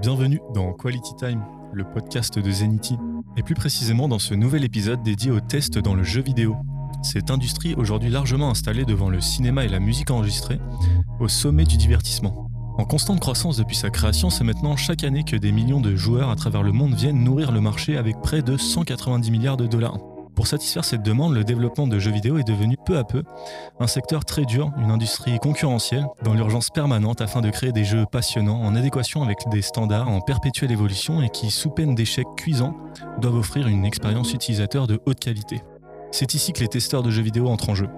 Bienvenue 0.00 0.40
dans 0.54 0.72
Quality 0.74 1.16
Time, 1.16 1.42
le 1.72 1.84
podcast 1.84 2.38
de 2.38 2.50
Zenity, 2.50 2.96
et 3.36 3.42
plus 3.42 3.54
précisément 3.54 4.08
dans 4.08 4.18
ce 4.18 4.34
nouvel 4.34 4.64
épisode 4.64 5.02
dédié 5.02 5.30
aux 5.30 5.40
tests 5.40 5.78
dans 5.78 5.94
le 5.94 6.04
jeu 6.04 6.22
vidéo. 6.22 6.56
Cette 7.02 7.30
industrie 7.30 7.74
aujourd'hui 7.74 8.08
largement 8.08 8.50
installée 8.50 8.84
devant 8.84 9.10
le 9.10 9.20
cinéma 9.20 9.64
et 9.64 9.68
la 9.68 9.80
musique 9.80 10.10
enregistrée, 10.10 10.60
au 11.20 11.28
sommet 11.28 11.64
du 11.64 11.76
divertissement. 11.76 12.48
En 12.78 12.84
constante 12.84 13.18
croissance 13.18 13.56
depuis 13.56 13.76
sa 13.76 13.90
création, 13.90 14.30
c'est 14.30 14.44
maintenant 14.44 14.76
chaque 14.76 15.02
année 15.02 15.24
que 15.24 15.36
des 15.36 15.50
millions 15.50 15.80
de 15.80 15.96
joueurs 15.96 16.30
à 16.30 16.36
travers 16.36 16.62
le 16.62 16.70
monde 16.70 16.94
viennent 16.94 17.24
nourrir 17.24 17.50
le 17.50 17.60
marché 17.60 17.96
avec 17.96 18.20
près 18.20 18.40
de 18.40 18.56
190 18.56 19.30
milliards 19.32 19.56
de 19.56 19.66
dollars. 19.66 19.98
Pour 20.38 20.46
satisfaire 20.46 20.84
cette 20.84 21.02
demande, 21.02 21.34
le 21.34 21.42
développement 21.42 21.88
de 21.88 21.98
jeux 21.98 22.12
vidéo 22.12 22.38
est 22.38 22.46
devenu 22.46 22.76
peu 22.86 22.96
à 22.96 23.02
peu 23.02 23.24
un 23.80 23.88
secteur 23.88 24.24
très 24.24 24.44
dur, 24.44 24.70
une 24.78 24.92
industrie 24.92 25.36
concurrentielle, 25.40 26.06
dans 26.22 26.32
l'urgence 26.32 26.70
permanente 26.70 27.20
afin 27.20 27.40
de 27.40 27.50
créer 27.50 27.72
des 27.72 27.82
jeux 27.82 28.06
passionnants 28.06 28.60
en 28.62 28.76
adéquation 28.76 29.24
avec 29.24 29.38
des 29.50 29.62
standards 29.62 30.08
en 30.08 30.20
perpétuelle 30.20 30.70
évolution 30.70 31.22
et 31.22 31.28
qui, 31.28 31.50
sous 31.50 31.70
peine 31.70 31.96
d'échecs 31.96 32.28
cuisants, 32.36 32.76
doivent 33.20 33.34
offrir 33.34 33.66
une 33.66 33.84
expérience 33.84 34.32
utilisateur 34.32 34.86
de 34.86 35.00
haute 35.06 35.18
qualité. 35.18 35.60
C'est 36.12 36.34
ici 36.34 36.52
que 36.52 36.60
les 36.60 36.68
testeurs 36.68 37.02
de 37.02 37.10
jeux 37.10 37.22
vidéo 37.22 37.48
entrent 37.48 37.70
en 37.70 37.74
jeu, 37.74 37.88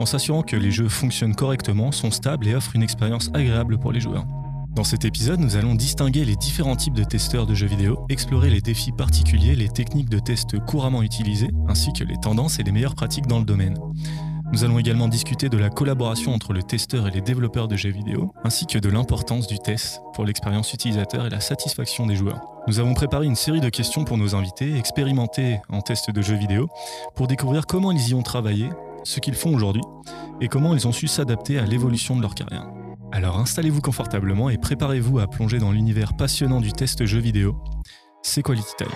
en 0.00 0.04
s'assurant 0.04 0.42
que 0.42 0.56
les 0.56 0.72
jeux 0.72 0.88
fonctionnent 0.88 1.36
correctement, 1.36 1.92
sont 1.92 2.10
stables 2.10 2.48
et 2.48 2.56
offrent 2.56 2.74
une 2.74 2.82
expérience 2.82 3.30
agréable 3.34 3.78
pour 3.78 3.92
les 3.92 4.00
joueurs. 4.00 4.26
Dans 4.74 4.82
cet 4.82 5.04
épisode, 5.04 5.38
nous 5.38 5.54
allons 5.54 5.76
distinguer 5.76 6.24
les 6.24 6.34
différents 6.34 6.74
types 6.74 6.94
de 6.94 7.04
testeurs 7.04 7.46
de 7.46 7.54
jeux 7.54 7.68
vidéo, 7.68 8.04
explorer 8.08 8.50
les 8.50 8.60
défis 8.60 8.90
particuliers, 8.90 9.54
les 9.54 9.68
techniques 9.68 10.10
de 10.10 10.18
test 10.18 10.58
couramment 10.66 11.02
utilisées, 11.02 11.50
ainsi 11.68 11.92
que 11.92 12.02
les 12.02 12.16
tendances 12.16 12.58
et 12.58 12.64
les 12.64 12.72
meilleures 12.72 12.96
pratiques 12.96 13.28
dans 13.28 13.38
le 13.38 13.44
domaine. 13.44 13.78
Nous 14.52 14.64
allons 14.64 14.80
également 14.80 15.06
discuter 15.06 15.48
de 15.48 15.58
la 15.58 15.70
collaboration 15.70 16.34
entre 16.34 16.52
le 16.52 16.64
testeur 16.64 17.06
et 17.06 17.12
les 17.12 17.20
développeurs 17.20 17.68
de 17.68 17.76
jeux 17.76 17.92
vidéo, 17.92 18.32
ainsi 18.42 18.66
que 18.66 18.78
de 18.78 18.88
l'importance 18.88 19.46
du 19.46 19.60
test 19.60 20.00
pour 20.12 20.24
l'expérience 20.24 20.72
utilisateur 20.72 21.26
et 21.26 21.30
la 21.30 21.40
satisfaction 21.40 22.06
des 22.06 22.16
joueurs. 22.16 22.40
Nous 22.66 22.80
avons 22.80 22.94
préparé 22.94 23.26
une 23.26 23.36
série 23.36 23.60
de 23.60 23.68
questions 23.68 24.04
pour 24.04 24.18
nos 24.18 24.34
invités, 24.34 24.76
expérimentés 24.76 25.60
en 25.68 25.82
test 25.82 26.10
de 26.10 26.20
jeux 26.20 26.36
vidéo, 26.36 26.68
pour 27.14 27.28
découvrir 27.28 27.66
comment 27.66 27.92
ils 27.92 28.08
y 28.08 28.14
ont 28.14 28.22
travaillé, 28.22 28.70
ce 29.04 29.20
qu'ils 29.20 29.34
font 29.34 29.54
aujourd'hui, 29.54 29.82
et 30.40 30.48
comment 30.48 30.74
ils 30.74 30.88
ont 30.88 30.92
su 30.92 31.06
s'adapter 31.06 31.60
à 31.60 31.64
l'évolution 31.64 32.16
de 32.16 32.22
leur 32.22 32.34
carrière. 32.34 32.66
Alors 33.14 33.38
installez-vous 33.38 33.80
confortablement 33.80 34.50
et 34.50 34.58
préparez-vous 34.58 35.20
à 35.20 35.28
plonger 35.28 35.60
dans 35.60 35.70
l'univers 35.70 36.16
passionnant 36.16 36.60
du 36.60 36.72
test 36.72 37.06
jeu 37.06 37.20
vidéo. 37.20 37.56
C'est 38.22 38.42
Quality 38.42 38.74
Time. 38.76 38.88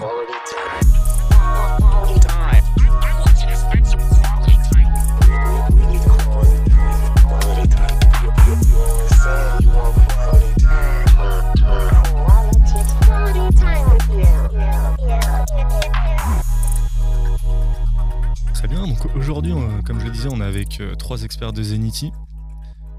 Très 18.53 18.67
bien, 18.67 18.85
donc 18.89 19.15
aujourd'hui, 19.15 19.55
comme 19.85 20.01
je 20.01 20.07
le 20.07 20.11
disais, 20.11 20.29
on 20.29 20.41
est 20.41 20.45
avec 20.45 20.81
euh, 20.81 20.97
trois 20.97 21.23
experts 21.23 21.53
de 21.53 21.63
Zenity. 21.63 22.11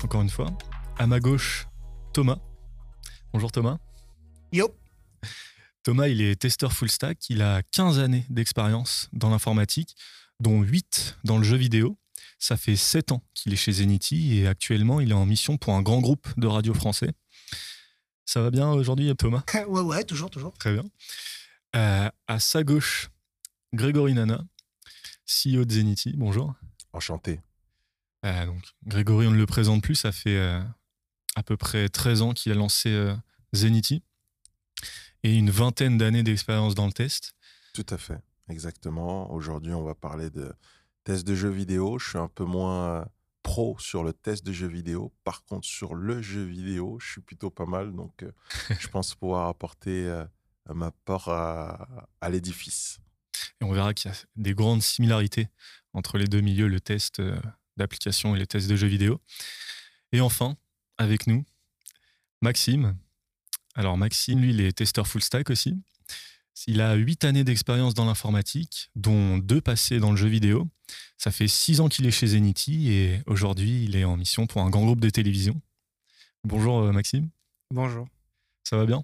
Encore 0.01 0.21
une 0.21 0.29
fois, 0.29 0.47
à 0.99 1.07
ma 1.07 1.21
gauche, 1.21 1.65
Thomas. 2.13 2.39
Bonjour 3.31 3.53
Thomas. 3.53 3.77
Yo. 4.51 4.75
Thomas, 5.81 6.09
il 6.09 6.21
est 6.21 6.35
testeur 6.35 6.73
full 6.73 6.89
stack. 6.89 7.29
Il 7.29 7.41
a 7.41 7.63
15 7.63 7.99
années 7.99 8.25
d'expérience 8.29 9.07
dans 9.13 9.29
l'informatique, 9.29 9.95
dont 10.41 10.61
8 10.61 11.19
dans 11.23 11.37
le 11.37 11.45
jeu 11.45 11.55
vidéo. 11.55 11.97
Ça 12.37 12.57
fait 12.57 12.75
7 12.75 13.13
ans 13.13 13.23
qu'il 13.33 13.53
est 13.53 13.55
chez 13.55 13.71
Zenity 13.71 14.39
et 14.39 14.47
actuellement, 14.47 14.99
il 14.99 15.11
est 15.11 15.15
en 15.15 15.25
mission 15.25 15.57
pour 15.57 15.73
un 15.73 15.81
grand 15.81 16.01
groupe 16.01 16.27
de 16.37 16.47
radio 16.47 16.73
français. 16.73 17.13
Ça 18.25 18.41
va 18.41 18.51
bien 18.51 18.69
aujourd'hui, 18.69 19.15
Thomas? 19.15 19.43
Ouais, 19.69 19.81
ouais, 19.81 20.03
toujours, 20.03 20.29
toujours. 20.29 20.51
Très 20.57 20.73
bien. 20.73 20.83
Euh, 21.77 22.09
à 22.27 22.39
sa 22.39 22.63
gauche, 22.63 23.09
Grégory 23.73 24.13
Nana, 24.15 24.43
CEO 25.25 25.63
de 25.63 25.71
Zenity. 25.71 26.13
Bonjour. 26.17 26.55
Enchanté. 26.91 27.39
Euh, 28.25 28.45
donc, 28.45 28.61
Grégory, 28.85 29.27
on 29.27 29.31
ne 29.31 29.37
le 29.37 29.45
présente 29.45 29.81
plus. 29.81 29.95
Ça 29.95 30.11
fait 30.11 30.35
euh, 30.35 30.61
à 31.39 31.43
peu 31.43 31.55
près 31.55 31.87
13 31.87 32.21
ans 32.21 32.33
qu'il 32.33 32.51
a 32.51 32.55
lancé 32.55 32.89
euh, 32.89 33.15
Zenity 33.53 34.03
et 35.23 35.33
une 35.33 35.49
vingtaine 35.49 35.97
d'années 35.97 36.21
d'expérience 36.21 36.75
dans 36.75 36.85
le 36.85 36.91
test. 36.91 37.33
Tout 37.73 37.85
à 37.89 37.97
fait, 37.97 38.19
exactement. 38.49 39.31
Aujourd'hui, 39.31 39.73
on 39.73 39.83
va 39.83 39.95
parler 39.95 40.29
de 40.29 40.51
test 41.05 41.25
de 41.25 41.35
jeux 41.35 41.49
vidéo. 41.49 41.97
Je 41.97 42.09
suis 42.09 42.17
un 42.17 42.27
peu 42.27 42.43
moins 42.43 43.07
pro 43.41 43.77
sur 43.79 44.03
le 44.03 44.11
test 44.11 44.45
de 44.45 44.51
jeux 44.51 44.67
vidéo. 44.67 45.13
Par 45.23 45.45
contre, 45.45 45.65
sur 45.65 45.95
le 45.95 46.21
jeu 46.21 46.43
vidéo, 46.43 46.97
je 46.99 47.09
suis 47.09 47.21
plutôt 47.21 47.49
pas 47.49 47.65
mal. 47.65 47.95
Donc, 47.95 48.25
je 48.77 48.87
pense 48.89 49.15
pouvoir 49.15 49.47
apporter 49.47 50.23
ma 50.67 50.91
part 50.91 51.29
à, 51.29 52.05
à 52.19 52.29
l'édifice. 52.29 52.99
Et 53.61 53.63
on 53.63 53.71
verra 53.71 53.93
qu'il 53.93 54.11
y 54.11 54.13
a 54.13 54.17
des 54.35 54.53
grandes 54.53 54.83
similarités 54.83 55.47
entre 55.93 56.17
les 56.17 56.27
deux 56.27 56.41
milieux, 56.41 56.67
le 56.67 56.81
test 56.81 57.21
d'application 57.77 58.35
et 58.35 58.39
les 58.39 58.47
tests 58.47 58.69
de 58.69 58.75
jeux 58.75 58.87
vidéo. 58.87 59.21
Et 60.11 60.19
enfin, 60.19 60.57
avec 60.99 61.25
nous, 61.25 61.43
Maxime. 62.41 62.95
Alors 63.73 63.97
Maxime, 63.97 64.41
lui, 64.41 64.51
il 64.51 64.61
est 64.61 64.73
testeur 64.73 65.07
full 65.07 65.23
stack 65.23 65.49
aussi. 65.49 65.81
Il 66.67 66.81
a 66.81 66.93
huit 66.95 67.23
années 67.23 67.45
d'expérience 67.45 67.93
dans 67.93 68.05
l'informatique, 68.05 68.91
dont 68.95 69.37
deux 69.37 69.61
passées 69.61 69.99
dans 69.99 70.11
le 70.11 70.17
jeu 70.17 70.27
vidéo. 70.27 70.67
Ça 71.17 71.31
fait 71.31 71.47
six 71.47 71.79
ans 71.79 71.87
qu'il 71.87 72.05
est 72.05 72.11
chez 72.11 72.27
Zenity 72.27 72.91
et 72.91 73.21
aujourd'hui, 73.25 73.85
il 73.85 73.95
est 73.95 74.03
en 74.03 74.17
mission 74.17 74.45
pour 74.45 74.61
un 74.61 74.69
grand 74.69 74.83
groupe 74.83 74.99
de 74.99 75.09
télévision. 75.09 75.61
Bonjour 76.43 76.79
euh, 76.79 76.91
Maxime. 76.91 77.29
Bonjour. 77.73 78.07
Ça 78.63 78.75
va 78.75 78.85
bien? 78.85 79.03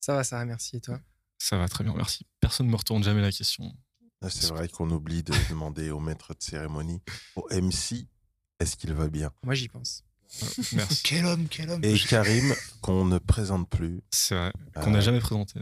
Ça 0.00 0.14
va, 0.14 0.24
ça 0.24 0.38
va, 0.38 0.46
merci. 0.46 0.76
Et 0.76 0.80
toi? 0.80 1.00
Ça 1.38 1.58
va 1.58 1.68
très 1.68 1.84
bien, 1.84 1.92
merci. 1.94 2.26
Personne 2.40 2.66
ne 2.66 2.72
me 2.72 2.76
retourne 2.76 3.04
jamais 3.04 3.20
la 3.20 3.30
question. 3.30 3.76
Ah, 4.22 4.30
c'est 4.30 4.48
vrai 4.48 4.68
qu'on 4.68 4.90
oublie 4.90 5.22
de 5.22 5.34
demander 5.50 5.90
au 5.90 6.00
maître 6.00 6.32
de 6.32 6.42
cérémonie, 6.42 7.02
au 7.34 7.46
MC, 7.50 8.08
est-ce 8.58 8.76
qu'il 8.76 8.94
va 8.94 9.08
bien? 9.08 9.30
Moi, 9.42 9.54
j'y 9.54 9.68
pense. 9.68 10.05
Merci. 10.72 11.02
quel 11.04 11.24
homme, 11.26 11.46
quel 11.48 11.70
homme. 11.70 11.84
Et 11.84 11.98
Karim, 11.98 12.54
qu'on 12.80 13.04
ne 13.04 13.18
présente 13.18 13.68
plus. 13.68 14.00
C'est 14.10 14.34
vrai, 14.34 14.52
qu'on 14.82 14.90
n'a 14.90 14.98
Euh. 14.98 15.02
jamais 15.02 15.20
présenté. 15.20 15.60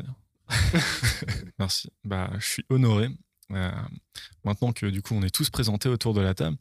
Merci. 1.58 1.90
Bah, 2.04 2.30
je 2.38 2.44
suis 2.46 2.64
honoré. 2.70 3.08
Euh, 3.52 3.70
maintenant 4.44 4.72
que 4.72 4.86
du 4.86 5.02
coup 5.02 5.14
on 5.14 5.22
est 5.22 5.30
tous 5.34 5.50
présentés 5.50 5.88
autour 5.90 6.14
de 6.14 6.20
la 6.22 6.34
table, 6.34 6.56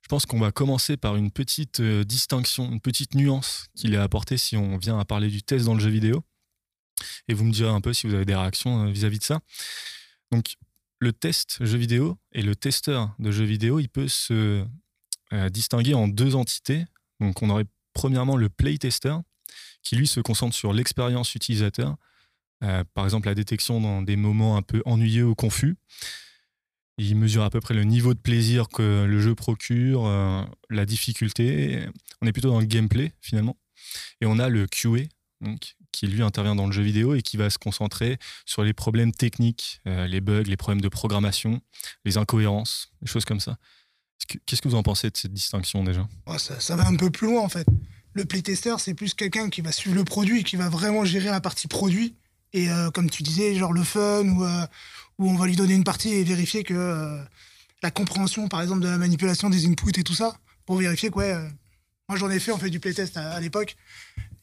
je 0.00 0.08
pense 0.08 0.24
qu'on 0.24 0.40
va 0.40 0.50
commencer 0.50 0.96
par 0.96 1.16
une 1.16 1.30
petite 1.30 1.80
euh, 1.80 2.04
distinction, 2.04 2.70
une 2.72 2.80
petite 2.80 3.14
nuance 3.14 3.66
qu'il 3.76 3.92
est 3.94 3.98
apportée 3.98 4.38
si 4.38 4.56
on 4.56 4.78
vient 4.78 4.98
à 4.98 5.04
parler 5.04 5.28
du 5.28 5.42
test 5.42 5.66
dans 5.66 5.74
le 5.74 5.80
jeu 5.80 5.90
vidéo. 5.90 6.24
Et 7.28 7.34
vous 7.34 7.44
me 7.44 7.52
direz 7.52 7.70
un 7.70 7.80
peu 7.80 7.92
si 7.92 8.06
vous 8.06 8.14
avez 8.14 8.24
des 8.24 8.34
réactions 8.34 8.86
euh, 8.86 8.90
vis-à-vis 8.90 9.18
de 9.18 9.24
ça. 9.24 9.40
Donc, 10.30 10.56
le 11.00 11.12
test 11.12 11.64
jeu 11.64 11.76
vidéo 11.78 12.16
et 12.32 12.42
le 12.42 12.54
testeur 12.56 13.14
de 13.18 13.30
jeu 13.30 13.44
vidéo, 13.44 13.78
il 13.80 13.88
peut 13.88 14.08
se 14.08 14.64
euh, 15.32 15.48
distinguer 15.50 15.94
en 15.94 16.08
deux 16.08 16.34
entités. 16.34 16.84
On 17.40 17.50
aurait 17.50 17.66
premièrement 17.92 18.36
le 18.36 18.48
playtester, 18.48 19.16
qui 19.82 19.96
lui 19.96 20.06
se 20.06 20.20
concentre 20.20 20.54
sur 20.54 20.72
l'expérience 20.72 21.34
utilisateur, 21.34 21.96
euh, 22.62 22.84
par 22.94 23.04
exemple 23.04 23.26
la 23.26 23.34
détection 23.34 23.80
dans 23.80 24.02
des 24.02 24.16
moments 24.16 24.56
un 24.56 24.62
peu 24.62 24.82
ennuyeux 24.84 25.26
ou 25.26 25.34
confus. 25.34 25.76
Il 26.98 27.16
mesure 27.16 27.42
à 27.42 27.50
peu 27.50 27.60
près 27.60 27.74
le 27.74 27.84
niveau 27.84 28.14
de 28.14 28.18
plaisir 28.18 28.68
que 28.68 29.04
le 29.04 29.20
jeu 29.20 29.34
procure, 29.34 30.06
euh, 30.06 30.44
la 30.70 30.86
difficulté. 30.86 31.86
On 32.20 32.26
est 32.26 32.32
plutôt 32.32 32.50
dans 32.50 32.60
le 32.60 32.66
gameplay 32.66 33.12
finalement. 33.20 33.56
Et 34.20 34.26
on 34.26 34.38
a 34.38 34.48
le 34.48 34.66
QA, 34.66 35.08
donc, 35.40 35.74
qui 35.90 36.06
lui 36.06 36.22
intervient 36.22 36.54
dans 36.54 36.66
le 36.66 36.72
jeu 36.72 36.82
vidéo 36.82 37.14
et 37.14 37.22
qui 37.22 37.36
va 37.36 37.50
se 37.50 37.58
concentrer 37.58 38.18
sur 38.46 38.62
les 38.62 38.72
problèmes 38.72 39.12
techniques, 39.12 39.80
euh, 39.86 40.06
les 40.06 40.20
bugs, 40.20 40.42
les 40.42 40.56
problèmes 40.56 40.80
de 40.80 40.88
programmation, 40.88 41.60
les 42.04 42.16
incohérences, 42.18 42.92
des 43.00 43.08
choses 43.08 43.24
comme 43.24 43.40
ça. 43.40 43.58
Est-ce 44.22 44.38
que- 44.38 44.42
Qu'est-ce 44.46 44.62
que 44.62 44.68
vous 44.68 44.76
en 44.76 44.82
pensez 44.82 45.10
de 45.10 45.16
cette 45.16 45.32
distinction 45.32 45.82
déjà? 45.82 46.06
Ouais, 46.26 46.38
ça, 46.38 46.76
va 46.76 46.86
un 46.86 46.94
peu 46.94 47.10
plus 47.10 47.26
loin 47.26 47.42
en 47.42 47.48
fait. 47.48 47.66
Le 48.14 48.24
playtester, 48.24 48.74
c'est 48.78 48.94
plus 48.94 49.14
quelqu'un 49.14 49.48
qui 49.50 49.62
va 49.62 49.72
suivre 49.72 49.96
le 49.96 50.04
produit 50.04 50.44
qui 50.44 50.56
va 50.56 50.68
vraiment 50.68 51.04
gérer 51.04 51.30
la 51.30 51.40
partie 51.40 51.66
produit. 51.66 52.14
Et 52.52 52.70
euh, 52.70 52.90
comme 52.90 53.10
tu 53.10 53.22
disais, 53.22 53.54
genre 53.54 53.72
le 53.72 53.82
fun, 53.82 54.24
ou 54.28 54.44
euh, 54.44 54.66
où 55.18 55.28
on 55.28 55.34
va 55.34 55.46
lui 55.46 55.56
donner 55.56 55.74
une 55.74 55.84
partie 55.84 56.10
et 56.10 56.22
vérifier 56.22 56.62
que 56.62 56.74
euh, 56.74 57.22
la 57.82 57.90
compréhension, 57.90 58.48
par 58.48 58.60
exemple, 58.60 58.80
de 58.80 58.88
la 58.88 58.98
manipulation 58.98 59.50
des 59.50 59.66
inputs 59.66 59.98
et 59.98 60.04
tout 60.04 60.14
ça, 60.14 60.36
pour 60.66 60.76
vérifier 60.76 61.10
que, 61.10 61.16
ouais, 61.16 61.32
euh, 61.32 61.48
moi 62.08 62.18
j'en 62.18 62.30
ai 62.30 62.38
fait, 62.38 62.52
on 62.52 62.58
fait 62.58 62.70
du 62.70 62.78
playtest 62.78 63.16
à, 63.16 63.40
l'époque. 63.40 63.76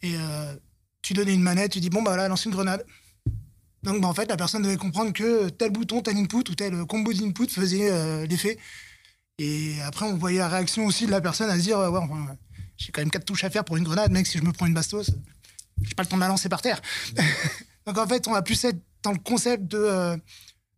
Et 0.01 0.15
tu 1.01 1.13
donnais 1.13 1.33
une 1.33 1.41
manette, 1.41 1.73
tu 1.73 1.79
dis, 1.79 1.89
bon, 1.89 2.01
bah 2.01 2.17
là, 2.17 2.27
lance 2.27 2.45
une 2.45 2.51
grenade. 2.51 2.85
Donc, 3.83 4.01
bah, 4.01 4.07
en 4.07 4.13
fait, 4.13 4.27
la 4.27 4.37
personne 4.37 4.61
devait 4.61 4.77
comprendre 4.77 5.13
que 5.13 5.49
tel 5.49 5.71
bouton, 5.71 6.01
tel 6.01 6.17
input 6.17 6.49
ou 6.49 6.55
tel 6.55 6.85
combo 6.85 7.13
d'input 7.13 7.47
faisait 7.47 8.27
l'effet. 8.27 8.57
Et 9.39 9.81
après, 9.81 10.05
on 10.05 10.15
voyait 10.17 10.39
la 10.39 10.49
réaction 10.49 10.85
aussi 10.85 11.05
de 11.05 11.11
la 11.11 11.21
personne 11.21 11.49
à 11.49 11.55
se 11.57 11.61
dire, 11.63 11.77
ouais, 11.79 11.85
enfin, 11.97 12.35
j'ai 12.77 12.91
quand 12.91 13.01
même 13.01 13.09
quatre 13.09 13.25
touches 13.25 13.43
à 13.45 13.49
faire 13.49 13.63
pour 13.65 13.77
une 13.77 13.83
grenade, 13.85 14.11
mec, 14.11 14.27
si 14.27 14.37
je 14.37 14.43
me 14.43 14.51
prends 14.51 14.65
une 14.65 14.73
bastos, 14.73 15.09
j'ai 15.81 15.95
pas 15.95 16.03
le 16.03 16.09
temps 16.09 16.17
de 16.17 16.21
la 16.21 16.27
lancer 16.27 16.49
par 16.49 16.61
terre. 16.61 16.81
Donc 17.85 17.97
en 17.97 18.05
fait, 18.07 18.27
on 18.27 18.33
va 18.33 18.41
plus 18.41 18.61
être 18.65 18.77
dans 19.01 19.13
le 19.13 19.17
concept 19.17 19.63
de, 19.63 19.77
euh, 19.77 20.17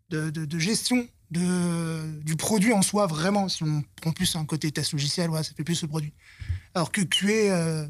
de, 0.10 0.30
de- 0.30 0.60
gestion 0.60 1.08
de, 1.31 2.22
du 2.24 2.36
produit 2.36 2.72
en 2.72 2.81
soi, 2.84 3.08
vraiment. 3.08 3.50
Si 3.50 3.63
on 3.63 3.84
prend 4.00 4.12
plus 4.12 4.36
un 4.36 4.46
côté 4.46 4.72
test 4.72 4.92
logiciel, 4.94 5.30
ouais, 5.31 5.44
ça 5.44 5.54
fait 5.56 5.64
plus 5.64 5.81
le 5.81 5.88
produit. 5.88 6.14
Alors 6.75 6.92
que 6.92 7.02
QA, 7.02 7.28
euh, 7.30 7.88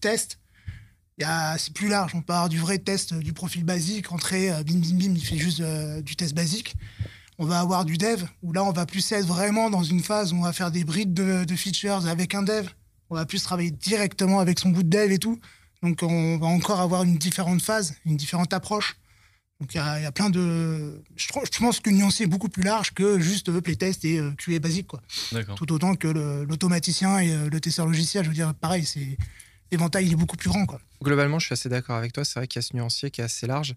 test, 0.00 0.38
a- 1.22 1.58
C'est 1.58 1.72
plus 1.74 1.88
large. 1.88 2.14
On 2.14 2.20
avoir 2.20 2.48
du 2.48 2.58
vrai 2.58 2.78
test, 2.78 3.12
euh, 3.12 3.20
du 3.20 3.32
profil 3.32 3.64
basique, 3.64 4.10
entrer, 4.12 4.50
euh, 4.50 4.62
bim, 4.62 4.78
bim, 4.78 4.96
bim, 4.96 5.14
il 5.14 5.24
fait 5.24 5.38
juste 5.38 5.60
euh, 5.60 6.00
du 6.02 6.16
test 6.16 6.34
basique. 6.34 6.76
On 7.38 7.44
va 7.44 7.60
avoir 7.60 7.84
du 7.84 7.98
dev, 7.98 8.24
où 8.42 8.52
là, 8.52 8.64
on 8.64 8.72
va 8.72 8.86
plus 8.86 9.12
être 9.12 9.26
vraiment 9.26 9.68
dans 9.68 9.82
une 9.82 10.02
phase 10.02 10.32
où 10.32 10.36
on 10.36 10.42
va 10.42 10.52
faire 10.52 10.70
des 10.70 10.84
brides 10.84 11.12
de, 11.12 11.44
de 11.44 11.56
features 11.56 12.06
avec 12.06 12.34
un 12.34 12.42
dev. 12.42 12.68
On 13.10 13.14
va 13.14 13.26
plus 13.26 13.42
travailler 13.42 13.70
directement 13.70 14.40
avec 14.40 14.58
son 14.58 14.70
bout 14.70 14.82
de 14.82 14.88
dev 14.88 15.12
et 15.12 15.18
tout. 15.18 15.38
Donc, 15.82 16.02
on 16.02 16.38
va 16.38 16.46
encore 16.46 16.80
avoir 16.80 17.02
une 17.02 17.18
différente 17.18 17.60
phase, 17.60 17.94
une 18.06 18.16
différente 18.16 18.52
approche. 18.52 18.96
Donc, 19.60 19.74
il 19.74 19.78
y 19.78 19.80
a, 19.80 19.98
il 19.98 20.02
y 20.02 20.06
a 20.06 20.12
plein 20.12 20.28
de. 20.28 21.02
Je, 21.16 21.28
pense 21.58 21.80
que 21.80 21.90
nuancer 21.90 22.24
est 22.24 22.26
beaucoup 22.26 22.48
plus 22.48 22.62
large 22.62 22.92
que 22.92 23.18
juste 23.18 23.48
euh, 23.48 23.62
playtest 23.62 24.04
et 24.04 24.18
euh, 24.18 24.32
QA 24.32 24.58
basique, 24.58 24.86
quoi. 24.86 25.00
Tout 25.56 25.72
autant 25.72 25.94
que 25.94 26.08
l'automaticien 26.08 27.18
et 27.20 27.32
euh, 27.32 27.48
le 27.48 27.60
testeur 27.60 27.86
logiciel. 27.86 28.24
Je 28.24 28.28
veux 28.28 28.34
dire, 28.34 28.54
pareil, 28.54 28.84
c'est. 28.84 29.16
L'éventail 29.72 30.06
il 30.06 30.12
est 30.12 30.16
beaucoup 30.16 30.36
plus 30.36 30.48
grand, 30.50 30.64
quoi. 30.66 30.80
Globalement, 31.02 31.38
je 31.38 31.46
suis 31.46 31.52
assez 31.54 31.68
d'accord 31.68 31.96
avec 31.96 32.12
toi. 32.12 32.24
C'est 32.24 32.38
vrai 32.38 32.46
qu'il 32.46 32.60
y 32.60 32.64
a 32.64 32.68
ce 32.68 32.76
nuancier 32.76 33.10
qui 33.10 33.20
est 33.20 33.24
assez 33.24 33.46
large. 33.46 33.74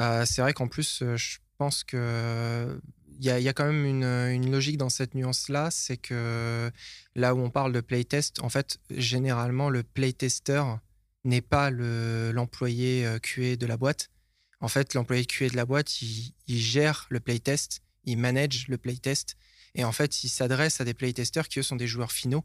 Euh, 0.00 0.24
c'est 0.26 0.40
vrai 0.40 0.52
qu'en 0.52 0.66
plus, 0.66 1.02
je 1.16 1.38
pense 1.58 1.84
que 1.84 2.80
il 3.18 3.24
y, 3.24 3.30
a- 3.30 3.52
quand 3.52 3.66
même 3.66 3.84
une, 3.84 4.50
logique 4.50 4.78
dans 4.78 4.88
cette 4.88 5.14
nuance-là. 5.14 5.70
C'est 5.70 5.96
que 5.96 6.70
là 7.14 7.34
où 7.34 7.40
on 7.40 7.50
parle 7.50 7.72
de 7.72 7.80
playtest, 7.80 8.40
en 8.40 8.48
fait, 8.48 8.78
généralement, 8.90 9.70
le 9.70 9.82
playtester 9.82 10.62
n'est 11.24 11.40
pas 11.40 11.70
le- 11.70 12.30
l'employé 12.32 13.04
euh, 13.06 13.18
QA 13.18 13.56
de 13.56 13.66
la 13.66 13.76
boîte. 13.76 14.10
En 14.60 14.68
fait, 14.68 14.94
l'employé 14.94 15.24
QA 15.24 15.48
de 15.48 15.56
la 15.56 15.64
boîte, 15.66 16.00
il, 16.02 16.32
gère 16.48 17.06
le 17.10 17.20
playtest, 17.20 17.82
il 18.04 18.18
manage 18.18 18.68
le 18.68 18.78
playtest. 18.78 19.36
Et 19.74 19.84
en 19.84 19.92
fait, 19.92 20.24
il 20.24 20.28
s'adresse 20.28 20.80
à 20.80 20.84
des 20.84 20.94
playtesters 20.94 21.48
qui, 21.48 21.58
eux, 21.58 21.62
sont 21.62 21.76
des 21.76 21.86
joueurs 21.86 22.12
finaux, 22.12 22.44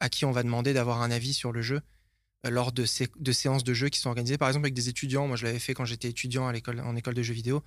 à 0.00 0.08
qui 0.08 0.24
on 0.24 0.32
va 0.32 0.42
demander 0.42 0.72
d'avoir 0.72 1.02
un 1.02 1.10
avis 1.10 1.32
sur 1.34 1.52
le 1.52 1.62
jeu 1.62 1.80
euh, 2.46 2.50
lors 2.50 2.72
de, 2.72 2.84
sé- 2.84 3.08
de 3.18 3.32
séances 3.32 3.64
de 3.64 3.74
jeu 3.74 3.88
qui 3.88 3.98
sont 4.00 4.08
organisées, 4.08 4.38
par 4.38 4.48
exemple 4.48 4.66
avec 4.66 4.74
des 4.74 4.88
étudiants. 4.88 5.26
Moi, 5.26 5.36
je 5.36 5.44
l'avais 5.44 5.58
fait 5.58 5.74
quand 5.74 5.84
j'étais 5.84 6.08
étudiant 6.08 6.46
à 6.48 6.52
en 6.52 6.96
école 6.96 7.14
de 7.14 7.22
jeux 7.22 7.34
vidéo, 7.34 7.62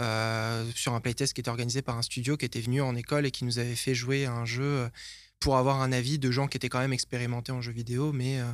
euh, 0.00 0.64
sur 0.74 0.94
un 0.94 1.00
playtest 1.00 1.32
qui 1.34 1.40
était 1.40 1.50
organisé 1.50 1.82
par 1.82 1.96
un 1.98 2.02
studio 2.02 2.36
qui 2.36 2.44
était 2.46 2.60
venu 2.60 2.80
en 2.80 2.94
école 2.96 3.26
et 3.26 3.30
qui 3.30 3.44
nous 3.44 3.58
avait 3.58 3.76
fait 3.76 3.94
jouer 3.94 4.26
à 4.26 4.32
un 4.32 4.44
jeu 4.46 4.62
euh, 4.62 4.88
pour 5.38 5.56
avoir 5.56 5.80
un 5.82 5.92
avis 5.92 6.18
de 6.18 6.30
gens 6.30 6.46
qui 6.48 6.56
étaient 6.56 6.68
quand 6.68 6.80
même 6.80 6.92
expérimentés 6.92 7.52
en 7.52 7.60
jeux 7.60 7.72
vidéo, 7.72 8.12
mais 8.12 8.40
euh, 8.40 8.44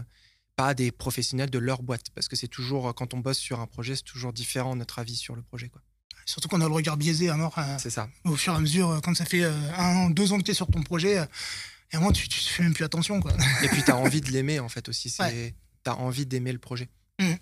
pas 0.56 0.74
des 0.74 0.90
professionnels 0.92 1.50
de 1.50 1.58
leur 1.58 1.82
boîte. 1.82 2.10
Parce 2.14 2.28
que 2.28 2.36
c'est 2.36 2.48
toujours, 2.48 2.94
quand 2.94 3.14
on 3.14 3.18
bosse 3.18 3.38
sur 3.38 3.60
un 3.60 3.66
projet, 3.66 3.96
c'est 3.96 4.02
toujours 4.04 4.32
différent 4.32 4.76
notre 4.76 4.98
avis 4.98 5.16
sur 5.16 5.34
le 5.36 5.42
projet. 5.42 5.68
quoi. 5.68 5.82
Surtout 6.24 6.48
qu'on 6.48 6.60
a 6.60 6.66
le 6.68 6.74
regard 6.74 6.96
biaisé 6.96 7.28
à 7.28 7.36
mort 7.36 7.56
euh, 7.58 7.76
C'est 7.78 7.90
ça. 7.90 8.08
au 8.24 8.36
fur 8.36 8.52
et 8.52 8.56
à 8.56 8.60
mesure. 8.60 9.00
Quand 9.04 9.14
ça 9.16 9.24
fait 9.24 9.44
un 9.44 9.96
an, 9.96 10.10
deux 10.10 10.32
ans 10.32 10.38
que 10.38 10.42
tu 10.44 10.50
es 10.50 10.54
sur 10.54 10.66
ton 10.66 10.82
projet, 10.82 11.12
et 11.12 11.18
à 11.18 11.28
un 11.94 12.00
moment, 12.00 12.12
tu, 12.12 12.28
tu 12.28 12.40
fais 12.40 12.62
même 12.64 12.74
plus 12.74 12.84
attention, 12.84 13.20
quoi. 13.20 13.32
Et 13.62 13.68
puis, 13.68 13.82
tu 13.84 13.90
as 13.92 13.96
envie 14.06 14.20
de 14.20 14.30
l'aimer, 14.32 14.58
en 14.58 14.68
fait, 14.68 14.88
aussi. 14.88 15.14
Ouais. 15.20 15.54
Tu 15.84 15.90
as 15.90 15.96
envie 15.96 16.26
d'aimer 16.26 16.52
le 16.52 16.58
projet. 16.58 16.88
Mhm. 17.20 17.36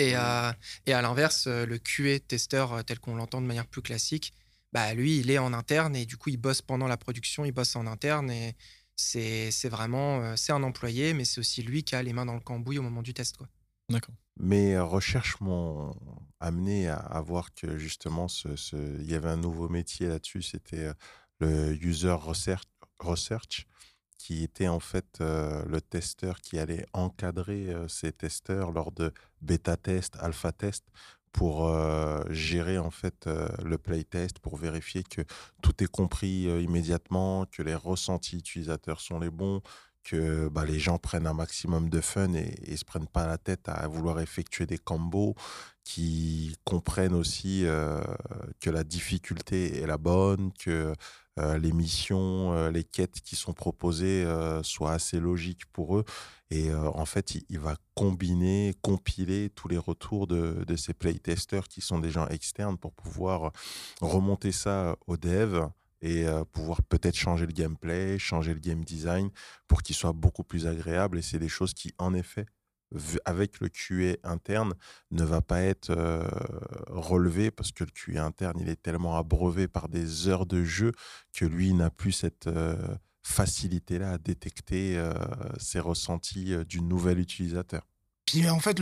Et, 0.00 0.16
euh, 0.16 0.50
et 0.86 0.92
à 0.94 1.02
l'inverse, 1.02 1.46
euh, 1.46 1.66
le 1.66 1.78
QA 1.78 2.18
testeur, 2.20 2.72
euh, 2.72 2.82
tel 2.82 2.98
qu'on 2.98 3.16
l'entend 3.16 3.40
de 3.42 3.46
manière 3.46 3.66
plus 3.66 3.82
classique, 3.82 4.32
bah, 4.72 4.94
lui, 4.94 5.18
il 5.18 5.30
est 5.30 5.38
en 5.38 5.52
interne 5.52 5.94
et 5.94 6.06
du 6.06 6.16
coup, 6.16 6.30
il 6.30 6.38
bosse 6.38 6.62
pendant 6.62 6.86
la 6.88 6.96
production, 6.96 7.44
il 7.44 7.52
bosse 7.52 7.76
en 7.76 7.86
interne. 7.86 8.30
Et 8.30 8.54
c'est 8.96 9.50
vraiment 9.68 10.36
c'est 10.36 10.52
un 10.52 10.62
employé, 10.62 11.14
mais 11.14 11.24
c'est 11.24 11.40
aussi 11.40 11.62
lui 11.62 11.84
qui 11.84 11.94
a 11.94 12.02
les 12.02 12.12
mains 12.12 12.26
dans 12.26 12.34
le 12.34 12.40
cambouis 12.40 12.78
au 12.78 12.82
moment 12.82 13.02
du 13.02 13.14
test. 13.14 13.36
Quoi. 13.36 13.48
D'accord. 13.88 14.14
Mes 14.38 14.78
recherches 14.78 15.40
m'ont 15.40 15.94
amené 16.38 16.88
à, 16.88 16.96
à 16.96 17.20
voir 17.20 17.52
que 17.54 17.78
justement, 17.78 18.28
ce, 18.28 18.56
ce- 18.56 19.00
il 19.00 19.10
y 19.10 19.14
avait 19.14 19.28
un 19.30 19.36
nouveau 19.38 19.68
métier 19.68 20.06
là-dessus, 20.06 20.42
c'était 20.42 20.90
le 21.40 21.74
user 21.82 22.12
research, 22.12 22.64
research, 22.98 23.66
qui 24.20 24.44
était 24.44 24.68
en 24.68 24.80
fait 24.80 25.18
euh, 25.22 25.64
le 25.64 25.80
testeur 25.80 26.42
qui 26.42 26.58
allait 26.58 26.84
encadrer 26.92 27.70
euh, 27.70 27.88
ces 27.88 28.12
testeurs 28.12 28.70
lors 28.70 28.92
de 28.92 29.14
bêta-test, 29.40 30.14
alpha-test, 30.20 30.84
pour 31.32 31.66
euh, 31.66 32.22
gérer 32.28 32.76
en 32.76 32.90
fait 32.90 33.30
le 33.64 33.78
playtest, 33.78 34.38
pour 34.40 34.56
vérifier 34.56 35.04
que 35.04 35.22
tout 35.62 35.82
est 35.82 35.90
compris 35.90 36.42
immédiatement, 36.62 37.46
que 37.46 37.62
les 37.62 37.74
ressentis 37.74 38.36
utilisateurs 38.36 39.00
sont 39.00 39.20
les 39.20 39.30
bons, 39.30 39.62
que 40.04 40.48
bah, 40.48 40.64
les 40.64 40.78
gens 40.78 40.98
prennent 40.98 41.26
un 41.26 41.34
maximum 41.34 41.88
de 41.90 42.00
fun 42.00 42.32
et, 42.34 42.54
et 42.64 42.76
se 42.76 42.84
prennent 42.84 43.08
pas 43.08 43.26
la 43.26 43.38
tête 43.38 43.68
à 43.68 43.86
vouloir 43.88 44.20
effectuer 44.20 44.66
des 44.66 44.78
combos, 44.78 45.34
qui 45.90 46.56
comprennent 46.64 47.14
aussi 47.14 47.66
euh, 47.66 48.00
que 48.60 48.70
la 48.70 48.84
difficulté 48.84 49.80
est 49.80 49.86
la 49.86 49.98
bonne, 49.98 50.52
que 50.52 50.94
euh, 51.40 51.58
les 51.58 51.72
missions, 51.72 52.52
euh, 52.52 52.70
les 52.70 52.84
quêtes 52.84 53.20
qui 53.22 53.34
sont 53.34 53.54
proposées 53.54 54.24
soient 54.62 54.92
assez 54.92 55.18
logiques 55.18 55.66
pour 55.72 55.98
eux. 55.98 56.04
Et 56.52 56.72
en 56.74 57.06
fait, 57.06 57.36
il, 57.36 57.44
il 57.48 57.58
va 57.58 57.76
combiner, 57.94 58.74
compiler 58.82 59.50
tous 59.50 59.68
les 59.68 59.78
retours 59.78 60.26
de, 60.26 60.64
de 60.66 60.76
ces 60.76 60.94
playtesters 60.94 61.68
qui 61.68 61.80
sont 61.80 61.98
des 61.98 62.10
gens 62.10 62.26
externes 62.28 62.76
pour 62.76 62.92
pouvoir 62.92 63.52
remonter 64.00 64.52
ça 64.52 64.96
aux 65.06 65.16
devs 65.16 65.68
et 66.02 66.26
pouvoir 66.52 66.82
peut-être 66.82 67.16
changer 67.16 67.46
le 67.46 67.52
gameplay, 67.52 68.18
changer 68.18 68.54
le 68.54 68.60
game 68.60 68.84
design 68.84 69.30
pour 69.68 69.82
qu'il 69.82 69.94
soit 69.94 70.12
beaucoup 70.12 70.44
plus 70.44 70.66
agréable. 70.66 71.18
Et 71.18 71.22
c'est 71.22 71.38
des 71.38 71.48
choses 71.48 71.74
qui, 71.74 71.94
en 71.98 72.14
effet, 72.14 72.46
avec 73.24 73.60
le 73.60 73.68
QA 73.68 74.16
interne, 74.24 74.74
ne 75.10 75.24
va 75.24 75.40
pas 75.40 75.60
être 75.62 75.90
euh, 75.90 76.28
parce 77.56 77.72
que 77.72 77.84
le 77.84 77.90
QA 77.90 78.24
interne, 78.24 78.58
il 78.60 78.68
est 78.68 78.80
tellement 78.82 79.16
abreuvé 79.16 79.68
par 79.68 79.88
des 79.88 80.28
heures 80.28 80.46
de 80.46 80.64
jeu 80.64 80.92
que 81.32 81.44
lui 81.44 81.72
n'a 81.72 81.90
plus 81.90 82.12
cette 82.12 82.48
facilité-là 83.22 84.12
à 84.12 84.18
détecter 84.18 85.00
ses 85.58 85.80
ressentis 85.80 86.56
du 86.66 86.80
nouvel 86.80 87.20
utilisateur. 87.20 87.86
Puis 88.26 88.48
en 88.48 88.60
fait, 88.60 88.80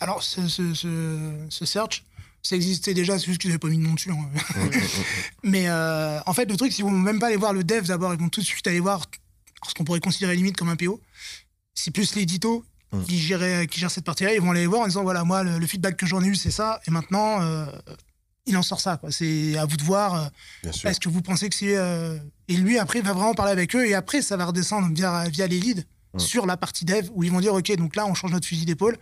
alors 0.00 0.22
ce 0.22 1.64
search, 1.64 2.04
ça 2.42 2.56
existait 2.56 2.94
déjà, 2.94 3.18
c'est 3.18 3.26
juste 3.26 3.40
qu'ils 3.40 3.50
n'avaient 3.50 3.58
pas 3.58 3.68
mis 3.68 3.78
de 3.78 3.82
nom 3.82 3.94
dessus. 3.94 4.10
hein. 4.10 4.28
Mais 5.42 5.68
euh, 5.68 6.20
en 6.26 6.32
fait, 6.34 6.46
le 6.50 6.56
truc, 6.56 6.70
c'est 6.72 6.76
qu'ils 6.76 6.84
vont 6.84 6.90
même 6.90 7.18
pas 7.18 7.26
aller 7.26 7.36
voir 7.36 7.52
le 7.52 7.64
dev 7.64 7.84
d'abord, 7.86 8.12
ils 8.14 8.18
vont 8.20 8.28
tout 8.28 8.40
de 8.40 8.46
suite 8.46 8.66
aller 8.66 8.80
voir 8.80 9.02
ce 9.68 9.74
qu'on 9.74 9.84
pourrait 9.84 10.00
considérer 10.00 10.34
limite 10.36 10.56
comme 10.56 10.68
un 10.68 10.76
PO. 10.76 11.00
C'est 11.74 11.90
plus 11.90 12.14
l'édito 12.14 12.64
Mm. 12.92 13.04
qui, 13.04 13.18
gère 13.20 13.88
cette 13.88 14.04
partie-là. 14.04 14.34
Ils 14.34 14.40
vont 14.40 14.50
aller 14.50 14.66
voir 14.66 14.82
en 14.82 14.86
disant 14.88 15.04
voilà, 15.04 15.22
moi, 15.22 15.44
le, 15.44 15.60
le 15.60 15.66
feedback 15.68 15.96
que 15.96 16.06
j'en 16.06 16.24
ai 16.24 16.26
eu, 16.26 16.34
c'est 16.34 16.50
ça. 16.50 16.80
Et 16.88 16.90
maintenant, 16.90 17.40
euh, 17.40 17.64
il 18.46 18.56
en 18.56 18.64
sort 18.64 18.80
ça. 18.80 19.00
C'est 19.10 19.56
à 19.56 19.64
vous 19.64 19.76
de 19.76 19.84
voir. 19.84 20.14
euh. 20.64 20.70
Est-ce 20.88 20.98
que 20.98 21.08
vous 21.08 21.22
pensez 21.22 21.48
que 21.48 21.54
c'est. 21.54 21.76
Et 22.48 22.56
lui, 22.56 22.80
après, 22.80 22.98
il 22.98 23.04
va 23.04 23.12
vraiment 23.12 23.34
parler 23.34 23.52
avec 23.52 23.76
eux. 23.76 23.86
Et 23.86 23.94
après, 23.94 24.22
ça 24.22 24.36
va 24.36 24.44
redescendre 24.46 24.92
via, 24.92 25.28
via 25.28 25.46
les 25.46 25.60
leads 25.60 25.84
Mm. 26.12 26.18
sur 26.18 26.44
la 26.46 26.56
partie 26.56 26.84
dev 26.84 27.08
où 27.14 27.22
ils 27.22 27.30
vont 27.30 27.40
dire 27.40 27.54
ok, 27.54 27.76
donc 27.76 27.94
là, 27.94 28.04
on 28.04 28.14
change 28.14 28.32
notre 28.32 28.46
fusil 28.46 28.64
d'épaule. 28.64 28.96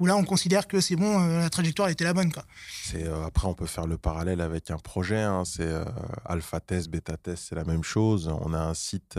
Où 0.00 0.06
là, 0.06 0.16
on 0.16 0.24
considère 0.24 0.66
que 0.66 0.80
c'est 0.80 0.96
bon, 0.96 1.20
euh, 1.20 1.40
la 1.40 1.50
trajectoire 1.50 1.88
était 1.88 2.04
la 2.04 2.12
bonne. 2.12 2.32
Quoi. 2.32 2.42
C'est 2.82 3.06
euh, 3.06 3.24
après 3.24 3.46
on 3.46 3.54
peut 3.54 3.66
faire 3.66 3.86
le 3.86 3.98
parallèle 3.98 4.40
avec 4.40 4.70
un 4.70 4.78
projet. 4.78 5.20
hein, 5.20 5.44
c'est 5.44 5.62
euh, 5.62 5.84
alpha 6.24 6.58
test, 6.58 6.88
bêta 6.90 7.16
test, 7.16 7.46
c'est 7.48 7.54
la 7.54 7.64
même 7.64 7.84
chose. 7.84 8.28
On 8.42 8.52
a 8.52 8.58
un 8.58 8.74
site 8.74 9.18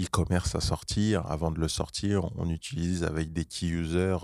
e-commerce 0.00 0.54
à 0.54 0.60
sortir. 0.60 1.26
Avant 1.26 1.50
de 1.50 1.58
le 1.58 1.68
sortir, 1.68 2.30
on 2.36 2.48
utilise 2.48 3.02
avec 3.02 3.32
des 3.32 3.44
key 3.44 3.66
users. 3.66 4.18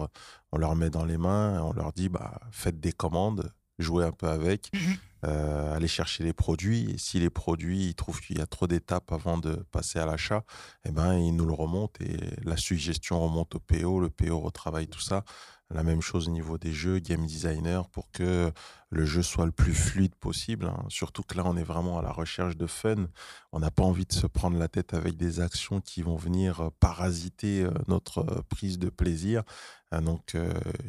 On 0.52 0.58
leur 0.58 0.76
met 0.76 0.90
dans 0.90 1.04
les 1.04 1.18
mains, 1.18 1.60
on 1.62 1.72
leur 1.72 1.92
dit 1.92 2.08
bah 2.08 2.40
faites 2.52 2.78
des 2.78 2.92
commandes, 2.92 3.50
jouez 3.78 4.04
un 4.04 4.12
peu 4.12 4.28
avec, 4.28 4.70
Mhm. 4.74 4.96
euh, 5.24 5.74
allez 5.74 5.88
chercher 5.88 6.22
les 6.24 6.32
produits. 6.32 6.90
Et 6.92 6.98
si 6.98 7.18
les 7.20 7.30
produits 7.30 7.86
ils 7.88 7.94
trouvent 7.94 8.20
qu'il 8.20 8.38
y 8.38 8.40
a 8.40 8.46
trop 8.46 8.66
d'étapes 8.66 9.10
avant 9.12 9.38
de 9.38 9.54
passer 9.72 9.98
à 9.98 10.06
l'achat, 10.06 10.44
eh 10.84 10.90
ben 10.92 11.14
ils 11.18 11.34
nous 11.34 11.46
le 11.46 11.54
remontent 11.54 11.98
et 12.04 12.16
la 12.44 12.56
suggestion 12.56 13.20
remonte 13.20 13.54
au 13.54 13.60
PO. 13.60 14.00
Le 14.00 14.10
PO 14.10 14.38
retravaille 14.40 14.88
tout 14.88 15.00
ça. 15.00 15.24
La 15.70 15.82
même 15.82 16.02
chose 16.02 16.28
au 16.28 16.30
niveau 16.30 16.58
des 16.58 16.72
jeux, 16.72 16.98
game 16.98 17.26
designer, 17.26 17.88
pour 17.88 18.10
que 18.12 18.52
le 18.90 19.04
jeu 19.06 19.22
soit 19.22 19.46
le 19.46 19.50
plus 19.52 19.74
fluide 19.74 20.14
possible. 20.14 20.66
hein. 20.66 20.84
Surtout 20.88 21.22
que 21.22 21.36
là, 21.36 21.42
on 21.46 21.56
est 21.56 21.64
vraiment 21.64 21.98
à 21.98 22.02
la 22.02 22.12
recherche 22.12 22.56
de 22.56 22.66
fun. 22.66 23.06
On 23.50 23.60
n'a 23.60 23.70
pas 23.70 23.82
envie 23.82 24.04
de 24.04 24.12
se 24.12 24.26
prendre 24.26 24.58
la 24.58 24.68
tête 24.68 24.94
avec 24.94 25.16
des 25.16 25.40
actions 25.40 25.80
qui 25.80 26.02
vont 26.02 26.16
venir 26.16 26.60
euh, 26.60 26.68
parasiter 26.80 27.62
euh, 27.62 27.70
notre 27.88 28.18
euh, 28.18 28.42
prise 28.50 28.78
de 28.78 28.90
plaisir. 28.90 29.42
Ah, 29.90 30.00
Donc, 30.00 30.36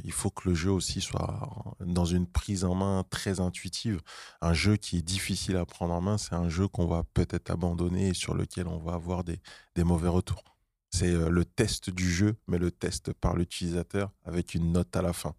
il 0.04 0.12
faut 0.12 0.32
que 0.32 0.50
le 0.50 0.56
jeu 0.56 0.72
aussi 0.72 1.00
soit 1.00 1.76
dans 1.80 2.06
une 2.06 2.26
prise 2.26 2.66
en 2.66 2.74
main 2.74 3.04
très 3.10 3.40
intuitive. 3.40 4.02
Un 4.42 4.54
jeu 4.54 4.78
qui 4.78 4.98
est 4.98 5.02
difficile 5.04 5.58
à 5.58 5.66
prendre 5.66 5.94
en 5.94 6.02
main, 6.02 6.18
c'est 6.18 6.34
un 6.34 6.50
jeu 6.50 6.68
qu'on 6.68 6.88
va 6.88 7.04
peut-être 7.14 7.52
abandonner 7.52 8.10
et 8.10 8.14
sur 8.16 8.34
lequel 8.34 8.68
on 8.68 8.80
va 8.80 8.94
avoir 8.94 9.24
des 9.24 9.40
mauvais 9.84 10.10
retours. 10.10 10.55
C'est 10.98 11.10
euh, 11.10 11.30
le 11.30 11.44
test 11.44 11.90
du 11.90 12.10
jeu, 12.10 12.36
mais 12.48 12.58
le 12.58 12.72
test 12.72 13.12
par 13.14 13.36
l'utilisateur 13.36 14.12
avec 14.24 14.54
une 14.54 14.72
note 14.72 14.96
à 14.96 15.02
la 15.02 15.12
fin. 15.12 15.34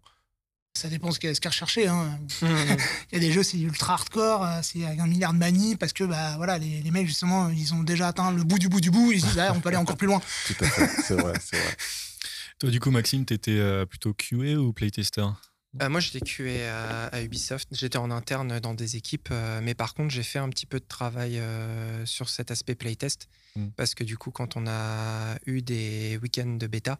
Ça 0.77 0.89
dépend 0.89 1.09
ce 1.11 1.19
qu'il 1.19 1.29
y 1.29 1.31
a 1.31 1.33
ce 1.35 1.39
qu'il 1.39 1.47
y 1.47 1.47
a 1.47 1.51
recherché. 1.51 1.87
hein. 1.87 2.19
Il 2.41 3.13
y 3.13 3.15
a 3.15 3.19
des 3.19 3.31
jeux, 3.31 3.41
c'est 3.41 3.57
ultra 3.57 3.93
hardcore, 3.93 4.45
euh, 4.45 4.59
c'est 4.61 4.85
avec 4.85 4.99
un 4.99 5.07
milliard 5.07 5.33
de 5.33 5.39
manies 5.39 5.75
parce 5.75 5.93
que 5.93 6.03
bah, 6.03 6.37
voilà, 6.37 6.59
les, 6.59 6.81
les 6.83 6.91
mecs, 6.91 7.07
justement, 7.07 7.49
ils 7.49 7.73
ont 7.73 7.81
déjà 7.81 8.09
atteint 8.09 8.31
le 8.31 8.43
bout 8.43 8.59
du 8.59 8.69
bout 8.69 8.81
du 8.81 8.91
bout. 8.91 9.11
Ils 9.11 9.21
se 9.21 9.25
disent, 9.25 9.39
ah, 9.39 9.53
on 9.55 9.59
peut 9.59 9.69
aller 9.69 9.77
encore 9.77 9.97
plus 9.97 10.05
loin. 10.05 10.21
Tout 10.45 10.55
à 10.63 10.67
fait, 10.67 10.87
c'est 11.01 11.15
vrai, 11.15 11.33
c'est 11.43 11.57
vrai. 11.57 11.75
Toi, 12.59 12.69
du 12.69 12.79
coup, 12.79 12.91
Maxime, 12.91 13.25
t'étais 13.25 13.57
euh, 13.57 13.87
plutôt 13.87 14.13
QA 14.13 14.59
ou 14.59 14.71
playtester? 14.73 15.25
Euh, 15.81 15.89
moi, 15.89 15.99
j'étais 15.99 16.21
QA 16.21 16.71
à, 16.71 17.05
à 17.07 17.21
Ubisoft. 17.21 17.69
J'étais 17.71 17.97
en 17.97 18.09
interne 18.11 18.59
dans 18.59 18.73
des 18.73 18.95
équipes, 18.95 19.29
euh, 19.31 19.59
mais 19.63 19.73
par 19.73 19.93
contre, 19.95 20.13
j'ai 20.13 20.23
fait 20.23 20.39
un 20.39 20.49
petit 20.49 20.65
peu 20.65 20.79
de 20.79 20.85
travail 20.87 21.39
euh, 21.39 22.05
sur 22.05 22.29
cet 22.29 22.51
aspect 22.51 22.75
playtest 22.75 23.27
Mm. 23.57 23.69
parce 23.75 23.95
que 23.95 24.03
du 24.03 24.17
coup, 24.17 24.31
quand 24.31 24.55
on 24.55 24.67
a 24.67 25.37
eu 25.45 25.61
des 25.61 26.17
week-ends 26.21 26.57
de 26.57 26.67
bêta, 26.67 26.99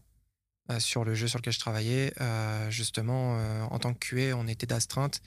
euh, 0.69 0.81
sur 0.81 1.05
le 1.05 1.15
jeu 1.15 1.29
sur 1.29 1.39
lequel 1.39 1.53
je 1.53 1.59
travaillais. 1.59 2.13
Euh, 2.19 2.69
justement, 2.69 3.37
euh, 3.39 3.63
en 3.71 3.79
tant 3.79 3.93
que 3.93 3.99
QA, 3.99 4.35
on 4.35 4.47
était 4.47 4.67
d'astreinte. 4.67 5.21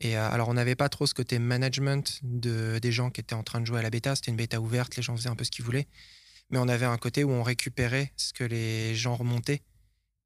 Et 0.00 0.16
alors, 0.16 0.50
on 0.50 0.54
n'avait 0.54 0.74
pas 0.74 0.90
trop 0.90 1.06
ce 1.06 1.14
côté 1.14 1.38
management 1.38 2.20
de, 2.22 2.78
des 2.80 2.92
gens 2.92 3.10
qui 3.10 3.22
étaient 3.22 3.34
en 3.34 3.42
train 3.42 3.62
de 3.62 3.66
jouer 3.66 3.78
à 3.78 3.82
la 3.82 3.88
bêta. 3.88 4.14
C'était 4.14 4.30
une 4.30 4.36
bêta 4.36 4.60
ouverte, 4.60 4.96
les 4.96 5.02
gens 5.02 5.16
faisaient 5.16 5.30
un 5.30 5.36
peu 5.36 5.44
ce 5.44 5.50
qu'ils 5.50 5.64
voulaient. 5.64 5.86
Mais 6.50 6.58
on 6.58 6.68
avait 6.68 6.84
un 6.84 6.98
côté 6.98 7.24
où 7.24 7.30
on 7.30 7.42
récupérait 7.42 8.12
ce 8.16 8.34
que 8.34 8.44
les 8.44 8.94
gens 8.94 9.16
remontaient. 9.16 9.62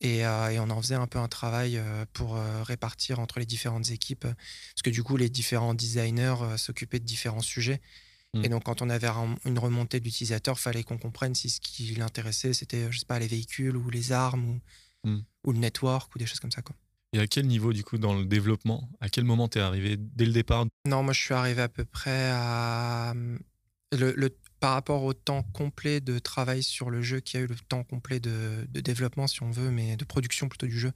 Et, 0.00 0.20
et 0.20 0.58
on 0.58 0.70
en 0.70 0.82
faisait 0.82 0.96
un 0.96 1.06
peu 1.06 1.18
un 1.20 1.28
travail 1.28 1.80
pour 2.12 2.36
répartir 2.64 3.20
entre 3.20 3.38
les 3.38 3.46
différentes 3.46 3.90
équipes. 3.90 4.26
Parce 4.26 4.82
que 4.82 4.90
du 4.90 5.04
coup, 5.04 5.16
les 5.16 5.28
différents 5.28 5.74
designers 5.74 6.56
s'occupaient 6.56 6.98
de 6.98 7.04
différents 7.04 7.40
sujets. 7.40 7.80
Et 8.34 8.38
Mm. 8.48 8.48
donc, 8.48 8.64
quand 8.64 8.80
on 8.80 8.88
avait 8.90 9.08
un- 9.08 9.34
une 9.44 9.58
remontée 9.58 9.98
d'utilisateurs, 9.98 10.58
fallait 10.60 10.84
qu'on 10.84 10.98
comprenne 10.98 11.34
si 11.34 11.50
ce 11.50 11.60
qui 11.60 11.94
l'intéressait, 11.96 12.52
c'était, 12.52 12.90
je 12.92 12.98
sais 13.00 13.06
pas, 13.06 13.18
les 13.18 13.26
véhicules 13.26 13.76
ou 13.76 13.90
les 13.90 14.12
armes 14.12 14.44
ou, 14.48 14.60
Mm. 15.08 15.20
ou 15.46 15.52
le 15.52 15.58
network 15.58 16.14
ou 16.14 16.18
des 16.18 16.26
choses 16.26 16.38
comme 16.40 16.52
ça. 16.52 16.62
Quoi. 16.62 16.76
Et 17.12 17.18
à 17.18 17.26
quel 17.26 17.46
niveau, 17.48 17.72
du 17.72 17.82
coup, 17.82 17.98
dans 17.98 18.14
le 18.14 18.24
développement? 18.24 18.88
À 19.00 19.08
quel 19.08 19.24
moment 19.24 19.48
t'es 19.48 19.58
arrivé? 19.58 19.96
Dès 19.98 20.26
le 20.26 20.32
départ? 20.32 20.66
Non, 20.86 21.02
moi, 21.02 21.12
je 21.12 21.20
suis 21.20 21.34
arrivé 21.34 21.60
à 21.62 21.68
peu 21.68 21.84
près 21.84 22.30
à. 22.32 23.14
Le, 23.92 24.12
le- 24.16 24.36
par 24.60 24.74
rapport 24.74 25.02
au 25.02 25.12
temps 25.14 25.42
complet 25.42 26.00
de 26.00 26.20
travail 26.20 26.62
sur 26.62 26.90
le 26.90 27.02
jeu, 27.02 27.18
qui 27.18 27.36
a 27.36 27.40
eu 27.40 27.46
le 27.48 27.56
temps 27.56 27.82
complet 27.82 28.20
de, 28.20 28.64
de 28.68 28.80
développement, 28.80 29.26
si 29.26 29.42
on 29.42 29.50
veut, 29.50 29.70
mais 29.72 29.96
de 29.96 30.04
production 30.04 30.48
plutôt 30.48 30.66
du 30.66 30.78
jeu, 30.78 30.92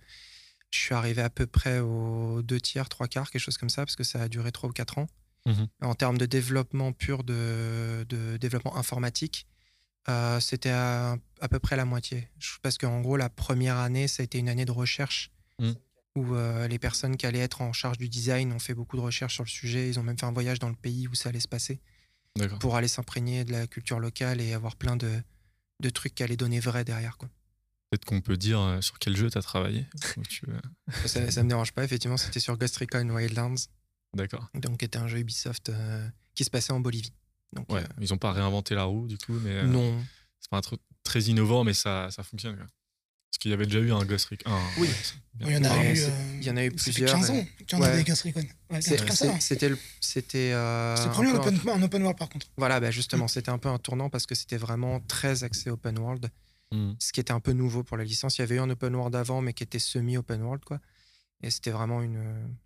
je 0.70 0.78
suis 0.78 0.94
arrivé 0.94 1.22
à 1.22 1.30
peu 1.30 1.46
près 1.48 1.80
aux 1.80 2.42
deux 2.42 2.60
tiers, 2.60 2.88
trois 2.88 3.08
quarts, 3.08 3.30
quelque 3.30 3.40
chose 3.42 3.56
comme 3.58 3.70
ça, 3.70 3.84
parce 3.84 3.96
que 3.96 4.04
ça 4.04 4.22
a 4.22 4.28
duré 4.28 4.52
trois 4.52 4.68
ou 4.68 4.72
quatre 4.72 4.98
ans. 4.98 5.08
Mhm. 5.46 5.68
En 5.82 5.94
termes 5.94 6.18
de 6.18 6.26
développement 6.26 6.92
pur, 6.92 7.22
de, 7.24 8.04
de 8.08 8.36
développement 8.38 8.76
informatique, 8.76 9.46
euh, 10.08 10.40
c'était 10.40 10.70
à, 10.70 11.16
à 11.40 11.48
peu 11.48 11.58
près 11.58 11.76
la 11.76 11.84
moitié. 11.84 12.28
Parce 12.62 12.78
qu'en 12.78 13.00
gros, 13.00 13.16
la 13.16 13.28
première 13.28 13.76
année, 13.76 14.08
ça 14.08 14.22
a 14.22 14.24
été 14.24 14.38
une 14.38 14.48
année 14.48 14.64
de 14.64 14.72
recherche 14.72 15.30
Mm. 15.60 15.72
où 16.16 16.34
euh, 16.34 16.66
les 16.66 16.80
personnes 16.80 17.16
qui 17.16 17.26
allaient 17.26 17.38
être 17.38 17.62
en 17.62 17.72
charge 17.72 17.96
du 17.96 18.08
design 18.08 18.52
ont 18.52 18.58
fait 18.58 18.74
beaucoup 18.74 18.96
de 18.96 19.02
recherches 19.02 19.34
sur 19.34 19.44
le 19.44 19.48
sujet. 19.48 19.88
Ils 19.88 20.00
ont 20.00 20.02
même 20.02 20.18
fait 20.18 20.26
un 20.26 20.32
voyage 20.32 20.58
dans 20.58 20.68
le 20.68 20.74
pays 20.74 21.06
où 21.06 21.14
ça 21.14 21.28
allait 21.28 21.38
se 21.38 21.46
passer 21.46 21.80
pour 22.58 22.74
aller 22.74 22.88
s'imprégner 22.88 23.44
de 23.44 23.52
la 23.52 23.68
culture 23.68 24.00
locale 24.00 24.40
et 24.40 24.52
avoir 24.52 24.74
plein 24.74 24.96
de, 24.96 25.12
de 25.80 25.90
trucs 25.90 26.12
qui 26.16 26.24
allaient 26.24 26.36
donner 26.36 26.58
vrai 26.58 26.84
derrière. 26.84 27.16
Quoi. 27.18 27.28
Peut-être 27.90 28.04
qu'on 28.04 28.20
peut 28.20 28.36
dire 28.36 28.58
euh, 28.60 28.80
sur 28.80 28.98
quel 28.98 29.16
jeu 29.16 29.30
travaillé 29.30 29.86
tu 30.28 30.44
veux- 30.46 31.06
Ça, 31.06 31.30
ça 31.30 31.42
me 31.44 31.48
dérange 31.48 31.70
pas. 31.72 31.84
Effectivement, 31.84 32.16
c'était 32.16 32.40
sur 32.40 32.56
Ghost 32.58 32.76
Recon 32.78 33.08
Wildlands, 33.10 33.54
D'accord. 34.14 34.48
donc 34.54 34.78
qui 34.78 34.84
était 34.84 34.98
un 34.98 35.08
jeu 35.08 35.18
Ubisoft 35.18 35.68
euh, 35.70 36.08
qui 36.34 36.44
se 36.44 36.50
passait 36.50 36.72
en 36.72 36.80
Bolivie. 36.80 37.12
Donc, 37.52 37.70
Ouais, 37.72 37.80
euh, 37.82 37.86
ils 38.00 38.12
ont 38.12 38.18
pas 38.18 38.32
réinventé 38.32 38.74
la 38.74 38.84
roue, 38.84 39.06
du 39.06 39.16
coup, 39.18 39.34
mais 39.34 39.50
euh, 39.50 39.66
non, 39.66 39.96
c'est 40.40 40.50
pas 40.50 40.56
un 40.58 40.60
truc 40.62 40.80
très 41.04 41.20
innovant, 41.22 41.62
mais 41.64 41.74
ça, 41.74 42.10
ça 42.10 42.22
fonctionne. 42.22 42.56
quoi. 42.56 42.66
Parce 42.66 43.38
qu'il 43.38 43.50
y 43.50 43.54
avait 43.54 43.66
déjà 43.66 43.80
eu 43.80 43.92
un 43.92 44.04
Ghost 44.04 44.26
Recon. 44.26 44.50
un- 44.50 44.80
Oui. 44.80 44.88
bien. 45.34 45.48
Il 45.48 45.54
y 45.54 45.56
en 45.58 45.64
a 45.70 45.84
eu. 45.84 45.98
euh, 46.00 46.10
il 46.40 46.44
y 46.44 46.50
en 46.50 46.56
a 46.56 46.64
eu 46.64 46.70
ça 46.70 46.76
fait 46.76 46.90
plusieurs, 46.92 47.10
15 47.12 47.30
ans 47.30 47.44
qu'il 47.66 47.72
y 47.72 47.74
en 47.74 47.80
Ouais. 47.82 47.88
avait 47.88 47.96
des 47.98 48.04
Ghost 48.04 48.22
Recon. 48.22 48.42
Ouais. 48.70 48.80
C'était 49.40 49.68
le- 49.68 49.78
c'était 50.00 50.52
euh, 50.52 50.94
C'est 50.96 51.04
le 51.04 51.08
un 51.10 51.12
premier 51.12 51.32
peu 51.32 51.38
en 51.38 51.42
un- 51.42 51.56
open, 51.56 51.70
en 51.70 51.82
open 51.82 52.02
world 52.02 52.18
par 52.18 52.28
contre. 52.28 52.46
Voilà, 52.56 52.78
bah 52.80 52.90
justement, 52.92 53.26
c'était 53.28 53.50
un 53.50 53.58
peu 53.58 53.68
un 53.68 53.78
tournant 53.78 54.08
parce 54.10 54.26
que 54.26 54.34
c'était 54.34 54.56
vraiment 54.56 55.00
très 55.00 55.42
axé 55.44 55.68
open 55.70 55.98
world, 55.98 56.30
Mhm. 56.72 56.96
ce 57.00 57.12
qui 57.12 57.20
était 57.20 57.32
un 57.32 57.40
peu 57.40 57.52
nouveau 57.52 57.82
pour 57.82 57.96
la 57.96 58.04
licence. 58.04 58.38
Il 58.38 58.42
y 58.42 58.44
avait 58.44 58.54
eu 58.56 58.60
un 58.60 58.70
open 58.70 58.94
world 58.94 59.14
avant, 59.16 59.40
mais 59.40 59.52
qui 59.52 59.62
était 59.64 59.78
semi-open 59.80 60.40
world, 60.42 60.64
quoi. 60.64 60.80
Et 61.42 61.50
c'était 61.50 61.70
vraiment 61.72 62.02
une, 62.02 62.56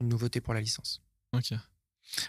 une 0.00 0.08
nouveauté 0.08 0.40
pour 0.40 0.54
la 0.54 0.60
licence. 0.60 1.02
Ok. 1.32 1.52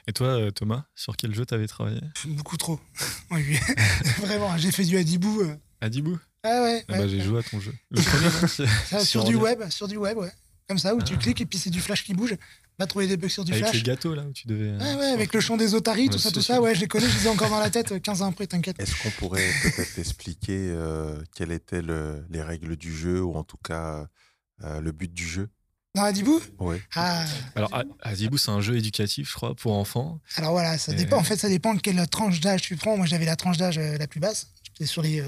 Et 0.07 0.13
toi, 0.13 0.27
euh, 0.27 0.51
Thomas, 0.51 0.85
sur 0.95 1.15
quel 1.15 1.33
jeu 1.35 1.45
t'avais 1.45 1.67
travaillé? 1.67 2.01
Beaucoup 2.25 2.57
trop. 2.57 2.79
Oui, 3.31 3.57
Vraiment, 4.19 4.57
j'ai 4.57 4.71
fait 4.71 4.85
du 4.85 4.97
Adibou. 4.97 5.41
euh. 5.41 5.55
Adibou 5.81 6.17
Ah 6.43 6.63
ouais, 6.63 6.85
Ah 6.87 6.93
ouais, 6.93 6.99
bah, 6.99 7.07
J'ai 7.07 7.17
ouais. 7.17 7.23
joué 7.23 7.39
à 7.39 7.43
ton 7.43 7.59
jeu. 7.59 7.73
Le 7.91 8.01
premier, 8.01 9.03
sur 9.05 9.23
du 9.25 9.35
web, 9.35 9.69
sur 9.69 9.87
du 9.87 9.97
web, 9.97 10.17
ouais. 10.17 10.31
Comme 10.67 10.79
ça, 10.79 10.95
où 10.95 11.01
tu 11.01 11.13
Ah. 11.15 11.17
cliques 11.17 11.41
et 11.41 11.45
puis 11.45 11.59
c'est 11.59 11.69
du 11.69 11.79
flash 11.81 12.03
qui 12.03 12.13
bouge. 12.13 12.35
Va 12.79 12.85
trouver 12.87 13.07
des 13.07 13.17
bugs 13.17 13.27
sur 13.29 13.43
du 13.45 13.51
Avec 13.53 13.65
les 13.65 13.69
flash. 13.71 13.83
gâteaux, 13.83 14.13
là, 14.15 14.23
où 14.23 14.31
tu 14.33 14.47
devais. 14.47 14.69
euh, 14.69 14.77
Ouais, 14.79 14.95
ouais, 14.95 15.11
avec 15.11 15.33
le 15.33 15.39
chant 15.39 15.57
des 15.57 15.73
otaries, 15.73 16.03
Ouais, 16.07 16.09
tout 16.09 16.19
ça, 16.19 16.31
tout 16.31 16.41
ça. 16.41 16.61
Ouais, 16.61 16.73
je 16.75 16.81
les 16.81 16.87
connais, 16.87 17.07
je 17.09 17.17
les 17.19 17.25
ai 17.25 17.29
encore 17.29 17.49
dans 17.49 17.59
la 17.59 17.69
tête 17.69 17.91
euh, 17.91 17.99
15 17.99 18.21
ans 18.21 18.29
après, 18.29 18.47
t'inquiète. 18.47 18.79
Est-ce 18.79 18.95
qu'on 19.01 19.09
pourrait 19.11 19.49
peut-être 19.63 19.97
expliquer 19.99 20.69
euh, 20.71 21.21
quelles 21.35 21.51
étaient 21.51 21.81
le- 21.81 22.25
les 22.29 22.41
règles 22.41 22.75
du 22.77 22.95
jeu 22.95 23.21
ou 23.23 23.35
en 23.35 23.43
tout 23.43 23.57
cas 23.57 24.07
euh, 24.63 24.79
le 24.81 24.91
but 24.91 25.11
du 25.13 25.27
jeu? 25.27 25.49
Dans 25.97 26.03
Adibou 26.03 26.39
Oui. 26.59 26.77
Ah, 26.95 27.25
Alors, 27.55 27.71
Adibou, 28.01 28.37
c'est 28.37 28.51
un 28.51 28.61
jeu 28.61 28.77
éducatif, 28.77 29.29
je 29.29 29.33
crois, 29.33 29.55
pour 29.55 29.73
enfants. 29.73 30.19
alors 30.35 30.51
voilà, 30.51 30.77
ça 30.77 30.91
Et- 30.93 30.95
dépend. 30.95 31.17
En 31.17 31.23
fait, 31.23 31.37
ça 31.37 31.49
dépend 31.49 31.73
de 31.73 31.79
quelle 31.81 32.07
tranche 32.07 32.39
d'âge 32.39 32.61
tu 32.61 32.75
prends. 32.75 32.97
Moi, 32.97 33.07
j'avais 33.07 33.25
la 33.25 33.35
tranche 33.35 33.57
d'âge 33.57 33.79
euh, 33.79 33.97
la 33.97 34.05
plus 34.05 34.19
basse. 34.19 34.47
J'étais 34.63 34.85
sur 34.85 35.01
les 35.01 35.23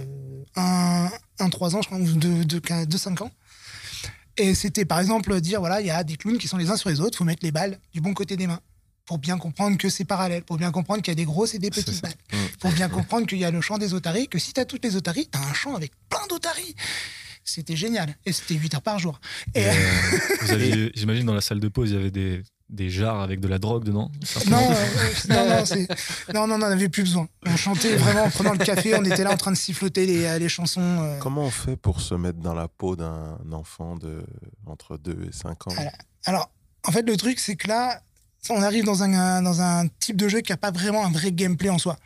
1-3 0.56 1.76
ans, 1.76 1.82
je 1.82 1.88
crois, 1.88 1.98
ou 1.98 2.06
2-5 2.06 3.24
ans. 3.24 3.32
Et 4.38 4.54
c'était 4.54 4.86
par 4.86 5.00
exemple 5.00 5.42
dire 5.42 5.60
voilà, 5.60 5.82
il 5.82 5.88
y 5.88 5.92
a 5.92 6.04
des 6.04 6.16
clowns 6.18 6.38
qui 6.38 6.48
sont 6.48 6.58
les 6.58 6.70
uns 6.70 6.78
sur 6.78 6.90
les 6.90 7.02
autres, 7.02 7.18
faut 7.18 7.26
mettre 7.26 7.44
les 7.44 7.52
balles 7.52 7.78
du 7.92 8.00
bon 8.00 8.14
côté 8.14 8.38
des 8.38 8.48
mains. 8.48 8.62
Pour 9.06 9.18
bien 9.18 9.38
comprendre 9.40 9.76
que 9.78 9.90
c'est 9.90 10.06
parallèle, 10.06 10.44
pour 10.44 10.58
bien 10.58 10.72
comprendre 10.72 11.02
qu'il 11.02 11.12
y 11.12 11.14
a 11.14 11.16
des 11.16 11.26
grosses 11.26 11.56
et 11.56 11.60
des 11.60 11.72
petites 11.72 12.00
balles. 12.02 12.14
Mm. 12.32 12.38
Pour 12.60 12.72
bien 12.72 12.88
comprendre 12.98 13.26
qu'il 13.26 13.40
y 13.40 13.44
a 13.44 13.50
le 13.52 13.60
champ 13.60 13.78
des 13.80 13.94
otaries, 13.96 14.28
que 14.28 14.38
si 14.38 14.54
tu 14.54 14.60
as 14.62 14.66
toutes 14.66 14.84
les 14.86 14.96
otaries, 14.96 15.28
tu 15.32 15.38
as 15.38 15.42
un 15.42 15.54
champ 15.54 15.76
avec 15.76 15.92
plein 16.10 16.26
d'otaries. 16.30 16.76
C'était 17.50 17.76
génial. 17.76 18.16
Et 18.26 18.32
c'était 18.34 18.56
8 18.56 18.76
heures 18.76 18.82
par 18.82 19.00
jour. 19.00 19.20
Et, 19.56 19.62
Et, 19.62 19.68
euh, 19.68 19.72
vous 20.42 20.52
aviez- 20.52 20.92
J'imagine 20.96 21.26
dans 21.26 21.34
la 21.34 21.42
salle 21.42 21.60
de 21.60 21.68
pause, 21.68 21.90
il 21.92 21.96
y 21.96 22.00
avait 22.00 22.12
des, 22.12 22.44
des 22.70 22.90
jarres 22.90 23.22
avec 23.22 23.40
de 23.40 23.48
la 23.48 23.58
drogue 23.58 23.84
dedans. 23.84 24.12
Non, 24.48 24.58
euh, 24.72 24.76
non, 25.30 25.50
non, 25.50 25.66
c'est- 25.66 25.88
non, 26.34 26.48
non, 26.48 26.56
on 26.56 26.58
n'en 26.60 26.68
avait 26.68 26.90
plus 26.90 27.04
besoin. 27.04 27.28
On 27.46 27.56
chantait 27.58 27.96
vraiment 27.96 28.24
en 28.24 28.30
prenant 28.30 28.52
le 28.54 28.60
café, 28.64 28.96
on 28.96 29.04
était 29.04 29.24
là 29.24 29.32
en 29.34 29.38
train 29.38 29.52
de 29.52 29.58
siffloter 29.58 30.06
les, 30.06 30.26
euh, 30.26 30.38
les 30.40 30.50
chansons. 30.50 30.82
euh. 31.02 31.18
Comment 31.20 31.44
on 31.46 31.52
fait 31.52 31.76
pour 31.76 32.02
se 32.02 32.14
mettre 32.16 32.40
dans 32.40 32.54
la 32.54 32.68
peau 32.68 32.96
d'un 32.96 33.38
enfant 33.52 33.96
de 33.96 34.24
entre 34.66 34.98
2 34.98 35.28
et 35.28 35.32
5 35.32 35.68
ans? 35.68 35.72
Alors, 35.78 35.92
Alors, 36.26 36.52
en 36.88 36.92
fait, 36.92 37.02
le 37.08 37.18
truc, 37.18 37.40
c'est 37.40 37.56
que 37.56 37.68
là, 37.68 38.02
on 38.50 38.62
arrive 38.62 38.86
dans 38.86 39.04
un, 39.04 39.42
dans 39.42 39.62
un 39.62 39.88
type 40.00 40.16
de 40.18 40.28
jeu 40.28 40.42
qui 40.42 40.52
n'a 40.52 40.58
pas 40.58 40.72
vraiment 40.72 41.06
un 41.06 41.12
vrai 41.12 41.32
gameplay 41.32 41.70
en 41.70 41.78
soi. 41.78 41.98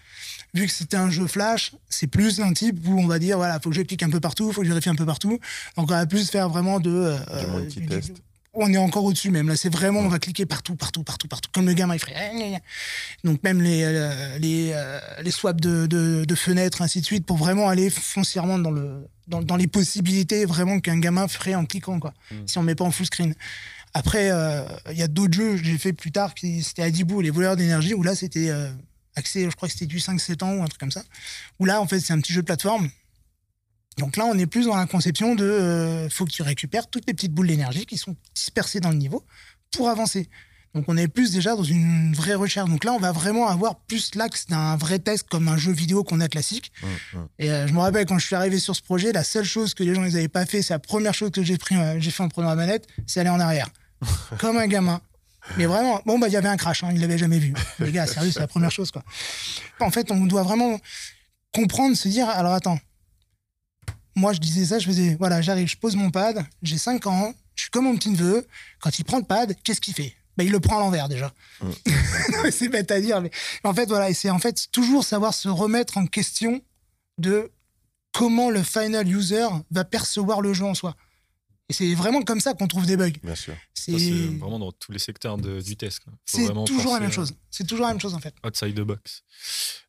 Vu 0.53 0.67
que 0.67 0.71
c'était 0.71 0.97
un 0.97 1.09
jeu 1.09 1.25
flash, 1.27 1.71
c'est 1.89 2.07
plus 2.07 2.39
un 2.39 2.53
type 2.53 2.79
où 2.87 2.99
on 2.99 3.07
va 3.07 3.17
dire, 3.19 3.37
voilà, 3.37 3.59
faut 3.59 3.69
que 3.69 3.75
je 3.75 3.81
clique 3.81 4.03
un 4.03 4.09
peu 4.09 4.19
partout, 4.19 4.51
faut 4.51 4.61
que 4.61 4.67
je 4.67 4.71
vérifie 4.71 4.89
un 4.89 4.95
peu 4.95 5.05
partout. 5.05 5.39
Donc, 5.77 5.89
on 5.89 5.93
va 5.95 6.05
plus 6.05 6.29
faire 6.29 6.49
vraiment 6.49 6.79
de. 6.79 6.91
euh, 6.91 7.65
Du 7.69 8.13
on 8.55 8.71
est 8.71 8.77
encore 8.77 9.03
au-dessus 9.03 9.31
même. 9.31 9.47
Là, 9.47 9.55
c'est 9.55 9.73
vraiment, 9.73 10.01
on 10.01 10.09
va 10.09 10.19
cliquer 10.19 10.45
partout, 10.45 10.75
partout, 10.75 11.03
partout, 11.03 11.27
partout. 11.27 11.49
Comme 11.51 11.65
le 11.65 11.73
gamin, 11.73 11.95
il 11.95 11.99
ferait. 11.99 12.61
Donc, 13.23 13.41
même 13.43 13.63
les, 13.63 13.81
euh, 13.83 14.37
les, 14.37 14.71
euh, 14.75 14.99
les 15.23 15.31
swaps 15.31 15.59
de, 15.59 15.87
de, 15.87 16.23
de 16.23 16.35
fenêtres, 16.35 16.83
ainsi 16.83 17.01
de 17.01 17.05
suite, 17.05 17.25
pour 17.25 17.37
vraiment 17.37 17.67
aller 17.67 17.89
foncièrement 17.89 18.59
dans, 18.59 18.69
le, 18.69 19.07
dans, 19.27 19.41
dans 19.41 19.55
les 19.55 19.65
possibilités 19.65 20.45
vraiment 20.45 20.79
qu'un 20.79 20.99
gamin 20.99 21.27
ferait 21.27 21.55
en 21.55 21.65
cliquant, 21.65 21.99
quoi. 21.99 22.13
Mm. 22.29 22.35
Si 22.45 22.57
on 22.59 22.61
met 22.63 22.75
pas 22.75 22.85
en 22.85 22.91
full 22.91 23.07
screen. 23.07 23.33
Après, 23.93 24.31
euh, 24.31 24.63
il 24.91 24.97
y 24.97 25.03
a 25.03 25.07
d'autres 25.07 25.33
jeux 25.33 25.55
que 25.55 25.63
j'ai 25.63 25.77
fait 25.77 25.93
plus 25.93 26.11
tard, 26.11 26.33
c'était 26.35 26.81
Adibou, 26.81 27.21
les 27.21 27.29
voleurs 27.29 27.55
d'énergie, 27.55 27.93
où 27.93 28.01
là, 28.01 28.15
c'était 28.15 28.49
euh, 28.49 28.71
axé, 29.15 29.43
je 29.49 29.55
crois 29.55 29.67
que 29.67 29.73
c'était 29.73 29.85
du 29.85 29.99
5-7 29.99 30.43
ans 30.43 30.53
ou 30.55 30.63
un 30.63 30.67
truc 30.67 30.79
comme 30.79 30.91
ça. 30.91 31.03
Où 31.59 31.65
là, 31.65 31.79
en 31.79 31.87
fait, 31.87 31.99
c'est 31.99 32.13
un 32.13 32.19
petit 32.19 32.33
jeu 32.33 32.41
de 32.41 32.45
plateforme. 32.45 32.89
Donc 33.97 34.17
là, 34.17 34.25
on 34.25 34.37
est 34.37 34.47
plus 34.47 34.65
dans 34.65 34.75
la 34.75 34.87
conception 34.87 35.35
de 35.35 35.43
euh, 35.43 36.09
faut 36.09 36.25
que 36.25 36.31
tu 36.31 36.41
récupères 36.41 36.87
toutes 36.87 37.05
les 37.05 37.13
petites 37.13 37.33
boules 37.33 37.47
d'énergie 37.47 37.85
qui 37.85 37.97
sont 37.97 38.15
dispersées 38.33 38.79
dans 38.79 38.89
le 38.89 38.97
niveau 38.97 39.23
pour 39.71 39.89
avancer. 39.89 40.29
Donc 40.73 40.85
on 40.87 40.97
est 40.97 41.07
plus 41.07 41.31
déjà 41.31 41.55
dans 41.55 41.63
une 41.63 42.13
vraie 42.13 42.33
recherche. 42.33 42.69
Donc 42.69 42.83
là, 42.83 42.93
on 42.93 42.99
va 42.99 43.11
vraiment 43.11 43.47
avoir 43.47 43.75
plus 43.75 44.15
l'axe 44.15 44.47
d'un 44.47 44.75
vrai 44.75 44.97
test 44.97 45.27
comme 45.29 45.47
un 45.47 45.57
jeu 45.57 45.71
vidéo 45.71 46.03
qu'on 46.03 46.19
a 46.19 46.27
classique. 46.27 46.71
Hum, 46.81 46.89
hum. 47.13 47.27
Et 47.37 47.51
euh, 47.51 47.67
je 47.67 47.73
me 47.73 47.79
rappelle 47.79 48.05
quand 48.07 48.17
je 48.17 48.25
suis 48.25 48.35
arrivé 48.35 48.57
sur 48.57 48.75
ce 48.75 48.81
projet, 48.81 49.11
la 49.11 49.23
seule 49.23 49.45
chose 49.45 49.75
que 49.75 49.83
les 49.83 49.93
gens 49.93 50.03
ils 50.03 50.17
avaient 50.17 50.27
pas 50.27 50.45
fait, 50.47 50.63
c'est 50.63 50.73
la 50.73 50.79
première 50.79 51.13
chose 51.13 51.29
que 51.29 51.43
j'ai 51.43 51.57
pris, 51.57 51.75
euh, 51.75 51.99
j'ai 51.99 52.09
fait 52.09 52.23
en 52.23 52.29
prenant 52.29 52.49
la 52.49 52.55
manette, 52.55 52.87
c'est 53.05 53.19
aller 53.19 53.29
en 53.29 53.39
arrière, 53.39 53.69
comme 54.39 54.57
un 54.57 54.67
gamin. 54.67 55.01
Mais 55.57 55.65
vraiment, 55.65 56.01
bon 56.05 56.19
bah 56.19 56.27
il 56.27 56.33
y 56.33 56.37
avait 56.37 56.47
un 56.47 56.57
crash, 56.57 56.83
hein, 56.83 56.91
il 56.93 57.01
l'avait 57.01 57.17
jamais 57.17 57.39
vu. 57.39 57.53
Les 57.79 57.91
gars, 57.91 58.07
sérieux, 58.07 58.31
c'est 58.31 58.39
la 58.39 58.47
première 58.47 58.71
chose 58.71 58.91
quoi. 58.91 59.03
En 59.81 59.91
fait, 59.91 60.09
on 60.11 60.25
doit 60.25 60.43
vraiment 60.43 60.79
comprendre, 61.53 61.95
se 61.95 62.07
dire, 62.07 62.29
alors 62.29 62.53
attends, 62.53 62.79
moi 64.15 64.33
je 64.33 64.39
disais 64.39 64.65
ça, 64.65 64.79
je 64.79 64.85
faisais, 64.85 65.15
voilà, 65.19 65.41
j'arrive, 65.41 65.67
je 65.67 65.77
pose 65.77 65.95
mon 65.95 66.11
pad, 66.11 66.45
j'ai 66.61 66.77
5 66.77 67.05
ans, 67.07 67.33
je 67.55 67.63
suis 67.63 67.71
comme 67.71 67.85
mon 67.85 67.95
petit 67.95 68.09
neveu, 68.09 68.47
quand 68.79 68.97
il 68.97 69.03
prend 69.03 69.17
le 69.17 69.25
pad, 69.25 69.55
qu'est-ce 69.63 69.81
qu'il 69.81 69.93
fait? 69.93 70.15
Bah, 70.37 70.43
il 70.43 70.51
le 70.51 70.59
prend 70.59 70.77
à 70.77 70.79
l'envers 70.79 71.09
déjà. 71.09 71.33
Mm. 71.63 72.51
c'est 72.51 72.67
bête 72.67 72.91
à 72.91 72.99
dire, 72.99 73.21
mais 73.21 73.31
en 73.63 73.73
fait 73.73 73.85
voilà, 73.85 74.09
et 74.09 74.13
c'est 74.13 74.29
en 74.29 74.39
fait 74.39 74.67
toujours 74.71 75.03
savoir 75.03 75.33
se 75.33 75.47
remettre 75.47 75.97
en 75.97 76.05
question 76.05 76.61
de 77.17 77.51
comment 78.11 78.49
le 78.49 78.63
final 78.63 79.07
user 79.07 79.47
va 79.71 79.83
percevoir 79.85 80.41
le 80.41 80.53
jeu 80.53 80.65
en 80.65 80.73
soi. 80.73 80.95
Et 81.69 81.73
c'est 81.73 81.93
vraiment 81.95 82.21
comme 82.23 82.39
ça 82.39 82.53
qu'on 82.53 82.67
trouve 82.67 82.85
des 82.85 82.97
bugs. 82.97 83.11
Bien 83.23 83.35
sûr. 83.35 83.55
C'est 83.73 83.91
vraiment 83.91 84.59
dans 84.59 84.71
tous 84.71 84.91
les 84.91 84.99
secteurs 84.99 85.37
de, 85.37 85.61
du 85.61 85.77
test. 85.77 86.01
c'est 86.25 86.47
toujours 86.65 86.93
la 86.93 86.99
même 86.99 87.09
euh, 87.09 87.13
chose. 87.13 87.33
C'est 87.49 87.65
toujours 87.65 87.85
la 87.85 87.91
même 87.91 88.01
chose 88.01 88.13
en 88.13 88.19
fait. 88.19 88.33
Outside 88.45 88.75
the 88.75 88.81
box. 88.81 89.23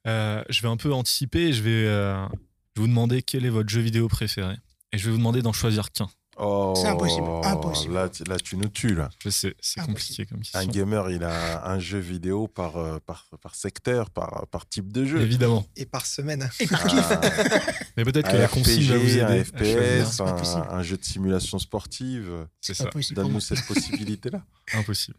Euh, 0.07 0.43
je 0.49 0.63
vais 0.63 0.69
un 0.69 0.77
peu 0.77 0.93
anticiper. 0.93 1.53
Je 1.53 1.63
vais, 1.63 1.87
euh, 1.87 2.25
je 2.27 2.81
vais 2.81 2.83
vous 2.83 2.87
demander 2.87 3.23
quel 3.23 3.45
est 3.45 3.51
votre 3.51 3.69
jeu 3.69 3.81
vidéo 3.81 4.09
préféré. 4.09 4.55
Et 4.93 4.99
je 4.99 5.07
vais 5.07 5.11
vous 5.11 5.19
demander 5.19 5.43
d'en 5.43 5.53
choisir 5.53 5.91
qu'un. 5.91 6.09
Oh, 6.37 6.75
C'est 6.77 6.89
impossible, 6.89 7.27
impossible. 7.45 7.95
Là, 7.95 8.09
tu- 8.09 8.25
là, 8.25 8.37
tu 8.39 8.57
nous 8.57 8.69
tues, 8.69 8.95
là. 8.95 9.09
Je 9.23 9.31
sais, 9.31 9.55
c'est 9.61 9.81
compliqué 9.81 10.27
comme 10.27 10.41
question. 10.41 10.59
Un 10.59 10.67
gamer, 10.67 11.11
il 11.11 11.23
a 11.23 11.67
un 11.69 11.79
jeu 11.79 11.99
vidéo 11.99 12.49
par, 12.49 12.77
euh, 12.77 12.99
par, 13.07 13.29
par 13.41 13.55
secteur, 13.55 14.11
par, 14.11 14.47
par 14.49 14.69
type 14.69 14.93
de 14.93 15.05
jeu. 15.05 15.21
Évidemment. 15.21 15.65
Et 15.77 15.87
par 15.87 16.07
semaine. 16.07 16.49
Et 16.59 16.67
par 16.67 16.85
kiff. 16.87 17.07
Ah, 17.11 17.21
Mais 17.97 18.05
peut-être 18.05 18.31
que 18.31 18.37
un 18.37 18.41
la 18.41 18.49
consigne 18.49 18.83
va 18.85 18.99
vous 18.99 19.17
aider. 19.17 19.43
RPG, 19.43 20.01
un. 20.01 20.05
FPS, 20.05 20.17
pas 20.19 20.69
un, 20.71 20.83
jeu 20.83 20.97
de 20.97 21.05
simulation 21.05 21.59
sportive. 21.59 22.47
C'est 22.61 22.75
ça. 22.75 22.91
Donne-nous 23.13 23.41
cette 23.41 23.65
possibilité-là. 23.67 24.43
Impossible. 24.75 25.17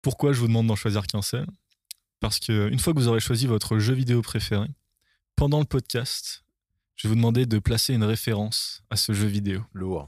Pourquoi 0.00 0.32
je 0.32 0.40
vous 0.40 0.48
demande 0.48 0.66
d'en 0.66 0.76
choisir 0.76 1.06
qu'un 1.06 1.22
seul? 1.22 1.46
Parce 2.20 2.38
que 2.38 2.70
une 2.70 2.78
fois 2.78 2.94
que 2.94 2.98
vous 2.98 3.08
aurez 3.08 3.20
choisi 3.20 3.46
votre 3.46 3.78
jeu 3.78 3.92
vidéo 3.92 4.22
préféré, 4.22 4.68
pendant 5.36 5.58
le 5.58 5.64
podcast, 5.64 6.43
je 6.96 7.06
vais 7.06 7.10
vous 7.10 7.16
demander 7.16 7.46
de 7.46 7.58
placer 7.58 7.92
une 7.94 8.04
référence 8.04 8.82
à 8.90 8.96
ce 8.96 9.12
jeu 9.12 9.26
vidéo. 9.26 9.62
Lourd. 9.72 10.06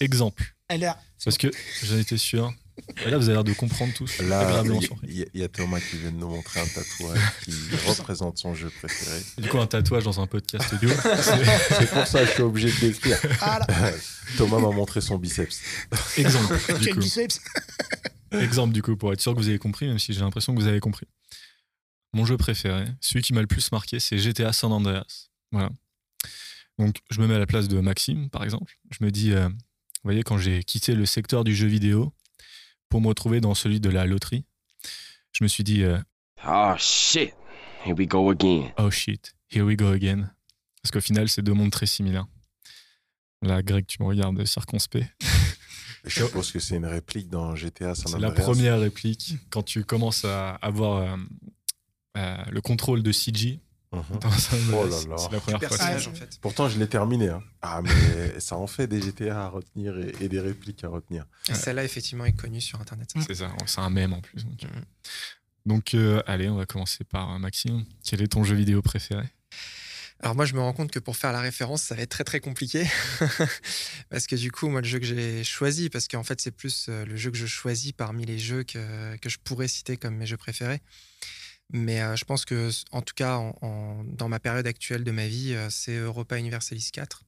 Exemple. 0.00 0.54
Elle 0.68 0.82
est 0.84 0.92
Parce 1.24 1.38
que 1.38 1.48
j'en 1.82 1.96
étais 1.98 2.18
sûr. 2.18 2.52
Et 3.04 3.10
là, 3.10 3.18
vous 3.18 3.24
avez 3.24 3.32
l'air 3.34 3.42
de 3.42 3.52
comprendre 3.54 3.92
tous. 3.92 4.18
Là, 4.18 4.62
il 5.02 5.16
y, 5.16 5.22
a- 5.22 5.26
il 5.34 5.40
y 5.40 5.42
a 5.42 5.48
Thomas 5.48 5.80
qui 5.80 5.96
vient 5.98 6.12
de 6.12 6.16
nous 6.16 6.28
montrer 6.28 6.60
un 6.60 6.66
tatouage 6.66 7.18
qui 7.44 7.50
représente 7.88 8.38
son 8.38 8.54
jeu 8.54 8.70
préféré. 8.70 9.20
Du 9.38 9.48
coup, 9.48 9.58
un 9.58 9.66
tatouage 9.66 10.04
dans 10.04 10.20
un 10.20 10.28
podcast 10.28 10.72
audio, 10.74 10.88
c'est 11.70 11.90
pour 11.90 12.06
ça 12.06 12.20
que 12.20 12.26
je 12.26 12.30
suis 12.34 12.42
obligé 12.42 12.70
de 12.70 12.78
décrire. 12.78 13.18
Ah 13.40 13.66
Thomas 14.36 14.60
m'a 14.60 14.70
montré 14.70 15.00
son 15.00 15.18
biceps. 15.18 15.60
exemple. 16.16 16.54
Du 16.78 16.84
quel 16.84 16.94
coup. 16.94 17.00
biceps. 17.00 17.40
Exemple, 18.30 18.72
du 18.72 18.82
coup, 18.82 18.96
pour 18.96 19.12
être 19.12 19.20
sûr 19.20 19.34
que 19.34 19.40
vous 19.40 19.48
avez 19.48 19.58
compris, 19.58 19.88
même 19.88 19.98
si 19.98 20.12
j'ai 20.12 20.20
l'impression 20.20 20.54
que 20.54 20.60
vous 20.60 20.68
avez 20.68 20.78
compris. 20.80 21.06
Mon 22.12 22.24
jeu 22.26 22.36
préféré, 22.36 22.84
celui 23.00 23.22
qui 23.22 23.32
m'a 23.32 23.40
le 23.40 23.46
plus 23.48 23.72
marqué, 23.72 23.98
c'est 23.98 24.18
GTA 24.18 24.52
San 24.52 24.70
Andreas. 24.72 25.30
Voilà. 25.50 25.70
Donc, 26.78 26.98
je 27.10 27.20
me 27.20 27.26
mets 27.26 27.34
à 27.34 27.38
la 27.38 27.46
place 27.46 27.68
de 27.68 27.80
Maxime, 27.80 28.30
par 28.30 28.44
exemple. 28.44 28.78
Je 28.90 29.04
me 29.04 29.10
dis, 29.10 29.32
euh, 29.32 29.48
vous 29.48 29.54
voyez, 30.04 30.22
quand 30.22 30.38
j'ai 30.38 30.62
quitté 30.62 30.94
le 30.94 31.06
secteur 31.06 31.44
du 31.44 31.54
jeu 31.54 31.66
vidéo 31.66 32.12
pour 32.88 33.00
me 33.00 33.08
retrouver 33.08 33.40
dans 33.40 33.54
celui 33.54 33.80
de 33.80 33.90
la 33.90 34.06
loterie, 34.06 34.44
je 35.32 35.44
me 35.44 35.48
suis 35.48 35.64
dit, 35.64 35.82
euh, 35.82 35.98
Oh 36.46 36.74
shit. 36.78 37.34
Here 37.84 37.94
we 37.96 38.06
go 38.06 38.30
again. 38.30 38.72
oh 38.78 38.90
shit, 38.90 39.34
here 39.50 39.64
we 39.64 39.76
go 39.76 39.88
again. 39.88 40.30
Parce 40.82 40.90
qu'au 40.92 41.00
final, 41.00 41.28
c'est 41.28 41.42
deux 41.42 41.52
mondes 41.52 41.70
très 41.70 41.86
similaires. 41.86 42.26
Là, 43.42 43.62
Greg, 43.62 43.86
tu 43.86 44.02
me 44.02 44.06
regardes 44.08 44.44
circonspect. 44.44 45.06
Je 46.04 46.24
suppose 46.24 46.52
que 46.52 46.58
c'est 46.58 46.76
une 46.76 46.86
réplique 46.86 47.28
dans 47.28 47.54
GTA 47.54 47.94
San 47.94 48.12
C'est 48.12 48.18
la 48.18 48.30
première 48.30 48.80
réplique 48.80 49.34
quand 49.50 49.62
tu 49.62 49.84
commences 49.84 50.24
à 50.24 50.54
avoir 50.56 50.98
euh, 50.98 51.16
euh, 52.16 52.36
le 52.50 52.60
contrôle 52.60 53.02
de 53.02 53.12
CG. 53.12 53.60
Mhm. 53.90 54.02
dans 54.20 54.28
un- 54.28 54.72
Oh 54.74 54.84
là 54.86 54.90
là. 55.08 55.16
C'est 55.18 55.32
la 55.32 55.40
première 55.40 55.60
fois. 55.74 55.86
en 56.10 56.14
fait. 56.14 56.38
Pourtant, 56.42 56.68
je 56.68 56.78
l'ai 56.78 56.88
terminé. 56.88 57.28
hein. 57.30 57.42
Ah, 57.62 57.80
mais 57.82 58.38
ça 58.40 58.56
en 58.56 58.66
fait 58.66 58.86
des 58.86 59.00
GTA 59.00 59.44
à 59.44 59.48
retenir 59.48 59.98
et, 59.98 60.14
et 60.20 60.28
des 60.28 60.40
répliques 60.40 60.84
à 60.84 60.88
retenir. 60.88 61.24
Et 61.48 61.54
Celle-là, 61.54 61.84
effectivement, 61.84 62.24
est 62.26 62.32
connue 62.36 62.60
sur 62.60 62.80
Internet. 62.80 63.10
C'est 63.26 63.34
ça, 63.34 63.50
c'est 63.66 63.80
un 63.80 63.90
mème 63.90 64.12
en 64.12 64.20
plus. 64.20 64.44
Donc. 64.44 64.60
Donc, 65.66 65.94
euh, 65.94 66.22
allez, 66.26 66.48
on 66.48 66.56
va 66.56 66.64
commencer 66.66 67.04
par 67.04 67.34
euh, 67.34 67.38
Maxime. 67.38 67.84
Quel 68.02 68.22
est 68.22 68.28
ton 68.28 68.42
jeu 68.44 68.54
vidéo 68.54 68.80
préféré? 68.82 69.24
Alors 70.20 70.34
moi, 70.34 70.44
je 70.46 70.54
me 70.54 70.60
rends 70.60 70.72
compte 70.72 70.90
que 70.90 70.98
pour 70.98 71.16
faire 71.16 71.32
la 71.32 71.40
référence, 71.40 71.82
ça 71.82 71.94
va 71.94 72.02
être 72.02 72.10
très 72.10 72.24
très 72.24 72.40
compliqué. 72.40 72.86
parce 74.10 74.26
que 74.26 74.34
du 74.36 74.50
coup, 74.50 74.68
moi, 74.68 74.80
le 74.80 74.86
jeu 74.86 74.98
que 74.98 75.04
j'ai 75.06 75.44
choisi, 75.44 75.90
parce 75.90 76.08
qu'en 76.08 76.24
fait, 76.24 76.40
c'est 76.40 76.50
plus 76.50 76.86
euh, 76.88 77.04
le 77.04 77.16
jeu 77.16 77.30
que 77.30 77.36
je 77.36 77.46
choisis 77.46 77.92
parmi 77.92 78.24
les 78.24 78.38
jeux 78.38 78.64
que, 78.64 79.16
que 79.18 79.28
je 79.28 79.38
pourrais 79.42 79.68
citer 79.68 79.96
comme 79.96 80.14
mes 80.16 80.26
jeux 80.26 80.36
préférés. 80.36 80.80
Mais 81.70 82.00
euh, 82.00 82.16
je 82.16 82.24
pense 82.24 82.44
que, 82.44 82.70
en 82.92 83.02
tout 83.02 83.14
cas, 83.14 83.36
en- 83.36 83.54
en- 83.62 84.04
dans 84.04 84.28
ma 84.28 84.38
période 84.40 84.66
actuelle 84.66 85.04
de 85.04 85.10
ma 85.10 85.26
vie, 85.26 85.52
euh, 85.54 85.68
c'est 85.70 85.96
Europa 85.96 86.38
Universalis 86.38 86.90
4. 86.92 87.24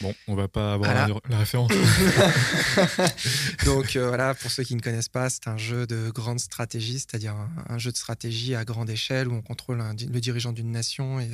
Bon, 0.00 0.14
on 0.26 0.34
va 0.34 0.48
pas 0.48 0.72
avoir 0.72 0.90
Voilà. 0.90 1.08
la, 1.08 1.20
la 1.28 1.38
référence. 1.40 1.70
Donc 3.66 3.96
euh, 3.96 4.08
voilà, 4.08 4.34
pour 4.34 4.50
ceux 4.50 4.62
qui 4.64 4.74
ne 4.74 4.80
connaissent 4.80 5.10
pas, 5.10 5.28
c'est 5.28 5.46
un 5.48 5.58
jeu 5.58 5.86
de 5.86 6.10
grande 6.10 6.40
stratégie, 6.40 6.98
c'est-à-dire 6.98 7.34
un, 7.34 7.50
un 7.68 7.78
jeu 7.78 7.92
de 7.92 7.96
stratégie 7.96 8.54
à 8.54 8.64
grande 8.64 8.88
échelle 8.90 9.28
où 9.28 9.34
on 9.34 9.42
contrôle 9.42 9.80
un 9.80 9.92
le 9.94 10.20
dirigeant 10.20 10.52
d'une 10.52 10.70
nation 10.70 11.20
et 11.20 11.28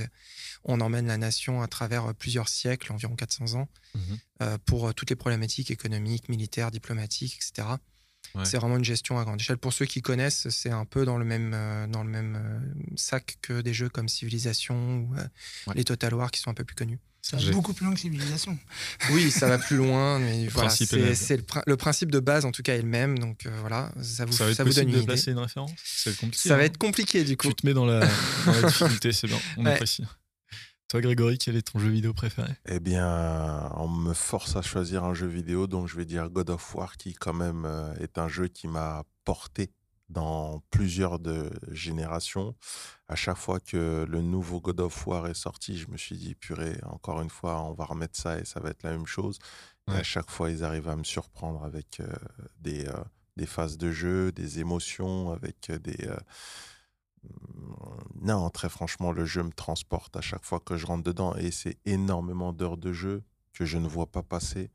on 0.64 0.80
emmène 0.80 1.06
la 1.06 1.16
nation 1.18 1.62
à 1.62 1.68
travers 1.68 2.12
plusieurs 2.14 2.48
siècles, 2.48 2.92
environ 2.92 3.14
400 3.14 3.54
ans, 3.54 3.68
euh, 4.42 4.58
pour 4.66 4.92
toutes 4.94 5.10
les 5.10 5.16
problématiques 5.16 5.70
économiques, 5.70 6.28
militaires, 6.28 6.70
diplomatiques, 6.72 7.36
etc. 7.36 7.68
Ouais. 8.34 8.44
C'est 8.44 8.56
vraiment 8.56 8.76
une 8.76 8.84
gestion 8.84 9.18
à 9.18 9.24
grande 9.24 9.40
échelle. 9.40 9.58
Pour 9.58 9.72
ceux 9.72 9.86
qui 9.86 10.02
connaissent, 10.02 10.48
c'est 10.50 10.70
un 10.70 10.84
peu 10.84 11.04
dans 11.04 11.18
le 11.18 11.24
même, 11.24 11.52
euh, 11.54 11.86
dans 11.86 12.02
le 12.02 12.10
même 12.10 12.36
euh, 12.36 12.96
sac 12.96 13.36
que 13.42 13.60
des 13.60 13.72
jeux 13.72 13.88
comme 13.88 14.08
Civilization 14.08 14.74
ou 15.08 15.14
euh, 15.16 15.24
Ouais. 15.68 15.74
les 15.76 15.84
Total 15.84 16.12
War 16.14 16.30
qui 16.30 16.40
sont 16.40 16.50
un 16.50 16.54
peu 16.54 16.64
plus 16.64 16.74
connus. 16.74 16.98
Ça 17.22 17.38
va 17.38 17.50
beaucoup 17.52 17.72
plus 17.72 17.86
loin 17.86 17.94
que 17.94 18.00
civilisation. 18.00 18.58
Oui, 19.12 19.30
ça 19.30 19.46
va 19.48 19.56
plus 19.56 19.76
loin, 19.78 20.18
mais 20.18 20.46
voilà, 20.48 20.68
c'est 20.68 21.36
le, 21.38 21.42
prin- 21.42 21.62
le 21.66 21.76
principe 21.78 22.10
de 22.10 22.20
base 22.20 22.44
en 22.44 22.52
tout 22.52 22.62
cas 22.62 22.74
est 22.74 22.82
le 22.82 22.88
même. 22.88 23.18
Donc 23.18 23.46
euh, 23.46 23.50
voilà, 23.60 23.90
ça 24.02 24.26
vous, 24.26 24.32
Ça 24.32 24.44
va 24.44 24.50
être 24.50 24.56
ça 24.58 24.64
vous 24.64 24.74
donne 24.74 24.88
une 24.88 24.92
de 24.94 24.98
idée. 24.98 25.06
placer 25.06 25.30
une 25.30 25.38
référence? 25.38 25.70
C'est 25.82 26.14
compliqué. 26.18 26.48
Ça 26.50 26.56
va 26.56 26.62
hein 26.62 26.66
être 26.66 26.76
compliqué 26.76 27.24
du 27.24 27.36
coup. 27.38 27.48
Tu 27.48 27.54
te 27.54 27.66
mets 27.66 27.72
dans 27.72 27.86
la, 27.86 28.00
dans 28.44 28.52
la 28.52 28.62
difficulté, 28.68 29.12
c'est 29.12 29.26
bien. 29.26 29.38
On 29.56 29.64
Ouais. 29.64 29.72
apprécie. 29.72 30.04
Toi, 30.88 31.00
Grégory, 31.00 31.38
quel 31.38 31.56
est 31.56 31.72
ton 31.72 31.78
jeu 31.78 31.90
vidéo 31.90 32.12
préféré? 32.12 32.52
Eh 32.66 32.78
bien, 32.78 33.70
on 33.76 33.88
me 33.88 34.14
force 34.14 34.56
à 34.56 34.62
choisir 34.62 35.04
un 35.04 35.14
jeu 35.14 35.26
vidéo, 35.26 35.66
donc 35.66 35.88
je 35.88 35.96
vais 35.96 36.04
dire 36.04 36.30
God 36.30 36.50
of 36.50 36.74
War, 36.74 36.96
qui 36.96 37.14
quand 37.14 37.32
même 37.32 37.64
euh, 37.64 37.94
est 37.96 38.18
un 38.18 38.28
jeu 38.28 38.48
qui 38.48 38.68
m'a 38.68 39.04
porté 39.24 39.72
dans 40.08 40.62
plusieurs 40.70 41.18
de 41.18 41.50
générations. 41.70 42.54
À 43.08 43.16
chaque 43.16 43.38
fois 43.38 43.58
que 43.60 44.06
le 44.08 44.20
nouveau 44.22 44.60
God 44.60 44.80
of 44.80 45.06
War 45.06 45.26
est 45.26 45.34
sorti, 45.34 45.78
je 45.78 45.88
me 45.88 45.96
suis 45.96 46.16
dit, 46.16 46.34
purée, 46.34 46.78
encore 46.84 47.20
une 47.22 47.30
fois, 47.30 47.62
on 47.62 47.72
va 47.72 47.84
remettre 47.84 48.18
ça 48.18 48.38
et 48.38 48.44
ça 48.44 48.60
va 48.60 48.70
être 48.70 48.82
la 48.82 48.90
même 48.90 49.06
chose. 49.06 49.38
Et 49.88 49.96
à 49.96 50.02
chaque 50.02 50.30
fois, 50.30 50.50
ils 50.50 50.64
arrivent 50.64 50.88
à 50.88 50.96
me 50.96 51.04
surprendre 51.04 51.62
avec 51.64 52.00
euh, 52.00 52.06
des, 52.60 52.86
euh, 52.86 53.04
des 53.36 53.46
phases 53.46 53.76
de 53.76 53.90
jeu, 53.90 54.32
des 54.32 54.60
émotions, 54.60 55.30
avec 55.32 55.68
euh, 55.70 55.78
des... 55.78 56.08
non, 58.24 58.48
très 58.50 58.68
franchement, 58.70 59.12
le 59.12 59.26
jeu 59.26 59.42
me 59.42 59.52
transporte 59.52 60.16
à 60.16 60.22
chaque 60.22 60.44
fois 60.44 60.58
que 60.58 60.76
je 60.76 60.86
rentre 60.86 61.04
dedans 61.04 61.34
et 61.36 61.50
c'est 61.50 61.76
énormément 61.84 62.52
d'heures 62.52 62.78
de 62.78 62.92
jeu 62.92 63.22
que 63.52 63.64
je 63.64 63.76
ne 63.78 63.86
vois 63.86 64.06
pas 64.06 64.22
passer. 64.22 64.70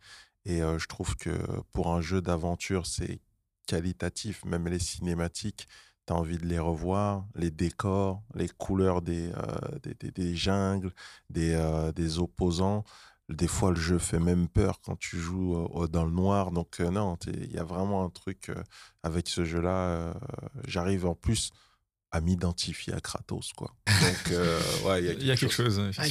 Et 0.45 0.61
euh, 0.61 0.77
je 0.79 0.87
trouve 0.87 1.15
que 1.15 1.31
pour 1.71 1.91
un 1.93 2.01
jeu 2.01 2.21
d'aventure, 2.21 2.85
c'est 2.85 3.21
qualitatif, 3.67 4.45
même 4.45 4.67
les 4.67 4.79
cinématiques, 4.79 5.67
tu 6.07 6.13
as 6.13 6.15
envie 6.15 6.37
de 6.37 6.45
les 6.45 6.59
revoir, 6.59 7.25
les 7.35 7.51
décors, 7.51 8.23
les 8.35 8.49
couleurs 8.49 9.01
des, 9.01 9.31
euh, 9.31 9.91
des, 10.15 10.35
jungles, 10.35 10.91
des, 11.29 11.53
euh, 11.53 11.91
des 11.91 12.19
opposants. 12.19 12.83
Des 13.29 13.47
fois, 13.47 13.71
le 13.71 13.77
jeu 13.77 13.99
fait 13.99 14.19
même 14.19 14.47
peur 14.47 14.79
quand 14.81 14.97
tu 14.97 15.17
joues 15.17 15.87
dans 15.91 16.05
le 16.05 16.11
noir. 16.11 16.51
Donc, 16.51 16.79
non, 16.79 17.15
il 17.27 17.51
y 17.51 17.59
a 17.59 17.63
vraiment 17.63 18.03
un 18.03 18.09
truc 18.09 18.51
avec 19.03 19.27
ce 19.27 19.45
jeu-là. 19.45 20.15
J'arrive 20.65 21.05
en 21.05 21.13
plus 21.13 21.51
à 22.11 22.21
m'identifier 22.21 22.93
à 22.93 22.99
Kratos, 22.99 23.51
quoi. 23.55 23.75
Donc, 23.87 24.31
euh, 24.31 24.59
ouais, 24.85 25.03
Il 25.19 25.27
y 25.27 25.31
a 25.31 25.35
quelque 25.37 25.53
chose, 25.53 25.79
Ah, 25.97 26.07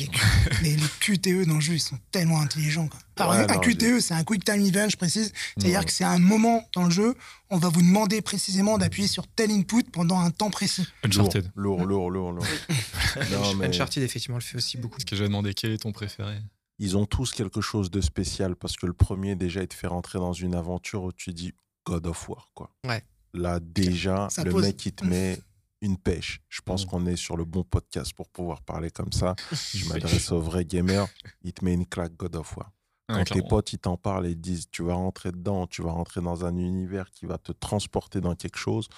les, 0.63 0.77
QTE 1.01 1.45
dans 1.47 1.57
le 1.57 1.61
jeu, 1.61 1.75
ils 1.75 1.81
sont 1.81 1.99
tellement 2.13 2.41
intelligents. 2.41 2.87
Quoi. 2.87 3.01
Alors, 3.17 3.33
Ouais, 3.33 3.51
un 3.51 3.55
non, 3.55 3.61
QTE, 3.61 3.99
c'est 4.01 4.15
un 4.15 4.23
Quick 4.23 4.45
Time 4.45 4.65
Event, 4.65 4.89
je 4.91 4.97
précise. 4.97 5.33
C'est-à-dire 5.57 5.85
que 5.85 5.91
c'est 5.91 6.05
un 6.05 6.19
moment 6.21 6.69
dans 6.75 6.85
le 6.85 6.91
jeu, 6.91 7.17
on 7.51 7.59
va 7.59 7.69
vous 7.69 7.83
demander 7.83 8.23
précisément 8.23 8.79
d'appuyer 8.79 9.09
sur 9.09 9.27
tel 9.27 9.51
input 9.51 9.83
pendant 9.93 10.21
un 10.21 10.31
temps 10.31 10.51
précis. 10.51 10.87
Uncharted. 11.05 11.51
Lourd, 11.57 11.85
lourd, 11.85 12.11
lourd, 12.11 12.33
lourd. 12.33 12.47
Non, 13.33 13.55
mais 13.55 13.67
Uncharted, 13.67 14.03
effectivement, 14.03 14.37
le 14.37 14.43
fait 14.43 14.57
aussi 14.57 14.79
beaucoup. 14.79 15.01
Ce 15.01 15.05
que 15.07 15.17
j'ai 15.17 15.25
demandé, 15.25 15.53
quel 15.55 15.73
est 15.73 15.79
ton 15.79 15.91
préféré? 15.93 16.37
Ils 16.79 16.97
ont 16.97 17.07
tous 17.07 17.33
quelque 17.33 17.61
chose 17.61 17.91
de 17.91 18.01
spécial 18.01 18.55
parce 18.55 18.77
que 18.77 18.87
le 18.87 18.93
premier, 18.93 19.35
déjà, 19.35 19.63
il 19.63 19.69
te 19.69 19.75
fait 19.75 19.89
rentrer 19.89 20.21
dans 20.21 20.33
une 20.33 20.55
aventure 20.55 21.03
où 21.03 21.13
tu 21.13 21.33
dis 21.33 21.53
God 21.85 22.07
of 22.07 22.29
War, 22.29 22.51
quoi. 22.55 22.71
Ouais. 22.87 23.03
Là, 23.35 23.59
déjà, 23.61 24.29
Ça 24.31 24.45
le 24.45 24.53
pose- 24.53 24.65
mec, 24.65 24.87
il 24.87 24.93
te 24.93 25.05
met 25.05 25.41
une 25.81 25.97
pêche. 25.97 26.41
Je 26.49 26.61
pense 26.63 26.85
Mm. 26.85 26.89
qu'on 26.89 27.07
est 27.07 27.17
sur 27.17 27.37
le 27.37 27.45
bon 27.45 27.63
podcast 27.65 28.13
pour 28.15 28.29
pouvoir 28.29 28.63
parler 28.63 28.91
comme 28.91 29.13
ça. 29.13 29.35
Je 29.75 29.87
m'adresse 30.23 30.33
aux 30.33 30.41
vrais 30.41 30.65
gamers. 30.65 31.07
Il 31.43 31.53
te 31.53 31.65
met 31.65 31.75
une 31.75 31.87
claque 31.87 32.17
God 32.17 32.37
of 32.37 32.57
War. 32.57 32.73
Ouais, 33.09 33.15
Quand 33.17 33.25
tes 33.25 33.31
clairement. 33.35 33.49
potes, 33.49 33.73
ils 33.73 33.79
t'en 33.79 33.97
parlent 33.97 34.27
et 34.27 34.31
ils 34.31 34.37
te 34.37 34.41
disent, 34.41 34.69
tu 34.71 34.83
vas 34.83 34.95
rentrer 34.95 35.31
dedans, 35.33 35.67
tu 35.67 35.83
vas 35.83 35.93
rentrer 35.93 36.21
dans 36.21 36.45
un 36.45 36.57
univers 36.57 37.11
qui 37.11 37.27
va 37.27 37.39
te 37.39 37.53
transporter 37.53 38.21
dans 38.21 38.35
quelque 38.35 38.59
chose. 38.59 38.89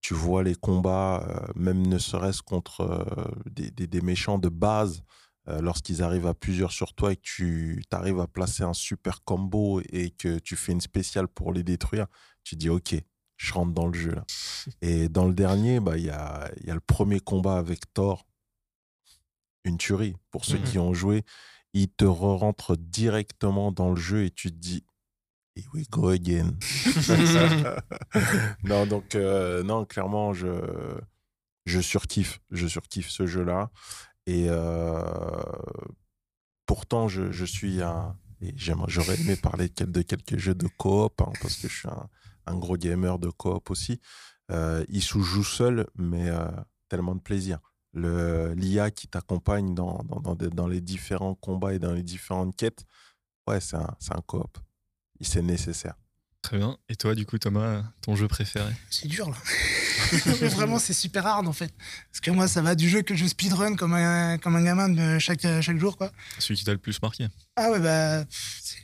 Tu 0.00 0.12
vois 0.14 0.42
les 0.42 0.54
combats, 0.54 1.24
euh, 1.28 1.52
même 1.56 1.86
ne 1.86 1.98
serait-ce 1.98 2.42
contre 2.42 2.82
euh, 2.82 3.24
des, 3.50 3.70
des- 3.70 3.86
des 3.86 4.00
méchants 4.00 4.38
de 4.38 4.48
base, 4.48 5.02
euh, 5.48 5.60
lorsqu'ils 5.62 6.02
arrivent 6.02 6.26
à 6.26 6.34
plusieurs 6.34 6.72
sur 6.72 6.92
toi 6.94 7.12
et 7.12 7.16
que 7.16 7.22
tu 7.22 7.82
arrives 7.90 8.20
à 8.20 8.26
placer 8.26 8.62
un 8.64 8.74
super 8.74 9.24
combo 9.24 9.80
et 9.90 10.10
que 10.10 10.38
tu 10.40 10.54
fais 10.56 10.72
une 10.72 10.80
spéciale 10.82 11.26
pour 11.26 11.52
les 11.52 11.62
détruire, 11.64 12.06
tu 12.44 12.54
dis, 12.54 12.68
OK, 12.68 12.94
je 13.38 13.54
rentre 13.54 13.72
dans 13.72 13.86
le 13.86 13.94
jeu 13.94 14.12
là. 14.12 14.24
Et 14.82 15.08
dans 15.08 15.26
le 15.26 15.32
dernier, 15.32 15.80
bah, 15.80 15.96
il 15.96 16.04
y, 16.04 16.10
a, 16.10 16.50
il 16.60 16.66
y 16.66 16.70
a 16.70 16.74
le 16.74 16.80
premier 16.80 17.20
combat 17.20 17.56
avec 17.56 17.92
Thor, 17.94 18.26
une 19.64 19.78
tuerie. 19.78 20.14
Pour 20.30 20.44
ceux 20.44 20.58
qui 20.58 20.78
ont 20.78 20.92
joué, 20.92 21.24
il 21.72 21.88
te 21.88 22.04
rentre 22.04 22.76
directement 22.76 23.72
dans 23.72 23.90
le 23.90 23.96
jeu 23.96 24.24
et 24.24 24.30
tu 24.30 24.50
te 24.50 24.56
dis 24.56 24.84
Here 25.56 25.66
we 25.74 25.88
go 25.88 26.08
again. 26.08 26.52
non, 28.64 28.86
donc, 28.86 29.14
euh, 29.14 29.62
non, 29.64 29.84
clairement, 29.84 30.32
je, 30.32 31.00
je 31.64 31.80
surkiffe. 31.80 32.40
Je 32.50 32.68
surkiffe 32.68 33.08
ce 33.08 33.26
jeu-là. 33.26 33.70
Et 34.26 34.46
euh, 34.48 35.02
pourtant, 36.64 37.08
je, 37.08 37.32
je 37.32 37.44
suis 37.44 37.82
un, 37.82 38.16
Et 38.40 38.54
j'aurais 38.56 39.20
aimé 39.20 39.36
parler 39.36 39.68
de 39.68 40.02
quelques 40.02 40.36
jeux 40.36 40.54
de 40.54 40.68
coop, 40.68 41.20
hein, 41.20 41.32
parce 41.42 41.56
que 41.56 41.68
je 41.68 41.74
suis 41.74 41.88
un, 41.88 42.08
gros 42.54 42.76
gamer 42.76 43.18
de 43.18 43.30
coop 43.30 43.70
aussi. 43.70 44.00
Euh, 44.50 44.84
il 44.88 45.02
se 45.02 45.18
joue 45.18 45.44
seul, 45.44 45.86
mais 45.96 46.28
euh, 46.28 46.46
tellement 46.88 47.14
de 47.14 47.20
plaisir. 47.20 47.58
L'IA 47.94 48.90
qui 48.90 49.08
t'accompagne 49.08 49.74
dans, 49.74 50.02
dans, 50.04 50.34
dans, 50.34 50.66
les 50.68 50.80
différents 50.80 51.34
combats 51.34 51.74
et 51.74 51.78
dans 51.78 51.92
les 51.92 52.02
différentes 52.02 52.54
quêtes, 52.54 52.84
ouais, 53.48 53.60
c'est 53.60 53.76
un, 53.76 53.96
un 54.10 54.20
coop. 54.26 54.58
C'est 55.20 55.42
nécessaire. 55.42 55.94
Très 56.42 56.58
bien. 56.58 56.78
Et 56.88 56.94
toi, 56.94 57.16
du 57.16 57.26
coup, 57.26 57.38
Thomas, 57.38 57.82
ton 58.00 58.14
jeu 58.14 58.28
préféré? 58.28 58.72
C'est 58.90 59.08
dur, 59.08 59.28
là. 59.28 59.36
Vraiment, 60.50 60.78
c'est 60.78 60.92
super 60.92 61.26
hard, 61.26 61.48
en 61.48 61.52
fait. 61.52 61.74
Parce 62.12 62.20
que 62.20 62.30
moi, 62.30 62.46
ça 62.46 62.62
va 62.62 62.76
du 62.76 62.88
jeu 62.88 63.02
que 63.02 63.16
je 63.16 63.26
speedrun 63.26 63.74
comme 63.74 63.94
un, 63.94 64.38
comme 64.38 64.54
un 64.54 64.62
gamin 64.62 64.88
de 64.88 65.18
chaque, 65.18 65.42
chaque 65.42 65.78
jour, 65.78 65.96
quoi. 65.96 66.12
Celui 66.38 66.56
qui 66.56 66.64
t'a 66.64 66.72
le 66.72 66.78
plus 66.78 67.02
marqué? 67.02 67.26
Ah 67.56 67.72
ouais, 67.72 67.80
bah, 67.80 68.24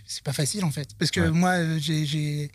c'est 0.07 0.25
pas 0.25 0.33
facile, 0.33 0.65
en 0.65 0.73
fait. 0.73 0.89
Parce 0.99 1.13
que 1.13 1.29
moi, 1.29 1.79
j'ai 1.79 2.51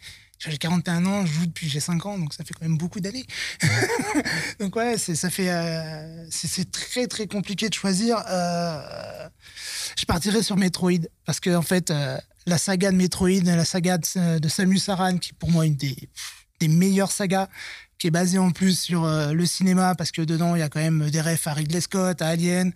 j'ai 0.47 0.58
41 0.58 1.06
ans, 1.06 1.25
je 1.25 1.34
joue 1.34 1.45
depuis 1.45 1.67
j'ai 1.67 1.82
5 1.82 2.06
ans, 2.06 2.17
donc 2.17 2.34
ça 2.34 2.45
fait 2.45 2.54
quand 2.54 2.65
même 2.65 2.78
beaucoup 2.78 3.02
d'années. 3.02 3.25
donc 4.60 4.75
ouais, 4.75 4.97
ça 4.97 5.30
fait 5.30 5.49
euh, 5.49 6.25
c'est 6.30 6.71
très 6.71 7.08
très 7.08 7.28
compliqué 7.28 7.67
de 7.67 7.73
choisir. 7.73 8.23
Euh, 8.30 9.28
je 9.97 10.06
partirais 10.06 10.41
sur 10.41 10.56
Metroid 10.56 11.08
parce 11.25 11.41
que 11.41 11.54
en 11.54 11.62
fait 11.62 11.91
euh, 11.91 12.17
la 12.45 12.58
saga 12.58 12.91
de 12.91 12.95
Metroid, 12.95 13.43
la 13.43 13.65
saga 13.65 13.97
de, 13.97 14.47
Samus 14.47 14.88
Aran, 14.88 15.17
qui 15.17 15.32
est 15.32 15.38
pour 15.38 15.52
moi 15.52 15.65
une 15.65 15.75
des, 15.75 15.95
des 16.62 16.69
meilleures 16.69 17.12
sagas, 17.12 17.49
qui 17.97 18.08
est 18.08 18.12
basée 18.12 18.38
en 18.38 18.52
plus 18.52 18.80
sur 18.80 19.06
le 19.06 19.45
cinéma 19.45 19.93
parce 19.95 20.12
que 20.12 20.21
dedans 20.21 20.56
il 20.56 20.60
y 20.60 20.63
a 20.63 20.69
quand 20.69 20.80
même 20.80 21.10
des 21.10 21.19
refs 21.19 21.47
à 21.47 21.54
Ridley 21.54 21.82
Scott, 21.82 22.21
à 22.21 22.28
Alien. 22.28 22.71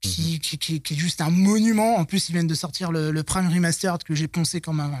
Qui, 0.00 0.34
mhm. 0.34 0.38
qui, 0.40 0.58
qui, 0.58 0.80
qui, 0.82 0.92
est 0.92 0.96
juste 0.98 1.22
un 1.22 1.30
monument. 1.30 1.96
En 1.96 2.04
plus, 2.04 2.28
ils 2.28 2.32
viennent 2.32 2.46
de 2.46 2.54
sortir 2.54 2.92
le, 2.92 3.10
le 3.10 3.22
Prime 3.22 3.48
Remastered 3.48 4.02
que 4.02 4.14
j'ai 4.14 4.28
poncé 4.28 4.60
comme 4.60 4.80
un, 4.80 4.92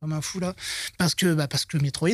comme 0.00 0.12
un 0.12 0.20
fou 0.20 0.40
là, 0.40 0.54
parce 0.98 1.14
que, 1.14 1.34
bah, 1.34 1.48
parce 1.48 1.64
que 1.64 1.78
Metroid. 1.78 2.10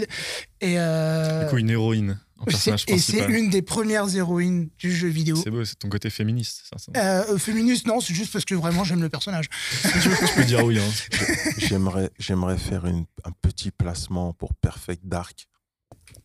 Et, 0.61 0.79
euh... 0.79 1.45
Du 1.45 1.51
coup, 1.51 1.59
une 1.59 1.71
héroïne 1.71 2.18
en 2.38 2.45
personnage 2.45 2.85
Et 2.88 2.99
c'est 2.99 3.25
une 3.29 3.51
des 3.51 3.62
premières 3.62 4.14
héroïnes 4.14 4.68
du 4.79 4.95
jeu 4.95 5.09
vidéo. 5.09 5.37
C'est 5.37 5.51
beau, 5.51 5.64
c'est 5.64 5.79
ton 5.79 5.88
côté 5.88 6.11
féministe, 6.11 6.62
ça. 6.71 6.92
Euh, 6.97 7.38
féministe, 7.38 7.87
non, 7.87 8.01
c'est 8.01 8.14
juste 8.14 8.33
parce 8.33 8.45
que 8.45 8.55
vraiment 8.55 8.85
j'aime 8.85 9.03
le 9.03 9.09
personnage. 9.09 9.49
je 9.85 10.35
peux 10.35 10.45
dire 10.45 10.64
oui. 10.64 10.79
Hein. 10.79 10.90
J'aimerais, 11.59 12.11
j'aimerais 12.18 12.59
faire 12.59 12.87
une, 12.87 13.05
un 13.25 13.33
petit 13.42 13.71
placement 13.71 14.33
pour 14.33 14.55
Perfect 14.55 15.03
Dark. 15.05 15.49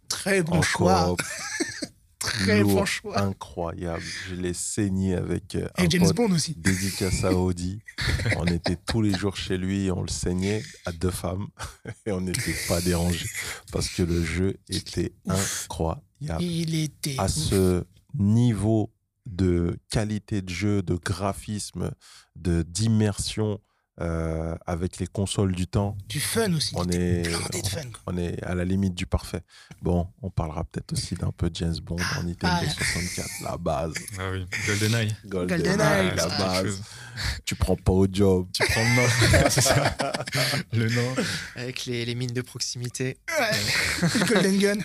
Très 0.10 0.42
bon 0.42 0.62
choix. 0.62 1.16
Très 2.20 2.64
bon 2.64 2.86
choix. 2.86 3.20
Incroyable. 3.20 4.04
Je 4.30 4.36
l'ai 4.36 4.54
saigné 4.54 5.16
avec 5.16 5.56
euh, 5.56 5.68
un 5.78 5.88
James 5.90 6.12
Bond 6.16 6.32
aussi. 6.32 6.56
Dédicace 6.56 7.24
à 7.24 7.34
Audi. 7.34 7.82
on 8.38 8.46
était 8.46 8.76
tous 8.76 9.02
les 9.02 9.14
jours 9.16 9.36
chez 9.36 9.58
lui, 9.58 9.92
on 9.92 10.02
le 10.02 10.08
saignait 10.08 10.64
à 10.86 10.92
deux 10.92 11.12
femmes 11.12 11.48
et 12.06 12.12
on 12.12 12.22
n'était 12.22 12.56
pas 12.68 12.82
dérangés 12.82 13.30
parce 13.72 13.90
que 13.90 14.04
le 14.04 14.24
jeu 14.24 14.58
était 14.70 15.14
incroyable. 15.28 16.42
Il 16.42 16.76
était 16.76 17.16
à 17.20 17.28
ce 17.28 17.84
niveau 18.16 18.92
de 19.28 19.78
qualité 19.90 20.42
de 20.42 20.50
jeu, 20.50 20.82
de 20.82 20.96
graphisme, 20.96 21.92
de 22.36 22.64
d'immersion 22.64 23.60
euh, 24.00 24.56
avec 24.68 25.00
les 25.00 25.08
consoles 25.08 25.54
du 25.54 25.66
temps. 25.66 25.98
Du 26.08 26.20
fun 26.20 26.54
aussi. 26.54 26.74
On 26.78 26.88
est, 26.90 27.24
on, 28.06 28.16
est 28.18 28.44
à 28.44 28.54
la 28.54 28.64
limite 28.64 28.94
du 28.94 29.08
parfait. 29.08 29.42
Bon, 29.82 30.08
on 30.22 30.30
parlera 30.30 30.64
peut-être 30.66 30.94
aussi 30.94 31.16
d'un 31.16 31.32
peu 31.32 31.50
James 31.54 31.78
Bond 31.82 31.98
en 32.20 32.24
Nintendo 32.24 32.70
64, 32.70 33.28
la 33.44 33.58
base. 33.58 33.94
Ah 34.20 34.30
oui, 34.32 34.46
GoldenEye. 34.68 35.16
GoldenEye, 35.26 36.16
la 36.16 36.28
base. 36.28 36.82
Tu 37.44 37.56
prends 37.56 37.76
pas 37.76 37.92
au 37.92 38.08
job. 38.12 38.48
Tu 38.54 38.64
prends 38.68 38.84
le 38.84 38.96
nom. 38.96 39.50
ça. 39.50 39.94
Le 40.74 40.90
nom. 40.90 41.16
Avec 41.56 41.86
les, 41.86 42.06
les 42.06 42.14
mines 42.14 42.34
de 42.34 42.42
proximité. 42.42 43.18
Ouais. 43.40 44.20
Golden 44.28 44.58
Gun. 44.60 44.80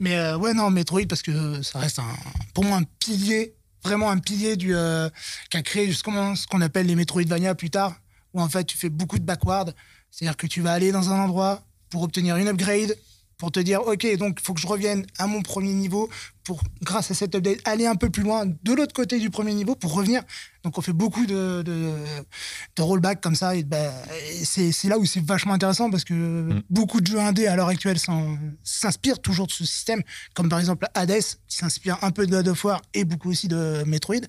Mais 0.00 0.16
euh, 0.16 0.36
ouais, 0.36 0.54
non, 0.54 0.70
Metroid, 0.70 1.06
parce 1.08 1.22
que 1.22 1.62
ça 1.62 1.78
reste 1.78 2.00
un, 2.00 2.16
pour 2.54 2.64
moi 2.64 2.78
un 2.78 2.84
pilier 2.98 3.54
vraiment 3.84 4.10
un 4.10 4.18
pilier 4.18 4.56
du, 4.56 4.74
euh, 4.74 5.08
qui 5.50 5.56
a 5.56 5.62
créé 5.62 5.86
justement 5.86 6.34
ce 6.34 6.46
qu'on 6.46 6.60
appelle 6.60 6.86
les 6.86 6.94
Metroidvania 6.94 7.54
plus 7.54 7.70
tard, 7.70 7.94
où 8.34 8.40
en 8.40 8.48
fait 8.48 8.64
tu 8.64 8.76
fais 8.78 8.88
beaucoup 8.88 9.18
de 9.18 9.24
backward. 9.24 9.74
C'est-à-dire 10.10 10.36
que 10.36 10.46
tu 10.46 10.60
vas 10.60 10.72
aller 10.72 10.92
dans 10.92 11.10
un 11.10 11.18
endroit 11.18 11.62
pour 11.90 12.02
obtenir 12.02 12.36
une 12.36 12.48
upgrade, 12.48 12.96
pour 13.38 13.50
te 13.50 13.60
dire, 13.60 13.86
OK, 13.86 14.06
donc 14.16 14.38
il 14.40 14.44
faut 14.44 14.54
que 14.54 14.60
je 14.60 14.66
revienne 14.66 15.06
à 15.18 15.26
mon 15.26 15.42
premier 15.42 15.72
niveau 15.72 16.08
pour, 16.44 16.62
grâce 16.82 17.10
à 17.10 17.14
cette 17.14 17.34
update, 17.34 17.60
aller 17.64 17.86
un 17.86 17.94
peu 17.94 18.10
plus 18.10 18.22
loin 18.22 18.46
de 18.46 18.72
l'autre 18.72 18.92
côté 18.92 19.18
du 19.18 19.30
premier 19.30 19.54
niveau 19.54 19.74
pour 19.74 19.94
revenir. 19.94 20.22
Donc 20.64 20.78
on 20.78 20.80
fait 20.80 20.92
beaucoup 20.92 21.26
de, 21.26 21.62
de, 21.62 22.82
rollback 22.82 23.20
comme 23.20 23.34
ça. 23.34 23.56
Et, 23.56 23.64
ben, 23.64 23.92
c'est, 24.44 24.72
là 24.84 24.98
où 24.98 25.04
c'est 25.04 25.24
vachement 25.24 25.54
intéressant 25.54 25.90
parce 25.90 26.04
que 26.04 26.14
mm. 26.14 26.62
beaucoup 26.70 27.00
de 27.00 27.06
jeux 27.06 27.18
indés 27.18 27.46
à 27.46 27.56
l'heure 27.56 27.68
actuelle 27.68 27.98
s'inspirent 28.62 29.20
toujours 29.20 29.46
de 29.46 29.52
ce 29.52 29.64
système, 29.64 30.02
comme 30.34 30.48
par 30.48 30.60
exemple 30.60 30.86
Hades, 30.94 31.22
qui 31.48 31.56
s'inspire 31.56 31.98
un 32.02 32.10
peu 32.10 32.26
de 32.26 32.30
God 32.30 32.48
of 32.48 32.64
War 32.64 32.80
et 32.94 33.04
beaucoup 33.04 33.30
aussi 33.30 33.48
de 33.48 33.82
Metroid. 33.86 34.22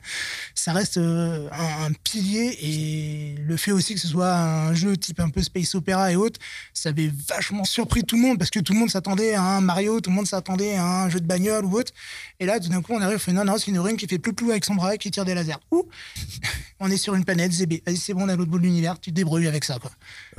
Ça 0.56 0.74
reste 0.74 0.98
euh, 0.98 1.50
un, 1.52 1.92
pilier 2.04 2.58
et 2.62 3.36
le 3.40 3.58
fait 3.58 3.72
aussi 3.72 3.94
que 3.94 4.00
ce 4.00 4.08
soit 4.08 4.34
un 4.34 4.74
jeu 4.74 4.98
type 4.98 5.20
un 5.20 5.30
peu 5.30 5.42
Space 5.42 5.76
Opera 5.76 6.12
et 6.12 6.16
autres, 6.16 6.40
ça 6.74 6.90
avait 6.90 7.12
vachement 7.30 7.64
surpris 7.64 8.04
tout 8.04 8.16
le 8.16 8.22
monde 8.22 8.40
parce 8.40 8.50
que 8.50 8.60
tout 8.60 8.74
le 8.74 8.80
monde 8.80 8.90
s'attendait 8.90 9.34
à 9.36 9.42
un 9.42 9.62
Mario, 9.62 10.02
tout 10.02 10.10
le 10.10 10.16
monde 10.16 10.28
s'attendait 10.28 10.76
à 10.76 11.04
un 11.04 11.10
jeu 11.10 11.20
de 11.20 11.28
bagnole 11.28 11.66
ou 11.66 11.78
autre. 11.78 11.92
Et 12.40 12.46
là, 12.46 12.60
tout 12.60 12.70
d'un 12.70 12.82
coup, 12.82 12.94
on 12.94 13.02
arrive, 13.02 13.18
on 13.18 13.20
fait 13.20 13.34
non, 13.34 13.46
non, 13.46 13.58
c'est 13.58 13.68
une 13.68 13.76
héroïne 13.76 13.98
qui 13.98 14.08
fait 14.08 14.20
plus 14.20 14.34
plus 14.34 14.52
avec 14.52 14.66
son 14.66 14.76
bras 14.76 14.96
et 14.96 14.98
qui 14.98 15.12
tire 15.12 15.26
des 15.26 15.34
lasers. 15.34 15.60
Ouh 15.72 15.88
On 16.80 16.90
est 16.90 16.98
sur 16.98 17.16
une 17.16 17.26
planète, 17.26 17.52
ZB. 17.52 17.82
Vas-y, 17.86 17.98
c'est 17.98 18.14
bon, 18.14 18.24
on 18.24 18.30
est 18.30 18.34
à 18.34 18.36
l'autre 18.36 18.52
bout 18.52 18.60
de 18.60 18.64
l'univers, 18.64 19.00
tu 19.00 19.12
te 19.12 19.16
débrouilles 19.16 19.48
avec 19.48 19.64
ça, 19.64 19.80
quoi. 19.80 19.92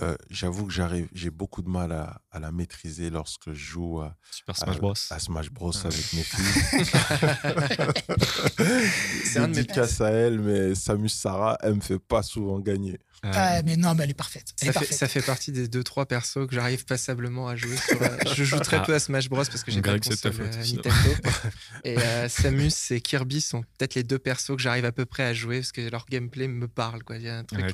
Euh, 0.03 0.17
j'avoue 0.31 0.67
que 0.67 0.73
j'arrive, 0.73 1.09
j'ai 1.13 1.31
beaucoup 1.31 1.63
de 1.63 1.69
mal 1.69 1.93
à, 1.93 2.21
la 2.39 2.51
maîtriser 2.51 3.11
lorsque 3.11 3.53
je 3.53 3.65
joue 3.65 4.01
à 4.01 4.17
Smash 4.53 4.79
Bros. 4.79 4.95
À, 5.11 5.19
Smash 5.19 5.51
Bros 5.51 5.73
avec 5.85 6.13
mes 6.13 6.23
filles. 6.23 6.85
c'est 9.25 9.39
un 9.39 9.49
dédicace 9.49 10.01
à 10.01 10.11
elle, 10.11 10.41
mais 10.41 10.75
Samus 10.75 11.09
Sarah, 11.09 11.57
elle 11.63 11.75
me 11.75 11.81
fait 11.81 11.99
pas 11.99 12.23
souvent 12.23 12.59
gagner. 12.59 12.99
Ah, 13.33 13.63
mais 13.63 13.77
non, 13.77 13.95
mais 13.95 14.05
elle 14.05 14.11
est 14.11 14.15
parfaite. 14.15 14.53
ça, 14.57 14.73
Fait, 14.73 14.93
ça, 14.93 15.09
Fait, 15.09 15.23
partie 15.23 15.53
des 15.53 15.69
2-3 15.69 16.07
persos 16.07 16.47
que 16.47 16.55
j'arrive 16.55 16.85
passablement 16.85 17.49
à 17.49 17.57
jouer. 17.57 17.77
Euh, 17.93 18.19
je 18.35 18.45
joue 18.45 18.59
très 18.59 18.77
ah. 18.79 18.81
peu 18.81 18.95
à 18.95 18.99
Smash 18.99 19.29
Bros 19.29 19.45
parce 19.45 19.63
que 19.63 19.71
j'ai 19.71 19.81
pas 19.81 19.99
de 19.99 20.05
console 20.05 20.33
euh, 20.41 20.47
Nintendo. 20.47 21.31
et 21.85 21.99
euh, 21.99 22.29
Samus 22.29 22.73
et 22.91 23.01
Kirby 23.01 23.41
sont 23.41 23.63
peut-être 23.63 23.95
les 23.95 24.03
deux 24.03 24.19
persos 24.19 24.57
que 24.57 24.63
j'arrive 24.63 24.85
à 24.85 24.93
peu 24.93 25.07
près 25.07 25.25
à 25.25 25.33
jouer 25.33 25.61
parce 25.61 25.73
que 25.73 25.81
leur 25.89 26.07
gameplay 26.11 26.49
me 26.49 26.69
parle. 26.69 27.03
Quoi. 27.03 27.17
Il 27.17 27.23
y 27.23 27.29
a 27.29 27.39
un 27.39 27.45
truc. 27.45 27.65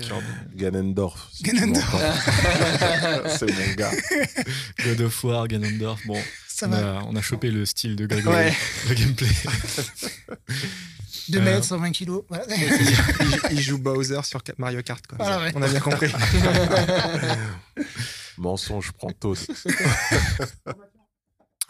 Ganondorf. 0.54 1.30
Ganondorf. 1.42 1.96
C'est 3.38 3.50
mon 3.50 3.74
gars. 3.74 3.90
God 4.84 5.00
of 5.00 5.24
War, 5.24 5.48
Ganondorf. 5.48 6.06
Bon, 6.06 6.20
on, 6.62 6.72
a, 6.72 7.02
on, 7.04 7.16
a, 7.16 7.22
chopé 7.22 7.50
le 7.50 7.64
style 7.64 7.96
de 7.96 8.06
Grégory, 8.06 8.52
le 8.88 8.94
gameplay. 8.94 9.28
2 11.28 11.40
mètres, 11.40 11.64
120 11.64 11.92
kilos. 11.92 12.24
il, 13.50 13.60
joue 13.60 13.78
Bowser 13.78 14.20
sur 14.24 14.42
Mario 14.58 14.82
Kart. 14.82 15.06
Quoi. 15.06 15.18
On 15.54 15.62
a 15.62 15.68
bien 15.68 15.80
compris. 15.80 16.12
Mensonge, 18.38 18.92
prends 18.92 19.12
tout. 19.12 19.36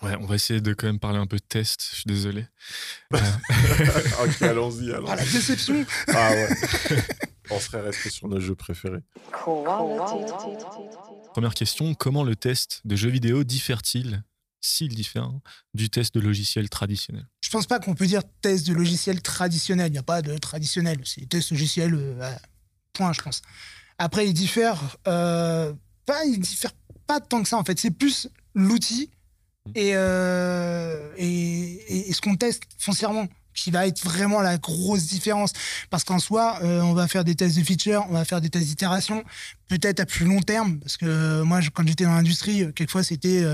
Ouais, 0.03 0.16
on 0.18 0.24
va 0.24 0.37
essayer 0.37 0.62
de 0.62 0.72
quand 0.72 0.87
même 0.87 0.98
parler 0.98 1.18
un 1.18 1.26
peu 1.26 1.37
de 1.37 1.44
test. 1.46 1.87
Je 1.90 1.96
suis 1.96 2.05
désolé. 2.07 2.46
ok, 3.12 4.40
allons-y. 4.40 4.94
Allons 4.94 5.07
ah, 5.07 5.16
la 5.16 5.24
déception. 5.24 5.85
ah 6.09 6.31
ouais. 6.31 6.48
on 7.50 7.61
serait 7.61 7.83
resté 7.83 8.09
sur 8.09 8.26
nos 8.29 8.40
jeux 8.40 8.55
préférés. 8.55 9.03
Première 11.35 11.53
question 11.53 11.92
comment 11.92 12.24
le 12.24 12.35
test 12.35 12.81
de 12.87 12.96
jeux 12.96 13.11
vidéo 13.11 13.44
diffère-t-il? 13.44 14.24
S'il 14.60 14.94
diffère 14.94 15.30
du 15.74 15.90
test 15.90 16.14
de 16.14 16.20
logiciel 16.20 16.68
traditionnel 16.68 17.26
Je 17.42 17.50
pense 17.50 17.66
pas 17.66 17.80
qu'on 17.80 17.94
peut 17.94 18.06
dire 18.06 18.22
test 18.42 18.66
de 18.66 18.74
logiciel 18.74 19.22
traditionnel. 19.22 19.88
Il 19.88 19.92
n'y 19.92 19.98
a 19.98 20.02
pas 20.02 20.22
de 20.22 20.36
traditionnel. 20.38 21.00
C'est 21.04 21.28
test 21.28 21.50
logiciel, 21.50 21.94
euh, 21.94 22.34
point, 22.92 23.12
je 23.12 23.22
pense. 23.22 23.42
Après, 23.98 24.26
il 24.26 24.34
diffère, 24.34 24.78
euh, 25.08 25.72
pas, 26.06 26.24
il 26.24 26.40
diffère 26.40 26.72
pas 27.06 27.20
tant 27.20 27.42
que 27.42 27.48
ça, 27.48 27.56
en 27.56 27.64
fait. 27.64 27.78
C'est 27.78 27.90
plus 27.90 28.28
l'outil 28.54 29.10
mmh. 29.66 29.72
euh, 29.76 31.12
et, 31.16 32.08
et, 32.08 32.12
ce 32.12 32.20
qu'on 32.20 32.36
teste 32.36 32.62
foncièrement 32.78 33.28
qui 33.54 33.70
va 33.70 33.86
être 33.86 34.02
vraiment 34.04 34.40
la 34.40 34.58
grosse 34.58 35.06
différence. 35.06 35.52
Parce 35.90 36.04
qu'en 36.04 36.18
soi, 36.18 36.58
euh, 36.62 36.80
on 36.82 36.94
va 36.94 37.08
faire 37.08 37.24
des 37.24 37.34
tests 37.34 37.58
de 37.58 37.64
feature, 37.64 38.04
on 38.08 38.14
va 38.14 38.24
faire 38.24 38.40
des 38.40 38.50
tests 38.50 38.66
d'itération, 38.66 39.24
peut-être 39.68 40.00
à 40.00 40.06
plus 40.06 40.26
long 40.26 40.40
terme. 40.40 40.78
Parce 40.78 40.96
que 40.96 41.06
euh, 41.06 41.44
moi, 41.44 41.60
quand 41.72 41.86
j'étais 41.86 42.04
dans 42.04 42.14
l'industrie, 42.14 42.64
euh, 42.64 42.72
quelquefois, 42.72 43.02
c'était, 43.02 43.44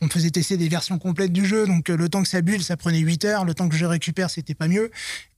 on 0.00 0.06
me 0.06 0.10
faisait 0.10 0.30
tester 0.30 0.56
des 0.56 0.68
versions 0.68 0.98
complètes 0.98 1.32
du 1.32 1.46
jeu. 1.46 1.66
Donc, 1.66 1.88
le 1.88 2.08
temps 2.08 2.22
que 2.22 2.28
ça 2.28 2.42
bulle, 2.42 2.62
ça 2.62 2.76
prenait 2.76 2.98
8 2.98 3.24
heures. 3.24 3.44
Le 3.44 3.54
temps 3.54 3.68
que 3.68 3.76
je 3.76 3.86
récupère, 3.86 4.30
c'était 4.30 4.54
pas 4.54 4.68
mieux. 4.68 4.90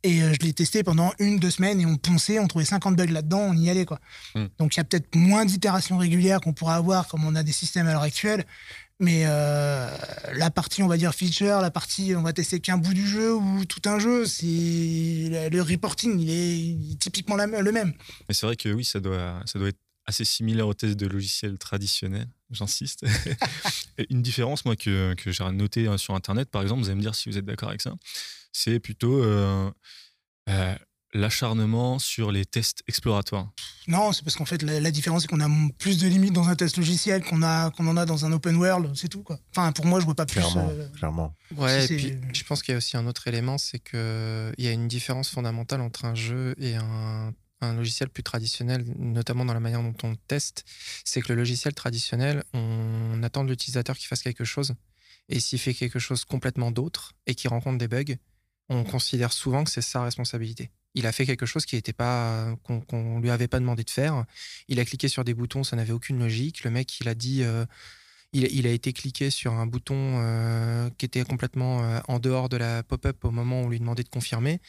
Et 0.05 0.19
je 0.19 0.39
l'ai 0.41 0.53
testé 0.53 0.83
pendant 0.83 1.13
une, 1.21 1.39
deux 1.39 1.51
semaines 1.51 1.81
et 1.81 1.87
on 1.87 1.97
ponçait, 1.97 2.41
on 2.41 2.49
trouvait 2.49 2.65
50 2.65 2.97
bugs 2.97 3.07
là-dedans, 3.07 3.39
on 3.39 3.57
y 3.57 3.71
allait, 3.71 3.85
quoi. 3.85 4.01
Hmm. 4.35 4.47
Donc, 4.59 4.75
il 4.75 4.79
y 4.79 4.81
a 4.81 4.85
peut-être 4.85 5.15
moins 5.15 5.45
d'itérations 5.45 5.97
régulières 5.97 6.41
qu'on 6.41 6.53
pourrait 6.53 6.75
avoir 6.75 7.07
comme 7.07 7.25
on 7.25 7.37
a 7.37 7.45
des 7.45 7.53
systèmes 7.53 7.87
à 7.87 7.93
l'heure 7.93 8.03
actuelle. 8.03 8.45
Mais 9.03 9.25
euh, 9.27 9.91
la 10.35 10.53
partie, 10.53 10.81
on 10.85 10.87
va 10.87 10.97
dire 10.97 11.13
feature, 11.13 11.61
la 11.61 11.73
partie, 11.73 12.15
on 12.15 12.23
va 12.23 12.33
tester 12.33 12.61
qu'un 12.61 12.79
bout 12.79 12.95
du 12.95 13.05
jeu 13.05 13.35
ou 13.35 13.65
tout 13.65 13.83
un 13.87 13.99
jeu, 13.99 14.27
c'est 14.27 14.47
le 15.51 15.61
reporting, 15.61 16.21
il 16.21 16.31
est 16.31 16.99
typiquement 17.01 17.35
le 17.35 17.73
même. 17.73 17.95
Mais 18.29 18.35
c'est 18.35 18.47
vrai 18.47 18.55
que 18.55 18.69
oui, 18.69 18.85
ça 18.85 19.01
doit, 19.01 19.43
ça 19.45 19.59
doit 19.59 19.71
être 19.71 19.81
assez 20.07 20.25
similaire 20.25 20.69
aux 20.69 20.75
tests 20.75 20.95
de 20.95 21.09
logiciels 21.09 21.59
traditionnels, 21.59 22.29
j'insiste. 22.51 23.05
une 24.11 24.23
différence, 24.23 24.65
moi, 24.65 24.77
que, 24.77 25.15
que 25.15 25.33
j'ai 25.33 25.51
noté 25.51 25.89
hein, 25.89 25.99
sur 25.99 26.15
Internet, 26.15 26.49
par 26.49 26.63
exemple, 26.63 26.83
vous 26.83 26.89
allez 26.89 26.97
me 26.97 27.03
dire 27.03 27.17
si 27.17 27.29
vous 27.29 27.37
êtes 27.37 27.45
d'accord 27.45 27.71
avec 27.71 27.83
ça, 27.83 27.97
c'est 28.53 28.79
plutôt 28.79 29.21
euh, 29.21 29.69
euh, 30.49 30.75
l'acharnement 31.13 31.99
sur 31.99 32.33
les 32.33 32.45
tests 32.45 32.83
exploratoires? 32.89 33.51
Non, 33.89 34.13
c'est 34.13 34.25
parce 34.25 34.37
qu'en 34.37 34.45
fait, 34.45 34.63
la, 34.63 34.91
différence, 34.91 35.23
c'est 35.23 35.29
qu'on 35.29 35.41
a 35.41 35.49
plus 35.79 35.99
de 35.99 36.09
limites 36.09 36.33
dans 36.33 36.49
un 36.49 36.57
test 36.57 36.77
logiciel 36.77 37.23
qu'on 37.23 37.41
qu'on 37.71 37.87
en 37.87 37.97
a 37.97 38.07
dans 38.07 38.25
un 38.25 38.33
open 38.33 38.57
world, 38.57 38.93
c'est 38.95 39.09
tout. 39.09 39.23
Quoi. 39.23 39.39
Enfin, 39.51 39.73
pour 39.73 39.87
moi, 39.87 40.01
je 40.01 40.05
vois 40.05 40.15
pas 40.15 40.27
plus. 40.27 40.41
Clairement, 40.41 40.69
euh, 40.71 40.89
clairement. 40.91 41.35
Ouais, 41.57 41.85
et 41.85 41.97
puis, 41.97 42.15
je 42.33 42.45
pense 42.45 42.63
qu'il 42.63 42.73
y 42.73 42.75
a 42.75 42.79
aussi 42.79 42.97
un 42.97 43.07
autre 43.07 43.29
élément, 43.29 43.59
c'est 43.59 43.79
qu'il 43.79 44.55
y 44.59 44.67
a 44.67 44.73
une 44.73 44.89
différence 44.89 45.29
fondamentale 45.29 45.81
entre 45.81 46.05
un 46.05 46.15
jeu 46.15 46.55
et 46.59 46.77
un 46.77 47.33
un 47.63 47.75
logiciel 47.75 48.09
plus 48.09 48.23
traditionnel, 48.23 48.85
notamment 48.99 49.45
dans 49.45 49.55
la 49.55 49.61
manière 49.61 49.83
dont 49.83 49.95
on 50.03 50.15
teste, 50.15 50.65
c'est 51.05 51.23
que 51.23 51.29
le 51.29 51.37
logiciel 51.37 51.75
traditionnel, 51.75 52.43
on 52.53 53.23
attend 53.23 53.45
de 53.45 53.51
l'utilisateur 53.51 53.97
qu'il 53.97 54.09
fasse 54.09 54.23
quelque 54.23 54.45
chose. 54.45 54.75
Et 55.29 55.41
s'il 55.41 55.59
fait 55.59 55.75
quelque 55.75 55.99
chose 55.99 56.25
complètement 56.25 56.71
d'autre 56.71 57.15
et 57.27 57.35
qu'il 57.35 57.49
rencontre 57.49 57.79
des 57.79 57.89
bugs, 57.89 58.17
on 58.69 58.85
considère 58.85 59.33
souvent 59.33 59.65
que 59.65 59.71
c'est 59.71 59.83
sa 59.83 60.05
responsabilité. 60.05 60.71
Il 60.95 61.07
a 61.07 61.13
fait 61.13 61.25
quelque 61.25 61.47
chose 61.47 61.65
qui 61.65 61.77
n'était 61.77 61.95
pas 61.95 62.55
qu'on 62.65 63.21
lui 63.21 63.31
avait 63.31 63.49
pas 63.49 63.61
demandé 63.61 63.83
de 63.83 63.91
faire. 63.91 64.25
Il 64.69 64.79
a 64.79 64.85
cliqué 64.85 65.09
sur 65.09 65.25
des 65.25 65.35
boutons, 65.35 65.65
ça 65.65 65.77
n'avait 65.77 65.93
aucune 65.93 66.19
logique. 66.19 66.65
Le 66.65 66.71
mec, 66.71 67.01
il 67.01 67.09
a 67.09 67.15
dit, 67.15 67.43
euh, 67.43 67.65
il, 68.35 68.67
a 68.67 68.71
été 68.71 68.93
cliqué 68.93 69.31
sur 69.31 69.53
un 69.53 69.67
bouton 69.67 69.95
euh, 69.97 70.91
qui 70.99 71.07
était 71.07 71.25
complètement 71.25 71.83
euh, 71.83 72.01
en 72.09 72.19
dehors 72.19 72.49
de 72.49 72.59
la 72.59 72.83
pop-up 72.83 73.25
au 73.25 73.31
moment 73.31 73.63
où 73.63 73.67
on 73.67 73.69
lui 73.69 73.79
demandait 73.79 74.03
de 74.03 74.09
confirmer 74.09 74.61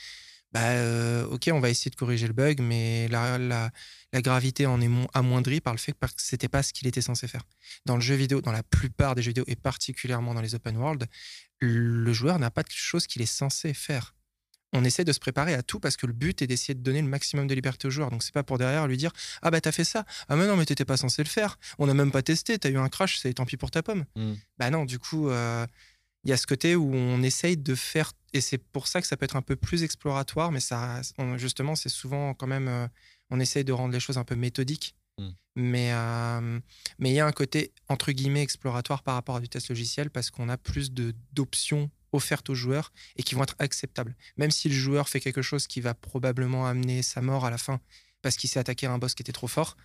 bah, 0.53 0.69
euh, 0.71 1.25
ok, 1.25 1.49
on 1.51 1.59
va 1.59 1.69
essayer 1.69 1.89
de 1.89 1.95
corriger 1.95 2.27
le 2.27 2.33
bug, 2.33 2.61
mais 2.61 3.07
la, 3.07 3.39
la, 3.39 3.71
la 4.13 4.21
gravité 4.21 4.67
en 4.67 4.79
est 4.81 4.89
amoindrie 5.13 5.61
par 5.61 5.73
le 5.73 5.79
fait 5.79 5.93
que 5.93 6.07
c'était 6.17 6.47
pas 6.47 6.61
ce 6.61 6.73
qu'il 6.73 6.87
était 6.87 7.01
censé 7.01 7.27
faire. 7.27 7.43
Dans 7.85 7.95
le 7.95 8.01
jeu 8.01 8.13
vidéo, 8.13 8.39
dans 8.39 8.51
la 8.51 8.63
plupart 8.63 9.15
des 9.15 9.23
jeux 9.23 9.29
vidéo, 9.29 9.45
et 9.47 9.55
particulièrement 9.55 10.35
dans 10.35 10.41
les 10.41 10.53
open 10.53 10.77
world, 10.77 11.07
le 11.59 12.13
joueur 12.13 12.37
n'a 12.37 12.51
pas 12.51 12.61
de 12.61 12.69
chose 12.69 13.07
qu'il 13.07 13.21
est 13.21 13.25
censé 13.25 13.73
faire. 13.73 14.13
On 14.73 14.83
essaie 14.83 15.03
de 15.03 15.13
se 15.13 15.19
préparer 15.19 15.53
à 15.53 15.61
tout 15.61 15.79
parce 15.79 15.97
que 15.97 16.07
le 16.07 16.13
but 16.13 16.41
est 16.41 16.47
d'essayer 16.47 16.73
de 16.73 16.81
donner 16.81 17.01
le 17.01 17.07
maximum 17.07 17.47
de 17.47 17.53
liberté 17.53 17.87
au 17.87 17.91
joueur. 17.91 18.09
Donc 18.09 18.23
c'est 18.23 18.33
pas 18.33 18.43
pour 18.43 18.57
derrière 18.57 18.87
lui 18.87 18.97
dire 18.97 19.11
ah 19.43 19.51
bah 19.51 19.61
t'as 19.61 19.71
fait 19.71 19.83
ça 19.83 20.03
ah 20.29 20.35
mais 20.35 20.47
non 20.47 20.57
mais 20.57 20.65
t'étais 20.65 20.83
pas 20.83 20.97
censé 20.97 21.23
le 21.23 21.29
faire 21.29 21.59
on 21.77 21.85
n'a 21.85 21.93
même 21.93 22.11
pas 22.11 22.23
testé 22.23 22.57
t'as 22.57 22.69
eu 22.69 22.77
un 22.77 22.89
crash 22.89 23.19
c'est 23.19 23.35
tant 23.35 23.45
pis 23.45 23.55
pour 23.55 23.69
ta 23.69 23.83
pomme 23.83 24.05
mmh. 24.15 24.33
bah 24.57 24.71
non 24.71 24.85
du 24.85 24.97
coup 24.97 25.29
euh, 25.29 25.67
il 26.23 26.29
y 26.29 26.33
a 26.33 26.37
ce 26.37 26.47
côté 26.47 26.75
où 26.75 26.93
on 26.93 27.21
essaye 27.21 27.57
de 27.57 27.75
faire, 27.75 28.11
et 28.33 28.41
c'est 28.41 28.57
pour 28.57 28.87
ça 28.87 29.01
que 29.01 29.07
ça 29.07 29.17
peut 29.17 29.25
être 29.25 29.35
un 29.35 29.41
peu 29.41 29.55
plus 29.55 29.83
exploratoire, 29.83 30.51
mais 30.51 30.61
ça, 30.61 31.01
justement, 31.35 31.75
c'est 31.75 31.89
souvent 31.89 32.33
quand 32.33 32.47
même, 32.47 32.67
euh, 32.67 32.87
on 33.29 33.39
essaye 33.39 33.63
de 33.63 33.73
rendre 33.73 33.93
les 33.93 33.99
choses 33.99 34.17
un 34.17 34.23
peu 34.23 34.35
méthodiques. 34.35 34.95
Mmh. 35.17 35.29
Mais 35.55 35.93
euh, 35.93 36.59
mais 36.97 37.11
il 37.11 37.13
y 37.13 37.19
a 37.19 37.27
un 37.27 37.31
côté 37.31 37.71
entre 37.87 38.11
guillemets 38.11 38.41
exploratoire 38.41 39.03
par 39.03 39.13
rapport 39.13 39.35
à 39.35 39.39
du 39.39 39.47
test 39.47 39.69
logiciel 39.69 40.09
parce 40.09 40.31
qu'on 40.31 40.49
a 40.49 40.57
plus 40.57 40.91
de 40.91 41.13
d'options 41.33 41.91
offertes 42.13 42.49
aux 42.49 42.55
joueurs 42.55 42.91
et 43.15 43.21
qui 43.21 43.35
vont 43.35 43.43
être 43.43 43.55
acceptables. 43.59 44.15
Même 44.37 44.49
si 44.49 44.69
le 44.69 44.75
joueur 44.75 45.09
fait 45.09 45.19
quelque 45.19 45.43
chose 45.43 45.67
qui 45.67 45.81
va 45.81 45.93
probablement 45.93 46.65
amener 46.65 47.03
sa 47.03 47.21
mort 47.21 47.45
à 47.45 47.51
la 47.51 47.59
fin 47.59 47.79
parce 48.23 48.37
qu'il 48.37 48.49
s'est 48.49 48.59
attaqué 48.59 48.87
à 48.87 48.91
un 48.91 48.97
boss 48.97 49.13
qui 49.13 49.21
était 49.21 49.31
trop 49.31 49.47
fort, 49.47 49.77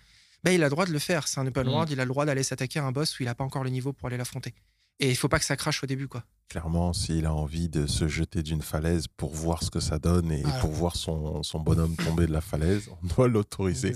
bah, 0.43 0.51
il 0.51 0.63
a 0.63 0.65
le 0.65 0.71
droit 0.71 0.87
de 0.87 0.91
le 0.91 0.99
faire. 0.99 1.27
C'est 1.27 1.39
un 1.39 1.45
open 1.45 1.67
mmh. 1.67 1.69
world, 1.69 1.91
il 1.91 1.99
a 1.99 2.05
le 2.05 2.09
droit 2.09 2.25
d'aller 2.25 2.43
s'attaquer 2.43 2.79
à 2.79 2.85
un 2.85 2.91
boss 2.91 3.19
où 3.19 3.23
il 3.23 3.27
n'a 3.27 3.35
pas 3.35 3.43
encore 3.43 3.63
le 3.63 3.69
niveau 3.69 3.93
pour 3.93 4.07
aller 4.07 4.17
l'affronter. 4.17 4.55
Et 4.99 5.09
il 5.09 5.15
faut 5.15 5.29
pas 5.29 5.39
que 5.39 5.45
ça 5.45 5.55
crache 5.55 5.83
au 5.83 5.87
début, 5.87 6.07
quoi. 6.07 6.23
Clairement, 6.49 6.93
s'il 6.93 7.25
a 7.27 7.33
envie 7.33 7.69
de 7.69 7.85
se 7.85 8.07
jeter 8.07 8.41
d'une 8.41 8.63
falaise 8.63 9.07
pour 9.07 9.33
voir 9.33 9.61
ce 9.61 9.69
que 9.69 9.79
ça 9.79 9.99
donne 9.99 10.31
et 10.31 10.43
pour 10.61 10.71
voir 10.71 10.95
son, 10.95 11.43
son, 11.43 11.59
bonhomme 11.59 11.95
tomber 11.95 12.25
de 12.25 12.31
la 12.31 12.41
falaise, 12.41 12.89
on 13.03 13.07
doit 13.07 13.27
l'autoriser 13.27 13.93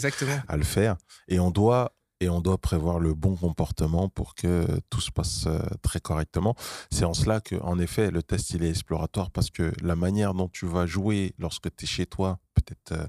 à 0.48 0.56
le 0.56 0.64
faire. 0.64 0.96
Et 1.28 1.40
on 1.40 1.50
doit 1.50 1.94
et 2.24 2.30
on 2.30 2.42
doit 2.42 2.58
prévoir 2.58 3.00
le 3.00 3.14
bon 3.14 3.36
comportement 3.36 4.08
pour 4.08 4.34
que 4.34 4.66
tout 4.90 5.02
se 5.02 5.12
passe 5.12 5.46
euh, 5.48 5.60
très 5.82 6.00
correctement. 6.00 6.56
C'est 6.90 7.04
en 7.04 7.14
cela 7.14 7.42
que, 7.42 7.56
en 7.56 7.80
effet, 7.80 8.12
le 8.12 8.24
test 8.24 8.52
il 8.52 8.64
est 8.64 8.70
exploratoire 8.70 9.30
parce 9.30 9.50
que 9.50 9.74
la 9.82 9.96
manière 9.96 10.34
dont 10.34 10.48
tu 10.48 10.66
vas 10.66 10.86
jouer 10.86 11.34
lorsque 11.38 11.76
tu 11.76 11.84
es 11.84 11.88
chez 11.88 12.06
toi, 12.06 12.40
peut-être 12.54 12.94
euh, 12.94 13.08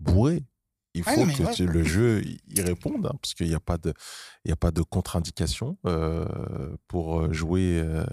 bourré, 0.00 0.44
il 0.94 1.02
faut 1.02 1.26
que 1.26 1.62
le 1.62 1.84
jeu 1.84 2.22
y 2.48 2.60
réponde, 2.60 3.06
hein, 3.06 3.16
parce 3.20 3.34
qu'il 3.34 3.48
n'y 3.48 3.54
a 3.54 3.60
pas 3.60 3.78
de, 3.78 3.92
il 4.44 4.52
a 4.52 4.56
pas 4.56 4.70
de 4.70 4.82
contre-indication 4.82 5.76
euh, 5.86 6.24
pour 6.86 7.20
euh, 7.20 7.32
jouer 7.32 7.80
euh, 7.82 8.04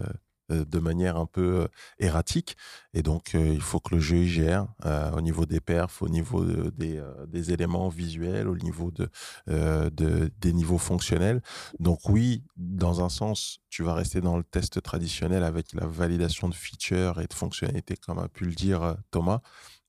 de 0.50 0.80
manière 0.80 1.16
un 1.16 1.28
peu 1.28 1.68
erratique. 2.00 2.58
Et 2.94 3.04
donc, 3.04 3.36
il 3.36 3.62
faut 3.62 3.80
que 3.80 3.96
le 3.96 4.02
jeu 4.02 4.18
y 4.18 4.28
gère 4.28 4.68
au 5.16 5.22
niveau 5.22 5.46
des 5.46 5.62
perfs, 5.62 6.02
au 6.02 6.10
niveau 6.10 6.44
des, 6.44 7.02
des, 7.30 7.54
éléments 7.54 7.88
visuels, 7.88 8.50
au 8.50 8.58
niveau 8.58 8.92
de, 8.92 9.08
de, 9.48 10.30
des 10.42 10.52
niveaux 10.52 10.78
fonctionnels. 10.78 11.42
Donc 11.80 12.10
oui, 12.10 12.44
dans 12.58 13.02
un 13.02 13.08
sens, 13.08 13.60
tu 13.70 13.82
vas 13.82 13.94
rester 13.94 14.20
dans 14.20 14.36
le 14.36 14.44
test 14.44 14.82
traditionnel 14.82 15.46
avec 15.46 15.72
la 15.72 15.88
validation 15.88 16.50
de 16.50 16.54
features 16.54 17.22
et 17.22 17.28
de 17.28 17.34
fonctionnalités, 17.34 17.96
comme 17.96 18.20
a 18.20 18.28
pu 18.28 18.44
le 18.44 18.54
dire 18.54 18.98
Thomas. 19.10 19.40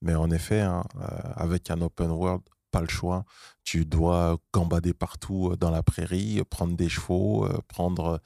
Mais 0.01 0.15
en 0.15 0.31
effet, 0.31 0.61
hein, 0.61 0.85
avec 1.35 1.73
un 1.73 1.81
open 1.81 2.13
world 2.13 2.43
pas 2.73 2.81
le 2.81 2.89
choix. 2.89 3.25
Tu 3.63 3.85
dois 3.85 4.39
gambader 4.53 4.95
partout 4.95 5.51
euh, 5.53 5.57
dans 5.57 5.71
la 5.71 5.85
prairie, 5.85 6.41
euh, 6.41 6.45
prendre 6.45 6.75
des 6.75 6.89
chevaux, 6.89 7.45
euh, 7.45 7.59
prendre 7.69 8.21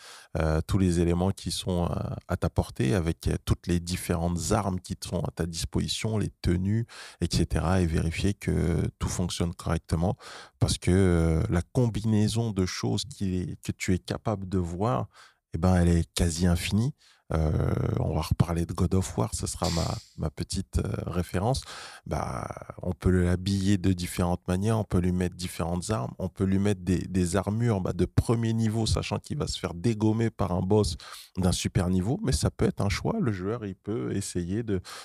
tous 0.67 0.79
les 0.79 1.01
éléments 1.01 1.31
qui 1.31 1.51
sont 1.51 1.89
à 2.29 2.37
ta 2.37 2.51
portée 2.51 2.95
avec 2.95 3.31
toutes 3.47 3.67
les 3.67 3.81
différentes 3.81 4.53
armes 4.53 4.81
qui 4.81 4.95
sont 5.03 5.21
à 5.21 5.31
ta 5.35 5.47
disposition, 5.47 6.19
les 6.19 6.31
tenues, 6.43 6.87
etc. 7.23 7.65
et 7.81 7.87
vérifier 7.87 8.35
que 8.35 8.87
tout 8.99 9.09
fonctionne 9.09 9.55
correctement 9.55 10.17
parce 10.59 10.77
que 10.77 11.43
la 11.49 11.63
combinaison 11.73 12.51
de 12.51 12.67
choses 12.67 13.05
qui, 13.05 13.57
que 13.63 13.73
tu 13.73 13.95
es 13.95 13.99
capable 13.99 14.47
de 14.47 14.59
voir, 14.59 15.09
eh 15.55 15.59
ben, 15.59 15.75
elle 15.77 15.89
est 15.89 16.13
quasi 16.13 16.47
infinie. 16.47 16.93
Euh, 17.33 17.75
on 17.99 18.15
va 18.15 18.21
reparler 18.21 18.67
de 18.67 18.73
God 18.73 18.95
of 18.95 19.19
War, 19.19 19.35
ce 19.35 19.49
sera 19.49 19.69
ma, 19.71 19.87
ma 20.17 20.31
petite 20.31 20.79
euh, 20.79 20.93
référence. 21.07 21.62
Bah, 22.07 22.47
on 22.83 22.93
peut 22.93 23.11
l'habiller 23.11 23.79
de 23.79 23.93
différentes 23.93 24.47
manières, 24.47 24.79
on 24.79 24.85
peut 24.85 24.99
lui 24.99 25.12
mettre 25.12 25.35
différentes 25.35 25.91
armes, 25.91 26.12
on 26.19 26.29
peut 26.29 26.45
lui 26.45 26.59
mettre 26.61 26.83
des, 26.83 26.99
des 26.99 27.37
armures 27.37 27.81
bah, 27.81 27.93
de 27.93 28.05
premier 28.05 28.53
niveau, 28.53 28.87
sachant 28.87 29.19
qu'il 29.19 29.39
va 29.39 29.49
se 29.49 29.59
faire 29.59 29.75
dégommer 29.75 30.31
par 30.31 30.53
un 30.53 30.62
boss 30.62 30.97
d'un 31.37 31.53
super 31.53 31.91
niveau, 31.91 32.21
mais 32.23 32.33
ça 32.33 32.51
peut 32.51 32.67
être 32.67 32.81
un 32.81 32.89
choix. 32.89 33.17
Le 33.21 33.33
joueur, 33.33 33.67
il 33.67 33.75
peut 33.75 34.15
essayer 34.15 34.62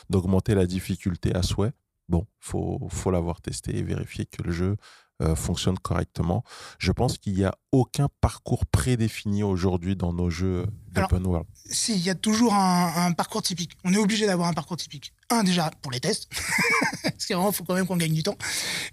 d'augmenter 0.09 0.53
la 0.53 0.67
difficulté 0.67 1.33
à 1.33 1.41
souhait. 1.41 1.71
Bon, 2.07 2.27
faut, 2.39 2.87
faut 2.89 3.09
l'avoir 3.09 3.41
testé 3.41 3.77
et 3.77 3.83
vérifier 3.83 4.25
que 4.25 4.43
le 4.43 4.51
jeu 4.51 4.75
euh, 5.21 5.35
fonctionne 5.35 5.77
correctement. 5.77 6.43
Je 6.79 6.91
pense 6.91 7.17
qu'il 7.17 7.33
n'y 7.33 7.43
a 7.43 7.55
aucun 7.71 8.09
parcours 8.19 8.65
prédéfini 8.65 9.43
aujourd'hui 9.43 9.95
dans 9.95 10.13
nos 10.13 10.29
jeux 10.29 10.65
d'open 10.91 11.25
world. 11.25 11.47
Si, 11.69 11.93
il 11.93 12.01
y 12.01 12.09
a 12.09 12.15
toujours 12.15 12.53
un, 12.53 13.11
parcours 13.13 13.41
typique. 13.41 13.71
On 13.83 13.93
est 13.93 13.97
obligé 13.97 14.25
d'avoir 14.25 14.49
un 14.49 14.53
parcours 14.53 14.77
typique. 14.77 15.13
Un, 15.29 15.43
déjà, 15.43 15.71
pour 15.81 15.91
les 15.91 15.99
tests. 15.99 16.27
Parce 17.03 17.25
qu'il 17.25 17.35
faut 17.53 17.63
quand 17.63 17.75
même 17.75 17.87
qu'on 17.87 17.97
gagne 17.97 18.13
du 18.13 18.23
temps. 18.23 18.37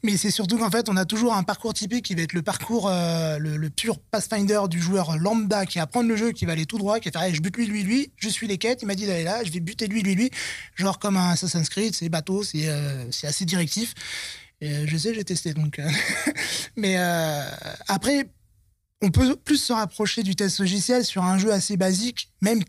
Mais 0.04 0.16
c'est 0.16 0.30
surtout 0.30 0.58
qu'en 0.58 0.70
fait, 0.70 0.88
on 0.88 0.96
a 0.96 1.04
toujours 1.04 1.34
un 1.34 1.42
parcours 1.42 1.74
typique 1.74 2.04
qui 2.04 2.14
va 2.14 2.22
être 2.22 2.34
le 2.34 2.42
parcours, 2.42 2.88
euh, 2.88 3.38
le, 3.38 3.70
pur 3.70 3.98
Pathfinder 3.98 4.60
du 4.68 4.80
joueur 4.80 5.16
lambda 5.16 5.66
qui 5.66 5.78
apprend 5.80 6.02
le 6.02 6.14
jeu, 6.14 6.32
qui 6.32 6.44
va 6.44 6.52
aller 6.52 6.66
tout 6.66 6.78
droit, 6.78 7.00
qui 7.00 7.10
va 7.10 7.20
faire 7.20 7.34
je 7.34 7.40
bute 7.40 7.56
lui, 7.56 7.66
lui, 7.66 7.82
lui, 7.82 8.12
je 8.16 8.28
suis 8.28 8.46
les 8.46 8.58
quêtes, 8.58 8.82
il 8.82 8.86
m'a 8.86 8.94
dit 8.94 9.06
d'aller 9.06 9.24
là, 9.24 9.42
je 9.44 9.50
vais 9.50 9.60
buter 9.60 9.86
lui, 9.86 10.02
lui, 10.02 10.14
lui. 10.14 10.30
Genre 10.76 10.98
comme 10.98 11.16
un 11.16 11.30
Assassin's 11.30 11.68
Creed, 11.68 11.94
c'est 11.94 12.08
bateau, 12.08 12.42
c'est 12.42 12.68
euh, 12.68 13.08
assez 13.22 13.44
directif. 13.44 13.94
Euh, 14.62 14.84
je 14.86 14.96
sais, 14.96 15.14
j'ai 15.14 15.24
testé 15.24 15.54
donc. 15.54 15.78
Euh, 15.78 15.88
mais 16.76 16.96
euh, 16.98 17.42
après, 17.86 18.28
on 19.02 19.10
peut 19.10 19.36
plus 19.36 19.58
se 19.58 19.72
rapprocher 19.72 20.22
du 20.22 20.34
test 20.34 20.58
logiciel 20.58 21.04
sur 21.04 21.22
un 21.22 21.38
jeu 21.38 21.52
assez 21.52 21.76
basique, 21.76 22.30
même 22.40 22.62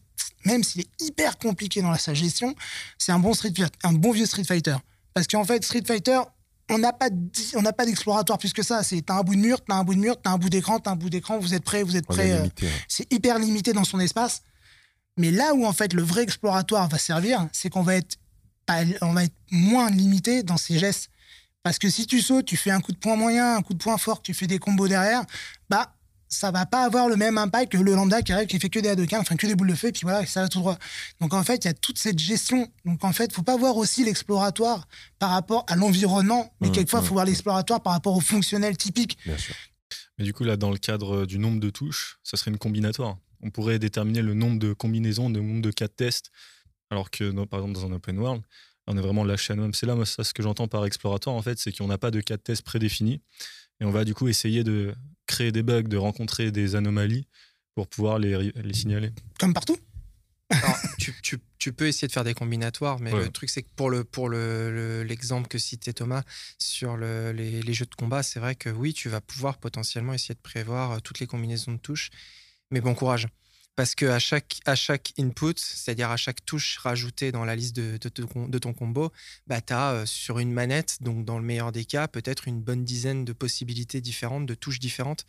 même 0.46 0.64
s'il 0.64 0.82
est 0.82 1.02
hyper 1.02 1.38
compliqué 1.38 1.82
dans 1.82 1.94
sa 1.96 2.14
gestion. 2.14 2.56
C'est 2.98 3.12
un 3.12 3.20
bon 3.20 3.34
Street 3.34 3.54
un 3.84 3.94
bon 3.94 4.12
vieux 4.12 4.26
Street 4.26 4.44
Fighter. 4.44 4.76
Parce 5.14 5.28
qu'en 5.28 5.44
fait, 5.44 5.64
Street 5.66 5.84
Fighter, 5.86 6.20
on 6.70 6.78
n'a 6.78 6.94
pas 6.94 7.10
on 7.56 7.62
n'a 7.62 7.74
pas 7.74 7.86
d'exploratoire 7.86 8.38
plus 8.38 8.54
que 8.54 8.64
ça. 8.64 8.84
C'est 8.84 9.02
t'as 9.02 9.16
un 9.16 9.24
bout 9.24 9.36
de 9.36 9.42
mur, 9.42 9.60
t'as 9.66 9.76
un 9.76 9.84
bout 9.84 9.96
de 9.96 10.00
mur, 10.00 10.16
t'as 10.22 10.32
un 10.32 10.38
bout 10.38 10.50
d'écran, 10.50 10.80
t'as 10.80 10.92
un 10.92 10.96
bout 10.96 11.10
d'écran. 11.10 11.40
Vous 11.40 11.54
êtes 11.54 11.64
prêt, 11.64 11.84
vous 11.84 11.98
êtes 11.98 12.06
prêt. 12.06 12.50
C'est 12.88 13.12
hyper 13.12 13.40
limité 13.40 13.74
dans 13.74 13.84
son 13.84 14.00
espace. 14.00 14.44
Mais 15.18 15.32
là 15.32 15.54
où 15.54 15.66
en 15.66 15.74
fait 15.74 15.94
le 15.94 16.04
vrai 16.04 16.24
exploratoire 16.24 16.88
va 16.88 16.98
servir, 16.98 17.48
c'est 17.52 17.70
qu'on 17.70 17.84
va 17.84 17.96
être 17.96 18.18
on 19.02 19.14
va 19.14 19.24
être 19.24 19.36
moins 19.52 19.90
limité 19.90 20.44
dans 20.44 20.58
ses 20.58 20.78
gestes. 20.78 21.10
Parce 21.64 21.78
que 21.78 21.90
si 21.90 22.08
tu 22.08 22.22
sautes, 22.22 22.46
tu 22.46 22.58
fais 22.58 22.72
un 22.72 22.80
coup 22.80 22.92
de 22.92 22.98
poing 22.98 23.16
moyen, 23.16 23.58
un 23.58 23.62
coup 23.62 23.74
de 23.74 23.80
poing 23.80 23.98
fort, 23.98 24.22
tu 24.22 24.34
fais 24.34 24.48
des 24.48 24.60
combos 24.60 24.88
derrière, 24.88 25.24
bah 25.70 25.94
ça 26.30 26.52
va 26.52 26.66
pas 26.68 26.84
avoir 26.84 27.10
le 27.10 27.16
même 27.16 27.38
impact 27.38 27.72
que 27.72 27.78
le 27.78 27.96
lambda 27.96 28.22
qui 28.22 28.32
arrive, 28.32 28.48
qui 28.48 28.60
fait 28.60 28.70
que 28.70 28.80
des 28.80 28.90
A2 28.90 29.16
enfin 29.18 29.36
que 29.36 29.48
des 29.48 29.56
boules 29.56 29.70
de 29.70 29.76
feu, 29.76 29.88
et 29.88 29.92
puis 29.92 30.04
voilà, 30.04 30.26
ça 30.28 30.44
va 30.44 30.48
tout 30.48 30.60
droit. 30.60 30.78
Donc 31.20 31.34
en 31.34 31.44
fait, 31.44 31.66
il 31.66 31.68
y 31.68 31.72
a 31.72 31.74
toute 31.74 31.98
cette 31.98 32.20
gestion. 32.20 32.72
Donc 32.86 33.04
en 33.04 33.12
fait, 33.12 33.34
faut 33.34 33.42
pas 33.42 33.58
voir 33.58 33.76
aussi 33.78 34.06
l'exploratoire 34.06 34.88
par 35.18 35.32
rapport 35.32 35.66
à 35.68 35.76
l'environnement, 35.76 36.54
mais 36.62 36.70
mmh, 36.70 36.72
quelquefois, 36.72 37.00
il 37.00 37.04
mmh, 37.04 37.06
faut 37.08 37.14
voir 37.16 37.26
mmh. 37.26 37.30
l'exploratoire 37.30 37.82
par 37.82 37.94
rapport 37.94 38.16
au 38.16 38.22
fonctionnel 38.22 38.78
typique. 38.78 39.18
Bien 39.26 39.38
sûr. 39.38 39.56
Mais 40.20 40.26
du 40.26 40.34
coup, 40.34 40.44
là, 40.44 40.56
dans 40.56 40.70
le 40.70 40.78
cadre 40.78 41.26
du 41.26 41.40
nombre 41.40 41.60
de 41.60 41.70
touches, 41.70 42.20
ça 42.24 42.38
serait 42.38 42.52
une 42.52 42.58
combinatoire. 42.58 43.18
On 43.42 43.50
pourrait 43.50 43.80
déterminer 43.80 44.22
le 44.22 44.34
nombre 44.34 44.60
de 44.60 44.74
combinaisons, 44.74 45.30
le 45.30 45.42
nombre 45.42 45.62
de 45.62 45.72
cas 45.72 45.88
de 45.88 45.94
tests, 45.94 46.30
alors 46.92 47.10
que, 47.10 47.32
par 47.46 47.62
exemple, 47.62 47.74
dans 47.74 47.86
un 47.88 47.94
open 47.94 48.20
world, 48.20 48.44
on 48.92 48.98
est 48.98 49.02
vraiment 49.02 49.24
lâché 49.24 49.54
à 49.54 49.56
nous-mêmes. 49.56 49.74
C'est 49.74 49.86
là, 49.86 49.96
moi, 49.96 50.06
ça, 50.06 50.24
ce 50.24 50.34
que 50.34 50.44
j'entends 50.44 50.68
par 50.68 50.86
exploratoire, 50.86 51.36
en 51.36 51.42
fait, 51.42 51.58
c'est 51.60 51.72
qu'on 51.76 51.88
n'a 51.88 51.98
pas 51.98 52.12
de 52.12 52.22
cas 52.22 52.38
de 52.38 52.42
test 52.42 52.64
prédéfinis. 52.64 53.22
Et 53.80 53.86
on 53.86 53.92
va 53.92 54.04
du 54.04 54.14
coup 54.14 54.28
essayer 54.28 54.64
de 54.64 54.94
créer 55.26 55.52
des 55.52 55.64
bugs, 55.64 55.84
de 55.84 55.96
rencontrer 55.98 56.52
des 56.52 56.76
anomalies 56.76 57.28
pour 57.76 57.88
pouvoir 57.88 58.20
les, 58.20 58.52
les 58.56 58.74
signaler. 58.74 59.12
Comme 59.40 59.54
partout. 59.54 59.78
Alors, 60.50 60.76
tu, 60.98 61.14
tu- 61.22 61.38
tu 61.60 61.72
peux 61.74 61.88
essayer 61.88 62.08
de 62.08 62.12
faire 62.14 62.24
des 62.24 62.34
combinatoires, 62.34 63.00
mais 63.00 63.14
Ouais. 63.14 63.26
le 63.26 63.30
truc, 63.30 63.50
c'est 63.50 63.62
que 63.62 63.70
pour, 63.76 63.90
le, 63.90 64.04
pour 64.04 64.28
le- 64.30 64.72
le- 64.72 65.04
l'exemple 65.04 65.48
que 65.48 65.58
citait 65.60 65.94
Thomas 65.94 66.24
sur 66.58 66.98
le- 66.98 67.32
les, 67.32 67.62
les 67.62 67.74
jeux 67.74 67.86
de 67.86 67.94
combat, 67.96 68.24
c'est 68.24 68.40
vrai 68.40 68.56
que 68.56 68.70
oui, 68.70 68.94
tu 68.94 69.08
vas 69.10 69.22
pouvoir 69.22 69.58
potentiellement 69.60 70.14
essayer 70.14 70.36
de 70.36 70.40
prévoir 70.42 70.92
euh, 70.94 71.00
toutes 71.00 71.20
les 71.20 71.28
combinaisons 71.28 71.74
de 71.74 71.78
touches, 71.78 72.10
mais 72.72 72.82
bon 72.82 72.96
courage. 72.96 73.28
Parce 73.80 73.96
que 73.96 74.08
à 74.08 74.20
chaque, 74.20 74.60
à 74.66 74.76
chaque 74.76 75.14
input, 75.18 75.54
c'est-à-dire 75.56 76.10
à 76.10 76.18
chaque 76.18 76.44
touche 76.44 76.78
rajoutée 76.80 77.32
dans 77.32 77.46
la 77.46 77.56
liste 77.56 77.78
de, 77.78 77.98
de 77.98 78.10
ton- 78.10 78.50
de 78.50 78.58
ton 78.60 78.74
combo, 78.74 79.10
bah, 79.48 79.62
tu 79.62 79.72
as 79.72 80.06
sur 80.06 80.40
une 80.40 80.52
manette, 80.52 80.98
donc 81.00 81.24
dans 81.24 81.40
le 81.40 81.46
meilleur 81.46 81.72
des 81.72 81.86
cas, 81.86 82.10
peut-être 82.10 82.50
une 82.50 82.60
bonne 82.62 82.84
dizaine 82.84 83.24
de 83.24 83.32
possibilités 83.32 84.02
différentes, 84.02 84.46
de 84.46 84.54
touches 84.54 84.80
différentes. 84.80 85.26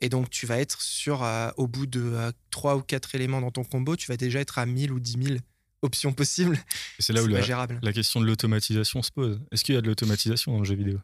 Et 0.00 0.08
donc, 0.08 0.30
tu 0.30 0.46
vas 0.46 0.58
être 0.58 0.80
sur, 0.80 1.22
euh, 1.22 1.50
au 1.58 1.66
bout 1.66 1.84
de 1.84 2.00
euh, 2.00 2.32
trois 2.50 2.76
ou 2.76 2.80
quatre 2.80 3.14
éléments 3.14 3.42
dans 3.42 3.50
ton 3.50 3.62
combo, 3.62 3.94
tu 3.94 4.06
vas 4.06 4.16
déjà 4.16 4.40
être 4.40 4.58
à 4.58 4.64
1000 4.64 4.90
ou 4.90 4.98
10 4.98 5.18
000 5.22 5.36
options 5.82 6.14
possibles. 6.14 6.58
C'est 6.98 7.12
là 7.12 7.22
où 7.22 7.26
la, 7.34 7.40
la 7.82 7.92
question 7.92 8.22
de 8.22 8.24
l'automatisation 8.26 9.02
se 9.02 9.10
pose. 9.10 9.38
Est-ce 9.50 9.64
qu'il 9.64 9.74
y 9.74 9.78
a 9.78 9.82
de 9.82 9.86
l'automatisation 9.88 10.52
dans 10.52 10.60
le 10.60 10.64
jeu 10.64 10.76
vidéo? 10.76 10.98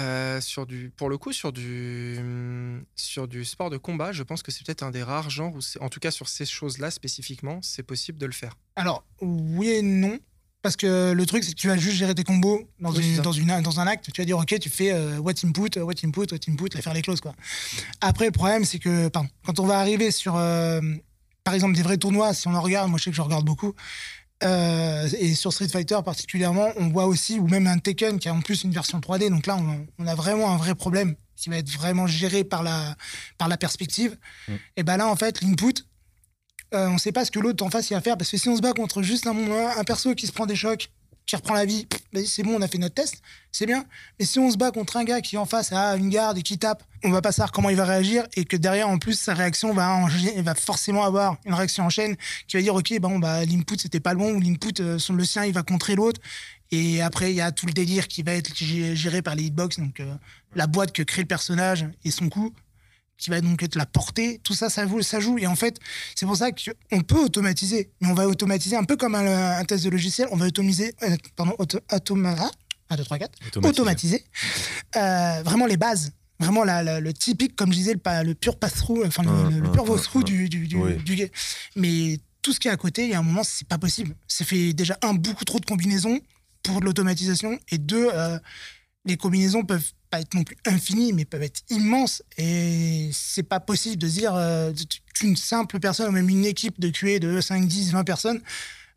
Euh, 0.00 0.40
sur 0.40 0.66
du, 0.66 0.90
pour 0.96 1.08
le 1.10 1.18
coup, 1.18 1.32
sur 1.32 1.52
du, 1.52 2.16
hum, 2.18 2.84
sur 2.96 3.28
du 3.28 3.44
sport 3.44 3.70
de 3.70 3.76
combat, 3.76 4.12
je 4.12 4.22
pense 4.22 4.42
que 4.42 4.50
c'est 4.50 4.64
peut-être 4.64 4.82
un 4.82 4.90
des 4.90 5.02
rares 5.02 5.30
genres 5.30 5.54
où, 5.54 5.60
en 5.80 5.88
tout 5.88 6.00
cas 6.00 6.10
sur 6.10 6.28
ces 6.28 6.46
choses-là 6.46 6.90
spécifiquement, 6.90 7.60
c'est 7.62 7.82
possible 7.82 8.18
de 8.18 8.26
le 8.26 8.32
faire. 8.32 8.56
Alors, 8.76 9.04
oui 9.20 9.68
et 9.68 9.82
non. 9.82 10.18
Parce 10.62 10.76
que 10.76 11.12
le 11.12 11.26
truc, 11.26 11.42
c'est 11.42 11.52
que 11.52 11.56
tu 11.56 11.68
vas 11.68 11.76
juste 11.76 11.96
gérer 11.96 12.14
tes 12.14 12.24
combos 12.24 12.68
dans, 12.80 12.92
Oui, 12.92 13.16
une, 13.16 13.22
dans, 13.22 13.32
une, 13.32 13.62
dans 13.62 13.80
un 13.80 13.86
acte. 13.86 14.12
Tu 14.12 14.20
vas 14.20 14.26
dire, 14.26 14.36
OK, 14.36 14.58
tu 14.58 14.68
fais 14.68 14.92
euh, 14.92 15.18
what 15.18 15.32
input, 15.42 15.78
euh, 15.78 15.82
what 15.82 15.94
input, 16.04 16.26
what 16.32 16.38
input, 16.48 16.76
et 16.76 16.82
faire 16.82 16.92
les 16.92 17.00
clauses. 17.00 17.22
Quoi. 17.22 17.34
Après, 18.02 18.26
le 18.26 18.30
problème, 18.30 18.64
c'est 18.64 18.78
que 18.78 19.08
pardon, 19.08 19.28
quand 19.46 19.58
on 19.58 19.66
va 19.66 19.78
arriver 19.78 20.10
sur, 20.10 20.36
euh, 20.36 20.80
par 21.44 21.54
exemple, 21.54 21.74
des 21.74 21.82
vrais 21.82 21.96
tournois, 21.96 22.34
si 22.34 22.46
on 22.46 22.54
en 22.54 22.60
regarde, 22.60 22.90
moi 22.90 22.98
je 22.98 23.04
sais 23.04 23.10
que 23.10 23.16
je 23.16 23.22
regarde 23.22 23.44
beaucoup, 23.46 23.74
euh, 24.42 25.08
et 25.18 25.34
sur 25.34 25.52
Street 25.52 25.68
Fighter 25.68 25.98
particulièrement, 26.04 26.70
on 26.76 26.88
voit 26.88 27.06
aussi, 27.06 27.38
ou 27.38 27.46
même 27.46 27.66
un 27.66 27.78
Tekken 27.78 28.18
qui 28.18 28.28
a 28.28 28.34
en 28.34 28.40
plus 28.40 28.64
une 28.64 28.72
version 28.72 28.98
3D. 28.98 29.28
Donc 29.30 29.46
là, 29.46 29.56
on, 29.56 29.86
on 29.98 30.06
a 30.06 30.14
vraiment 30.14 30.50
un 30.50 30.56
vrai 30.56 30.74
problème 30.74 31.14
qui 31.36 31.50
va 31.50 31.56
être 31.56 31.70
vraiment 31.70 32.06
géré 32.06 32.44
par 32.44 32.62
la, 32.62 32.96
par 33.38 33.48
la 33.48 33.56
perspective. 33.56 34.16
Mm. 34.48 34.54
Et 34.76 34.82
ben 34.82 34.96
là, 34.96 35.08
en 35.08 35.16
fait, 35.16 35.42
l'input, 35.42 35.84
euh, 36.74 36.88
on 36.88 36.98
sait 36.98 37.12
pas 37.12 37.24
ce 37.24 37.30
que 37.30 37.40
l'autre 37.40 37.64
en 37.64 37.70
face 37.70 37.90
il 37.90 37.94
va 37.94 38.00
faire 38.00 38.16
parce 38.16 38.30
que 38.30 38.36
si 38.36 38.48
on 38.48 38.56
se 38.56 38.62
bat 38.62 38.72
contre 38.72 39.02
juste 39.02 39.26
un, 39.26 39.36
un 39.76 39.84
perso 39.84 40.14
qui 40.14 40.26
se 40.26 40.32
prend 40.32 40.46
des 40.46 40.56
chocs, 40.56 40.90
qui 41.30 41.36
reprend 41.36 41.54
la 41.54 41.64
vie, 41.64 41.86
c'est 42.26 42.42
bon, 42.42 42.56
on 42.56 42.60
a 42.60 42.66
fait 42.66 42.78
notre 42.78 42.96
test, 42.96 43.22
c'est 43.52 43.64
bien. 43.64 43.84
Mais 44.18 44.24
si 44.24 44.40
on 44.40 44.50
se 44.50 44.56
bat 44.56 44.72
contre 44.72 44.96
un 44.96 45.04
gars 45.04 45.20
qui 45.20 45.36
en 45.36 45.46
face 45.46 45.72
a 45.72 45.94
une 45.94 46.08
garde 46.10 46.36
et 46.38 46.42
qui 46.42 46.58
tape, 46.58 46.82
on 47.04 47.10
va 47.12 47.22
pas 47.22 47.30
savoir 47.30 47.52
comment 47.52 47.70
il 47.70 47.76
va 47.76 47.84
réagir 47.84 48.26
et 48.34 48.44
que 48.44 48.56
derrière 48.56 48.88
en 48.88 48.98
plus 48.98 49.12
sa 49.14 49.32
réaction 49.34 49.72
va, 49.72 50.08
forcément 50.56 51.04
avoir 51.04 51.36
une 51.46 51.54
réaction 51.54 51.84
en 51.84 51.88
chaîne 51.88 52.16
qui 52.48 52.56
va 52.56 52.62
dire 52.64 52.74
ok 52.74 52.98
bon 53.00 53.20
bah 53.20 53.44
l'input 53.44 53.78
c'était 53.78 54.00
pas 54.00 54.12
le 54.12 54.18
bon 54.18 54.34
ou 54.34 54.40
l'input 54.40 54.74
euh, 54.80 54.98
le 55.14 55.24
sien 55.24 55.44
il 55.44 55.52
va 55.54 55.62
contrer 55.62 55.94
l'autre 55.94 56.20
et 56.72 57.00
après 57.00 57.30
il 57.30 57.36
y 57.36 57.40
a 57.40 57.52
tout 57.52 57.66
le 57.66 57.72
délire 57.72 58.08
qui 58.08 58.22
va 58.24 58.32
être 58.34 58.52
gé- 58.52 58.94
géré 58.94 59.22
par 59.22 59.34
les 59.36 59.44
hitbox 59.44 59.78
donc 59.78 60.00
euh, 60.00 60.12
la 60.56 60.66
boîte 60.66 60.92
que 60.92 61.02
crée 61.02 61.22
le 61.22 61.28
personnage 61.28 61.86
et 62.04 62.10
son 62.10 62.28
coup 62.28 62.52
qui 63.20 63.30
va 63.30 63.40
donc 63.40 63.62
être 63.62 63.76
la 63.76 63.86
portée, 63.86 64.40
tout 64.42 64.54
ça, 64.54 64.70
ça 64.70 64.86
joue, 64.86 65.02
ça 65.02 65.20
joue. 65.20 65.38
Et 65.38 65.46
en 65.46 65.54
fait, 65.56 65.78
c'est 66.14 66.26
pour 66.26 66.36
ça 66.36 66.50
qu'on 66.50 67.02
peut 67.02 67.18
automatiser, 67.22 67.90
mais 68.00 68.08
on 68.08 68.14
va 68.14 68.26
automatiser 68.26 68.76
un 68.76 68.84
peu 68.84 68.96
comme 68.96 69.14
un, 69.14 69.58
un 69.58 69.64
test 69.64 69.84
de 69.84 69.90
logiciel, 69.90 70.26
on 70.32 70.36
va 70.36 70.46
automatiser, 70.46 70.94
euh, 71.02 71.16
pardon, 71.36 71.54
auto, 71.58 71.78
automa, 71.92 72.34
ah, 72.38 72.50
1, 72.90 72.96
2, 72.96 73.04
3, 73.04 73.18
4, 73.18 73.38
automatiser 73.64 74.24
euh, 74.96 75.42
vraiment 75.44 75.66
les 75.66 75.76
bases. 75.76 76.12
Vraiment 76.40 76.64
la- 76.64 76.82
la- 76.82 77.00
le 77.00 77.12
typique, 77.12 77.54
comme 77.54 77.70
je 77.70 77.76
disais, 77.76 77.92
le, 77.94 78.32
pur 78.32 78.58
pass-through, 78.58 79.04
enfin 79.06 79.22
le, 79.22 79.28
Hum, 79.28 79.50
le- 79.50 79.60
le 79.60 79.66
hum, 79.68 79.72
pur 79.72 79.88
walkthrough 79.90 80.22
hum. 80.22 80.24
du, 80.24 80.48
du, 80.48 80.66
du, 80.66 80.76
Oui. 80.78 80.96
du 80.96 81.14
game. 81.14 81.28
Mais 81.76 82.18
tout 82.40 82.54
ce 82.54 82.58
qui 82.60 82.68
est 82.68 82.70
à 82.70 82.78
côté, 82.78 83.04
il 83.04 83.10
y 83.10 83.14
a 83.14 83.18
un 83.18 83.22
moment, 83.22 83.42
c'est 83.44 83.68
pas 83.68 83.76
possible. 83.76 84.16
Ça 84.26 84.46
fait 84.46 84.72
déjà, 84.72 84.96
un, 85.02 85.12
beaucoup 85.12 85.44
trop 85.44 85.60
de 85.60 85.66
combinaisons 85.66 86.18
pour 86.62 86.80
de 86.80 86.86
l'automatisation, 86.86 87.58
et 87.70 87.76
deux, 87.76 88.08
euh, 88.14 88.38
les 89.04 89.18
combinaisons 89.18 89.64
peuvent 89.64 89.92
pas 90.10 90.20
être 90.20 90.34
non 90.34 90.44
plus 90.44 90.56
infinies, 90.66 91.12
mais 91.12 91.24
peuvent 91.24 91.42
être 91.42 91.62
immenses. 91.70 92.22
Et 92.36 93.10
c'est 93.12 93.42
pas 93.42 93.60
possible 93.60 93.96
de 93.96 94.08
dire 94.08 94.34
euh, 94.34 94.72
qu'une 95.14 95.36
simple 95.36 95.78
personne, 95.78 96.08
ou 96.08 96.12
même 96.12 96.28
une 96.28 96.44
équipe 96.44 96.80
de 96.80 96.88
QA 96.90 97.18
de 97.18 97.40
5, 97.40 97.66
10, 97.66 97.92
20 97.92 98.04
personnes, 98.04 98.40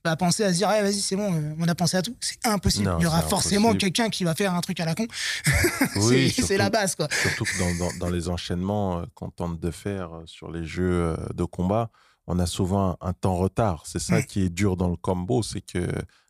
va 0.03 0.15
penser 0.17 0.43
à 0.43 0.51
se 0.51 0.57
dire, 0.57 0.69
Ah, 0.69 0.81
vas-y, 0.81 0.99
c'est 0.99 1.15
bon, 1.15 1.33
euh, 1.33 1.55
on 1.59 1.67
a 1.67 1.75
pensé 1.75 1.95
à 1.97 2.01
tout. 2.01 2.15
C'est 2.19 2.45
impossible. 2.45 2.85
Non, 2.85 2.99
Il 2.99 3.03
y 3.03 3.05
aura 3.05 3.21
forcément 3.21 3.73
quelqu'un 3.73 4.09
qui 4.09 4.23
va 4.23 4.35
faire 4.35 4.53
un 4.53 4.61
truc 4.61 4.79
à 4.79 4.85
la 4.85 4.95
con. 4.95 5.07
Oui, 5.97 6.31
c'est 6.31 6.57
la 6.57 6.69
base, 6.69 6.95
quoi. 6.95 7.07
Surtout 7.11 7.45
que 7.45 7.59
dans, 7.59 7.75
dans- 7.85 7.97
dans 7.97 8.09
les 8.09 8.27
enchaînements 8.27 8.99
euh, 8.99 9.05
qu'on 9.13 9.29
tente 9.29 9.59
de 9.59 9.71
faire 9.71 10.09
sur 10.25 10.51
les 10.51 10.65
jeux 10.65 11.15
de 11.33 11.43
combat, 11.45 11.89
on 12.27 12.39
a 12.39 12.45
souvent 12.45 12.97
un, 13.01 13.13
temps 13.13 13.35
retard. 13.35 13.83
C'est 13.85 13.99
ça 13.99 14.21
qui 14.21 14.41
est 14.43 14.49
dur 14.49 14.77
dans 14.77 14.89
le 14.89 14.95
combo, 14.95 15.43
c'est 15.43 15.61
que 15.61 15.87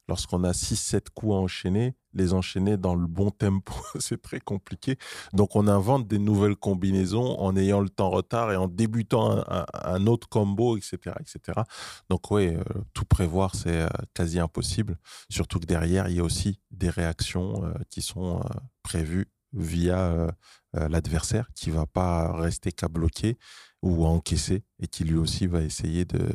lorsqu'on 0.08 0.44
a 0.44 0.52
6-7 0.52 1.06
coups 1.14 1.34
à 1.34 1.36
enchaîner, 1.36 1.96
les 2.14 2.34
enchaîner 2.34 2.78
dans 2.78 2.96
le 2.96 3.08
bon 3.08 3.32
tempo, 3.32 3.74
c'est 4.00 4.22
très 4.22 4.40
compliqué. 4.40 4.98
Donc 5.34 5.56
on 5.56 5.68
invente 5.68 6.08
des 6.08 6.20
nouvelles 6.20 6.56
combinaisons 6.56 7.40
en 7.40 7.56
ayant 7.56 7.82
le 7.82 7.90
temps 7.90 8.10
retard 8.10 8.52
et 8.52 8.56
en 8.56 8.68
débutant 8.68 9.44
un, 9.48 10.08
autre 10.08 10.28
combo, 10.30 10.78
etc. 10.78 11.16
etc. 11.20 11.62
Donc 12.10 12.32
oui, 12.32 12.56
tout 12.94 13.06
prévoir, 13.06 13.56
c'est 13.56 13.82
euh, 13.82 13.88
quasi 14.14 14.40
impossible. 14.40 14.98
Surtout 15.30 15.60
que 15.60 15.66
derrière, 15.66 16.10
il 16.10 16.16
y 16.16 16.20
a 16.20 16.24
aussi 16.24 16.60
des 16.72 16.90
réactions 16.90 17.66
euh, 17.66 17.74
qui 17.90 18.02
sont 18.02 18.40
euh, 18.40 18.44
prévues 18.84 19.28
via 19.54 20.12
euh, 20.12 20.32
euh, 20.76 20.88
l'adversaire 20.90 21.50
qui 21.56 21.70
va 21.72 21.86
pas 21.86 22.34
rester 22.34 22.72
qu'à 22.72 22.88
bloquer 22.88 23.38
ou 23.82 24.06
à 24.06 24.10
encaisser 24.10 24.64
et 24.80 24.88
qui 24.88 25.04
lui 25.04 25.18
aussi 25.18 25.48
va 25.48 25.62
essayer 25.62 26.06
de 26.06 26.28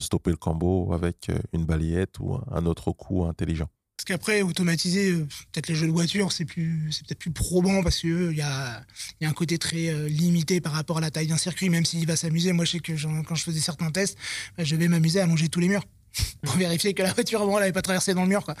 stopper 0.00 0.30
le 0.30 0.36
combo 0.36 0.92
avec 0.92 1.28
euh, 1.28 1.38
une 1.52 1.66
balayette 1.66 2.18
ou 2.18 2.38
un 2.50 2.66
autre 2.66 2.92
coup 2.92 3.24
intelligent. 3.24 3.68
Parce 3.96 4.04
qu'après, 4.06 4.42
automatiser, 4.42 5.10
euh, 5.10 5.26
peut-être 5.52 5.68
les 5.68 5.74
jeux 5.74 5.86
de 5.86 5.92
voiture, 5.92 6.32
c'est 6.32 6.44
plus, 6.44 6.90
c'est 6.90 7.06
peut-être 7.06 7.20
plus 7.20 7.30
probant 7.30 7.82
parce 7.82 7.98
qu'il 7.98 8.36
y 8.36 8.42
a, 8.42 8.82
il 9.20 9.24
y 9.24 9.26
a 9.26 9.30
un 9.30 9.32
côté 9.32 9.56
très 9.56 9.88
euh, 9.88 10.08
limité 10.08 10.60
par 10.60 10.72
rapport 10.72 10.98
à 10.98 11.00
la 11.00 11.10
taille 11.10 11.28
d'un 11.28 11.36
circuit, 11.36 11.70
même 11.70 11.84
s'il 11.84 12.06
va 12.06 12.16
s'amuser. 12.16 12.52
Moi, 12.52 12.64
je 12.64 12.72
sais 12.72 12.80
que 12.80 12.92
quand 13.22 13.34
je 13.34 13.44
faisais 13.44 13.60
certains 13.60 13.90
tests, 13.90 14.18
bah, 14.58 14.64
je 14.64 14.76
vais 14.76 14.88
m'amuser 14.88 15.20
à 15.20 15.26
longer 15.26 15.48
tous 15.48 15.60
les 15.60 15.68
murs 15.68 15.84
pour 16.42 16.56
vérifier 16.56 16.92
que 16.92 17.02
la 17.02 17.12
voiture, 17.12 17.40
avant, 17.40 17.54
elle 17.54 17.60
n'avait 17.60 17.72
pas 17.72 17.82
traversé 17.82 18.14
dans 18.14 18.22
le 18.22 18.28
mur. 18.28 18.44
Quoi. 18.44 18.54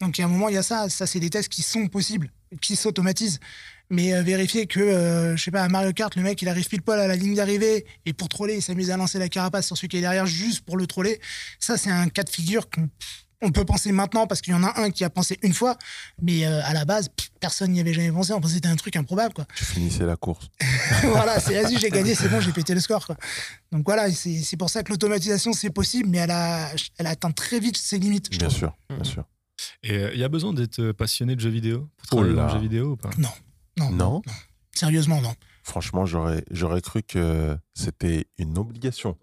Donc, 0.00 0.18
il 0.18 0.20
y 0.20 0.24
a 0.24 0.26
un 0.26 0.30
moment, 0.30 0.48
il 0.48 0.54
y 0.54 0.58
a 0.58 0.62
ça. 0.62 0.88
Ça, 0.88 1.06
c'est 1.06 1.20
des 1.20 1.30
tests 1.30 1.48
qui 1.48 1.62
sont 1.62 1.88
possibles, 1.88 2.30
qui 2.60 2.76
s'automatisent. 2.76 3.40
Mais 3.90 4.14
euh, 4.14 4.22
vérifier 4.22 4.66
que, 4.66 4.80
euh, 4.80 5.36
je 5.36 5.44
sais 5.44 5.50
pas, 5.50 5.62
à 5.62 5.68
Mario 5.68 5.92
Kart, 5.92 6.14
le 6.16 6.22
mec, 6.22 6.42
il 6.42 6.48
arrive 6.48 6.66
pile 6.68 6.82
poil 6.82 6.98
à 6.98 7.06
la 7.06 7.14
ligne 7.14 7.34
d'arrivée 7.34 7.86
et 8.04 8.12
pour 8.12 8.28
troller, 8.28 8.56
il 8.56 8.62
s'amuse 8.62 8.90
à 8.90 8.96
lancer 8.96 9.18
la 9.18 9.28
carapace 9.28 9.66
sur 9.66 9.76
celui 9.76 9.88
qui 9.88 9.98
est 9.98 10.00
derrière 10.00 10.26
juste 10.26 10.62
pour 10.62 10.76
le 10.76 10.86
troller. 10.86 11.20
Ça, 11.60 11.76
c'est 11.76 11.90
un 11.90 12.08
cas 12.08 12.24
de 12.24 12.30
figure 12.30 12.68
qu'on 12.68 12.88
on 13.46 13.50
peut 13.52 13.64
penser 13.64 13.92
maintenant 13.92 14.26
parce 14.26 14.40
qu'il 14.40 14.52
y 14.52 14.56
en 14.56 14.62
a 14.64 14.80
un 14.80 14.90
qui 14.90 15.04
a 15.04 15.10
pensé 15.10 15.38
une 15.42 15.54
fois, 15.54 15.78
mais 16.20 16.44
euh, 16.46 16.60
à 16.64 16.74
la 16.74 16.84
base, 16.84 17.08
pff, 17.08 17.30
personne 17.40 17.70
n'y 17.72 17.80
avait 17.80 17.92
jamais 17.94 18.12
pensé. 18.12 18.32
On 18.32 18.40
pensait 18.40 18.52
que 18.52 18.56
c'était 18.56 18.68
un 18.68 18.76
truc 18.76 18.96
improbable. 18.96 19.32
Quoi. 19.34 19.46
Tu 19.56 19.64
finissais 19.64 20.04
la 20.04 20.16
course. 20.16 20.48
voilà, 21.04 21.40
c'est 21.40 21.60
vas-y, 21.62 21.78
j'ai 21.78 21.90
gagné, 21.90 22.14
c'est 22.14 22.28
bon, 22.28 22.40
j'ai 22.40 22.52
pété 22.52 22.74
le 22.74 22.80
score. 22.80 23.06
Quoi. 23.06 23.16
Donc 23.72 23.84
voilà, 23.86 24.10
c'est 24.10 24.36
c'est 24.42 24.56
pour 24.56 24.68
ça 24.70 24.82
que 24.82 24.90
l'automatisation, 24.90 25.52
c'est 25.52 25.70
possible, 25.70 26.08
mais 26.08 26.18
elle, 26.18 26.30
a, 26.30 26.70
elle 26.98 27.06
atteint 27.06 27.30
très 27.32 27.60
vite 27.60 27.76
ses 27.76 27.98
limites. 27.98 28.28
je 28.32 28.38
Bien 28.38 28.48
trouve. 28.48 28.58
sûr, 28.58 28.76
bien 28.90 28.98
Mhm. 28.98 29.04
sûr. 29.04 29.24
Et 29.82 29.92
euh, 29.92 30.10
il 30.12 30.20
y 30.20 30.24
a 30.24 30.28
besoin 30.28 30.52
d'être 30.52 30.80
euh, 30.80 30.92
passionné 30.92 31.34
de 31.34 31.40
jeux 31.40 31.48
vidéo 31.50 31.88
pour 31.96 32.06
Oh 32.12 32.16
travailler 32.16 32.34
dans 32.34 32.42
là. 32.42 32.48
le 32.48 32.54
jeu 32.54 32.62
vidéo 32.62 32.90
ou 32.92 32.96
pas? 32.96 33.10
Non, 33.16 33.30
non, 33.78 33.90
Non 33.90 34.22
Sérieusement, 34.74 35.22
non. 35.22 35.34
Franchement, 35.62 36.04
j'aurais, 36.04 36.44
j'aurais 36.50 36.82
cru 36.82 37.02
que 37.02 37.56
c'était 37.74 38.26
une 38.38 38.58
obligation. 38.58 39.16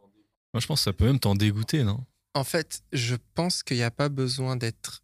Moi, 0.54 0.60
je 0.62 0.66
pense 0.68 0.80
que 0.80 0.84
ça 0.86 0.94
peut 0.94 1.06
même 1.06 1.20
t'en 1.20 1.36
dégoûter, 1.36 1.84
non? 1.84 2.04
En 2.34 2.44
fait, 2.44 2.82
je 2.92 3.16
pense 3.36 3.64
qu'il 3.64 3.78
n'y 3.78 3.84
a 3.84 3.92
pas 3.92 4.10
besoin 4.10 4.56
d'être 4.56 5.04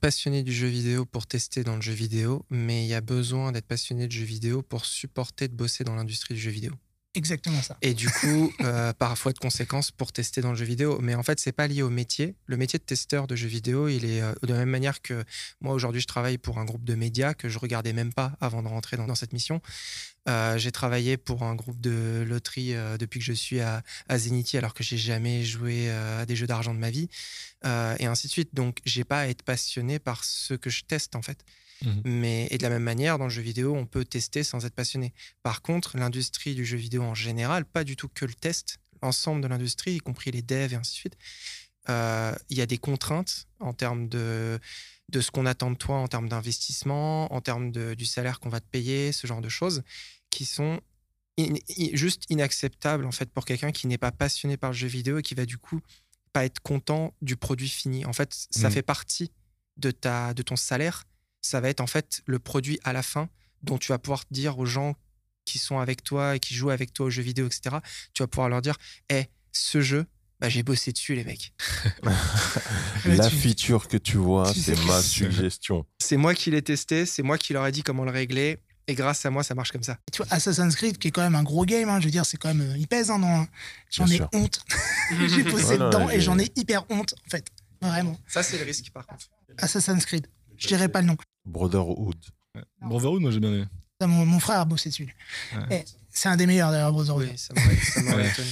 passionné 0.00 0.42
du 0.42 0.52
jeu 0.52 0.68
vidéo 0.68 1.04
pour 1.04 1.26
tester 1.26 1.64
dans 1.64 1.76
le 1.76 1.82
jeu 1.82 1.92
vidéo, 1.92 2.46
mais 2.50 2.84
il 2.84 2.88
y 2.88 2.94
a 2.94 3.00
besoin 3.00 3.52
d'être 3.52 3.66
passionné 3.66 4.06
de 4.06 4.12
jeu 4.12 4.24
vidéo 4.24 4.62
pour 4.62 4.86
supporter 4.86 5.48
de 5.48 5.54
bosser 5.54 5.84
dans 5.84 5.94
l'industrie 5.94 6.34
du 6.34 6.40
jeu 6.40 6.50
vidéo. 6.50 6.72
Exactement 7.14 7.60
ça. 7.60 7.76
Et 7.82 7.92
du 7.92 8.08
coup, 8.08 8.50
euh, 8.62 8.92
parfois 8.98 9.32
de 9.32 9.38
conséquences 9.38 9.90
pour 9.90 10.12
tester 10.12 10.40
dans 10.40 10.50
le 10.50 10.56
jeu 10.56 10.64
vidéo. 10.64 10.98
Mais 11.02 11.14
en 11.14 11.22
fait, 11.22 11.40
c'est 11.40 11.52
pas 11.52 11.66
lié 11.66 11.82
au 11.82 11.90
métier. 11.90 12.36
Le 12.46 12.56
métier 12.56 12.78
de 12.78 12.84
testeur 12.84 13.26
de 13.26 13.36
jeux 13.36 13.48
vidéo, 13.48 13.88
il 13.88 14.06
est 14.06 14.22
euh, 14.22 14.32
de 14.42 14.52
la 14.54 14.60
même 14.60 14.70
manière 14.70 15.02
que 15.02 15.22
moi 15.60 15.74
aujourd'hui, 15.74 16.00
je 16.00 16.06
travaille 16.06 16.38
pour 16.38 16.58
un 16.58 16.64
groupe 16.64 16.84
de 16.84 16.94
médias 16.94 17.34
que 17.34 17.50
je 17.50 17.58
regardais 17.58 17.92
même 17.92 18.14
pas 18.14 18.34
avant 18.40 18.62
de 18.62 18.68
rentrer 18.68 18.96
dans, 18.96 19.06
dans 19.06 19.14
cette 19.14 19.34
mission. 19.34 19.60
Euh, 20.28 20.56
j'ai 20.56 20.70
travaillé 20.70 21.16
pour 21.16 21.42
un 21.42 21.56
groupe 21.56 21.80
de 21.80 22.24
loterie 22.26 22.74
euh, 22.74 22.96
depuis 22.96 23.18
que 23.18 23.24
je 23.24 23.32
suis 23.32 23.60
à, 23.60 23.82
à 24.08 24.18
Zenity, 24.18 24.56
alors 24.56 24.72
que 24.72 24.84
j'ai 24.84 24.96
jamais 24.98 25.42
joué 25.44 25.90
euh, 25.90 26.22
à 26.22 26.26
des 26.26 26.36
jeux 26.36 26.46
d'argent 26.46 26.74
de 26.74 26.78
ma 26.78 26.90
vie, 26.90 27.08
et 27.64 28.06
ainsi 28.06 28.26
de 28.26 28.32
suite. 28.32 28.54
Donc, 28.54 28.78
j'ai 28.84 29.04
pas 29.04 29.20
à 29.20 29.26
être 29.28 29.42
passionné 29.42 29.98
par 29.98 30.24
ce 30.24 30.54
que 30.54 30.70
je 30.70 30.82
teste 30.84 31.16
en 31.16 31.22
fait. 31.22 31.44
Mhm. 31.84 32.02
Mais 32.04 32.48
et 32.50 32.58
de 32.58 32.62
la 32.62 32.70
même 32.70 32.82
manière, 32.82 33.18
dans 33.18 33.24
le 33.24 33.30
jeu 33.30 33.42
vidéo, 33.42 33.74
on 33.74 33.86
peut 33.86 34.04
tester 34.04 34.44
sans 34.44 34.64
être 34.64 34.74
passionné. 34.74 35.12
Par 35.42 35.62
contre, 35.62 35.96
l'industrie 35.96 36.54
du 36.54 36.64
jeu 36.64 36.76
vidéo 36.76 37.02
en 37.02 37.14
général, 37.14 37.64
pas 37.64 37.84
du 37.84 37.96
tout 37.96 38.08
que 38.08 38.24
le 38.24 38.34
test, 38.34 38.78
l'ensemble 39.02 39.42
de 39.42 39.48
l'industrie, 39.48 39.94
y 39.94 39.98
compris 39.98 40.30
les 40.30 40.42
devs 40.42 40.72
et 40.72 40.76
ainsi 40.76 40.92
de 40.92 40.96
suite, 40.96 41.16
il 41.88 42.56
y 42.56 42.60
a 42.60 42.66
des 42.66 42.78
contraintes 42.78 43.46
en 43.58 43.72
termes 43.72 44.08
de, 44.08 44.60
de 45.08 45.20
ce 45.20 45.30
qu'on 45.30 45.46
attend 45.46 45.70
de 45.70 45.76
toi, 45.76 45.96
en 45.98 46.08
termes 46.08 46.28
d'investissement, 46.28 47.32
en 47.32 47.40
termes 47.40 47.72
de- 47.72 47.94
du 47.94 48.06
salaire 48.06 48.38
qu'on 48.40 48.48
va 48.48 48.60
te 48.60 48.68
payer, 48.68 49.12
ce 49.12 49.26
genre 49.26 49.40
de 49.40 49.48
choses, 49.48 49.82
qui 50.32 50.44
sont 50.46 50.80
in- 51.38 51.54
juste 51.92 52.24
inacceptables 52.30 53.04
en 53.06 53.12
fait 53.12 53.30
pour 53.30 53.44
quelqu'un 53.44 53.70
qui 53.70 53.86
n'est 53.86 53.98
pas 53.98 54.10
passionné 54.10 54.56
par 54.56 54.70
le 54.70 54.76
jeu 54.76 54.88
vidéo 54.88 55.18
et 55.18 55.22
qui 55.22 55.34
va 55.36 55.46
du 55.46 55.58
coup 55.58 55.80
pas 56.32 56.44
être 56.44 56.60
content 56.60 57.14
du 57.22 57.36
produit 57.36 57.68
fini. 57.68 58.04
En 58.06 58.12
fait, 58.12 58.30
ça 58.50 58.68
Mm. 58.68 58.72
fait 58.72 58.82
partie 58.82 59.30
de 59.76 59.90
ta 59.92 60.34
de 60.34 60.42
ton 60.42 60.56
salaire. 60.56 61.04
Ça 61.42 61.60
va 61.60 61.68
être 61.68 61.80
en 61.80 61.86
fait 61.86 62.22
le 62.26 62.38
produit 62.38 62.78
à 62.84 62.92
la 62.92 63.02
fin 63.02 63.28
dont 63.62 63.78
tu 63.78 63.88
vas 63.92 63.98
pouvoir 63.98 64.24
dire 64.30 64.58
aux 64.58 64.66
gens 64.66 64.94
qui 65.44 65.58
sont 65.58 65.78
avec 65.78 66.02
toi 66.02 66.36
et 66.36 66.40
qui 66.40 66.54
jouent 66.54 66.70
avec 66.70 66.92
toi 66.92 67.06
aux 67.06 67.10
jeux 67.10 67.22
vidéo, 67.22 67.46
etc. 67.46 67.76
Tu 68.14 68.22
vas 68.22 68.26
pouvoir 68.28 68.48
leur 68.48 68.62
dire, 68.62 68.76
Eh, 69.10 69.24
ce 69.52 69.80
jeu, 69.80 70.06
bah, 70.40 70.48
j'ai 70.48 70.62
bossé 70.62 70.92
dessus, 70.92 71.14
les 71.14 71.24
mecs. 71.24 71.52
La 73.04 73.28
tu- 73.28 73.36
feature 73.36 73.88
que 73.88 73.96
tu 73.96 74.16
vois, 74.16 74.52
tu 74.52 74.60
c'est 74.60 74.76
ma 74.86 75.02
suggestion. 75.02 75.84
C'est 76.00 76.16
moi 76.16 76.34
qui 76.34 76.50
l'ai 76.50 76.62
testé, 76.62 77.06
c'est 77.06 77.22
moi 77.22 77.38
qui 77.38 77.52
leur 77.52 77.66
ai 77.66 77.72
dit 77.72 77.82
comment 77.82 78.04
le 78.04 78.10
régler. 78.12 78.58
Et 78.88 78.94
grâce 78.94 79.24
à 79.24 79.30
moi, 79.30 79.42
ça 79.44 79.54
marche 79.54 79.70
comme 79.72 79.82
ça. 79.82 79.96
Tu 80.12 80.22
vois, 80.22 80.26
Assassin's 80.32 80.74
Creed, 80.74 80.98
qui 80.98 81.08
est 81.08 81.10
quand 81.12 81.22
même 81.22 81.34
un 81.36 81.42
gros 81.44 81.64
game, 81.64 81.88
hein, 81.88 82.00
je 82.00 82.06
veux 82.06 82.10
dire, 82.10 82.26
c'est 82.26 82.36
quand 82.36 82.48
même. 82.52 82.62
euh, 82.72 82.76
Il 82.76 82.88
pèse, 82.88 83.10
hein, 83.10 83.18
non 83.18 83.46
J'en 83.90 84.04
Bien 84.04 84.14
ai 84.14 84.16
sûr. 84.18 84.28
honte. 84.32 84.64
j'ai 85.28 85.42
bossé 85.44 85.64
Ouais, 85.64 85.78
non, 85.78 85.86
dedans 85.88 86.10
et 86.10 86.20
j'en 86.20 86.38
ai 86.38 86.50
hyper 86.56 86.84
honte, 86.90 87.14
en 87.26 87.30
fait. 87.30 87.46
Vraiment. 87.80 88.18
Ça, 88.28 88.42
c'est 88.42 88.58
le 88.58 88.64
risque, 88.64 88.90
par 88.92 89.06
contre. 89.06 89.26
Assassin's 89.58 90.04
Creed. 90.06 90.26
Je 90.56 90.66
dirais 90.68 90.88
pas 90.88 91.00
le 91.00 91.08
nom. 91.08 91.16
Brotherhood. 91.44 92.16
Brotherhood, 92.80 93.20
moi 93.22 93.30
j'ai 93.30 93.40
bien 93.40 93.52
aimé. 93.52 93.64
Ça, 94.00 94.06
Mon, 94.06 94.24
mon 94.26 94.38
frère 94.40 94.60
a 94.60 94.64
bossé 94.64 94.88
dessus. 94.90 95.14
Ouais. 95.54 95.84
Eh, 95.86 95.90
c'est 96.10 96.28
un 96.28 96.36
des 96.36 96.46
meilleurs 96.46 96.70
d'ailleurs, 96.70 96.92
Brotherhood. 96.92 97.28
Oui, 97.30 97.38
ça 97.38 97.52
m'aurait 97.54 98.16
Ouais. 98.16 98.28
étonné. 98.28 98.48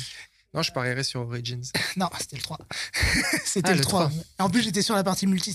Non, 0.53 0.62
je 0.62 0.72
parierais 0.72 1.05
sur 1.05 1.20
Origins. 1.20 1.62
Non, 1.97 2.09
c'était 2.18 2.37
le 2.37 2.43
3. 2.43 2.59
c'était 3.45 3.68
Ah, 3.68 3.72
le, 3.72 3.78
le 3.78 3.85
3. 3.85 4.09
3. 4.11 4.22
Et 4.39 4.43
En 4.43 4.51
plus, 4.51 4.62
j'étais 4.62 4.83
sur 4.83 4.97
la 4.97 5.05
partie 5.05 5.26
multi. 5.28 5.55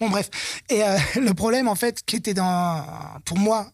Bon, 0.00 0.10
bref. 0.10 0.28
Et 0.68 0.82
euh, 0.82 0.98
le 1.20 1.32
problème, 1.32 1.68
en 1.68 1.76
fait, 1.76 2.02
qui 2.04 2.16
était 2.16 2.34
dans. 2.34 2.84
Pour 3.24 3.38
moi, 3.38 3.70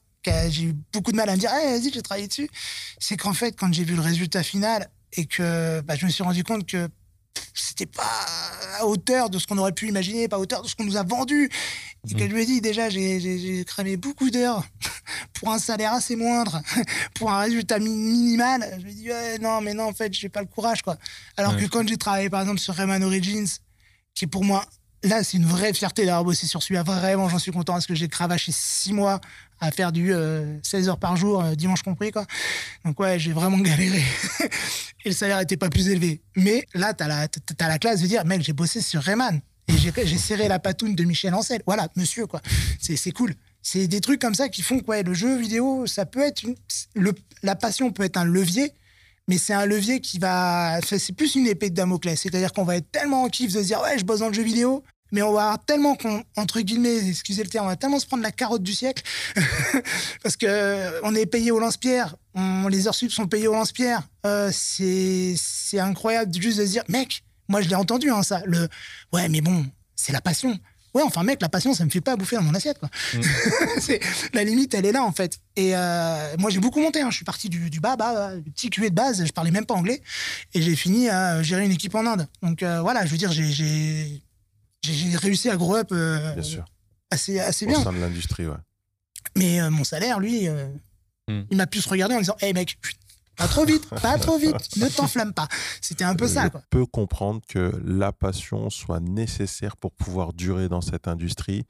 j'ai 0.48 0.62
eu 0.64 0.74
beaucoup 0.92 1.12
de 1.12 1.16
mal 1.16 1.28
à 1.28 1.32
me 1.34 1.38
dire, 1.40 1.50
Eh, 1.64 1.70
vas-y, 1.78 1.92
j'ai 1.92 2.02
travaillé 2.02 2.28
dessus, 2.28 2.48
c'est 2.98 3.16
qu'en 3.16 3.32
fait, 3.34 3.52
quand 3.56 3.72
j'ai 3.72 3.84
vu 3.84 3.94
le 3.94 4.00
résultat 4.02 4.42
final 4.42 4.88
et 5.14 5.26
que 5.26 5.80
bah, 5.82 5.94
je 5.96 6.06
me 6.06 6.10
suis 6.10 6.22
rendu 6.22 6.44
compte 6.44 6.66
que 6.66 6.88
c'était 7.54 7.86
pas 7.86 8.02
à 8.78 8.86
hauteur 8.86 9.30
de 9.30 9.38
ce 9.38 9.46
qu'on 9.46 9.58
aurait 9.58 9.72
pu 9.72 9.88
imaginer, 9.88 10.28
pas 10.28 10.36
à 10.36 10.38
hauteur 10.38 10.62
de 10.62 10.68
ce 10.68 10.74
qu'on 10.76 10.84
nous 10.84 10.96
a 10.96 11.02
vendu. 11.02 11.50
Et 12.08 12.14
que 12.14 12.22
Mhm. 12.24 12.28
je 12.30 12.34
lui 12.34 12.42
ai 12.42 12.46
dit, 12.46 12.60
déjà, 12.60 12.88
j'ai- 12.90 13.64
cramé 13.66 13.96
beaucoup 13.96 14.30
d'heures 14.30 14.64
pour 15.34 15.50
un 15.52 15.58
salaire 15.58 15.92
assez 15.92 16.16
moindre, 16.16 16.60
pour 17.14 17.30
un 17.30 17.40
résultat 17.40 17.78
mi- 17.78 17.88
minimal. 17.90 18.76
Je 18.78 18.82
lui 18.84 18.90
ai 18.90 18.94
dit, 18.94 19.08
ouais, 19.10 19.38
non, 19.38 19.60
mais 19.60 19.72
non, 19.74 19.84
en 19.84 19.92
fait, 19.94 20.12
j'ai 20.12 20.28
pas 20.28 20.40
le 20.40 20.46
courage, 20.46 20.82
quoi. 20.82 20.96
Alors 21.36 21.54
Ouais. 21.54 21.62
que 21.62 21.66
quand 21.68 21.86
j'ai 21.86 21.96
travaillé, 21.96 22.28
par 22.30 22.40
exemple, 22.42 22.60
sur 22.60 22.74
Rayman 22.74 23.02
Origins, 23.04 23.46
qui 24.14 24.24
est 24.24 24.28
pour 24.28 24.44
moi, 24.44 24.64
là, 25.02 25.24
c'est 25.24 25.36
une 25.36 25.46
vraie 25.46 25.72
fierté 25.72 26.04
d'avoir 26.04 26.24
bossé 26.24 26.46
sur 26.46 26.62
celui-là. 26.62 26.82
Vraiment, 26.82 27.28
j'en 27.28 27.38
suis 27.38 27.52
content 27.52 27.74
parce 27.74 27.86
que 27.86 27.94
j'ai 27.94 28.08
cravaché 28.08 28.52
six 28.54 28.92
mois 28.92 29.20
à 29.60 29.70
faire 29.70 29.92
du 29.92 30.12
euh, 30.12 30.58
16 30.62 30.88
heures 30.88 30.98
par 30.98 31.16
jour, 31.16 31.42
euh, 31.42 31.54
dimanche 31.54 31.82
compris, 31.82 32.10
quoi. 32.10 32.26
Donc, 32.84 32.98
ouais, 33.00 33.18
j'ai 33.18 33.32
vraiment 33.32 33.58
galéré. 33.60 34.02
Et 35.04 35.10
le 35.10 35.14
salaire 35.14 35.40
était 35.40 35.56
pas 35.56 35.70
plus 35.70 35.88
élevé. 35.88 36.20
Mais 36.36 36.66
là, 36.74 36.94
t'as 36.94 37.08
la, 37.08 37.28
t'as 37.28 37.68
la 37.68 37.78
classe 37.78 38.00
de 38.00 38.06
dire, 38.06 38.24
mec, 38.24 38.42
j'ai 38.42 38.52
bossé 38.52 38.80
sur 38.80 39.02
Rayman. 39.02 39.40
Et 39.68 39.76
j'ai 39.78 40.18
serré 40.18 40.48
la 40.48 40.58
patoune 40.58 40.94
de 40.94 41.04
Michel 41.04 41.34
Ancel. 41.34 41.62
Voilà, 41.66 41.88
monsieur, 41.96 42.26
quoi. 42.26 42.40
C'est 42.80 43.12
cool. 43.12 43.34
C'est 43.62 43.86
des 43.86 44.00
trucs 44.00 44.20
comme 44.20 44.34
ça 44.34 44.48
qui 44.48 44.60
font 44.62 44.80
que 44.80 44.86
ouais, 44.86 45.04
le 45.04 45.14
jeu 45.14 45.38
vidéo, 45.38 45.86
ça 45.86 46.04
peut 46.04 46.20
être 46.20 46.42
une, 46.42 46.56
le, 46.94 47.12
la 47.44 47.54
passion 47.54 47.92
peut 47.92 48.02
être 48.02 48.16
un 48.16 48.24
levier, 48.24 48.72
mais 49.28 49.38
c'est 49.38 49.52
un 49.52 49.66
levier 49.66 50.00
qui 50.00 50.18
va, 50.18 50.80
c'est 50.82 51.14
plus 51.14 51.34
une 51.34 51.46
épée 51.46 51.70
de 51.70 51.74
Damoclès. 51.74 52.20
C'est-à-dire 52.20 52.52
qu'on 52.52 52.64
va 52.64 52.76
être 52.76 52.90
tellement 52.90 53.22
en 53.22 53.28
kiff 53.28 53.52
de 53.52 53.60
se 53.60 53.66
dire 53.66 53.80
ouais, 53.80 53.98
je 53.98 54.04
bosse 54.04 54.20
dans 54.20 54.28
le 54.28 54.34
jeu 54.34 54.42
vidéo, 54.42 54.82
mais 55.12 55.22
on 55.22 55.32
va 55.32 55.42
avoir 55.42 55.64
tellement 55.64 55.94
qu'on, 55.94 56.24
entre 56.36 56.60
guillemets, 56.60 57.08
excusez 57.08 57.42
le 57.42 57.48
terme, 57.48 57.66
on 57.66 57.68
va 57.68 57.76
tellement 57.76 57.98
se 57.98 58.06
prendre 58.06 58.22
la 58.22 58.32
carotte 58.32 58.62
du 58.62 58.72
siècle 58.72 59.02
parce 60.22 60.36
que 60.36 60.46
euh, 60.46 61.00
on 61.04 61.14
est 61.14 61.26
payé 61.26 61.50
au 61.50 61.60
lance-pierre, 61.60 62.16
les 62.68 62.88
heures 62.88 62.94
sup 62.94 63.12
sont 63.12 63.26
payées 63.26 63.48
au 63.48 63.52
lance-pierre. 63.52 64.02
Euh, 64.26 64.50
c'est 64.52 65.34
c'est 65.36 65.78
incroyable 65.78 66.32
juste 66.34 66.58
de 66.58 66.64
se 66.64 66.70
dire 66.70 66.84
mec, 66.88 67.22
moi 67.48 67.60
je 67.60 67.68
l'ai 67.68 67.74
entendu 67.74 68.10
hein, 68.10 68.22
ça, 68.22 68.42
le 68.46 68.68
ouais, 69.12 69.28
mais 69.28 69.40
bon, 69.40 69.66
c'est 69.94 70.12
la 70.12 70.20
passion. 70.20 70.58
Ouais, 70.94 71.02
enfin, 71.02 71.22
mec, 71.22 71.40
la 71.40 71.48
passion, 71.48 71.72
ça 71.72 71.84
me 71.84 71.90
fait 71.90 72.00
pas 72.02 72.16
bouffer 72.16 72.36
dans 72.36 72.42
mon 72.42 72.54
assiette, 72.54 72.78
quoi. 72.78 72.90
C'est- 73.80 74.00
la 74.34 74.44
limite, 74.44 74.74
elle 74.74 74.84
est 74.86 74.92
là, 74.92 75.02
en 75.02 75.12
fait. 75.12 75.38
Et 75.56 75.74
euh, 75.76 76.36
moi, 76.38 76.50
j'ai 76.50 76.60
beaucoup 76.60 76.80
monté. 76.80 77.00
hein. 77.00 77.10
Je 77.10 77.16
suis 77.16 77.24
parti 77.24 77.48
du, 77.48 77.70
du 77.70 77.80
bas, 77.80 77.96
bas, 77.96 78.36
du 78.36 78.50
petit 78.50 78.68
QE 78.68 78.82
de 78.90 78.94
base. 78.94 79.24
Je 79.24 79.32
parlais 79.32 79.50
même 79.50 79.64
pas 79.66 79.74
anglais. 79.74 80.02
Et 80.54 80.60
j'ai 80.60 80.76
fini 80.76 81.08
à 81.08 81.42
gérer 81.42 81.64
une 81.64 81.72
équipe 81.72 81.94
en 81.94 82.06
Inde. 82.06 82.28
Donc, 82.42 82.62
euh, 82.62 82.80
voilà, 82.82 83.06
je 83.06 83.10
veux 83.10 83.16
dire, 83.18 83.32
j'ai- 83.32 83.50
j'ai 83.52 84.22
j'ai- 84.84 84.92
j'ai 84.94 85.16
réussi 85.16 85.48
à 85.48 85.56
grow 85.56 85.76
up 85.76 85.88
euh, 85.92 86.32
Bien 86.34 86.42
sûr. 86.42 86.64
assez, 87.10 87.38
assez 87.38 87.64
Au 87.66 87.68
bien. 87.68 87.82
sein 87.82 87.92
de 87.92 87.98
l'industrie, 87.98 88.46
ouais. 88.46 88.56
Mais 89.36 89.70
mon 89.70 89.84
salaire, 89.84 90.18
lui, 90.20 90.48
Hmm. 91.28 91.42
il 91.52 91.56
m'a 91.56 91.68
pu 91.68 91.80
se 91.80 91.88
regarder 91.88 92.16
en 92.16 92.18
disant 92.18 92.36
Hé, 92.40 92.52
mec, 92.52 92.76
chut, 92.82 92.96
pas 93.36 93.48
trop 93.48 93.64
vite, 93.64 93.88
pas 93.88 94.18
trop 94.18 94.38
vite, 94.38 94.76
ne 94.76 94.88
t'enflamme 94.88 95.32
pas. 95.32 95.48
C'était 95.80 96.04
un 96.04 96.14
peu 96.14 96.28
ça, 96.28 96.50
quoi. 96.50 96.62
peux 96.70 96.86
comprendre 96.86 97.40
que 97.48 97.72
la 97.84 98.12
passion 98.12 98.70
soit 98.70 99.00
nécessaire 99.00 99.76
pour 99.76 99.92
pouvoir 99.92 100.32
durer 100.32 100.68
dans 100.68 100.80
cette 100.80 101.08
industrie. 101.08 101.64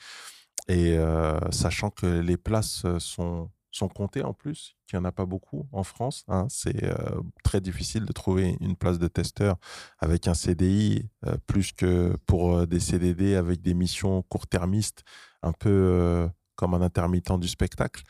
Et 0.69 0.97
euh, 0.97 1.39
sachant 1.51 1.91
que 1.91 2.07
les 2.07 2.37
places 2.37 2.83
euh, 2.85 2.99
sont, 2.99 3.51
sont 3.71 3.89
comptées 3.89 4.23
en 4.23 4.33
plus, 4.33 4.77
qu'il 4.87 4.99
n'y 4.99 5.05
en 5.05 5.09
a 5.09 5.13
pas 5.13 5.25
beaucoup 5.27 5.67
en 5.73 5.83
France. 5.83 6.25
hein, 6.29 6.47
c'est 6.49 6.85
euh, 6.85 7.21
très 7.43 7.61
difficile 7.61 8.05
de 8.05 8.13
trouver 8.13 8.57
une 8.61 8.77
place 8.77 8.99
de 8.99 9.09
testeur 9.09 9.57
avec 9.99 10.29
un 10.29 10.35
CDI, 10.35 11.09
euh, 11.27 11.37
plus 11.47 11.73
que 11.73 12.17
pour 12.27 12.67
des 12.67 12.81
CDD 12.81 13.35
avec 13.35 13.61
des 13.61 13.75
missions 13.75 14.23
court-termistes, 14.23 15.03
un 15.43 15.53
peu 15.53 16.29
comme 16.55 16.75
un 16.75 16.83
intermittent 16.83 17.39
du 17.41 17.49
spectacle. 17.49 18.05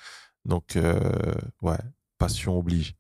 Donc, 0.44 0.76
ouais, 1.62 1.78
passion 2.18 2.59
oblige. 2.59 2.94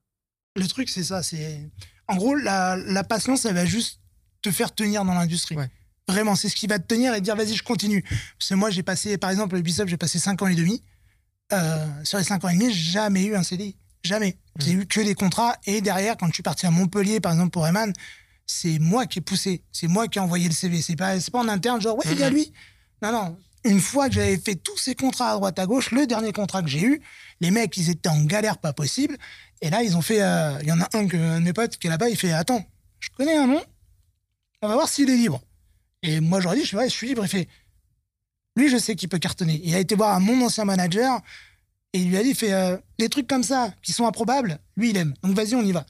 Le 0.56 0.66
truc, 0.66 0.88
c'est 0.88 1.04
ça. 1.04 1.22
C'est 1.22 1.70
En 2.08 2.16
gros, 2.16 2.34
la, 2.34 2.76
la 2.76 3.04
patience, 3.04 3.44
elle 3.44 3.54
va 3.54 3.64
juste 3.64 4.00
te 4.42 4.50
faire 4.50 4.74
tenir 4.74 5.04
dans 5.04 5.14
l'industrie. 5.14 5.56
Ouais. 5.56 5.70
Vraiment, 6.08 6.34
c'est 6.34 6.48
ce 6.48 6.56
qui 6.56 6.66
va 6.66 6.78
te 6.78 6.86
tenir 6.86 7.14
et 7.14 7.18
te 7.18 7.24
dire 7.24 7.36
vas-y, 7.36 7.54
je 7.54 7.62
continue. 7.62 8.02
Parce 8.38 8.48
que 8.50 8.54
moi, 8.54 8.70
j'ai 8.70 8.82
passé, 8.82 9.16
par 9.18 9.30
exemple, 9.30 9.56
Ubisoft, 9.56 9.88
j'ai 9.88 9.96
passé 9.96 10.18
5 10.18 10.42
ans 10.42 10.48
et 10.48 10.54
demi. 10.54 10.82
Euh, 11.52 11.86
sur 12.04 12.18
les 12.18 12.24
5 12.24 12.44
ans 12.44 12.48
et 12.48 12.54
demi, 12.54 12.72
j'ai 12.72 12.92
jamais 12.92 13.24
eu 13.24 13.36
un 13.36 13.42
CDI. 13.42 13.76
Jamais. 14.04 14.36
J'ai 14.58 14.72
eu 14.72 14.86
que 14.86 15.00
des 15.00 15.14
contrats. 15.14 15.56
Et 15.64 15.80
derrière, 15.80 16.16
quand 16.16 16.26
je 16.26 16.32
suis 16.32 16.42
parti 16.42 16.66
à 16.66 16.70
Montpellier, 16.70 17.20
par 17.20 17.32
exemple, 17.32 17.50
pour 17.50 17.66
Eman, 17.66 17.92
c'est 18.46 18.78
moi 18.80 19.06
qui 19.06 19.20
ai 19.20 19.22
poussé. 19.22 19.64
C'est 19.72 19.86
moi 19.86 20.08
qui 20.08 20.18
ai 20.18 20.20
envoyé 20.20 20.48
le 20.48 20.54
CV. 20.54 20.82
C'est 20.82 20.96
pas, 20.96 21.20
c'est 21.20 21.30
pas 21.30 21.38
en 21.38 21.48
interne, 21.48 21.80
genre, 21.80 21.96
ouais, 21.96 22.04
il 22.10 22.18
y 22.18 22.24
a 22.24 22.30
lui. 22.30 22.52
Non, 23.00 23.12
non. 23.12 23.38
Une 23.64 23.80
fois 23.80 24.08
que 24.08 24.16
j'avais 24.16 24.38
fait 24.38 24.56
tous 24.56 24.76
ces 24.76 24.96
contrats 24.96 25.30
à 25.30 25.34
droite 25.36 25.58
à 25.60 25.66
gauche, 25.66 25.92
le 25.92 26.06
dernier 26.06 26.32
contrat 26.32 26.62
que 26.62 26.68
j'ai 26.68 26.82
eu, 26.82 27.00
les 27.40 27.52
mecs, 27.52 27.76
ils 27.76 27.90
étaient 27.90 28.08
en 28.08 28.24
galère 28.24 28.58
pas 28.58 28.72
possible. 28.72 29.16
Et 29.62 29.70
là, 29.70 29.82
ils 29.82 29.96
ont 29.96 30.02
fait. 30.02 30.20
euh, 30.22 30.58
Il 30.62 30.68
y 30.68 30.72
en 30.72 30.80
a 30.80 30.88
un, 30.92 31.06
que, 31.08 31.16
un 31.16 31.40
de 31.40 31.44
mes 31.44 31.52
potes 31.54 31.78
qui 31.78 31.86
est 31.86 31.90
là-bas, 31.90 32.10
il 32.10 32.16
fait 32.16 32.32
Attends, 32.32 32.62
je 33.00 33.08
connais 33.16 33.36
un 33.36 33.46
nom, 33.46 33.62
on 34.60 34.68
va 34.68 34.74
voir 34.74 34.88
s'il 34.88 35.08
est 35.08 35.16
libre. 35.16 35.40
Et 36.02 36.20
moi, 36.20 36.40
je 36.40 36.44
leur 36.44 36.54
ai 36.54 36.56
dit 36.58 36.64
Je, 36.64 36.70
fais, 36.70 36.76
ouais, 36.76 36.88
je 36.88 36.94
suis 36.94 37.06
libre. 37.06 37.24
Il 37.24 37.28
fait 37.28 37.48
Lui, 38.56 38.68
je 38.68 38.76
sais 38.76 38.94
qu'il 38.96 39.08
peut 39.08 39.18
cartonner. 39.18 39.60
Il 39.64 39.74
a 39.74 39.78
été 39.78 39.94
voir 39.94 40.14
un 40.14 40.20
mon 40.20 40.44
ancien 40.44 40.64
manager 40.64 41.20
et 41.94 42.00
il 42.00 42.08
lui 42.08 42.16
a 42.18 42.22
dit 42.22 42.30
il 42.30 42.34
fait, 42.36 42.52
euh, 42.52 42.76
Les 42.98 43.08
trucs 43.08 43.26
comme 43.28 43.42
ça, 43.44 43.72
qui 43.82 43.92
sont 43.92 44.06
improbables, 44.06 44.58
lui, 44.76 44.90
il 44.90 44.96
aime. 44.96 45.14
Donc 45.22 45.34
vas-y, 45.34 45.54
on 45.54 45.62
y 45.62 45.72
va. 45.72 45.86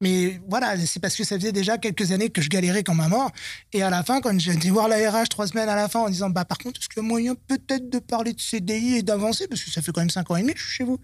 Mais 0.00 0.40
voilà, 0.48 0.76
c'est 0.86 1.00
parce 1.00 1.16
que 1.16 1.24
ça 1.24 1.34
faisait 1.36 1.50
déjà 1.50 1.76
quelques 1.76 2.12
années 2.12 2.30
que 2.30 2.40
je 2.40 2.48
galérais 2.48 2.84
comme 2.84 3.00
un 3.00 3.08
mort. 3.08 3.32
Et 3.72 3.82
à 3.82 3.90
la 3.90 4.04
fin, 4.04 4.20
quand 4.20 4.38
j'ai 4.38 4.52
été 4.52 4.70
voir 4.70 4.86
la 4.86 4.96
RH 5.10 5.28
trois 5.28 5.48
semaines 5.48 5.68
à 5.68 5.74
la 5.74 5.88
fin 5.88 6.00
en 6.00 6.08
disant 6.08 6.30
Bah, 6.30 6.44
par 6.44 6.58
contre, 6.58 6.78
est-ce 6.80 6.88
qu'il 6.88 7.02
y 7.02 7.04
a 7.04 7.08
moyen 7.08 7.34
peut-être 7.34 7.90
de 7.90 7.98
parler 7.98 8.32
de 8.32 8.40
CDI 8.40 8.96
et 8.98 9.02
d'avancer? 9.02 9.48
Parce 9.48 9.62
que 9.62 9.70
ça 9.72 9.82
fait 9.82 9.90
quand 9.90 10.00
même 10.00 10.10
cinq 10.10 10.30
ans 10.30 10.36
et 10.36 10.42
demi 10.42 10.54
que 10.54 10.60
je 10.60 10.64
suis 10.66 10.74
chez 10.76 10.84
vous. 10.84 10.98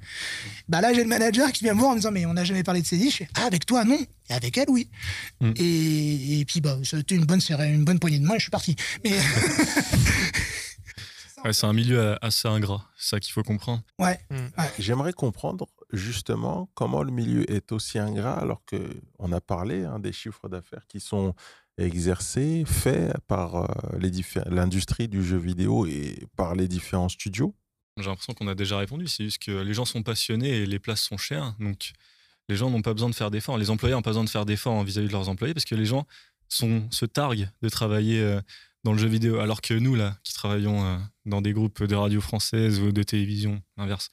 Bah 0.69 0.81
là, 0.81 0.95
j'ai 0.95 1.03
le 1.03 1.09
manager 1.09 1.51
qui 1.51 1.65
vient 1.65 1.75
me 1.75 1.81
voir 1.81 1.91
en 1.91 1.95
me 1.95 1.99
disant 1.99 2.13
Mais 2.13 2.25
on 2.27 2.35
n'a 2.35 2.45
jamais 2.45 2.63
parlé 2.63 2.83
de 2.83 2.87
CDI. 2.87 3.11
Je 3.11 3.17
fais 3.17 3.29
Ah, 3.35 3.47
avec 3.47 3.67
toi, 3.67 3.85
non. 3.85 3.99
Et 4.31 4.33
avec 4.33 4.57
elle, 4.59 4.71
oui. 4.71 4.89
Mm. 5.41 5.53
Et, 5.57 6.41
et 6.41 6.45
puis, 6.45 6.61
bah, 6.61 6.79
ça 6.85 6.97
a 6.97 7.01
été 7.01 7.17
une 7.17 7.25
bonne, 7.27 7.41
serrée- 7.41 7.73
une 7.75 7.85
bonne 7.85 7.99
poignée 7.99 8.21
de 8.21 8.25
main 8.27 8.35
et 8.35 8.39
je 8.39 8.45
suis 8.45 8.51
parti. 8.51 8.77
Mais 9.05 9.11
Ouais, 11.45 11.53
c'est 11.53 11.67
un 11.67 11.75
milieu 11.75 12.17
assez 12.25 12.49
ingrat, 12.49 12.89
c'est 12.97 13.11
ça 13.11 13.21
qu'il 13.21 13.31
faut 13.35 13.43
comprendre. 13.43 13.83
ouais, 13.99 14.19
J'aimerais 14.79 15.13
comprendre 15.13 15.67
justement 15.93 16.70
comment 16.74 17.03
le 17.03 17.12
milieu 17.12 17.51
est 17.51 17.72
aussi 17.72 17.99
ingrat 17.99 18.35
alors 18.35 18.64
que 18.64 18.76
on 19.18 19.32
a 19.32 19.41
parlé 19.41 19.85
hein, 19.85 19.99
des 19.99 20.12
chiffres 20.12 20.49
d'affaires 20.49 20.87
qui 20.87 21.01
sont 21.01 21.35
exercés, 21.78 22.64
faits 22.66 23.14
par 23.26 23.57
euh, 23.57 23.66
l'industrie 24.47 25.09
du 25.09 25.24
jeu 25.24 25.37
vidéo 25.37 25.87
et 25.87 26.26
par 26.37 26.55
les 26.55 26.68
différents 26.68 27.09
studios? 27.09 27.55
J'ai 27.97 28.07
l'impression 28.07 28.35
qu'on 28.35 28.49
a 28.49 28.55
déjà 28.55 28.78
répondu, 28.78 29.07
c'est 29.07 29.24
juste 29.24 29.43
que 29.43 29.53
les 29.53 29.74
gens 29.74 29.85
sont 29.85 30.03
passionnés 30.03 30.51
et 30.51 30.66
les 30.66 30.78
places 30.78 31.03
sont 31.03 31.16
chères, 31.16 31.55
donc 31.61 31.93
les 32.49 32.57
gens 32.57 32.70
n'ont 32.70 32.82
pas 32.82 32.93
besoin 32.93 33.09
de 33.09 33.14
faire 33.14 33.30
d'efforts. 33.30 33.57
Les 33.57 33.70
employés 33.70 33.95
n'ont 33.95 34.03
pas 34.03 34.11
besoin 34.11 34.24
de 34.24 34.30
faire 34.30 34.45
d'efforts 34.45 34.82
vis-à-vis 34.85 35.09
de 35.09 35.12
leurs 35.12 35.28
employés 35.28 35.55
parce 35.55 35.64
que 35.64 35.74
les 35.74 35.87
gens 35.87 36.07
se 36.49 37.05
targuent 37.07 37.49
de 37.62 37.68
travailler 37.68 38.20
euh, 38.20 38.41
dans 38.85 38.93
le 38.93 38.99
jeu 38.99 39.09
vidéo, 39.09 39.39
alors 39.41 39.62
que 39.62 39.74
nous, 39.74 39.95
là, 39.95 40.16
qui 40.22 40.35
travaillons 40.35 40.85
euh, 40.85 40.99
dans 41.24 41.41
des 41.41 41.53
groupes 41.53 41.82
de 41.82 41.95
radio 41.95 42.20
françaises 42.20 42.80
ou 42.80 42.93
de 42.93 43.03
télévision, 43.03 43.62
l'inverse, 43.76 44.11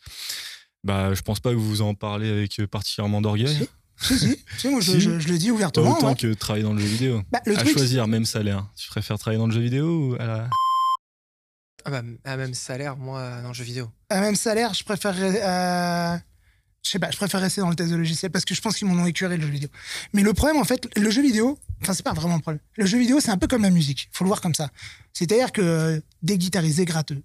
bah, 0.83 1.13
je 1.13 1.21
pense 1.21 1.39
pas 1.39 1.51
que 1.51 1.55
vous 1.55 1.81
en 1.81 1.93
parlez 1.93 2.29
avec 2.29 2.59
euh, 2.59 2.67
particulièrement 2.67 3.21
d'orgueil. 3.21 3.67
si, 3.97 4.17
si, 4.17 4.37
si, 4.57 4.67
moi, 4.69 4.79
je, 4.81 4.91
Si. 4.93 4.99
je- 4.99 5.19
je 5.19 5.27
le 5.27 5.37
dis 5.37 5.47
Pas 5.47 5.53
ouvertement. 5.53 5.97
autant 5.97 6.09
ouais. 6.09 6.15
que 6.15 6.33
travailler 6.33 6.63
dans 6.63 6.73
le 6.73 6.79
jeu 6.79 6.87
vidéo. 6.87 7.21
Bah, 7.31 7.39
le 7.45 7.57
à 7.57 7.61
truc, 7.61 7.73
choisir, 7.73 8.07
même 8.07 8.25
salaire. 8.25 8.67
Tu 8.75 8.87
préfères 8.89 9.17
travailler 9.19 9.39
dans 9.39 9.47
le 9.47 9.53
jeu 9.53 9.61
vidéo 9.61 10.09
ou 10.11 10.15
à 10.19 10.25
la... 10.25 10.49
Ah 11.85 11.89
bah, 11.89 12.03
à 12.25 12.37
même 12.37 12.53
salaire, 12.53 12.95
moi, 12.97 13.41
dans 13.41 13.47
le 13.49 13.53
jeu 13.53 13.63
vidéo. 13.63 13.89
à 14.09 14.21
même 14.21 14.35
salaire, 14.35 14.73
je 14.73 14.83
préférerais. 14.83 15.41
euh, 15.43 16.17
Je 16.83 16.89
sais 16.91 16.99
pas, 16.99 17.09
je 17.09 17.17
préfère 17.17 17.41
rester 17.41 17.61
dans 17.61 17.69
le 17.69 17.75
test 17.75 17.89
de 17.91 17.95
logiciel 17.95 18.31
parce 18.31 18.45
que 18.45 18.53
je 18.53 18.61
pense 18.61 18.75
qu'ils 18.77 18.87
m'en 18.87 19.01
ont 19.01 19.05
écuré 19.07 19.35
le 19.37 19.43
jeu 19.43 19.49
vidéo. 19.51 19.69
Mais 20.13 20.21
le 20.21 20.33
problème, 20.33 20.57
en 20.57 20.63
fait, 20.63 20.87
le 20.95 21.09
jeu 21.09 21.21
vidéo, 21.23 21.57
enfin, 21.81 21.93
c'est 21.95 22.03
pas 22.03 22.13
vraiment 22.13 22.35
le 22.35 22.41
problème. 22.41 22.61
Le 22.77 22.85
jeu 22.85 22.99
vidéo, 22.99 23.19
c'est 23.19 23.31
un 23.31 23.37
peu 23.37 23.47
comme 23.47 23.63
la 23.63 23.71
musique. 23.71 24.09
faut 24.11 24.23
le 24.23 24.27
voir 24.27 24.41
comme 24.41 24.53
ça. 24.53 24.69
C'est-à-dire 25.13 25.51
que 25.51 25.61
euh, 25.61 25.99
des 26.21 26.37
guitaristes, 26.37 26.81
gratteux, 26.81 27.21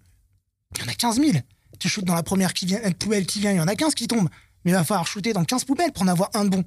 il 0.77 0.81
y 0.83 0.85
en 0.85 0.89
a 0.89 0.95
15 0.95 1.17
000. 1.21 1.33
Tu 1.79 1.89
shootes 1.89 2.05
dans 2.05 2.15
la 2.15 2.23
première 2.23 2.53
qui 2.53 2.67
vient, 2.67 2.81
poubelle 2.93 3.27
qui 3.27 3.41
vient, 3.41 3.53
il 3.53 3.57
y 3.57 3.61
en 3.61 3.69
a 3.69 3.75
15 3.75 3.95
qui 3.95 4.09
tombent. 4.09 4.29
Mais 4.65 4.73
il 4.73 4.75
va 4.75 4.85
falloir 4.85 5.07
shooter 5.07 5.33
dans 5.33 5.45
15 5.45 5.65
poubelles 5.65 5.93
pour 5.93 6.03
en 6.03 6.09
avoir 6.09 6.31
un 6.35 6.45
bon. 6.45 6.65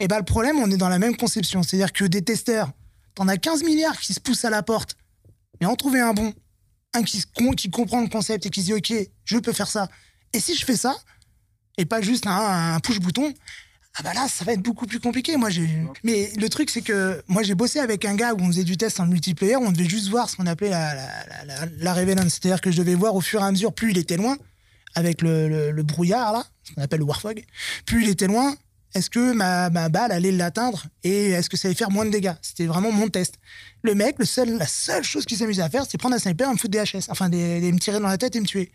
Et 0.00 0.08
ben 0.08 0.18
le 0.18 0.24
problème, 0.24 0.58
on 0.58 0.70
est 0.70 0.76
dans 0.76 0.88
la 0.88 0.98
même 0.98 1.16
conception. 1.16 1.62
C'est-à-dire 1.62 1.92
que 1.92 2.04
des 2.04 2.22
testeurs, 2.22 2.70
t'en 3.14 3.28
as 3.28 3.36
15 3.36 3.62
milliards 3.62 3.98
qui 3.98 4.14
se 4.14 4.20
poussent 4.20 4.44
à 4.44 4.50
la 4.50 4.62
porte. 4.62 4.96
Mais 5.60 5.66
en 5.66 5.76
trouver 5.76 6.00
un 6.00 6.12
bon, 6.12 6.32
un 6.94 7.02
qui, 7.02 7.70
comprend 7.70 8.00
le 8.00 8.08
concept 8.08 8.46
et 8.46 8.50
qui 8.50 8.60
se 8.60 8.66
dit, 8.66 8.74
OK, 8.74 8.92
je 9.24 9.38
peux 9.38 9.52
faire 9.52 9.68
ça. 9.68 9.88
Et 10.32 10.40
si 10.40 10.56
je 10.56 10.64
fais 10.64 10.76
ça, 10.76 10.94
et 11.78 11.84
pas 11.84 12.00
juste 12.00 12.26
un, 12.26 12.78
push-bouton, 12.80 13.32
ah 13.94 14.02
bah 14.02 14.14
là, 14.14 14.26
ça 14.26 14.44
va 14.44 14.52
être 14.52 14.62
beaucoup 14.62 14.86
plus 14.86 15.00
compliqué. 15.00 15.36
Moi, 15.36 15.50
j'ai. 15.50 15.68
Mais 16.02 16.32
le 16.38 16.48
truc, 16.48 16.70
c'est 16.70 16.80
que 16.80 17.22
moi, 17.28 17.42
j'ai 17.42 17.54
bossé 17.54 17.78
avec 17.78 18.06
un 18.06 18.14
gars 18.14 18.32
où 18.32 18.40
on 18.40 18.46
faisait 18.46 18.64
du 18.64 18.78
test 18.78 19.00
en 19.00 19.06
multiplayer. 19.06 19.56
On 19.56 19.70
devait 19.70 19.88
juste 19.88 20.08
voir 20.08 20.30
ce 20.30 20.36
qu'on 20.36 20.46
appelait 20.46 20.70
la, 20.70 20.94
la, 21.44 21.66
la, 21.66 22.16
C'est-à-dire 22.30 22.62
que 22.62 22.70
je 22.70 22.78
devais 22.78 22.94
voir 22.94 23.14
au 23.14 23.20
fur 23.20 23.42
et 23.42 23.44
à 23.44 23.50
mesure, 23.50 23.74
plus 23.74 23.90
il 23.90 23.98
était 23.98 24.16
loin, 24.16 24.38
avec 24.94 25.20
le, 25.20 25.70
le, 25.70 25.82
brouillard, 25.82 26.32
là, 26.32 26.46
ce 26.62 26.72
qu'on 26.72 26.82
appelle 26.82 27.00
le 27.00 27.04
warfog, 27.04 27.44
plus 27.84 28.04
il 28.04 28.08
était 28.08 28.26
loin, 28.26 28.54
est-ce 28.94 29.08
que 29.08 29.32
ma, 29.32 29.70
ma 29.70 29.88
balle 29.88 30.12
allait 30.12 30.32
l'atteindre 30.32 30.84
et 31.02 31.30
est-ce 31.30 31.48
que 31.48 31.56
ça 31.56 31.68
allait 31.68 31.74
faire 31.74 31.90
moins 31.90 32.04
de 32.04 32.10
dégâts? 32.10 32.34
C'était 32.42 32.66
vraiment 32.66 32.92
mon 32.92 33.08
test. 33.08 33.36
Le 33.82 33.94
mec, 33.94 34.16
le 34.18 34.24
seul, 34.24 34.58
la 34.58 34.66
seule 34.66 35.02
chose 35.02 35.24
qu'il 35.24 35.36
s'amusait 35.36 35.62
à 35.62 35.70
faire, 35.70 35.84
c'est 35.88 35.98
prendre 35.98 36.14
un 36.14 36.18
sniper 36.18 36.48
et 36.48 36.52
me 36.52 36.58
foutre 36.58 36.70
des 36.70 36.82
HS, 36.82 37.08
enfin, 37.08 37.28
des, 37.28 37.72
me 37.72 37.78
tirer 37.78 38.00
dans 38.00 38.08
la 38.08 38.18
tête 38.18 38.36
et 38.36 38.40
me 38.40 38.46
tuer. 38.46 38.70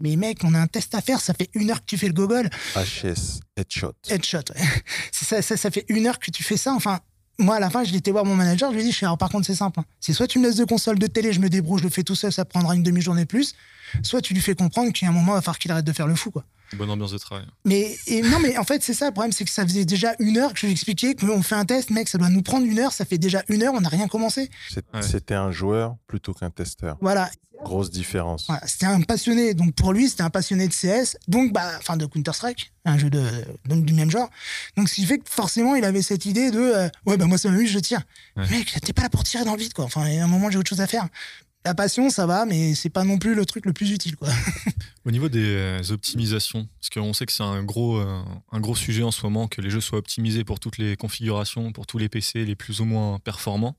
Mais 0.00 0.16
mec, 0.16 0.38
on 0.44 0.54
a 0.54 0.58
un 0.58 0.66
test 0.66 0.94
à 0.94 1.00
faire, 1.00 1.20
ça 1.20 1.34
fait 1.34 1.50
une 1.54 1.70
heure 1.70 1.80
que 1.80 1.86
tu 1.86 1.96
fais 1.96 2.08
le 2.08 2.12
gogol. 2.12 2.50
HS, 2.74 3.40
headshot. 3.56 3.94
Headshot, 4.08 4.38
ouais. 4.54 4.62
ça, 5.12 5.42
ça, 5.42 5.56
ça, 5.56 5.70
fait 5.70 5.84
une 5.88 6.06
heure 6.06 6.18
que 6.18 6.30
tu 6.30 6.42
fais 6.42 6.56
ça. 6.56 6.74
Enfin, 6.74 7.00
moi, 7.38 7.56
à 7.56 7.60
la 7.60 7.70
fin, 7.70 7.84
je 7.84 7.94
été 7.94 8.10
voir 8.10 8.24
mon 8.24 8.34
manager, 8.34 8.70
je 8.70 8.76
lui 8.76 8.82
ai 8.82 8.90
dit, 8.90 8.98
alors 9.02 9.18
par 9.18 9.28
contre, 9.28 9.46
c'est 9.46 9.54
simple. 9.54 9.80
Hein. 9.80 9.84
C'est 10.00 10.12
soit 10.12 10.26
tu 10.26 10.38
me 10.38 10.46
laisses 10.46 10.56
de 10.56 10.64
console 10.64 10.98
de 10.98 11.06
télé, 11.06 11.32
je 11.32 11.40
me 11.40 11.48
débrouille, 11.48 11.78
je 11.80 11.84
le 11.84 11.90
fais 11.90 12.02
tout 12.02 12.14
seul, 12.14 12.32
ça 12.32 12.44
prendra 12.44 12.74
une 12.74 12.82
demi-journée 12.82 13.26
plus. 13.26 13.54
Soit 14.02 14.22
tu 14.22 14.34
lui 14.34 14.40
fais 14.40 14.54
comprendre 14.54 14.92
qu'il 14.92 15.06
y 15.06 15.08
a 15.08 15.10
un 15.10 15.14
moment, 15.14 15.32
il 15.32 15.36
va 15.36 15.42
falloir 15.42 15.58
qu'il 15.58 15.70
arrête 15.70 15.84
de 15.84 15.92
faire 15.92 16.06
le 16.06 16.14
fou, 16.14 16.30
quoi. 16.30 16.44
Bonne 16.74 16.90
ambiance 16.90 17.12
de 17.12 17.18
travail. 17.18 17.46
Mais 17.64 17.96
et, 18.06 18.22
non, 18.22 18.38
mais 18.40 18.56
en 18.58 18.64
fait, 18.64 18.82
c'est 18.82 18.94
ça 18.94 19.06
le 19.06 19.12
problème, 19.12 19.32
c'est 19.32 19.44
que 19.44 19.50
ça 19.50 19.64
faisait 19.64 19.84
déjà 19.84 20.14
une 20.18 20.38
heure 20.38 20.52
que 20.52 20.58
je 20.58 20.66
lui 20.66 20.72
expliquais 20.72 21.14
qu'on 21.14 21.42
fait 21.42 21.54
un 21.54 21.64
test, 21.64 21.90
mec, 21.90 22.08
ça 22.08 22.18
doit 22.18 22.28
nous 22.28 22.42
prendre 22.42 22.66
une 22.66 22.78
heure, 22.78 22.92
ça 22.92 23.04
fait 23.04 23.18
déjà 23.18 23.42
une 23.48 23.62
heure, 23.62 23.74
on 23.74 23.80
n'a 23.80 23.88
rien 23.88 24.08
commencé. 24.08 24.50
C'était 25.00 25.34
un 25.34 25.50
joueur 25.50 25.96
plutôt 26.06 26.32
qu'un 26.34 26.50
testeur. 26.50 26.96
Voilà. 27.00 27.30
Grosse 27.62 27.90
différence. 27.90 28.48
c'était 28.66 28.86
un 28.86 29.00
passionné, 29.00 29.54
donc 29.54 29.74
pour 29.74 29.92
lui, 29.92 30.10
c'était 30.10 30.22
un 30.22 30.30
passionné 30.30 30.68
de 30.68 30.74
CS, 30.74 31.16
donc, 31.26 31.52
bah, 31.52 31.70
enfin, 31.78 31.96
de 31.96 32.04
Counter-Strike, 32.04 32.72
un 32.84 32.98
jeu 32.98 33.08
de, 33.08 33.24
du 33.64 33.94
même 33.94 34.10
genre. 34.10 34.28
Donc, 34.76 34.90
ce 34.90 34.94
qui 34.94 35.06
fait 35.06 35.18
que 35.18 35.24
forcément, 35.28 35.74
il 35.74 35.84
avait 35.84 36.02
cette 36.02 36.26
idée 36.26 36.50
de, 36.50 36.58
euh, 36.58 36.88
ouais, 37.06 37.16
bah, 37.16 37.24
moi, 37.24 37.38
ça 37.38 37.48
m'amuse, 37.48 37.70
je 37.70 37.78
tire. 37.78 38.02
Mec, 38.36 38.76
t'es 38.82 38.92
pas 38.92 39.02
là 39.02 39.08
pour 39.08 39.24
tirer 39.24 39.44
dans 39.44 39.54
le 39.54 39.58
vide, 39.58 39.72
quoi. 39.72 39.86
Enfin, 39.86 40.06
il 40.06 40.16
y 40.16 40.18
a 40.18 40.24
un 40.24 40.28
moment, 40.28 40.50
j'ai 40.50 40.58
autre 40.58 40.68
chose 40.68 40.82
à 40.82 40.86
faire 40.86 41.08
la 41.66 41.74
passion, 41.74 42.10
ça 42.10 42.26
va, 42.26 42.46
mais 42.46 42.74
c'est 42.76 42.90
pas 42.90 43.02
non 43.02 43.18
plus 43.18 43.34
le 43.34 43.44
truc 43.44 43.66
le 43.66 43.72
plus 43.72 43.90
utile. 43.90 44.14
Quoi. 44.16 44.28
Au 45.04 45.10
niveau 45.10 45.28
des 45.28 45.44
euh, 45.44 45.82
optimisations, 45.90 46.68
parce 46.80 46.90
qu'on 46.90 47.12
sait 47.12 47.26
que 47.26 47.32
c'est 47.32 47.42
un 47.42 47.64
gros, 47.64 47.98
euh, 47.98 48.22
un 48.52 48.60
gros 48.60 48.76
sujet 48.76 49.02
en 49.02 49.10
ce 49.10 49.22
moment, 49.22 49.48
que 49.48 49.60
les 49.60 49.68
jeux 49.68 49.80
soient 49.80 49.98
optimisés 49.98 50.44
pour 50.44 50.60
toutes 50.60 50.78
les 50.78 50.96
configurations, 50.96 51.72
pour 51.72 51.86
tous 51.86 51.98
les 51.98 52.08
PC, 52.08 52.44
les 52.44 52.54
plus 52.54 52.80
ou 52.80 52.84
moins 52.84 53.18
performants. 53.18 53.76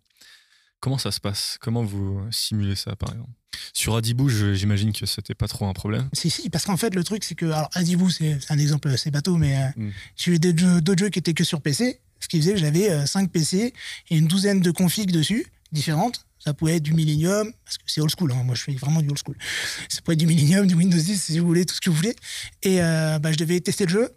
Comment 0.82 0.98
ça 0.98 1.12
se 1.12 1.22
passe? 1.22 1.58
Comment 1.62 1.82
vous 1.82 2.22
simulez 2.30 2.76
ça, 2.76 2.96
par 2.98 3.12
exemple? 3.12 3.32
Sur 3.74 3.96
Adibou, 3.96 4.30
j'imagine 4.30 4.92
que 4.92 5.06
c'était 5.06 5.34
pas 5.34 5.48
trop 5.48 5.66
un 5.66 5.74
problème. 5.74 6.10
Si, 6.12 6.30
si, 6.30 6.50
parce 6.50 6.66
qu'en 6.66 6.78
fait, 6.78 6.94
le 6.94 7.04
truc, 7.06 7.24
c'est 7.24 7.36
que. 7.36 7.46
Alors, 7.46 7.70
Adibou, 7.74 8.10
c'est 8.10 8.38
un 8.50 8.60
exemple 8.60 8.90
assez 8.90 9.10
bateau, 9.12 9.38
mais 9.38 9.56
euh, 9.56 9.68
mm. 9.78 9.92
j'ai 10.18 10.32
eu 10.34 10.40
d'autres 10.40 11.00
jeux, 11.00 11.10
qui 11.10 11.20
étaient 11.20 11.34
que 11.34 11.46
sur 11.46 11.62
PC. 11.62 12.02
Ce 12.20 12.28
qui 12.28 12.40
faisait 12.40 12.54
que 12.54 12.60
j'avais 12.60 13.06
5 13.06 13.32
PC 13.32 13.74
et 14.10 14.18
une 14.18 14.28
douzaine 14.28 14.60
de 14.60 14.72
configs 14.72 15.12
dessus, 15.12 15.46
différentes. 15.72 16.27
Ça 16.48 16.54
pouvait 16.54 16.78
être 16.78 16.84
du 16.84 16.94
Millennium, 16.94 17.52
parce 17.66 17.78
que 17.78 17.84
c'est 17.88 18.00
old 18.00 18.10
school, 18.18 18.32
hein. 18.32 18.42
moi 18.46 18.56
je 18.56 18.62
fais 18.62 18.72
vraiment 18.72 19.02
du 19.02 19.10
old 19.10 19.20
school. 19.22 19.36
Ça 19.90 20.00
pouvait 20.00 20.14
être 20.14 20.20
du 20.22 20.28
Millennium, 20.28 20.66
du 20.66 20.76
Windows 20.76 20.98
10, 20.98 21.22
si 21.22 21.40
vous 21.40 21.46
voulez, 21.46 21.66
tout 21.66 21.76
ce 21.76 21.82
que 21.82 21.90
vous 21.90 21.98
voulez. 21.98 22.16
Et 22.64 22.82
euh, 22.82 23.20
bah, 23.20 23.34
je 23.34 23.38
devais 23.38 23.60
tester 23.60 23.86
le 23.86 23.92
jeu, 23.92 24.10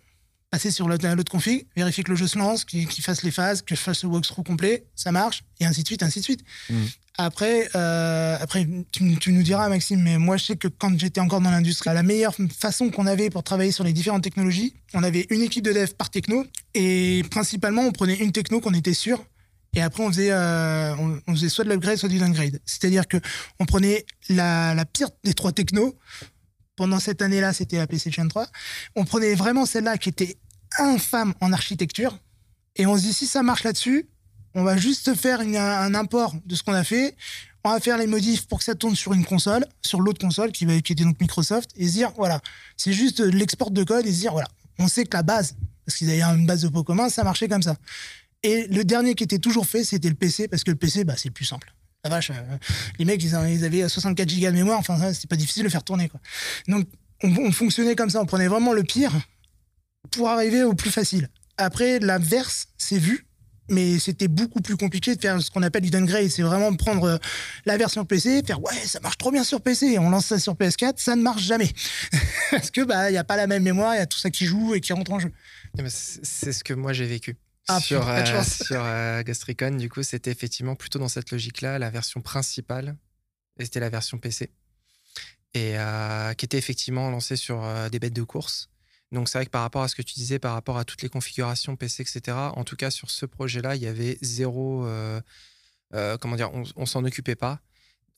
passer 0.49 0.71
sur 0.71 0.87
l'autre 0.87 1.25
config, 1.29 1.67
vérifier 1.75 2.05
que 2.05 2.11
le 2.11 2.17
jeu 2.17 2.29
se 2.29 2.39
lance, 2.39 2.65
qu'il 2.65 2.87
fasse 3.03 3.25
les 3.25 3.33
phases, 3.33 3.63
que 3.63 3.75
je 3.75 3.81
fasse 3.81 4.05
le 4.05 4.11
walkthrough 4.11 4.47
complet, 4.47 4.85
ça 4.95 5.11
marche, 5.11 5.43
et 5.59 5.67
ainsi 5.67 5.83
de 5.83 5.89
suite, 5.89 6.05
ainsi 6.05 6.21
de 6.21 6.25
suite. 6.25 6.45
Mm. 6.69 6.85
Après, 7.19 7.69
euh, 7.75 8.37
après 8.41 8.65
tu, 8.93 9.17
tu, 9.17 9.33
nous 9.33 9.43
diras, 9.43 9.69
Maxime, 9.69 10.01
mais 10.01 10.17
moi 10.17 10.37
je 10.37 10.45
sais 10.45 10.57
que 10.57 10.69
quand 10.69 10.97
j'étais 11.01 11.21
encore 11.21 11.41
dans 11.41 11.51
l'industrie, 11.51 11.91
la 11.93 12.05
meilleure 12.05 12.37
façon 12.57 12.91
qu'on 12.91 13.09
avait 13.09 13.29
pour 13.29 13.43
travailler 13.43 13.73
sur 13.73 13.83
les 13.83 13.93
différentes 13.93 14.23
technologies, 14.23 14.77
on 14.95 15.03
avait 15.03 15.27
une 15.31 15.43
équipe 15.43 15.65
de 15.65 15.73
dev 15.73 15.95
par 15.99 16.11
techno, 16.11 16.47
et 16.75 17.25
principalement 17.29 17.83
on 17.83 17.91
prenait 17.91 18.19
une 18.19 18.31
techno 18.31 18.61
qu'on 18.61 18.73
était 18.73 18.95
sûr 18.95 19.21
et 19.75 19.83
après, 19.83 20.03
on 20.03 20.09
faisait, 20.09 20.33
euh, 20.33 20.95
on, 21.27 21.35
faisait 21.35 21.49
soit 21.49 21.65
de 21.65 21.71
l'upgrade, 21.71 21.97
soit 21.97 22.09
du 22.09 22.19
downgrade. 22.19 22.61
C'est-à-dire 22.65 23.07
que 23.07 23.19
on 23.61 23.67
prenait 23.67 24.05
la, 24.29 24.85
pire 24.93 25.09
des 25.25 25.35
trois 25.35 25.53
technos. 25.53 25.97
Pendant 26.77 26.99
cette 26.99 27.23
année-là, 27.23 27.53
c'était 27.53 27.77
la 27.77 27.87
PlayStation 27.87 28.27
3. 28.27 28.47
On 28.97 29.05
prenait 29.05 29.35
vraiment 29.35 29.67
celle-là 29.67 29.99
qui 29.99 30.09
était 30.09 30.39
infâme 30.79 31.35
en 31.41 31.53
architecture. 31.53 32.19
Et 32.77 32.87
on 32.87 32.97
se 32.97 33.03
dit, 33.03 33.13
si 33.13 33.27
ça 33.27 33.43
marche 33.43 33.65
là-dessus, 33.65 34.09
on 34.55 34.65
va 34.65 34.77
juste 34.77 35.15
faire 35.15 35.41
un 35.41 35.95
import 35.95 36.35
de 36.47 36.55
ce 36.55 36.63
qu'on 36.63 36.73
a 36.73 36.83
fait. 36.83 37.15
On 37.63 37.71
va 37.71 37.81
faire 37.81 37.99
les 37.99 38.07
modifs 38.07 38.47
pour 38.47 38.59
que 38.59 38.65
ça 38.65 38.75
tourne 38.75 38.97
sur 38.97 39.13
une 39.13 39.25
console, 39.25 39.67
sur 39.83 40.01
l'autre 40.01 40.19
console 40.19 40.51
qui, 40.51 40.65
va, 40.65 40.81
qui 40.81 40.95
était 40.95 41.05
donc 41.05 41.21
Microsoft, 41.21 41.71
et 41.77 41.87
se 41.87 41.93
dire, 41.93 42.11
voilà, 42.17 42.41
c'est 42.77 42.93
juste 42.93 43.21
l'export 43.21 43.71
de 43.71 43.85
code 43.85 44.07
et 44.07 44.13
se 44.13 44.21
dire, 44.21 44.33
voilà, 44.33 44.49
on 44.79 44.89
sait 44.89 45.05
que 45.05 45.15
la 45.15 45.23
base, 45.23 45.57
parce 45.85 45.99
qu'ils 45.99 46.09
avaient 46.09 46.23
une 46.23 46.47
base 46.47 46.63
de 46.63 46.69
pot 46.69 46.83
commun, 46.83 47.11
ça 47.11 47.23
marchait 47.23 47.49
comme 47.49 47.63
ça. 47.63 47.77
Et 48.43 48.67
le 48.69 48.85
dernier 48.85 49.15
qui 49.15 49.25
était 49.25 49.39
toujours 49.39 49.67
fait, 49.67 49.85
c'était 49.85 50.09
le 50.09 50.15
PC, 50.15 50.49
parce 50.49 50.65
que 50.65 50.71
le 50.71 50.77
PC, 50.77 51.05
bah, 51.05 51.15
c'est 51.17 51.31
plus 51.31 51.45
simple. 51.45 51.75
La 52.05 52.11
vache, 52.11 52.31
euh, 52.31 52.57
les 52.99 53.05
mecs, 53.05 53.23
ils, 53.23 53.35
avaient 53.35 53.89
64 53.89 54.29
Go 54.29 54.47
de 54.47 54.51
mémoire, 54.53 54.79
enfin, 54.79 55.13
c'était 55.13 55.29
pas 55.29 55.37
difficile 55.37 55.65
de 55.65 55.69
faire 55.69 55.85
tourner, 55.85 56.09
quoi. 56.09 56.21
Donc, 56.67 56.87
on, 57.23 57.53
fonctionnait 57.53 57.95
comme 57.95 58.09
ça, 58.09 58.23
on 58.23 58.27
prenait 58.27 58.49
vraiment 58.49 58.73
le 58.73 58.83
pire 58.83 59.13
pour 60.11 60.31
arriver 60.31 60.63
au 60.63 60.73
plus 60.73 60.91
facile. 60.91 61.29
Après, 61.59 61.99
l'inverse, 61.99 62.69
c'est 62.79 62.97
vu, 62.97 63.27
mais 63.69 63.99
c'était 63.99 64.29
beaucoup 64.29 64.63
plus 64.63 64.79
compliqué 64.79 65.15
de 65.15 65.21
faire 65.21 65.43
ce 65.43 65.51
qu'on 65.51 65.63
appelle 65.63 65.83
du 65.83 65.91
downgrade. 65.91 66.29
C'est 66.29 66.41
vraiment 66.41 66.75
prendre 66.75 67.05
euh, 67.05 67.19
la 67.67 67.77
version 67.77 68.07
PC, 68.07 68.43
faire 68.47 68.63
ouais, 68.63 68.73
ça 68.87 69.01
marche 69.01 69.19
trop 69.19 69.31
bien 69.31 69.45
sur 69.45 69.61
PC, 69.61 69.99
on 69.99 70.09
lance 70.09 70.25
ça 70.25 70.39
sur 70.39 70.55
PS4, 70.55 70.95
ça 70.97 71.17
ne 71.17 71.23
marche 71.23 71.43
jamais. 71.43 71.71
Parce 72.51 72.71
que, 72.71 72.81
bah, 72.81 73.11
il 73.11 73.13
n'y 73.13 73.19
a 73.19 73.25
pas 73.25 73.37
la 73.37 73.47
même 73.47 73.63
mémoire, 73.63 73.95
il 73.95 73.99
y 73.99 74.01
a 74.01 74.07
tout 74.07 74.19
ça 74.19 74.31
qui 74.31 74.47
joue 74.47 74.75
et 74.75 74.81
qui 74.81 74.95
rentre 74.95 75.13
en 75.13 75.19
jeu. 75.19 75.31
C'est 75.93 76.53
ce 76.53 76.65
que 76.65 76.73
moi 76.73 76.95
j'ai 76.95 77.07
vécu. 77.07 77.37
Ah, 77.69 77.81
sur, 77.81 78.09
euh, 78.09 78.43
sur 78.43 78.83
euh, 78.85 79.23
Gastricon, 79.23 79.77
du 79.77 79.89
coup, 79.89 80.03
c'était 80.03 80.31
effectivement 80.31 80.75
plutôt 80.75 80.99
dans 80.99 81.09
cette 81.09 81.31
logique-là, 81.31 81.79
la 81.79 81.91
version 81.91 82.21
principale, 82.21 82.97
et 83.59 83.65
c'était 83.65 83.81
la 83.81 83.91
version 83.91 84.19
PC, 84.19 84.51
et 85.55 85.79
euh, 85.79 86.35
qui 86.35 86.45
était 86.45 86.59
effectivement 86.59 87.11
lancée 87.11 87.37
sur 87.37 87.63
des 87.91 87.99
bêtes 87.99 88.13
de 88.15 88.23
course. 88.23 88.69
Donc 89.13 89.29
c'est 89.29 89.39
vrai 89.39 89.47
que 89.47 89.51
par 89.51 89.63
rapport 89.63 89.83
à 89.83 89.89
ce 89.89 89.95
que 89.95 90.03
tu 90.03 90.15
disais, 90.15 90.39
par 90.39 90.53
rapport 90.53 90.79
à 90.79 90.85
toutes 90.85 91.03
les 91.03 91.09
configurations 91.09 91.77
PC, 91.77 92.03
etc., 92.03 92.37
en 92.37 92.65
tout 92.65 92.77
cas 92.77 92.91
sur 92.91 93.11
ce 93.11 93.27
projet-là, 93.27 93.75
il 93.77 93.83
y 93.83 93.87
avait 93.87 94.19
zéro... 94.23 94.87
comment 95.93 96.37
dire, 96.37 96.51
on, 96.55 96.63
on 96.77 96.87
s'en 96.87 97.05
occupait 97.05 97.35
pas. 97.35 97.61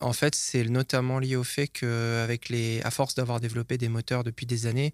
En 0.03 0.13
fait, 0.13 0.35
c'est 0.35 0.65
notamment 0.65 1.19
lié 1.19 1.37
au 1.37 1.45
fait 1.45 1.69
qu'avec 1.69 2.49
les, 2.49 2.81
à 2.83 2.91
force 2.91 3.15
d'avoir 3.15 3.41
développé 3.41 3.79
des 3.79 3.89
moteurs 3.89 4.25
depuis 4.25 4.47
des 4.47 4.67
années 4.67 4.93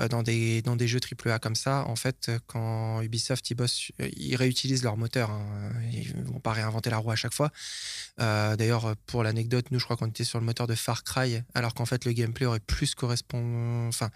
euh, 0.00 0.08
dans 0.08 0.22
des 0.22 0.62
dans 0.62 0.76
des 0.76 0.86
jeux 0.86 1.00
AAA 1.00 1.38
comme 1.38 1.54
ça, 1.54 1.84
en 1.86 1.96
fait, 1.96 2.30
quand 2.46 3.00
Ubisoft 3.02 3.50
ils 3.50 3.54
bossent, 3.54 3.90
euh, 4.00 4.08
ils 4.16 4.36
réutilisent 4.36 4.84
leurs 4.84 4.96
moteurs. 4.96 5.30
Hein. 5.30 5.72
Ils 5.92 6.14
vont 6.24 6.40
pas 6.40 6.52
réinventer 6.52 6.90
la 6.90 6.98
roue 6.98 7.10
à 7.10 7.16
chaque 7.16 7.34
fois. 7.34 7.50
Euh, 8.20 8.56
d'ailleurs, 8.56 8.94
pour 9.06 9.22
l'anecdote, 9.22 9.66
nous, 9.70 9.78
je 9.78 9.84
crois 9.84 9.96
qu'on 9.96 10.08
était 10.08 10.24
sur 10.24 10.38
le 10.38 10.44
moteur 10.44 10.66
de 10.66 10.74
Far 10.74 11.04
Cry, 11.04 11.42
alors 11.54 11.74
qu'en 11.74 11.86
fait, 11.86 12.04
le 12.04 12.12
gameplay 12.12 12.46
aurait 12.46 12.60
plus 12.60 12.94
correspond, 12.94 13.88
enfin, 13.88 14.10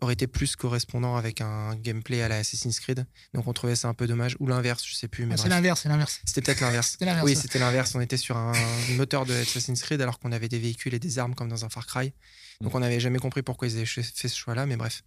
aurait 0.00 0.14
été 0.14 0.26
plus 0.26 0.54
correspondant 0.54 1.16
avec 1.16 1.40
un 1.40 1.74
gameplay 1.74 2.22
à 2.22 2.28
la 2.28 2.36
Assassin's 2.36 2.78
Creed. 2.78 3.04
Donc 3.34 3.48
on 3.48 3.52
trouvait 3.52 3.74
ça 3.74 3.88
un 3.88 3.94
peu 3.94 4.06
dommage. 4.06 4.36
Ou 4.38 4.46
l'inverse, 4.46 4.84
je 4.86 4.94
sais 4.94 5.08
plus. 5.08 5.26
Mais 5.26 5.34
ah, 5.34 5.42
c'est 5.42 5.48
l'inverse, 5.48 5.80
c'est 5.82 5.88
l'inverse. 5.88 6.20
C'était 6.24 6.42
peut-être 6.42 6.60
l'inverse. 6.60 6.98
oui, 7.24 7.34
c'était 7.34 7.58
l'inverse. 7.58 7.94
On 7.94 8.00
était 8.00 8.16
sur 8.16 8.36
un 8.36 8.52
moteur 8.96 9.26
de 9.26 9.34
Assassin's 9.34 9.82
Creed 9.82 10.00
alors 10.00 10.18
qu'on 10.18 10.32
avait 10.32 10.48
des 10.48 10.58
véhicules 10.58 10.94
et 10.94 10.98
des 10.98 11.18
armes 11.18 11.34
comme 11.34 11.48
dans 11.48 11.64
un 11.64 11.68
Far 11.68 11.86
Cry. 11.86 12.12
Donc 12.60 12.74
on 12.74 12.80
n'avait 12.80 13.00
jamais 13.00 13.18
compris 13.18 13.42
pourquoi 13.42 13.68
ils 13.68 13.76
avaient 13.76 13.86
fait 13.86 14.28
ce 14.28 14.36
choix-là, 14.36 14.66
mais 14.66 14.76
bref. 14.76 15.02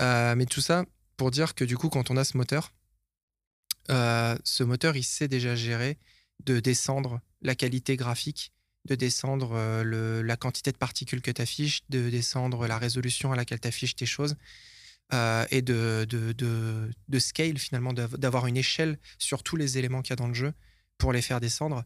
Euh, 0.00 0.34
mais 0.36 0.46
tout 0.46 0.60
ça 0.60 0.84
pour 1.16 1.30
dire 1.30 1.54
que 1.54 1.64
du 1.64 1.76
coup, 1.76 1.88
quand 1.88 2.10
on 2.10 2.16
a 2.16 2.24
ce 2.24 2.36
moteur, 2.36 2.72
euh, 3.90 4.36
ce 4.44 4.62
moteur, 4.64 4.96
il 4.96 5.04
sait 5.04 5.28
déjà 5.28 5.54
gérer 5.54 5.98
de 6.44 6.60
descendre 6.60 7.20
la 7.42 7.54
qualité 7.54 7.96
graphique 7.96 8.52
de 8.86 8.94
descendre 8.94 9.52
euh, 9.54 10.22
la 10.22 10.36
quantité 10.36 10.70
de 10.72 10.76
particules 10.76 11.22
que 11.22 11.30
tu 11.30 11.40
affiches, 11.40 11.80
de 11.88 12.10
descendre 12.10 12.66
la 12.66 12.78
résolution 12.78 13.32
à 13.32 13.36
laquelle 13.36 13.60
tu 13.60 13.68
affiches 13.68 13.96
tes 13.96 14.06
choses, 14.06 14.36
euh, 15.12 15.46
et 15.50 15.62
de, 15.62 16.06
scale 17.18 17.58
finalement, 17.58 17.92
d'avoir 17.92 18.46
une 18.46 18.56
échelle 18.56 18.98
sur 19.18 19.42
tous 19.42 19.56
les 19.56 19.78
éléments 19.78 20.02
qu'il 20.02 20.10
y 20.10 20.14
a 20.14 20.16
dans 20.16 20.28
le 20.28 20.34
jeu 20.34 20.52
pour 20.98 21.12
les 21.12 21.22
faire 21.22 21.40
descendre. 21.40 21.84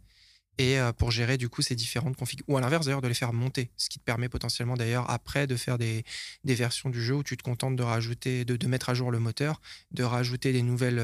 et 0.61 0.81
euh, 0.81 0.93
pour 0.93 1.13
gérer 1.13 1.39
du 1.39 1.49
coup 1.49 1.63
ces 1.63 1.77
différentes 1.77 2.17
configs. 2.17 2.43
Ou 2.49 2.57
à 2.57 2.61
l'inverse 2.61 2.87
d'ailleurs 2.87 3.01
de 3.01 3.07
les 3.07 3.15
faire 3.15 3.33
monter, 3.33 3.71
ce 3.77 3.89
qui 3.89 4.01
te 4.01 4.05
permet 4.05 4.29
potentiellement 4.29 4.77
d'ailleurs 4.77 5.09
après 5.09 5.47
de 5.47 5.55
faire 5.55 5.79
des, 5.79 6.05
versions 6.45 6.91
du 6.91 7.01
jeu 7.01 7.15
où 7.15 7.23
tu 7.23 7.37
te 7.37 7.45
contentes 7.45 7.77
de 7.77 7.83
rajouter, 7.85 8.45
de, 8.45 8.67
mettre 8.67 8.89
à 8.89 8.95
jour 8.95 9.13
le 9.13 9.21
moteur, 9.21 9.61
de 9.93 10.03
rajouter 10.03 10.53
des 10.53 10.63
nouvelles 10.63 11.01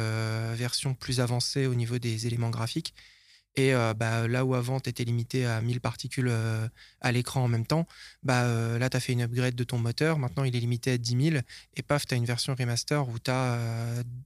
versions 0.57 0.95
plus 0.95 1.21
avancées 1.21 1.67
au 1.67 1.75
niveau 1.77 1.99
des 1.99 2.27
éléments 2.27 2.51
graphiques. 2.51 2.95
Et 3.57 3.73
euh, 3.73 3.95
bah, 3.95 4.27
là 4.27 4.45
où 4.45 4.55
avant 4.55 4.81
tu 4.81 4.91
étais 4.91 5.05
limité 5.05 5.47
à 5.47 5.61
1000 5.61 5.81
particules 5.81 6.27
euh, 6.29 6.67
à 7.01 7.13
l'écran 7.13 7.45
en 7.45 7.49
même 7.49 7.67
temps, 7.67 7.87
bah, 8.25 8.43
euh, 8.45 8.79
là 8.81 8.91
tu 8.91 8.97
as 8.97 9.01
fait 9.01 9.13
une 9.13 9.23
upgrade 9.23 9.55
de 9.55 9.63
ton 9.65 9.79
moteur, 9.79 10.19
maintenant 10.19 10.43
il 10.43 10.57
est 10.57 10.61
limité 10.61 10.91
à 10.93 10.99
10 10.99 11.31
000, 11.31 11.43
et 11.77 11.83
paf, 11.83 12.05
tu 12.05 12.15
as 12.15 12.17
une 12.17 12.25
version 12.25 12.55
remaster 12.57 13.07
où, 13.09 13.15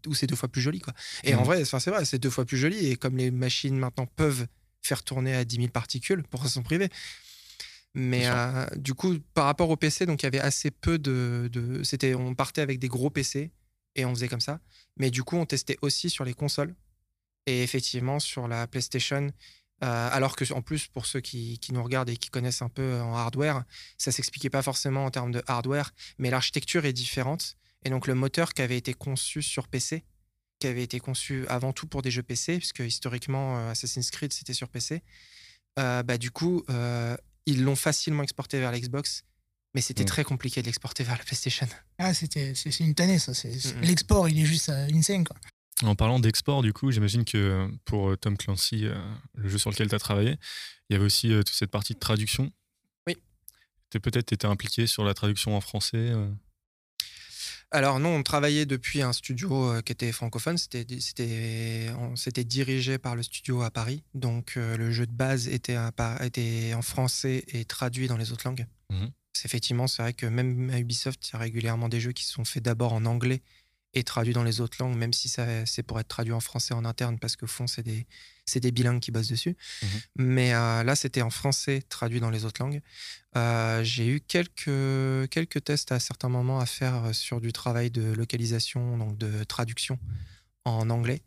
où 0.06 0.14
c'est 0.14 0.26
deux 0.26 0.34
fois 0.36 0.48
plus 0.48 0.62
joli. 0.62 0.80
Quoi. 0.80 0.94
Et 1.24 1.34
en 1.34 1.40
Mhm. 1.40 1.44
vrai, 1.44 1.64
c'est 1.66 1.90
vrai, 1.90 2.04
c'est 2.06 2.18
deux 2.18 2.30
fois 2.30 2.46
plus 2.46 2.56
joli, 2.56 2.86
et 2.86 2.96
comme 2.96 3.16
les 3.18 3.30
machines 3.30 3.76
maintenant 3.78 4.06
peuvent 4.06 4.46
faire 4.80 5.02
tourner 5.02 5.34
à 5.34 5.44
10 5.44 5.56
000 5.56 5.68
particules 5.68 6.22
pour 6.22 6.42
façon 6.42 6.62
privée. 6.62 6.88
Mais 7.94 8.26
euh, 8.28 8.66
du 8.76 8.94
coup, 8.94 9.16
par 9.34 9.46
rapport 9.46 9.70
au 9.70 9.76
PC, 9.76 10.06
donc 10.06 10.22
il 10.22 10.26
y 10.26 10.28
avait 10.28 10.40
assez 10.40 10.70
peu 10.70 10.98
de. 10.98 11.48
de 11.52 11.82
c'était, 11.82 12.14
on 12.14 12.34
partait 12.34 12.60
avec 12.60 12.78
des 12.78 12.88
gros 12.88 13.10
PC 13.10 13.50
et 13.96 14.04
on 14.04 14.14
faisait 14.14 14.28
comme 14.28 14.40
ça. 14.40 14.60
Mais 14.98 15.10
du 15.10 15.22
coup, 15.22 15.36
on 15.36 15.46
testait 15.46 15.78
aussi 15.82 16.08
sur 16.10 16.24
les 16.24 16.34
consoles 16.34 16.74
et 17.48 17.62
effectivement 17.62 18.18
sur 18.20 18.46
la 18.48 18.66
PlayStation. 18.66 19.30
euh, 19.84 20.08
alors 20.12 20.34
que, 20.36 20.52
en 20.52 20.60
plus, 20.62 20.88
pour 20.88 21.06
ceux 21.06 21.20
qui, 21.20 21.58
qui 21.60 21.72
nous 21.72 21.82
regardent 21.82 22.10
et 22.10 22.16
qui 22.16 22.30
connaissent 22.30 22.62
un 22.62 22.68
peu 22.68 23.00
en 23.00 23.14
hardware, 23.14 23.62
ça 23.96 24.10
s'expliquait 24.10 24.50
pas 24.50 24.62
forcément 24.62 25.04
en 25.04 25.10
termes 25.10 25.30
de 25.30 25.42
hardware, 25.46 25.92
mais 26.18 26.30
l'architecture 26.30 26.84
est 26.84 26.92
différente. 26.92 27.56
Et 27.84 27.90
donc, 27.90 28.08
le 28.08 28.14
moteur 28.14 28.54
qui 28.54 28.62
avait 28.62 28.76
été 28.76 28.92
conçu 28.92 29.40
sur 29.40 29.68
PC, 29.68 30.02
qui 30.58 30.66
avait 30.66 30.82
été 30.82 30.98
conçu 30.98 31.46
avant 31.46 31.72
tout 31.72 31.86
pour 31.86 32.02
des 32.02 32.10
jeux 32.10 32.24
PC, 32.24 32.58
puisque 32.58 32.80
historiquement, 32.80 33.58
euh, 33.58 33.70
Assassin's 33.70 34.10
Creed, 34.10 34.32
c'était 34.32 34.52
sur 34.52 34.68
PC, 34.68 35.02
euh, 35.78 36.02
bah, 36.02 36.18
du 36.18 36.32
coup, 36.32 36.64
euh, 36.70 37.16
ils 37.46 37.62
l'ont 37.62 37.76
facilement 37.76 38.24
exporté 38.24 38.58
vers 38.58 38.72
l'Xbox, 38.72 39.22
mais 39.74 39.80
c'était 39.80 40.02
Mm. 40.02 40.06
très 40.06 40.24
compliqué 40.24 40.60
de 40.60 40.66
l'exporter 40.66 41.04
vers 41.04 41.16
la 41.18 41.22
PlayStation. 41.24 41.68
Ah, 41.98 42.12
c'était, 42.14 42.52
c'est 42.56 42.76
une 42.80 42.96
tannée, 42.96 43.20
ça. 43.20 43.30
L'export, 43.82 44.28
il 44.28 44.40
est 44.40 44.44
juste 44.44 44.70
euh, 44.70 44.88
insane, 44.92 45.22
quoi. 45.24 45.36
En 45.84 45.94
parlant 45.94 46.18
d'export, 46.18 46.62
du 46.62 46.72
coup, 46.72 46.90
j'imagine 46.90 47.24
que 47.24 47.70
pour 47.84 48.10
euh, 48.10 48.16
Tom 48.16 48.36
Clancy, 48.36 48.84
euh, 48.86 48.96
le 49.34 49.48
jeu 49.48 49.58
sur 49.58 49.70
lequel 49.70 49.88
tu 49.88 49.94
as 49.94 49.98
travaillé, 50.00 50.36
il 50.90 50.94
y 50.94 50.96
avait 50.96 51.04
aussi 51.04 51.32
euh, 51.32 51.42
toute 51.42 51.54
cette 51.54 51.70
partie 51.70 51.94
de 51.94 52.00
traduction. 52.00 52.50
Oui. 53.06 53.16
Peut-être 53.90 54.32
été 54.32 54.46
impliqué 54.46 54.86
sur 54.88 55.04
la 55.04 55.14
traduction 55.14 55.56
en 55.56 55.60
français. 55.60 55.96
euh. 55.98 56.28
Alors 57.70 58.00
non, 58.00 58.16
on 58.16 58.22
travaillait 58.22 58.64
depuis 58.66 59.02
un 59.02 59.12
studio 59.12 59.70
euh, 59.72 59.80
qui 59.82 59.92
était 59.92 60.10
francophone. 60.10 60.56
C'était, 60.58 60.86
c'était, 61.00 61.90
on- 61.98 62.16
c'était 62.16 62.44
dirigé 62.44 62.98
par 62.98 63.14
le 63.14 63.22
studio 63.22 63.62
à 63.62 63.70
Paris. 63.70 64.02
Donc 64.14 64.54
euh, 64.56 64.76
le 64.76 64.90
jeu 64.90 65.06
de 65.06 65.12
base 65.12 65.46
était, 65.48 65.74
à 65.74 65.92
Par- 65.92 66.20
était 66.22 66.72
en 66.74 66.82
français 66.82 67.44
et 67.48 67.64
traduit 67.66 68.08
dans 68.08 68.16
les 68.16 68.32
autres 68.32 68.46
langues. 68.48 68.66
Mhm. 68.90 69.10
C'est 69.34 69.44
effectivement, 69.46 69.86
c'est 69.86 70.02
vrai 70.02 70.14
que 70.14 70.26
même 70.26 70.70
à 70.70 70.78
Ubisoft, 70.80 71.28
il 71.28 71.32
y 71.34 71.36
a 71.36 71.38
régulièrement 71.38 71.88
des 71.88 72.00
jeux 72.00 72.12
qui 72.12 72.24
sont 72.24 72.44
faits 72.44 72.64
d'abord 72.64 72.94
en 72.94 73.04
anglais 73.04 73.42
et 73.94 74.04
traduits 74.04 74.34
dans 74.34 74.44
les 74.44 74.60
autres 74.60 74.76
langues, 74.80 74.96
même 74.96 75.12
si 75.12 75.28
c'est 75.28 75.82
pour 75.82 75.98
être 75.98 76.08
traduit 76.08 76.32
en 76.34 76.40
français 76.40 76.74
en 76.74 76.84
interne, 76.84 77.18
parce 77.18 77.36
que 77.36 77.46
fond, 77.46 77.66
c'est 77.66 77.82
des, 77.82 78.06
des 78.56 78.70
bilingues 78.70 79.00
qui 79.00 79.10
bossent 79.10 79.28
dessus. 79.30 79.56
Mhm. 79.82 79.88
Mais 80.16 80.54
euh, 80.54 80.82
là, 80.84 80.94
c'était 80.94 81.22
en 81.22 81.30
français 81.30 81.82
traduit 81.88 82.20
dans 82.20 82.30
les 82.30 82.44
autres 82.44 82.62
langues. 82.62 82.80
Euh, 83.36 83.82
j'ai 83.84 84.06
eu 84.06 84.20
quelques, 84.20 85.28
quelques 85.30 85.64
tests 85.64 85.90
à 85.92 86.00
certains 86.00 86.28
moments 86.28 86.60
à 86.60 86.66
faire 86.66 87.14
sur 87.14 87.40
du 87.40 87.52
travail 87.52 87.90
de 87.90 88.12
localisation, 88.12 88.98
donc 88.98 89.16
de 89.16 89.44
traduction 89.44 89.98
en 90.64 90.90
anglais. 90.90 91.22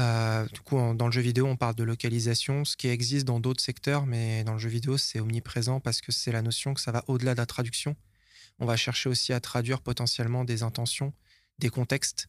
Euh, 0.00 0.46
du 0.46 0.60
coup, 0.60 0.76
en- 0.76 0.94
dans 0.94 1.06
le 1.06 1.12
jeu 1.12 1.20
vidéo, 1.20 1.46
on 1.46 1.56
parle 1.56 1.74
de 1.76 1.84
localisation, 1.84 2.64
ce 2.64 2.76
qui 2.76 2.88
existe 2.88 3.26
dans 3.26 3.38
d'autres 3.40 3.62
secteurs, 3.62 4.06
mais 4.06 4.42
dans 4.42 4.54
le 4.54 4.58
jeu 4.58 4.68
vidéo, 4.68 4.96
c'est 4.98 5.20
omniprésent 5.20 5.78
parce 5.80 6.00
que 6.00 6.10
c'est 6.12 6.32
la 6.32 6.42
notion 6.42 6.74
que 6.74 6.80
ça 6.80 6.90
va 6.92 7.04
au-delà 7.08 7.34
de 7.34 7.38
la 7.38 7.46
traduction. 7.46 7.94
On 8.58 8.66
va 8.66 8.76
chercher 8.76 9.08
aussi 9.08 9.32
à 9.32 9.40
traduire 9.40 9.80
potentiellement 9.80 10.44
des 10.44 10.62
intentions, 10.62 11.12
des 11.58 11.70
contextes, 11.70 12.28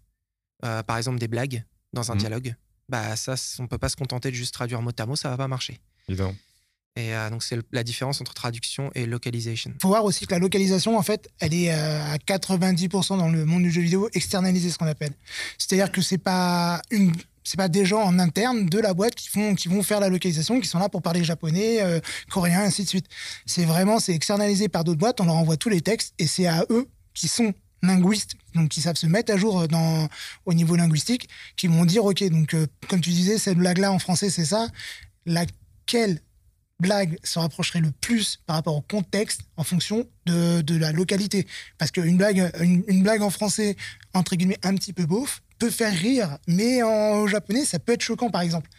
euh, 0.63 0.83
par 0.83 0.97
exemple 0.97 1.19
des 1.19 1.27
blagues 1.27 1.63
dans 1.93 2.11
un 2.11 2.15
Mhm. 2.15 2.19
dialogue. 2.19 2.55
Bah 2.89 3.15
ça, 3.15 3.35
on 3.59 3.67
peut 3.67 3.77
pas 3.79 3.89
se 3.89 3.95
contenter 3.95 4.29
de 4.29 4.35
juste 4.35 4.53
traduire 4.53 4.81
mot 4.81 4.91
à 4.97 5.05
mot, 5.05 5.15
ça 5.15 5.29
va 5.29 5.37
pas 5.37 5.47
marcher. 5.47 5.79
Évidemment. 6.07 6.35
Et 6.97 7.13
euh, 7.13 7.29
donc 7.29 7.43
c'est 7.43 7.59
la 7.73 7.83
différence 7.83 8.21
entre 8.21 8.33
traduction 8.33 8.89
et 8.95 9.05
localisation. 9.05 9.73
faut 9.81 9.89
voir 9.89 10.05
aussi 10.05 10.25
que 10.25 10.31
la 10.33 10.39
localisation, 10.39 10.97
en 10.97 11.01
fait, 11.01 11.27
elle 11.39 11.53
est 11.53 11.73
euh, 11.73 12.13
à 12.13 12.17
90% 12.17 13.17
dans 13.17 13.27
le 13.29 13.43
monde 13.45 13.63
du 13.63 13.71
jeu 13.71 13.81
vidéo 13.81 14.07
externalisée, 14.13 14.69
ce 14.69 14.77
qu'on 14.77 14.85
appelle. 14.87 15.13
C'est-à-dire 15.57 15.91
que 15.91 16.01
c'est 16.01 16.17
pas 16.19 16.81
une 16.91 17.11
c'est 17.47 17.57
pas 17.57 17.67
des 17.67 17.85
gens 17.85 18.01
en 18.01 18.17
interne 18.17 18.65
de 18.67 18.79
la 18.79 18.93
boîte 18.95 19.13
qui 19.13 19.27
font 19.29 19.53
qui 19.55 19.67
vont 19.67 19.83
faire 19.83 19.99
la 19.99 20.09
localisation 20.09 20.59
qui 20.61 20.67
sont 20.67 20.79
là 20.79 20.89
pour 20.89 21.01
parler 21.03 21.23
japonais 21.23 21.81
euh, 21.81 21.99
coréen 22.31 22.61
ainsi 22.61 22.83
de 22.83 22.89
suite 22.89 23.05
c'est 23.45 23.65
vraiment 23.65 23.99
c'est 23.99 24.13
externalisé 24.15 24.67
par 24.67 24.83
d'autres 24.83 24.97
boîtes 24.97 25.21
on 25.21 25.25
leur 25.25 25.35
envoie 25.35 25.55
tous 25.55 25.69
les 25.69 25.81
textes 25.81 26.15
et 26.17 26.25
c'est 26.25 26.47
à 26.47 26.65
eux 26.71 26.87
qui 27.13 27.27
sont 27.27 27.53
linguistes 27.83 28.35
donc 28.53 28.69
qui 28.69 28.81
savent 28.81 28.95
se 28.95 29.07
mettre 29.07 29.33
à 29.33 29.37
jour 29.37 29.67
dans 29.67 30.07
au 30.45 30.53
niveau 30.53 30.75
linguistique 30.75 31.29
qui 31.55 31.67
vont 31.67 31.85
dire 31.85 32.05
ok 32.05 32.23
donc 32.29 32.53
euh, 32.53 32.67
comme 32.87 33.01
tu 33.01 33.11
disais 33.11 33.37
cette 33.37 33.57
blague 33.57 33.77
là 33.77 33.91
en 33.91 33.99
français 33.99 34.29
c'est 34.29 34.45
ça 34.45 34.67
laquelle 35.25 36.21
blague 36.79 37.17
se 37.23 37.39
rapprocherait 37.39 37.79
le 37.79 37.91
plus 37.91 38.39
par 38.45 38.57
rapport 38.57 38.75
au 38.75 38.81
contexte 38.81 39.41
en 39.57 39.63
fonction 39.63 40.07
de, 40.25 40.61
de 40.61 40.75
la 40.75 40.91
localité? 40.91 41.47
Parce 41.77 41.91
qu'une 41.91 42.17
blague, 42.17 42.51
une, 42.59 42.83
une 42.87 43.03
blague 43.03 43.21
en 43.21 43.29
français, 43.29 43.75
entre 44.13 44.35
guillemets, 44.35 44.59
un 44.63 44.75
petit 44.75 44.93
peu 44.93 45.05
beauf, 45.05 45.41
peut 45.57 45.69
faire 45.69 45.93
rire, 45.93 46.37
mais 46.47 46.83
en 46.83 47.27
japonais, 47.27 47.65
ça 47.65 47.79
peut 47.79 47.93
être 47.93 48.01
choquant, 48.01 48.29
par 48.29 48.41
exemple. 48.41 48.69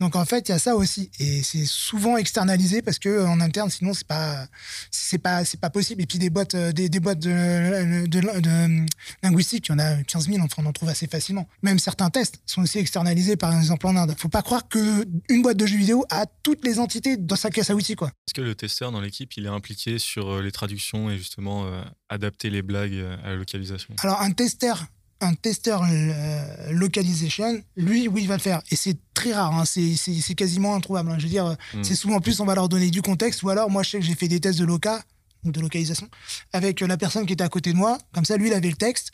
Donc, 0.00 0.16
en 0.16 0.24
fait, 0.24 0.48
il 0.48 0.52
y 0.52 0.54
a 0.54 0.58
ça 0.58 0.76
aussi. 0.76 1.10
Et 1.18 1.42
c'est 1.42 1.64
souvent 1.64 2.16
externalisé 2.16 2.82
parce 2.82 2.98
que 2.98 3.24
en 3.26 3.40
interne, 3.40 3.70
sinon, 3.70 3.94
c'est 3.94 4.06
pas, 4.06 4.46
c'est 4.90 5.18
pas, 5.18 5.44
c'est 5.44 5.60
pas 5.60 5.70
possible. 5.70 6.02
Et 6.02 6.06
puis, 6.06 6.18
des 6.18 6.30
boîtes, 6.30 6.54
euh, 6.54 6.72
des, 6.72 6.88
des 6.88 7.00
boîtes 7.00 7.18
de, 7.20 8.06
de, 8.06 8.20
de- 8.20 8.40
de 8.40 8.86
linguistique, 9.22 9.66
il 9.68 9.72
y 9.72 9.74
en 9.74 9.78
a 9.78 10.02
15 10.02 10.26
000, 10.28 10.38
enfin, 10.42 10.62
on 10.62 10.66
en 10.66 10.72
trouve 10.72 10.88
assez 10.88 11.06
facilement. 11.06 11.48
Même 11.62 11.78
certains 11.78 12.10
tests 12.10 12.36
sont 12.46 12.62
aussi 12.62 12.78
externalisés, 12.78 13.36
par 13.36 13.56
exemple, 13.56 13.86
en 13.86 13.96
Inde. 13.96 14.14
Faut 14.18 14.28
pas 14.28 14.42
croire 14.42 14.68
que 14.68 15.06
une 15.28 15.42
boîte 15.42 15.56
de 15.56 15.66
jeux 15.66 15.76
vidéo 15.78 16.04
a 16.10 16.26
toutes 16.42 16.64
les 16.64 16.78
entités 16.78 17.16
dans 17.16 17.36
sa 17.36 17.50
caisse 17.50 17.70
à 17.70 17.74
outils, 17.74 17.96
quoi. 17.96 18.08
Est-ce 18.28 18.34
que 18.34 18.42
le 18.42 18.54
testeur 18.54 18.92
dans 18.92 19.00
l'équipe, 19.00 19.32
il 19.36 19.46
est 19.46 19.48
impliqué 19.50 19.98
sur 19.98 20.28
euh, 20.28 20.42
les 20.42 20.52
traductions 20.52 21.10
et 21.10 21.16
justement 21.18 21.66
euh, 21.66 21.82
adapter 22.08 22.50
les 22.50 22.62
blagues 22.62 23.04
à 23.24 23.28
la 23.30 23.36
localisation? 23.36 23.94
Alors 24.02 24.20
un 24.20 24.32
testeur, 24.32 24.84
un 25.20 25.34
testeur 25.34 25.82
euh, 25.88 26.72
localisation, 26.72 27.62
lui, 27.76 28.06
oui, 28.08 28.22
il 28.22 28.28
va 28.28 28.36
le 28.36 28.40
faire. 28.42 28.60
Et 28.70 28.76
c'est 28.76 28.96
très 29.14 29.32
rare, 29.32 29.52
hein, 29.58 29.64
c'est, 29.64 30.34
quasiment 30.34 30.74
introuvable. 30.74 31.10
hein. 31.10 31.16
Je 31.18 31.24
veux 31.24 31.30
dire, 31.30 31.56
Mm. 31.74 31.82
c'est 31.84 31.94
souvent 31.94 32.20
plus, 32.20 32.38
on 32.40 32.44
va 32.44 32.54
leur 32.54 32.68
donner 32.68 32.90
du 32.90 33.02
contexte, 33.02 33.42
ou 33.42 33.48
alors 33.48 33.70
moi, 33.70 33.82
je 33.82 33.90
sais 33.90 33.98
que 33.98 34.04
j'ai 34.04 34.14
fait 34.14 34.28
des 34.28 34.40
tests 34.40 34.58
de 34.58 34.64
loca, 34.64 35.02
de 35.44 35.60
localisation, 35.60 36.08
avec 36.52 36.82
euh, 36.82 36.86
la 36.86 36.96
personne 36.96 37.24
qui 37.26 37.32
était 37.32 37.44
à 37.44 37.48
côté 37.48 37.72
de 37.72 37.76
moi. 37.78 37.98
Comme 38.12 38.24
ça, 38.24 38.36
lui, 38.36 38.48
il 38.48 38.52
avait 38.52 38.68
le 38.68 38.76
texte, 38.76 39.10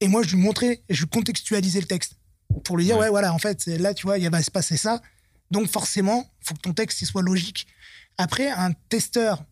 et 0.00 0.08
moi, 0.08 0.22
je 0.22 0.34
lui 0.36 0.42
montrais, 0.42 0.82
et 0.88 0.94
je 0.94 1.00
lui 1.02 1.08
contextualisais 1.08 1.80
le 1.80 1.86
texte 1.86 2.14
pour 2.64 2.76
lui 2.76 2.84
dire, 2.84 2.96
Ouais. 2.96 3.04
ouais, 3.04 3.10
voilà, 3.10 3.32
en 3.34 3.38
fait, 3.38 3.66
là, 3.66 3.94
tu 3.94 4.06
vois, 4.06 4.18
il 4.18 4.28
va 4.30 4.42
se 4.42 4.50
passer 4.50 4.76
ça. 4.76 5.00
Donc 5.50 5.68
forcément, 5.68 6.30
il 6.40 6.46
faut 6.48 6.54
que 6.54 6.60
ton 6.60 6.72
texte 6.72 7.02
il 7.02 7.06
soit 7.06 7.20
logique. 7.22 7.66
Après, 8.16 8.48
un 8.50 8.72
testeur 8.88 9.42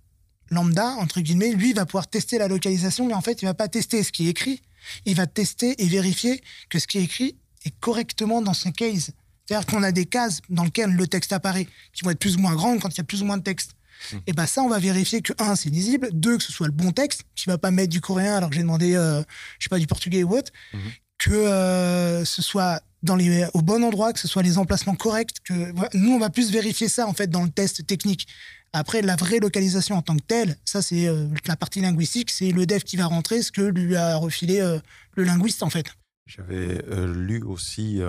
lambda, 0.50 0.86
entre 0.98 1.20
guillemets, 1.20 1.52
lui, 1.52 1.72
va 1.72 1.84
pouvoir 1.84 2.08
tester 2.08 2.38
la 2.38 2.48
localisation, 2.48 3.06
mais 3.06 3.14
en 3.14 3.20
fait, 3.20 3.42
il 3.42 3.44
va 3.46 3.54
pas 3.54 3.68
tester 3.68 4.02
ce 4.02 4.10
qui 4.12 4.26
est 4.26 4.30
écrit, 4.30 4.62
il 5.06 5.14
va 5.16 5.26
tester 5.26 5.82
et 5.82 5.86
vérifier 5.86 6.40
que 6.68 6.78
ce 6.78 6.86
qui 6.86 6.98
est 6.98 7.02
écrit 7.04 7.36
est 7.64 7.74
correctement 7.80 8.42
dans 8.42 8.54
son 8.54 8.72
case. 8.72 9.10
C'est-à-dire 9.46 9.66
qu'on 9.66 9.82
a 9.82 9.92
des 9.92 10.06
cases 10.06 10.40
dans 10.48 10.64
lesquelles 10.64 10.92
le 10.92 11.06
texte 11.06 11.32
apparaît, 11.32 11.66
qui 11.92 12.04
vont 12.04 12.10
être 12.10 12.18
plus 12.18 12.36
ou 12.36 12.40
moins 12.40 12.54
grandes 12.54 12.80
quand 12.80 12.88
il 12.88 12.98
y 12.98 13.00
a 13.00 13.04
plus 13.04 13.22
ou 13.22 13.24
moins 13.24 13.36
de 13.38 13.42
texte. 13.42 13.72
Mhm. 14.12 14.20
Et 14.28 14.32
ben 14.32 14.46
ça, 14.46 14.62
on 14.62 14.68
va 14.68 14.78
vérifier 14.78 15.20
que, 15.22 15.32
un, 15.38 15.56
c'est 15.56 15.70
lisible, 15.70 16.08
deux, 16.12 16.38
que 16.38 16.42
ce 16.44 16.52
soit 16.52 16.66
le 16.66 16.72
bon 16.72 16.92
texte, 16.92 17.22
qui 17.34 17.46
va 17.46 17.58
pas 17.58 17.70
mettre 17.70 17.90
du 17.90 18.00
coréen 18.00 18.36
alors 18.36 18.48
que 18.50 18.54
j'ai 18.56 18.62
demandé, 18.62 18.94
euh, 18.94 19.20
je 19.58 19.64
sais 19.64 19.68
pas, 19.68 19.78
du 19.78 19.86
portugais 19.86 20.22
ou 20.22 20.36
autre, 20.36 20.52
Mhm. 20.72 20.80
que 21.18 21.30
euh, 21.32 22.24
ce 22.24 22.40
soit 22.42 22.80
dans 23.02 23.16
les, 23.16 23.46
au 23.54 23.62
bon 23.62 23.82
endroit, 23.82 24.12
que 24.12 24.20
ce 24.20 24.28
soit 24.28 24.42
les 24.42 24.56
emplacements 24.58 24.94
corrects. 24.94 25.34
Que, 25.44 25.72
voilà. 25.74 25.90
Nous, 25.94 26.12
on 26.12 26.18
va 26.18 26.30
plus 26.30 26.50
vérifier 26.50 26.88
ça, 26.88 27.06
en 27.06 27.12
fait, 27.14 27.28
dans 27.28 27.42
le 27.42 27.50
test 27.50 27.86
technique. 27.86 28.26
Après, 28.72 29.02
la 29.02 29.16
vraie 29.16 29.40
localisation 29.40 29.96
en 29.96 30.02
tant 30.02 30.16
que 30.16 30.22
telle, 30.22 30.56
ça, 30.64 30.80
c'est 30.80 31.08
euh, 31.08 31.26
la 31.46 31.56
partie 31.56 31.80
linguistique, 31.80 32.30
c'est 32.30 32.52
le 32.52 32.66
dev 32.66 32.80
qui 32.80 32.96
va 32.96 33.06
rentrer, 33.06 33.42
ce 33.42 33.50
que 33.50 33.62
lui 33.62 33.96
a 33.96 34.16
refilé 34.16 34.60
euh, 34.60 34.78
le 35.16 35.24
linguiste, 35.24 35.62
en 35.62 35.70
fait. 35.70 35.86
J'avais 36.26 36.84
euh, 36.88 37.12
lu 37.12 37.42
aussi 37.42 38.00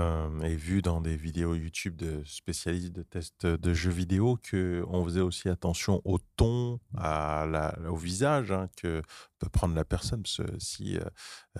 et 0.43 0.55
vu 0.55 0.83
dans 0.83 1.01
des 1.01 1.15
vidéos 1.15 1.55
YouTube 1.55 1.95
de 1.95 2.21
spécialistes 2.23 2.91
de 2.91 3.01
tests 3.01 3.47
de 3.47 3.73
jeux 3.73 3.89
vidéo 3.89 4.37
que 4.43 4.85
on 4.89 5.03
faisait 5.03 5.21
aussi 5.21 5.49
attention 5.49 6.01
au 6.05 6.19
ton, 6.37 6.79
au 6.93 7.95
visage, 7.95 8.51
hein, 8.51 8.69
que 8.77 9.01
peut 9.41 9.49
prendre 9.49 9.75
la 9.75 9.83
personne. 9.83 10.21
Parce 10.21 10.37
que 10.37 10.59
si 10.59 10.97
euh, 10.97 11.03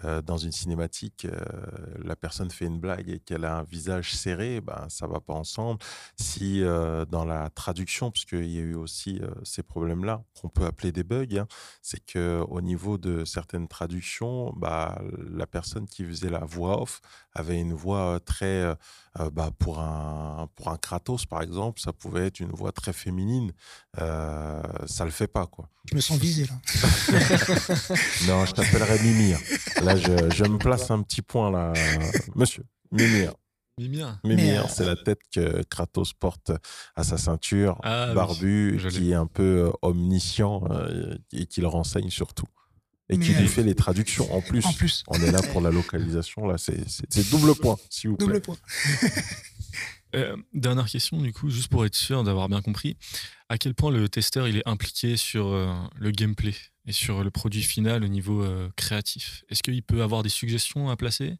euh, 0.06 0.22
dans 0.22 0.38
une 0.38 0.52
cinématique, 0.52 1.26
euh, 1.26 1.40
la 2.04 2.16
personne 2.16 2.52
fait 2.52 2.66
une 2.66 2.80
blague 2.80 3.10
et 3.10 3.20
qu'elle 3.20 3.44
a 3.44 3.58
un 3.58 3.64
visage 3.64 4.14
serré, 4.14 4.62
ben, 4.62 4.86
ça 4.88 5.08
va 5.08 5.20
pas 5.20 5.34
ensemble. 5.34 5.80
Si 6.16 6.62
dans 6.62 7.26
la 7.26 7.50
traduction, 7.50 8.12
parce 8.12 8.26
qu'il 8.26 8.50
y 8.50 8.60
a 8.60 8.62
eu 8.62 8.76
aussi 8.76 9.20
ces 9.44 9.64
problèmes-là, 9.64 10.24
qu'on 10.40 10.50
peut 10.50 10.66
appeler 10.66 10.92
des 10.92 11.04
bugs, 11.04 11.26
hein, 11.38 11.48
c'est 11.82 12.04
que 12.06 12.44
au 12.50 12.62
niveau 12.62 12.98
de 12.98 13.26
certaines 13.26 13.68
traductions, 13.68 14.54
bah, 14.56 15.02
la 15.32 15.48
personne 15.48 15.88
qui 15.88 16.04
faisait 16.06 16.30
la 16.30 16.46
voix 16.46 16.82
off 16.82 17.02
avait 17.34 17.60
une 17.60 17.74
voix 17.74 18.20
très... 18.24 18.76
bah, 19.32 19.50
pour, 19.58 19.80
un, 19.80 20.50
pour 20.56 20.70
un 20.70 20.78
Kratos, 20.78 21.26
par 21.26 21.42
exemple, 21.42 21.80
ça 21.80 21.94
pouvait 21.94 22.28
être 22.28 22.40
une 22.40 22.52
voix 22.52 22.72
très 22.72 22.94
féminine. 22.94 23.54
ça 23.96 25.06
le 25.06 25.12
fait 25.12 25.28
pas, 25.28 25.48
quoi. 25.48 25.70
Je 25.90 25.96
me 25.96 26.02
sens 26.02 26.20
visé, 26.20 26.46
là. 26.46 26.62
non, 28.28 28.46
je 28.46 28.52
t'appellerai 28.54 29.00
Mimir. 29.00 29.40
Là, 29.84 29.96
je, 29.96 30.44
me 30.44 30.58
place 30.58 30.92
un 30.92 31.02
petit 31.02 31.22
point, 31.22 31.52
là. 31.52 31.74
Monsieur, 32.36 32.64
Mimir. 32.92 33.34
Mimir. 33.78 34.20
Mimir, 34.24 34.70
c'est 34.70 34.86
la 34.86 34.96
tête 34.96 35.22
que 35.34 35.64
Kratos 35.64 36.14
porte 36.14 36.52
à 36.96 37.04
sa 37.04 37.18
ceinture, 37.18 37.80
ah 37.84 38.14
barbu, 38.14 38.80
qui 38.90 39.12
est 39.12 39.16
un 39.16 39.28
peu 39.28 39.68
euh, 39.68 39.72
omniscient 39.82 40.64
euh, 40.70 41.16
et 41.32 41.46
qui 41.46 41.62
le 41.62 41.68
renseigne 41.68 42.10
surtout. 42.10 42.46
Et 43.10 43.18
qui 43.20 43.34
lui 43.34 43.48
fait 43.48 43.64
les 43.64 43.76
traductions 43.76 44.34
en 44.34 44.42
plus. 44.42 44.66
En 44.66 44.72
plus. 44.72 45.04
On 45.08 45.22
est 45.22 45.32
là 45.32 45.42
pour 45.52 45.60
la 45.60 45.70
localisation. 45.70 46.48
Là, 46.48 46.56
c'est 46.58 47.30
double 47.30 47.56
point, 47.56 47.78
s'il 47.90 48.12
vous 48.12 48.16
plaît. 48.18 48.28
Double 48.28 48.42
point. 48.42 48.56
Euh, 50.16 50.36
dernière 50.54 50.88
question, 50.88 51.22
du 51.22 51.34
coup, 51.34 51.50
juste 51.50 51.70
pour 51.70 51.86
être 51.86 51.96
sûr 51.96 52.24
d'avoir 52.24 52.50
bien 52.50 52.62
compris, 52.62 52.98
à 53.50 53.58
quel 53.58 53.74
point 53.74 53.92
le 53.92 54.10
testeur 54.10 54.48
il 54.48 54.58
est 54.58 54.68
impliqué 54.68 55.18
sur 55.18 55.48
euh, 55.48 55.74
le 55.96 56.12
gameplay 56.12 56.54
et 56.86 56.92
sur 56.92 57.24
le 57.24 57.32
produit 57.32 57.64
final 57.64 58.04
au 58.04 58.08
niveau 58.08 58.44
euh, 58.44 58.70
créatif? 58.76 59.44
Est-ce 59.50 59.64
qu'il 59.64 59.82
peut 59.84 60.02
avoir 60.02 60.24
des 60.24 60.30
suggestions 60.30 60.90
à 60.90 60.96
placer? 60.96 61.36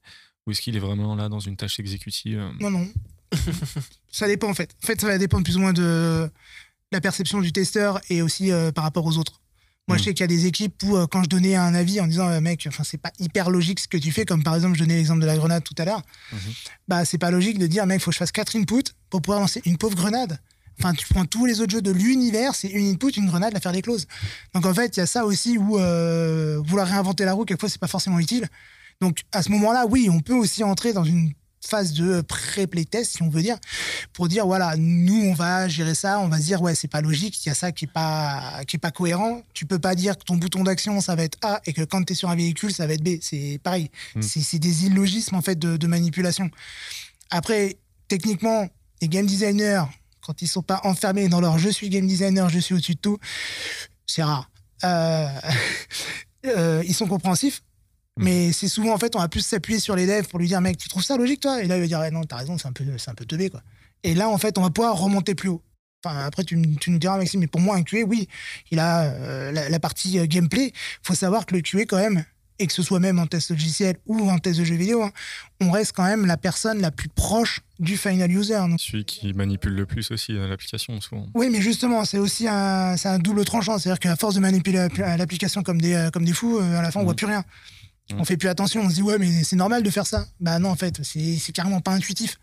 Ou 0.46 0.52
est-ce 0.52 0.62
qu'il 0.62 0.76
est 0.76 0.80
vraiment 0.80 1.16
là 1.16 1.30
dans 1.30 1.40
une 1.40 1.58
tâche 1.58 1.80
exécutive 1.80 2.42
Non, 2.60 2.72
non. 2.72 2.88
ça 4.12 4.28
dépend 4.28 4.50
en 4.50 4.54
fait. 4.54 4.76
En 4.84 4.88
fait, 4.88 5.00
ça 5.00 5.08
va 5.08 5.18
dépendre 5.18 5.44
plus 5.44 5.58
ou 5.58 5.60
moins 5.60 5.74
de 5.74 6.30
la 6.92 7.02
perception 7.02 7.40
du 7.40 7.52
testeur 7.52 8.02
et 8.10 8.22
aussi 8.22 8.52
par 8.74 8.84
rapport 8.84 9.06
aux 9.06 9.18
autres. 9.18 9.41
Moi, 9.92 9.98
je 9.98 10.04
hmm. 10.04 10.06
sais 10.06 10.14
qu'il 10.14 10.22
y 10.22 10.24
a 10.24 10.28
des 10.28 10.46
équipes 10.46 10.82
où, 10.84 10.96
euh, 10.96 11.06
quand 11.06 11.22
je 11.24 11.28
donnais 11.28 11.56
un 11.56 11.74
avis 11.74 12.00
en 12.00 12.08
disant, 12.08 12.30
euh, 12.30 12.40
mec, 12.40 12.64
enfin, 12.66 12.84
c'est 12.86 12.98
pas 12.98 13.12
hyper 13.20 13.50
logique 13.50 13.82
ce 13.82 13.90
que 13.90 13.98
tu 13.98 14.12
fais, 14.12 14.24
comme 14.24 14.42
par 14.42 14.56
exemple, 14.56 14.76
je 14.76 14.80
donnais 14.84 14.96
l'exemple 14.96 15.20
de 15.20 15.26
la 15.26 15.36
grenade 15.36 15.64
tout 15.64 15.76
à 15.78 15.84
l'heure, 15.84 16.02
mhm. 16.32 16.40
bah, 16.88 17.04
c'est 17.04 17.18
pas 17.18 17.30
logique 17.30 17.60
de 17.60 17.68
dire, 17.68 17.86
mec, 17.86 18.00
il 18.00 18.04
faut 18.04 18.12
que 18.12 18.16
je 18.16 18.20
fasse 18.20 18.32
quatre 18.32 18.56
inputs 18.56 18.94
pour 19.10 19.22
pouvoir 19.22 19.42
lancer 19.42 19.62
une 19.66 19.78
pauvre 19.78 19.96
grenade. 19.96 20.40
Enfin, 20.80 20.94
tu 20.94 21.06
prends 21.08 21.26
tous 21.26 21.46
les 21.46 21.60
autres 21.60 21.72
jeux 21.74 21.82
de 21.82 21.92
l'univers, 21.92 22.56
c'est 22.56 22.70
une 22.70 22.90
input, 22.90 23.10
une 23.10 23.28
grenade, 23.28 23.54
la 23.54 23.60
faire 23.60 23.74
des 23.74 23.82
clauses. 23.82 24.08
Donc, 24.56 24.66
en 24.66 24.74
fait, 24.74 24.96
il 24.96 25.02
y 25.02 25.04
a 25.04 25.06
ça 25.06 25.26
aussi 25.26 25.58
où 25.58 25.78
euh, 25.78 26.62
vouloir 26.66 26.88
réinventer 26.88 27.26
la 27.26 27.34
roue, 27.34 27.44
quelquefois, 27.44 27.70
c'est 27.70 27.82
pas 27.82 27.88
forcément 27.88 28.20
utile. 28.20 28.48
Donc, 29.02 29.20
à 29.32 29.44
ce 29.44 29.50
moment-là, 29.52 29.86
oui, 29.88 30.10
on 30.10 30.22
peut 30.22 30.34
aussi 30.34 30.64
entrer 30.64 30.94
dans 30.94 31.04
une 31.04 31.34
phase 31.62 31.94
de 31.94 32.22
pré-playtest, 32.22 33.18
si 33.18 33.24
on 33.24 33.30
veut 33.30 33.42
dire, 33.42 33.58
pour 34.14 34.28
dire 34.28 34.46
voilà, 34.46 34.76
nous 34.78 35.26
on 35.26 35.34
va 35.34 35.68
gérer 35.68 35.94
ça, 35.94 36.20
on 36.20 36.28
va 36.28 36.38
se 36.38 36.44
dire 36.44 36.62
ouais, 36.62 36.76
c'est 36.76 36.88
pas 36.88 37.02
logique, 37.02 37.46
il 37.46 37.50
y 37.50 37.52
a 37.52 37.56
ça 37.56 37.72
qui 37.72 37.86
est 37.86 37.92
pas 37.92 38.64
qui 38.68 38.78
est 38.78 38.80
pas 38.80 38.92
cohérent. 38.92 39.44
Tu 39.54 39.66
peux 39.66 39.80
pas 39.80 39.96
dire 39.96 40.18
que 40.18 40.24
ton 40.24 40.36
bouton 40.36 40.64
d'action 40.64 41.00
ça 41.02 41.16
va 41.16 41.24
être 41.24 41.38
A 41.44 41.62
et 41.66 41.74
que 41.74 41.84
quand 41.84 42.04
tu 42.04 42.14
es 42.14 42.16
sur 42.16 42.30
un 42.30 42.36
véhicule 42.36 42.74
ça 42.74 42.88
va 42.88 42.94
être 42.94 43.04
B. 43.04 43.20
C'est 43.22 43.60
pareil. 43.64 43.92
Hmm. 44.16 44.22
C'est 44.22 44.60
des 44.60 44.86
illogismes 44.86 45.36
en 45.36 45.42
fait 45.42 45.58
de, 45.58 45.88
manipulation. 45.92 46.50
Après, 47.32 47.78
techniquement, 48.08 48.68
les 49.02 49.10
game 49.10 49.26
designers, 49.26 49.84
quand 50.22 50.42
ils 50.42 50.48
sont 50.48 50.62
pas 50.62 50.80
enfermés 50.84 51.28
dans 51.28 51.42
leur 51.42 51.58
je 51.58 51.70
suis 51.70 51.90
game 51.90 52.08
designer, 52.08 52.50
je 52.50 52.60
suis 52.60 52.74
au-dessus 52.74 52.96
de 52.96 53.00
tout, 53.00 53.18
c'est 54.06 54.24
rare. 54.24 54.50
Euh, 54.84 55.28
euh, 56.46 56.84
ils 56.88 56.96
sont 56.96 57.08
compréhensifs. 57.08 57.62
Mais 58.18 58.52
c'est 58.52 58.68
souvent, 58.68 58.94
en 58.94 58.98
fait, 58.98 59.16
on 59.16 59.20
va 59.20 59.30
plus 59.30 59.46
s'appuyer 59.46 59.80
sur 59.80 59.96
les 59.96 60.06
devs 60.06 60.28
pour 60.28 60.40
lui 60.40 60.48
dire, 60.48 60.62
mec, 60.62 60.78
tu 60.78 60.90
trouves 60.90 61.04
ça 61.04 61.18
logique, 61.18 61.42
toi? 61.42 61.64
Et 61.64 61.68
là, 61.68 61.78
il 61.78 61.82
va 61.82 61.88
dire, 61.88 62.12
non, 62.12 62.24
t'as 62.24 62.38
raison, 62.38 62.58
c'est 62.58 62.68
un 62.68 62.74
peu, 62.74 62.84
c'est 62.98 63.10
un 63.10 63.16
peu 63.16 63.26
teubé, 63.26 63.50
quoi. 63.50 63.62
Et 64.04 64.16
là, 64.16 64.30
en 64.30 64.38
fait, 64.38 64.58
on 64.58 64.62
va 64.62 64.70
pouvoir 64.70 64.98
remonter 64.98 65.36
plus 65.36 65.50
haut. 65.50 65.62
Enfin, 66.04 66.18
après, 66.26 66.44
tu, 66.44 66.60
tu 66.80 66.90
nous 66.92 66.98
diras, 66.98 67.18
Maxime, 67.18 67.40
mais 67.40 67.48
pour 67.48 67.62
moi, 67.62 67.76
un 67.76 67.84
QA, 67.84 68.04
oui, 68.04 68.28
il 68.72 68.80
a 68.80 69.04
euh, 69.04 69.52
la, 69.52 69.80
partie 69.80 70.18
euh, 70.20 70.26
gameplay. 70.26 70.68
Il 70.74 71.08
faut 71.08 71.14
savoir 71.14 71.46
que 71.46 71.56
le 71.56 71.62
QA, 71.62 71.86
quand 71.86 71.98
même, 71.98 72.26
et 72.58 72.68
que 72.68 72.74
ce 72.74 72.84
soit 72.84 73.00
même 73.00 73.20
en 73.20 73.28
test 73.28 73.52
logiciel 73.52 73.98
ou 74.08 74.30
en 74.30 74.40
test 74.40 74.60
de 74.60 74.66
jeu 74.66 74.76
vidéo, 74.76 75.04
hein, 75.04 75.12
on 75.62 75.72
reste 75.72 75.94
quand 75.94 76.04
même 76.04 76.26
la 76.26 76.38
personne 76.38 76.82
la 76.82 76.92
plus 76.92 77.10
proche 77.10 77.62
du 77.80 77.98
final 77.98 78.32
user. 78.32 78.60
Celui 78.78 79.06
qui 79.06 79.34
manipule 79.34 79.74
le 79.74 79.86
plus 79.86 80.10
aussi 80.12 80.34
l'application, 80.34 81.00
souvent. 81.02 81.28
Oui, 81.34 81.50
mais 81.52 81.62
justement, 81.62 82.04
c'est 82.06 82.20
aussi 82.20 82.48
un, 82.48 82.96
un 83.04 83.20
double 83.20 83.46
tranchant. 83.46 83.78
C'est-à-dire 83.78 84.00
qu'à 84.00 84.16
force 84.16 84.36
de 84.36 84.40
manipuler 84.40 84.88
l'application 84.98 85.64
comme 85.64 85.82
des, 85.82 86.10
comme 86.14 86.26
des 86.26 86.34
fous, 86.34 86.58
euh, 86.60 86.80
à 86.80 86.82
la 86.82 86.92
fin, 86.92 87.00
on 87.00 87.04
ne 87.04 87.08
voit 87.08 87.14
mm. 87.14 87.18
plus 87.18 87.28
rien. 87.28 87.44
On 88.18 88.26
fait 88.26 88.38
plus 88.38 88.50
attention, 88.50 88.82
on 88.82 88.90
se 88.90 88.96
dit 88.96 89.02
ouais 89.02 89.18
mais 89.18 89.44
c'est 89.44 89.56
normal 89.56 89.84
de 89.84 89.90
faire 89.90 90.08
ça. 90.08 90.28
Bah 90.40 90.60
non 90.60 90.70
en 90.70 90.76
fait, 90.76 91.02
c'est 91.04 91.52
carrément 91.54 91.82
pas 91.82 91.92
intuitif. 91.92 92.38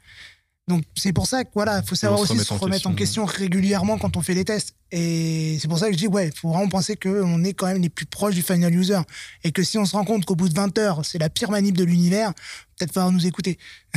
Donc 0.69 0.85
c'est 0.95 1.15
pour 1.15 1.27
ça 1.27 1.45
que 1.45 1.51
voilà, 1.55 1.83
faut 1.83 1.95
savoir 1.95 2.21
aussi 2.21 2.39
se 2.39 2.53
remettre 2.53 2.87
en 2.87 2.95
question, 2.95 3.25
régulièrement 3.25 3.97
quand 3.97 4.19
on 4.19 4.23
fait 4.23 4.35
des 4.35 4.45
tests. 4.45 4.75
Et 4.93 5.57
c'est 5.61 5.67
pour 5.67 5.79
ça 5.79 5.87
que 5.87 5.93
je 5.93 5.99
dis 5.99 6.07
ouais, 6.07 6.31
faut 6.35 6.51
vraiment 6.51 6.69
penser 6.69 6.95
qu'on 6.95 7.43
est 7.43 7.55
quand 7.55 7.67
même 7.67 7.81
les 7.81 7.89
plus 7.89 8.05
proches 8.05 8.35
du 8.35 8.43
final 8.43 8.75
user 8.75 9.01
et 9.45 9.51
que 9.51 9.63
si 9.63 9.79
on 9.79 9.87
se 9.87 9.93
rend 9.93 10.05
compte 10.05 10.27
qu'au 10.27 10.37
bout 10.37 10.51
de 10.51 10.55
20 10.55 10.77
heures, 10.79 11.05
c'est 11.07 11.19
la 11.19 11.31
pire 11.31 11.51
manip 11.51 11.77
de 11.77 11.85
l'univers, 11.85 12.35
peut-être 12.77 12.93
falloir 12.93 13.11
nous 13.11 13.27
écouter. 13.27 13.59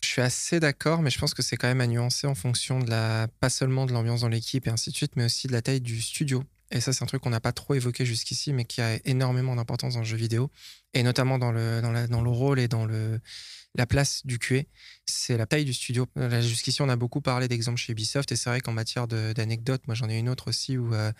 je 0.00 0.08
suis 0.08 0.22
assez 0.22 0.60
d'accord, 0.60 1.02
mais 1.02 1.10
je 1.10 1.18
pense 1.18 1.34
que 1.34 1.42
c'est 1.42 1.56
quand 1.56 1.68
même 1.68 1.80
à 1.80 1.88
nuancer 1.88 2.28
en 2.28 2.36
fonction 2.36 2.78
de 2.78 2.88
la 2.88 3.26
pas 3.40 3.50
seulement 3.50 3.84
de 3.84 3.92
l'ambiance 3.92 4.20
dans 4.20 4.28
l'équipe 4.28 4.64
et 4.68 4.70
ainsi 4.70 4.90
de 4.90 4.96
suite, 4.96 5.12
mais 5.16 5.24
aussi 5.24 5.48
de 5.48 5.52
la 5.52 5.62
taille 5.62 5.80
du 5.80 6.00
studio. 6.00 6.44
Et 6.70 6.80
ça, 6.80 6.92
c'est 6.92 7.04
un 7.04 7.06
truc 7.06 7.22
qu'on 7.22 7.30
n'a 7.30 7.40
pas 7.40 7.52
trop 7.52 7.74
évoqué 7.74 8.04
jusqu'ici, 8.04 8.52
mais 8.52 8.64
qui 8.64 8.80
a 8.80 8.98
énormément 9.04 9.54
d'importance 9.54 9.94
dans 9.94 10.00
le 10.00 10.06
jeu 10.06 10.16
vidéo, 10.16 10.50
et 10.94 11.02
notamment 11.02 11.38
dans 11.38 11.52
le, 11.52 12.28
rôle 12.28 12.58
et 12.58 12.68
dans 12.68 12.86
la 12.86 13.86
place 13.86 14.26
du 14.26 14.38
QA. 14.38 14.62
C'est 15.04 15.36
la 15.36 15.46
taille 15.46 15.64
du 15.64 15.74
studio. 15.74 16.06
Jusqu'ici, 16.40 16.82
on 16.82 16.88
a 16.88 16.96
beaucoup 16.96 17.20
parlé 17.20 17.46
d'exemples 17.46 17.78
chez 17.78 17.92
Ubisoft, 17.92 18.32
et 18.32 18.36
c'est 18.36 18.50
vrai 18.50 18.60
qu'en 18.60 18.72
matière 18.72 19.06
d'anecdotes, 19.06 19.86
moi 19.86 19.94
j'en 19.94 20.08
ai 20.08 20.18
une 20.18 20.28
autre 20.28 20.48
aussi, 20.48 20.76
où 20.76 20.92
euh, 20.92 21.12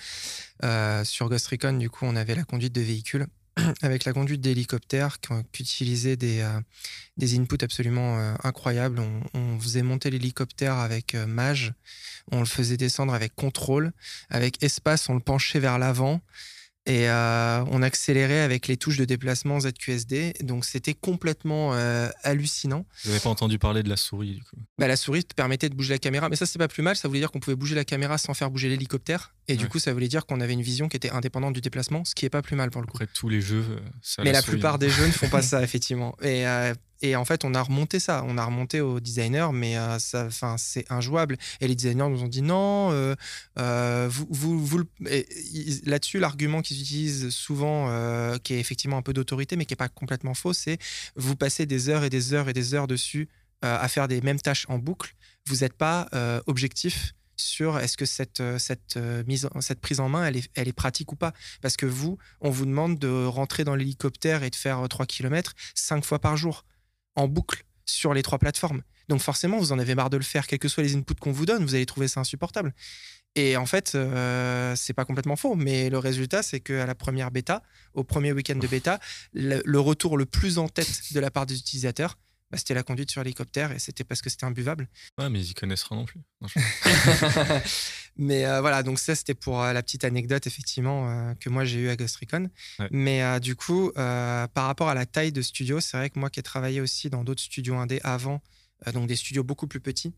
euh, 0.65 1.05
sur 1.05 1.29
Ghost 1.29 1.47
Recon, 1.47 1.75
du 1.75 1.91
coup, 1.91 2.07
on 2.07 2.17
avait 2.17 2.35
la 2.35 2.45
conduite 2.45 2.75
de 2.75 2.81
véhicules 2.81 3.27
avec 3.83 4.05
la 4.05 4.13
conduite 4.13 4.41
d'hélicoptères 4.41 5.19
qui, 5.21 5.63
utilisaient 5.63 6.17
des, 6.17 6.41
euh, 6.41 6.61
des 7.17 7.39
inputs 7.39 7.63
absolument 7.63 8.19
euh, 8.19 8.35
incroyables. 8.43 9.01
On, 9.35 9.59
faisait 9.59 9.83
monter 9.83 10.11
l'hélicoptère 10.11 10.75
avec 10.75 11.15
euh, 11.15 11.27
Mage, 11.27 11.73
on 12.31 12.41
le 12.41 12.47
faisait 12.47 12.77
descendre 12.77 13.15
avec 13.15 13.35
contrôle, 13.35 13.93
avec 14.29 14.63
espace, 14.63 15.09
on 15.09 15.15
le 15.15 15.21
penchait 15.21 15.61
vers 15.61 15.79
l'avant. 15.79 16.21
Et 16.87 17.09
on 17.11 17.83
accélérait 17.83 18.41
avec 18.41 18.69
les 18.69 18.77
touches 18.77 18.97
de 18.97 19.05
déplacement 19.05 19.61
ZQSD. 19.61 20.35
Donc 20.43 20.65
c'était 20.65 20.95
complètement 20.95 21.73
hallucinant. 22.23 22.87
Vous 23.05 23.11
n'avez 23.11 23.21
pas 23.21 23.31
entendu 23.31 23.59
parler 23.59 23.83
de 23.83 23.89
la 23.89 23.97
souris 23.97 24.35
du 24.35 24.43
coup 24.43 24.57
bah, 24.79 24.87
La 24.87 24.97
souris 24.97 25.25
te 25.25 25.35
permettait 25.35 25.69
de 25.69 25.75
bouger 25.75 25.95
la 25.95 25.99
caméra. 25.99 26.29
Mais 26.29 26.37
ça, 26.37 26.47
c'est 26.47 26.59
pas 26.59 26.69
plus 26.69 26.83
mal. 26.83 26.97
Ça 26.97 27.09
voulait 27.09 27.21
dire 27.21 27.31
qu'on 27.31 27.41
pouvait 27.41 27.57
bouger 27.57 27.75
la 27.75 27.85
caméra 27.85 28.19
sans 28.19 28.35
faire 28.35 28.51
bouger 28.51 28.69
l'hélicoptère. 28.69 29.35
Et 29.49 29.57
du 29.57 29.69
coup, 29.69 29.79
ça 29.79 29.93
voulait 29.93 30.09
dire 30.09 30.27
qu'on 30.27 30.41
avait 30.41 30.53
une 30.53 30.63
vision 30.63 30.89
qui 30.89 30.97
était 30.97 31.11
indépendante 31.11 31.55
du 31.55 31.61
déplacement, 31.61 32.05
ce 32.05 32.15
qui 32.15 32.27
est 32.27 32.31
pas 32.31 32.43
plus 32.43 32.57
mal 32.57 32.71
pour 32.71 32.81
le 32.81 32.87
coup. 32.87 32.97
Après, 32.97 33.07
tous 33.07 33.29
les 33.29 33.41
jeux, 33.41 33.65
ça 34.03 34.23
Mais 34.25 34.33
la, 34.33 34.43
plupart 34.43 34.79
des 34.79 34.89
jeux 34.89 35.07
ne 35.07 35.13
font 35.13 35.29
pas 35.29 35.43
ça, 35.43 35.63
effectivement. 35.63 36.17
Et 36.23 36.45
et 37.03 37.17
en 37.17 37.25
fait, 37.25 37.45
on 37.45 37.55
a 37.55 37.63
remonté 37.63 38.01
ça, 38.01 38.25
on 38.27 38.39
a 38.39 38.45
remonté 38.45 38.81
aux 38.81 39.01
designers, 39.01 39.49
mais 39.53 39.77
euh, 39.77 39.99
c'est 39.99 40.91
injouable. 40.91 41.37
Et 41.61 41.69
les 41.69 41.75
designers 41.75 42.09
nous 42.09 42.23
ont 42.23 42.29
dit 42.29 42.43
non, 42.43 42.91
euh, 42.93 43.15
euh, 43.59 44.09
vous, 44.11 44.65
vous, 44.65 44.83
là-dessus, 45.85 46.19
l'argument 46.19 46.63
qu'ils 46.63 46.81
utilisent 46.81 47.31
souvent, 47.31 47.87
qui 48.39 48.55
est 48.55 48.61
effectivement 48.61 48.97
un 48.97 49.03
peu 49.03 49.13
d'autorité, 49.13 49.57
mais 49.57 49.67
qui 49.67 49.73
n'est 49.73 49.77
pas 49.77 49.89
complètement 49.89 50.35
faux, 50.35 50.53
c'est 50.53 50.79
vous 51.17 51.37
passez 51.37 51.67
des 51.67 51.89
heures 51.89 52.05
et 52.05 52.11
des 52.11 52.33
heures 52.33 52.49
et 52.49 52.53
des 52.53 52.75
heures 52.75 52.87
dessus 52.87 53.29
à 53.63 53.89
faire 53.89 54.09
des 54.09 54.21
mêmes 54.21 54.41
tâches 54.41 54.67
en 54.69 54.79
boucle. 54.79 55.15
Vous 55.47 55.57
n'êtes 55.57 55.75
pas 55.75 56.09
objectif 56.47 57.13
sur 57.39 57.79
est-ce 57.79 57.99
que 57.99 58.07
cette, 58.07 58.43
cette, 58.59 58.97
mise, 59.27 59.49
cette 59.61 59.81
prise 59.81 60.01
en 60.01 60.09
main, 60.09 60.27
elle 60.27 60.39
est, 60.39 60.51
elle 60.55 60.69
est 60.69 60.73
pratique 60.73 61.13
ou 61.13 61.17
pas. 61.17 61.35
Parce 61.61 61.77
que 61.77 61.85
vous, 61.85 62.17
on 62.41 62.49
vous 62.49 62.65
demande 62.65 62.99
de 62.99 63.27
rentrer 63.27 63.65
dans 63.65 63.75
l'hélicoptère 63.75 64.43
et 64.43 64.51
de 64.51 64.57
faire 64.57 64.87
3 64.89 65.05
km 65.05 65.53
5 65.75 66.05
fois 66.05 66.19
par 66.19 66.37
jour 66.37 66.65
en 67.17 67.29
boucle 67.29 67.65
sur 67.85 68.15
les 68.15 68.23
trois 68.23 68.39
plateformes. 68.39 68.83
Donc 69.09 69.21
forcément, 69.21 69.59
vous 69.59 69.73
en 69.73 69.79
avez 69.79 69.95
marre 69.95 70.11
de 70.11 70.17
le 70.17 70.23
faire, 70.23 70.47
quels 70.47 70.59
que 70.59 70.69
soient 70.69 70.83
les 70.83 70.97
inputs 70.97 71.15
qu'on 71.15 71.33
vous 71.33 71.47
donne, 71.47 71.65
vous 71.65 71.75
allez 71.75 71.87
trouver 71.87 72.09
ça 72.09 72.21
insupportable. 72.21 72.75
Et 73.37 73.57
en 73.57 73.67
fait, 73.67 73.93
euh, 73.95 74.75
c'est 74.77 74.95
pas 74.95 75.05
complètement 75.05 75.37
faux, 75.37 75.55
mais 75.55 75.91
le 75.91 75.99
résultat, 75.99 76.43
c'est 76.43 76.61
qu'à 76.61 76.87
la 76.87 76.95
première 76.95 77.31
bêta, 77.31 77.63
au 77.93 78.03
premier 78.03 78.33
week-end 78.33 78.57
de 78.57 78.67
bêta, 78.67 78.99
le, 79.35 79.79
retour 79.79 80.17
le 80.17 80.25
plus 80.25 80.59
en 80.59 80.69
tête 80.69 81.13
de 81.13 81.21
la 81.21 81.31
part 81.31 81.45
des 81.45 81.59
utilisateurs, 81.59 82.19
bah, 82.51 82.57
c'était 82.57 82.75
la 82.75 82.83
conduite 82.83 83.11
sur 83.11 83.23
l'hélicoptère 83.23 83.73
et 83.73 83.79
c'était 83.79 84.05
parce 84.05 84.23
que 84.23 84.31
c'était 84.31 84.47
imbuvable. 84.47 84.89
Ouais, 85.19 85.29
mais 85.29 85.41
ils 85.41 85.51
y 85.51 85.55
connaissent 85.55 85.83
rien 85.83 85.99
non 85.99 86.05
plus. 86.07 86.21
mais 88.17 88.47
euh, 88.47 88.61
voilà, 88.61 88.83
donc 88.83 88.99
ça 88.99 89.15
c'était 89.15 89.35
pour 89.35 89.63
euh, 89.63 89.73
la 89.73 89.83
petite 89.83 90.05
anecdote 90.05 90.47
effectivement 90.47 91.09
euh, 91.11 91.35
que 91.35 91.49
moi 91.51 91.65
j'ai 91.65 91.79
eu 91.81 91.89
à 91.89 91.97
Ghost 91.97 92.17
Recon. 92.17 92.49
Mais 92.91 93.41
du 93.41 93.57
coup, 93.57 93.93
par 93.95 94.67
rapport 94.67 94.89
à 94.89 94.95
la 94.95 95.07
taille 95.07 95.33
de 95.33 95.43
studio, 95.43 95.81
c'est 95.81 95.97
vrai 95.97 96.11
que 96.11 96.19
moi 96.19 96.31
qui 96.31 96.41
ai 96.41 96.43
travaillé 96.43 96.81
aussi 96.81 97.11
dans 97.11 97.25
d'autres 97.25 97.43
studios 97.43 97.77
indés 97.77 98.01
avant, 98.05 98.41
donc 98.93 99.07
des 99.09 99.17
studios 99.17 99.43
beaucoup 99.45 99.67
plus 99.67 99.81
petits. 99.81 100.15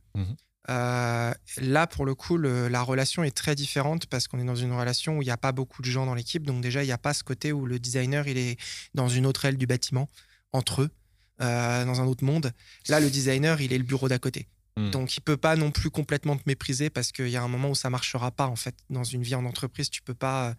Euh, 0.71 1.33
là, 1.63 1.87
pour 1.87 2.05
le 2.05 2.15
coup, 2.15 2.37
le- 2.37 2.69
la 2.69 2.83
relation 2.83 3.25
est 3.25 3.31
très 3.35 3.55
différente 3.55 4.05
parce 4.07 4.29
qu'on 4.29 4.39
est 4.39 4.45
dans 4.45 4.55
une 4.55 4.73
relation 4.73 5.17
où 5.17 5.23
il 5.23 5.25
n'y 5.25 5.31
a 5.31 5.39
pas 5.39 5.53
beaucoup 5.53 5.81
de 5.81 5.87
gens 5.87 6.05
dans 6.05 6.15
l'équipe. 6.15 6.43
Donc 6.47 6.61
déjà, 6.61 6.83
il 6.83 6.87
n'y 6.87 6.93
a 6.93 6.99
pas 6.99 7.15
ce 7.15 7.25
côté 7.25 7.53
où 7.53 7.65
le 7.65 7.79
designer, 7.79 8.29
il 8.29 8.37
est 8.37 8.59
dans 8.93 9.09
une 9.09 9.25
autre 9.25 9.47
aile 9.47 9.57
du 9.57 9.67
bâtiment, 9.67 10.09
entre 10.53 10.83
eux, 10.83 10.91
dans 11.39 12.01
un 12.03 12.07
autre 12.07 12.25
monde. 12.25 12.53
Là, 12.89 13.01
le 13.01 13.09
designer, 13.09 13.61
il 13.63 13.73
est 13.73 13.79
le 13.79 13.85
bureau 13.85 14.09
d'à 14.09 14.19
côté. 14.19 14.47
Hmm. 14.79 14.91
Donc, 14.91 15.17
il 15.17 15.21
peut 15.23 15.37
pas 15.37 15.57
non 15.57 15.71
plus 15.71 15.91
complètement 15.91 16.37
te 16.37 16.43
mépriser 16.47 16.89
parce 16.91 17.11
qu'il 17.13 17.29
y 17.31 17.37
a 17.37 17.43
un 17.43 17.49
moment 17.49 17.71
où 17.71 17.75
ça 17.75 17.91
marchera 17.91 18.31
pas, 18.31 18.47
en 18.47 18.57
fait. 18.57 18.77
Dans 18.91 19.05
une 19.05 19.23
vie 19.23 19.35
en 19.35 19.45
entreprise, 19.45 19.91
tu 19.91 20.03
peux 20.03 20.15
pas 20.15 20.51
euh, 20.51 20.55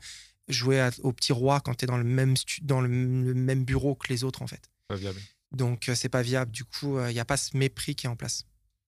jouer 0.49 0.79
à- 0.81 0.91
au 1.03 1.13
petit 1.13 1.31
roi 1.31 1.59
quand 1.61 1.73
tu 1.75 1.85
es 1.85 1.87
dans, 1.87 1.97
le 1.97 2.03
même, 2.03 2.33
dans 2.63 2.81
le, 2.81 2.87
le 2.89 3.33
même 3.33 3.63
bureau 3.63 3.95
que 3.95 4.07
les 4.09 4.23
autres, 4.23 4.41
en 4.41 4.47
fait. 4.47 4.69
Pas 4.87 4.95
viable. 4.97 5.19
Donc, 5.51 5.87
euh, 5.89 5.95
c'est 5.95 6.09
pas 6.09 6.21
viable. 6.21 6.51
Du 6.51 6.65
coup, 6.65 6.97
euh, 6.97 7.09
il 7.09 7.13
n'y 7.13 7.19
a 7.19 7.25
pas 7.25 7.37
ce 7.37 7.55
mépris 7.55 7.95
qui 7.95 8.07
est 8.07 8.09
en 8.09 8.15
place. 8.15 8.45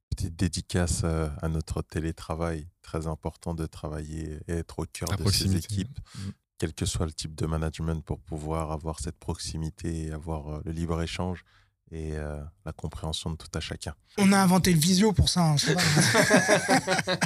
Petite 0.10 0.36
dédicace 0.36 1.02
euh, 1.06 1.30
à 1.42 1.48
notre 1.48 1.82
télétravail. 1.82 2.68
Très 2.82 3.08
important 3.08 3.54
de 3.54 3.66
travailler 3.66 4.40
et 4.48 4.54
être 4.54 4.80
au 4.80 4.86
cœur 4.86 5.12
À 5.14 5.16
de 5.16 5.30
ses 5.32 5.56
équipes, 5.56 5.98
Mm. 6.16 6.30
quel 6.58 6.74
que 6.74 6.86
soit 6.86 7.06
le 7.06 7.14
type 7.14 7.34
de 7.36 7.46
management, 7.46 8.04
pour 8.04 8.20
pouvoir 8.20 8.72
avoir 8.72 9.00
cette 9.00 9.18
proximité 9.18 10.08
et 10.08 10.12
avoir 10.12 10.50
euh, 10.50 10.62
le 10.66 10.72
libre-échange 10.74 11.46
et 11.92 12.12
euh, 12.14 12.38
la 12.66 12.72
compréhension 12.72 13.30
de 13.32 13.36
tout 13.36 13.48
à 13.54 13.60
chacun. 13.60 13.94
On 14.18 14.32
a 14.32 14.38
inventé 14.38 14.72
le 14.74 14.80
visio 14.80 15.12
pour 15.14 15.30
ça. 15.30 15.42
hein, 15.42 15.58
ça 15.58 15.74
va. 15.74 15.82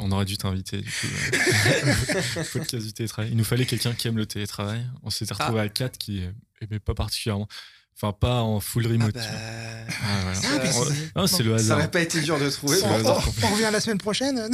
On 0.00 0.10
aurait 0.10 0.24
dû 0.24 0.36
t'inviter 0.36 0.80
du 0.80 0.90
coup. 0.90 1.06
euh, 1.06 2.22
au 2.40 2.44
podcast 2.58 2.86
du 2.86 2.92
télétravail. 2.92 3.30
Il 3.30 3.36
nous 3.36 3.44
fallait 3.44 3.66
quelqu'un 3.66 3.92
qui 3.92 4.08
aime 4.08 4.16
le 4.16 4.26
télétravail. 4.26 4.84
On 5.02 5.10
s'était 5.10 5.34
retrouvé 5.34 5.60
à 5.60 5.68
quatre 5.68 5.98
qui 5.98 6.22
aimait 6.60 6.80
pas 6.80 6.94
particulièrement. 6.94 7.46
Enfin, 7.98 8.12
pas 8.12 8.42
en 8.42 8.60
full 8.60 8.84
Ah 8.86 8.92
remote. 8.92 9.14
bah. 9.14 9.20
Ah, 9.24 10.20
voilà. 10.22 10.38
Ah, 10.44 10.70
On- 11.16 11.22
Ah, 11.22 11.26
c'est 11.26 11.42
le 11.42 11.56
Ça 11.56 11.64
hasard. 11.64 11.78
aurait 11.78 11.90
pas 11.90 12.02
été 12.02 12.20
dur 12.20 12.38
de 12.38 12.50
trouver. 12.50 12.76
On, 12.84 13.14
revient 13.54 13.70
la 13.72 13.80
semaine 13.80 13.96
prochaine. 13.98 14.38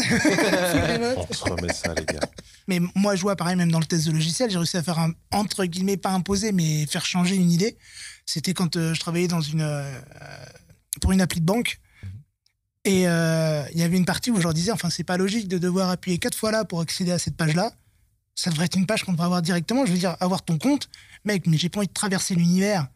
On 1.16 1.32
se 1.34 1.42
remet 1.44 1.72
ça, 1.72 1.92
les 1.94 2.04
gars. 2.04 2.20
Mais 2.68 2.78
moi, 2.94 3.16
je 3.16 3.22
vois 3.22 3.34
pareil, 3.34 3.56
même 3.56 3.72
dans 3.72 3.80
le 3.80 3.84
test 3.84 4.06
de 4.06 4.12
logiciel, 4.12 4.48
j'ai 4.48 4.58
réussi 4.58 4.76
à 4.76 4.82
faire 4.84 5.00
un, 5.00 5.10
entre 5.32 5.64
guillemets, 5.64 5.96
pas 5.96 6.10
imposer, 6.10 6.52
mais 6.52 6.86
faire 6.86 7.04
changer 7.04 7.34
une 7.34 7.50
idée. 7.50 7.76
C'était 8.32 8.54
quand 8.54 8.76
euh, 8.76 8.94
je 8.94 9.00
travaillais 9.00 9.28
dans 9.28 9.42
une, 9.42 9.60
euh, 9.60 10.00
pour 11.02 11.12
une 11.12 11.20
appli 11.20 11.40
de 11.40 11.44
banque. 11.44 11.78
Et 12.84 13.06
euh, 13.06 13.62
il 13.74 13.78
y 13.78 13.82
avait 13.82 13.98
une 13.98 14.06
partie 14.06 14.30
où 14.30 14.36
je 14.38 14.42
leur 14.42 14.54
disais, 14.54 14.72
enfin, 14.72 14.88
c'est 14.90 15.04
pas 15.04 15.18
logique 15.18 15.48
de 15.48 15.58
devoir 15.58 15.90
appuyer 15.90 16.16
quatre 16.18 16.34
fois 16.36 16.50
là 16.50 16.64
pour 16.64 16.80
accéder 16.80 17.12
à 17.12 17.18
cette 17.18 17.36
page-là. 17.36 17.72
Ça 18.34 18.48
devrait 18.50 18.64
être 18.64 18.76
une 18.76 18.86
page 18.86 19.04
qu'on 19.04 19.12
devrait 19.12 19.26
avoir 19.26 19.42
directement. 19.42 19.84
Je 19.84 19.92
veux 19.92 19.98
dire, 19.98 20.16
avoir 20.20 20.42
ton 20.42 20.56
compte. 20.56 20.88
Mec, 21.26 21.46
mais 21.46 21.58
j'ai 21.58 21.68
pas 21.68 21.78
envie 21.80 21.88
de 21.88 21.92
traverser 21.92 22.34
l'univers 22.34 22.88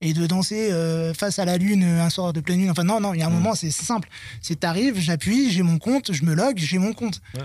et 0.00 0.14
de 0.14 0.26
danser 0.26 0.72
euh, 0.72 1.12
face 1.12 1.38
à 1.38 1.44
la 1.44 1.58
lune 1.58 1.84
un 1.84 2.08
soir 2.08 2.32
de 2.32 2.40
pleine 2.40 2.58
lune. 2.60 2.70
Enfin, 2.70 2.84
non, 2.84 2.98
non, 2.98 3.12
il 3.12 3.20
y 3.20 3.22
a 3.22 3.26
un 3.26 3.30
Mm. 3.30 3.34
moment, 3.34 3.54
c'est 3.54 3.70
c'est 3.70 3.84
simple. 3.84 4.08
C'est 4.40 4.58
t'arrives, 4.60 4.98
j'appuie, 4.98 5.50
j'ai 5.52 5.62
mon 5.62 5.78
compte, 5.78 6.12
je 6.12 6.24
me 6.24 6.34
log, 6.34 6.56
j'ai 6.56 6.78
mon 6.78 6.94
compte. 6.94 7.20
Ouais. 7.34 7.44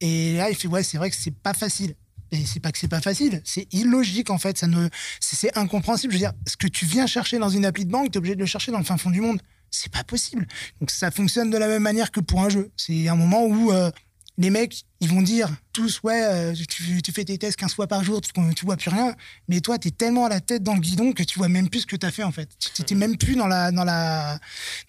Et 0.00 0.36
là, 0.38 0.48
il 0.48 0.56
fait, 0.56 0.68
ouais, 0.68 0.82
c'est 0.82 0.96
vrai 0.96 1.10
que 1.10 1.16
c'est 1.16 1.34
pas 1.34 1.52
facile. 1.54 1.94
Et 2.30 2.44
c'est 2.44 2.60
pas 2.60 2.72
que 2.72 2.78
c'est 2.78 2.88
pas 2.88 3.00
facile, 3.00 3.40
c'est 3.44 3.66
illogique 3.72 4.30
en 4.30 4.38
fait. 4.38 4.58
Ça 4.58 4.66
ne, 4.66 4.88
c'est 5.20 5.56
incompréhensible. 5.56 6.12
Je 6.12 6.18
veux 6.18 6.22
dire, 6.24 6.32
ce 6.46 6.56
que 6.56 6.66
tu 6.66 6.84
viens 6.84 7.06
chercher 7.06 7.38
dans 7.38 7.48
une 7.48 7.64
appli 7.64 7.84
de 7.84 7.90
banque, 7.90 8.10
t'es 8.10 8.18
obligé 8.18 8.34
de 8.34 8.40
le 8.40 8.46
chercher 8.46 8.70
dans 8.72 8.78
le 8.78 8.84
fin 8.84 8.96
fond 8.98 9.10
du 9.10 9.20
monde. 9.20 9.40
C'est 9.70 9.92
pas 9.92 10.04
possible. 10.04 10.46
Donc 10.80 10.90
ça 10.90 11.10
fonctionne 11.10 11.50
de 11.50 11.58
la 11.58 11.68
même 11.68 11.82
manière 11.82 12.10
que 12.10 12.20
pour 12.20 12.42
un 12.42 12.48
jeu. 12.48 12.70
C'est 12.76 13.08
un 13.08 13.16
moment 13.16 13.44
où 13.44 13.72
euh, 13.72 13.90
les 14.38 14.50
mecs, 14.50 14.84
ils 15.00 15.08
vont 15.08 15.20
dire 15.20 15.50
tous, 15.72 16.00
ouais, 16.04 16.22
euh, 16.22 16.54
tu, 16.68 17.02
tu 17.02 17.12
fais 17.12 17.24
tes 17.24 17.36
tests 17.38 17.56
15 17.58 17.74
fois 17.74 17.86
par 17.86 18.04
jour, 18.04 18.20
tu, 18.20 18.30
tu 18.54 18.64
vois 18.64 18.76
plus 18.76 18.90
rien. 18.90 19.14
Mais 19.48 19.60
toi, 19.60 19.78
t'es 19.78 19.90
tellement 19.90 20.26
à 20.26 20.28
la 20.28 20.40
tête 20.40 20.62
dans 20.62 20.74
le 20.74 20.80
guidon 20.80 21.12
que 21.12 21.22
tu 21.22 21.38
vois 21.38 21.48
même 21.48 21.68
plus 21.68 21.80
ce 21.80 21.86
que 21.86 21.96
t'as 21.96 22.10
fait 22.10 22.22
en 22.22 22.32
fait. 22.32 22.48
Tu 22.74 22.82
t'es 22.82 22.94
même 22.94 23.16
plus 23.18 23.36
dans 23.36 23.46
la, 23.46 23.72
dans 23.72 23.84
la, 23.84 24.38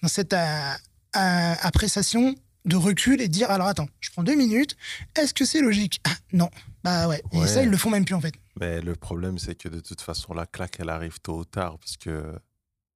dans 0.02 0.08
cette 0.08 0.32
euh, 0.34 0.74
appréciation 1.14 2.34
de 2.64 2.76
recul 2.76 3.20
et 3.20 3.28
de 3.28 3.32
dire 3.32 3.50
alors 3.50 3.66
attends, 3.66 3.88
je 4.00 4.10
prends 4.10 4.22
deux 4.22 4.34
minutes. 4.34 4.76
Est-ce 5.16 5.34
que 5.34 5.44
c'est 5.44 5.60
logique? 5.60 6.00
Ah, 6.04 6.14
Non. 6.32 6.50
Bah 6.84 7.08
ouais. 7.08 7.22
Et 7.32 7.38
Ouais. 7.38 7.46
ça, 7.46 7.62
ils 7.62 7.70
le 7.70 7.76
font 7.76 7.90
même 7.90 8.04
plus 8.04 8.14
en 8.14 8.20
fait. 8.20 8.34
Mais 8.58 8.80
le 8.80 8.94
problème, 8.94 9.38
c'est 9.38 9.54
que 9.54 9.68
de 9.68 9.80
toute 9.80 10.00
façon, 10.00 10.32
la 10.34 10.46
claque, 10.46 10.78
elle 10.80 10.88
arrive 10.90 11.20
tôt 11.20 11.38
ou 11.38 11.44
tard 11.44 11.78
parce 11.78 11.96
que 11.96 12.34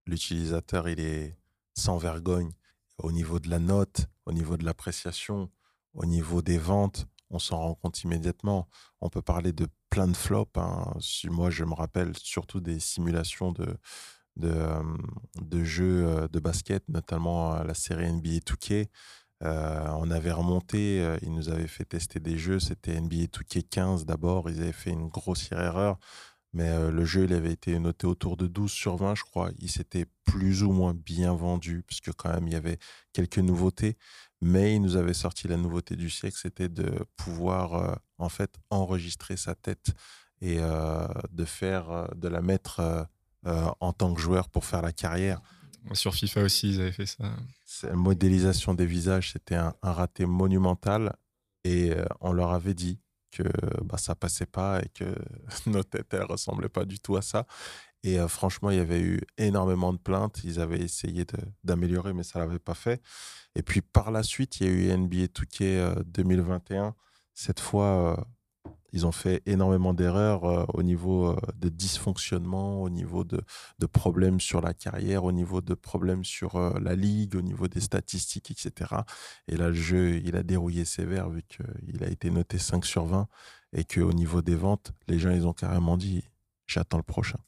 l'utilisateur, 0.06 0.88
il 0.88 1.00
est 1.00 1.36
sans 1.74 1.98
vergogne 1.98 2.50
au 2.98 3.12
niveau 3.12 3.38
de 3.38 3.48
la 3.50 3.58
note, 3.58 4.06
au 4.26 4.32
niveau 4.32 4.56
de 4.56 4.64
l'appréciation, 4.64 5.50
au 5.94 6.06
niveau 6.06 6.42
des 6.42 6.58
ventes. 6.58 7.06
On 7.30 7.38
s'en 7.38 7.58
rend 7.58 7.74
compte 7.74 8.02
immédiatement. 8.04 8.68
On 9.00 9.08
peut 9.08 9.22
parler 9.22 9.52
de 9.52 9.66
plein 9.90 10.06
de 10.06 10.16
flops. 10.16 10.56
hein. 10.56 10.92
Moi, 11.24 11.50
je 11.50 11.64
me 11.64 11.74
rappelle 11.74 12.16
surtout 12.18 12.60
des 12.60 12.78
simulations 12.78 13.50
de, 13.52 13.66
de, 14.36 14.48
euh, 14.48 14.82
de 15.40 15.64
jeux 15.64 16.06
euh, 16.06 16.28
de 16.28 16.38
basket, 16.38 16.88
notamment 16.88 17.54
euh, 17.54 17.64
la 17.64 17.74
série 17.74 18.06
NBA 18.06 18.40
2K. 18.40 18.88
Euh, 19.42 19.86
on 19.98 20.10
avait 20.10 20.32
remonté, 20.32 21.00
euh, 21.02 21.18
ils 21.22 21.32
nous 21.32 21.48
avaient 21.48 21.66
fait 21.66 21.84
tester 21.84 22.20
des 22.20 22.38
jeux, 22.38 22.60
c'était 22.60 23.00
NBA 23.00 23.26
2K15 23.26 24.04
d'abord, 24.04 24.48
ils 24.48 24.60
avaient 24.60 24.72
fait 24.72 24.90
une 24.90 25.08
grossière 25.08 25.60
erreur, 25.60 25.98
mais 26.52 26.68
euh, 26.68 26.90
le 26.90 27.04
jeu 27.04 27.24
il 27.24 27.32
avait 27.32 27.52
été 27.52 27.78
noté 27.78 28.06
autour 28.06 28.36
de 28.36 28.46
12 28.46 28.70
sur 28.70 28.96
20 28.96 29.16
je 29.16 29.24
crois, 29.24 29.50
il 29.58 29.68
s'était 29.68 30.06
plus 30.24 30.62
ou 30.62 30.70
moins 30.70 30.94
bien 30.94 31.34
vendu, 31.34 31.82
puisque 31.86 32.12
quand 32.12 32.32
même 32.32 32.46
il 32.46 32.52
y 32.52 32.56
avait 32.56 32.78
quelques 33.12 33.38
nouveautés, 33.38 33.96
mais 34.40 34.76
il 34.76 34.80
nous 34.80 34.96
avait 34.96 35.14
sorti 35.14 35.48
la 35.48 35.56
nouveauté 35.56 35.96
du 35.96 36.10
siècle, 36.10 36.38
c'était 36.40 36.68
de 36.68 37.04
pouvoir 37.16 37.98
en 38.18 38.28
fait 38.28 38.54
enregistrer 38.70 39.36
sa 39.36 39.54
tête 39.54 39.94
et 40.40 40.58
de 40.58 41.44
faire, 41.44 42.10
de 42.14 42.28
la 42.28 42.42
mettre 42.42 43.08
en 43.44 43.92
tant 43.94 44.12
que 44.12 44.20
joueur 44.20 44.50
pour 44.50 44.66
faire 44.66 44.82
la 44.82 44.92
carrière. 44.92 45.40
Sur 45.92 46.14
FIFA 46.14 46.42
aussi, 46.42 46.70
ils 46.70 46.80
avaient 46.80 46.92
fait 46.92 47.06
ça. 47.06 47.24
La 47.82 47.94
modélisation 47.94 48.74
des 48.74 48.86
visages, 48.86 49.32
c'était 49.32 49.56
un, 49.56 49.74
raté 49.82 50.26
monumental. 50.26 51.16
Et 51.64 51.92
euh, 51.92 52.04
on 52.20 52.32
leur 52.32 52.52
avait 52.52 52.74
dit 52.74 53.00
que 53.30 53.42
bah, 53.82 53.98
ça 53.98 54.14
passait 54.14 54.46
pas 54.46 54.80
et 54.82 54.88
que 54.90 55.14
nos 55.66 55.82
têtes, 55.82 56.14
elles 56.14 56.24
ressemblaient 56.24 56.68
pas 56.68 56.84
du 56.84 57.00
tout 57.00 57.16
à 57.16 57.22
ça. 57.22 57.46
Et 58.04 58.20
euh, 58.20 58.28
franchement, 58.28 58.70
il 58.70 58.76
y 58.76 58.80
avait 58.80 59.00
eu 59.00 59.20
énormément 59.38 59.92
de 59.92 59.98
plaintes. 59.98 60.40
Ils 60.44 60.60
avaient 60.60 60.80
essayé 60.80 61.24
d'améliorer, 61.64 62.12
mais 62.12 62.22
ça 62.22 62.38
l'avait 62.38 62.58
pas 62.58 62.74
fait. 62.74 63.00
Et 63.54 63.62
puis 63.62 63.80
par 63.80 64.10
la 64.10 64.22
suite, 64.22 64.60
il 64.60 64.66
y 64.66 64.70
a 64.70 64.72
eu 64.72 64.96
NBA 64.96 65.26
2K 65.26 65.62
euh, 65.62 66.02
2021. 66.06 66.94
Cette 67.32 67.60
fois, 67.60 68.18
euh, 68.18 68.24
ils 68.94 69.06
ont 69.06 69.12
fait 69.12 69.42
énormément 69.44 69.92
d'erreurs 69.92 70.44
euh, 70.44 70.64
au 70.72 70.84
niveau 70.84 71.26
euh, 71.26 71.36
de 71.56 71.68
dysfonctionnement, 71.68 72.80
au 72.80 72.88
niveau 72.88 73.24
de, 73.24 73.40
problèmes 73.92 74.40
sur 74.40 74.60
la 74.60 74.72
carrière, 74.72 75.24
au 75.24 75.32
niveau 75.32 75.60
de 75.60 75.74
problèmes 75.74 76.24
sur 76.24 76.54
euh, 76.54 76.78
la 76.80 76.94
ligue, 76.94 77.34
au 77.34 77.42
niveau 77.42 77.66
des 77.66 77.80
statistiques, 77.80 78.52
etc. 78.52 79.02
Et 79.48 79.56
là, 79.56 79.68
le 79.68 79.74
jeu, 79.74 80.20
il 80.24 80.36
a 80.36 80.44
dérouillé 80.44 80.84
sévère 80.84 81.28
vu 81.28 81.42
qu'il 81.42 82.04
a 82.04 82.08
été 82.08 82.30
noté 82.30 82.58
5 82.58 82.84
sur 82.84 83.04
20 83.04 83.26
et 83.72 83.84
qu'au 83.84 84.12
niveau 84.12 84.42
des 84.42 84.54
ventes, 84.54 84.92
les 85.08 85.18
gens, 85.18 85.32
ils 85.32 85.46
ont 85.46 85.52
carrément 85.52 85.96
dit 85.96 86.22
j'attends 86.66 86.98
le 86.98 87.02
prochain. 87.02 87.38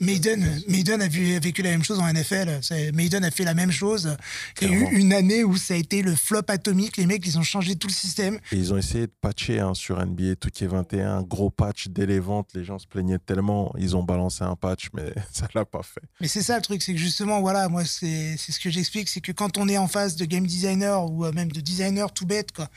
Maiden, 0.00 0.62
Maiden 0.68 1.02
a, 1.02 1.08
vu- 1.08 1.34
a 1.34 1.40
vécu 1.40 1.62
la 1.62 1.70
même 1.70 1.82
chose 1.82 1.98
en 1.98 2.06
NFL. 2.12 2.60
Maiden 2.94 3.24
a 3.24 3.30
fait 3.30 3.44
la 3.44 3.54
même 3.54 3.72
chose. 3.72 4.16
Il 4.60 4.68
y 4.68 4.72
a 4.72 4.74
eu 4.76 4.94
une 5.00 5.12
année 5.12 5.42
où 5.42 5.56
ça 5.56 5.74
a 5.74 5.76
été 5.76 6.02
le 6.02 6.14
flop 6.14 6.42
atomique. 6.48 6.96
Les 6.96 7.06
mecs, 7.06 7.26
ils 7.26 7.38
ont 7.38 7.42
changé 7.42 7.74
tout 7.74 7.88
le 7.88 7.92
système. 7.92 8.38
Et 8.52 8.56
ils 8.56 8.72
ont 8.72 8.76
essayé 8.76 9.06
de 9.06 9.12
patcher 9.20 9.58
hein, 9.58 9.74
sur 9.74 9.98
NBA 10.04 10.34
2K21, 10.34 11.06
un 11.06 11.22
gros 11.22 11.50
patch 11.50 11.88
dès 11.88 12.06
les 12.06 12.20
ventes. 12.20 12.50
Les 12.54 12.64
gens 12.64 12.78
se 12.78 12.86
plaignaient 12.86 13.18
tellement, 13.18 13.74
ils 13.78 13.96
ont 13.96 14.02
balancé 14.02 14.44
un 14.44 14.54
patch, 14.54 14.90
mais 14.94 15.12
ça 15.32 15.48
l'a 15.54 15.64
pas 15.64 15.82
fait. 15.82 16.02
Mais 16.20 16.28
c'est 16.28 16.42
ça 16.42 16.56
le 16.56 16.62
truc, 16.62 16.82
c'est 16.82 16.92
que 16.92 17.00
justement, 17.00 17.40
voilà, 17.40 17.68
moi, 17.68 17.84
c'est 17.84 18.36
c'est 18.38 18.52
ce 18.52 18.60
que 18.60 18.70
j'explique, 18.70 19.08
c'est 19.08 19.20
que 19.20 19.32
quand 19.32 19.58
on 19.58 19.68
est 19.68 19.78
en 19.78 19.88
face 19.88 20.14
de 20.16 20.24
game 20.24 20.46
designer 20.46 21.10
ou 21.10 21.24
euh, 21.24 21.32
même 21.32 21.50
de 21.50 21.60
designer 21.60 22.12
tout 22.12 22.26
bête, 22.26 22.52
quoi, 22.52 22.68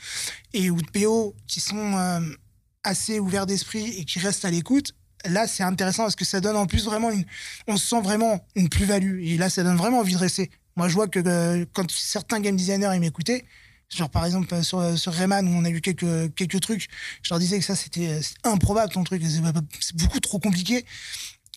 et 0.52 0.70
ou 0.70 0.80
de 0.80 0.90
PO 0.90 1.34
qui 1.46 1.60
sont 1.60 1.96
euh, 1.96 2.20
assez 2.82 3.20
ouverts 3.20 3.46
d'esprit 3.46 3.94
et 3.98 4.04
qui 4.04 4.18
restent 4.18 4.44
à 4.44 4.50
l'écoute, 4.50 4.94
là, 5.24 5.46
c'est 5.46 5.62
intéressant 5.62 6.04
parce 6.04 6.16
que 6.16 6.24
ça 6.24 6.40
donne 6.40 6.56
en 6.56 6.66
plus 6.66 6.84
vraiment 6.84 7.10
une. 7.10 7.24
On 7.66 7.76
se 7.76 7.86
sent 7.86 8.00
vraiment 8.00 8.44
une 8.54 8.68
plus-value. 8.68 9.22
Et 9.24 9.36
là, 9.36 9.50
ça 9.50 9.62
donne 9.62 9.76
vraiment 9.76 10.00
envie 10.00 10.14
de 10.14 10.18
rester. 10.18 10.50
Moi, 10.76 10.88
je 10.88 10.94
vois 10.94 11.08
que 11.08 11.20
euh, 11.26 11.64
quand 11.72 11.90
certains 11.90 12.40
game 12.40 12.56
designers 12.56 12.90
ils 12.94 13.00
m'écoutaient, 13.00 13.44
genre 13.90 14.08
par 14.08 14.24
exemple 14.24 14.62
sur, 14.62 14.78
euh, 14.78 14.96
sur 14.96 15.12
Rayman 15.12 15.46
où 15.46 15.50
on 15.50 15.64
a 15.64 15.70
eu 15.70 15.82
quelques, 15.82 16.34
quelques 16.34 16.60
trucs, 16.60 16.88
je 17.22 17.28
leur 17.30 17.38
disais 17.38 17.58
que 17.58 17.64
ça 17.64 17.76
c'était 17.76 18.08
euh, 18.08 18.20
improbable 18.44 18.90
ton 18.90 19.04
truc, 19.04 19.22
c'est 19.80 19.96
beaucoup 19.96 20.20
trop 20.20 20.38
compliqué. 20.38 20.86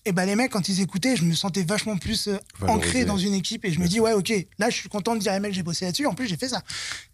Et 0.08 0.12
ben 0.12 0.26
les 0.26 0.36
mecs, 0.36 0.52
quand 0.52 0.70
ils 0.70 0.82
écoutaient, 0.82 1.16
je 1.16 1.24
me 1.24 1.34
sentais 1.34 1.64
vachement 1.64 1.98
plus 1.98 2.28
euh, 2.28 2.38
ancré 2.68 3.06
dans 3.06 3.18
une 3.18 3.34
équipe 3.34 3.66
et 3.66 3.72
je 3.72 3.80
me 3.80 3.88
dis, 3.88 4.00
ouais, 4.00 4.14
ok, 4.14 4.32
là 4.60 4.70
je 4.70 4.76
suis 4.76 4.90
content 4.90 5.16
de 5.16 5.20
dire, 5.20 5.40
mec, 5.42 5.52
j'ai 5.54 5.64
bossé 5.64 5.86
là-dessus, 5.86 6.06
en 6.06 6.14
plus 6.14 6.28
j'ai 6.28 6.38
fait 6.38 6.50
ça. 6.50 6.62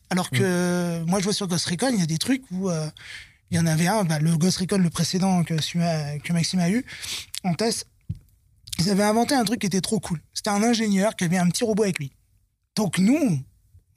Alors 0.09 0.29
que 0.29 0.41
euh, 0.41 1.05
moi 1.05 1.19
je 1.19 1.23
vois 1.23 1.33
sur 1.33 1.47
Ghost 1.47 1.65
Recon, 1.67 1.91
il 1.93 1.99
y 1.99 2.03
a 2.03 2.05
des 2.05 2.17
trucs 2.17 2.43
où 2.51 2.69
euh, 2.69 2.89
il 3.51 3.57
y 3.57 3.59
en 3.59 3.65
avait 3.65 3.87
un, 3.87 4.05
bah, 4.05 4.19
le 4.19 4.35
Ghost 4.37 4.57
Recon, 4.57 4.77
le 4.77 4.89
précédent 4.89 5.43
que, 5.43 5.53
que 5.53 6.33
Maxime 6.33 6.61
a 6.61 6.69
eu 6.69 6.85
en 7.43 7.53
test, 7.53 7.85
ils 8.79 8.89
avaient 8.89 9.03
inventé 9.03 9.35
un 9.35 9.43
truc 9.43 9.59
qui 9.59 9.67
était 9.67 9.81
trop 9.81 9.99
cool. 9.99 10.19
C'était 10.33 10.49
un 10.49 10.63
ingénieur 10.63 11.15
qui 11.15 11.25
avait 11.25 11.37
un 11.37 11.47
petit 11.49 11.63
robot 11.63 11.83
avec 11.83 11.99
lui. 11.99 12.13
Donc 12.75 12.97
nous, 12.97 13.39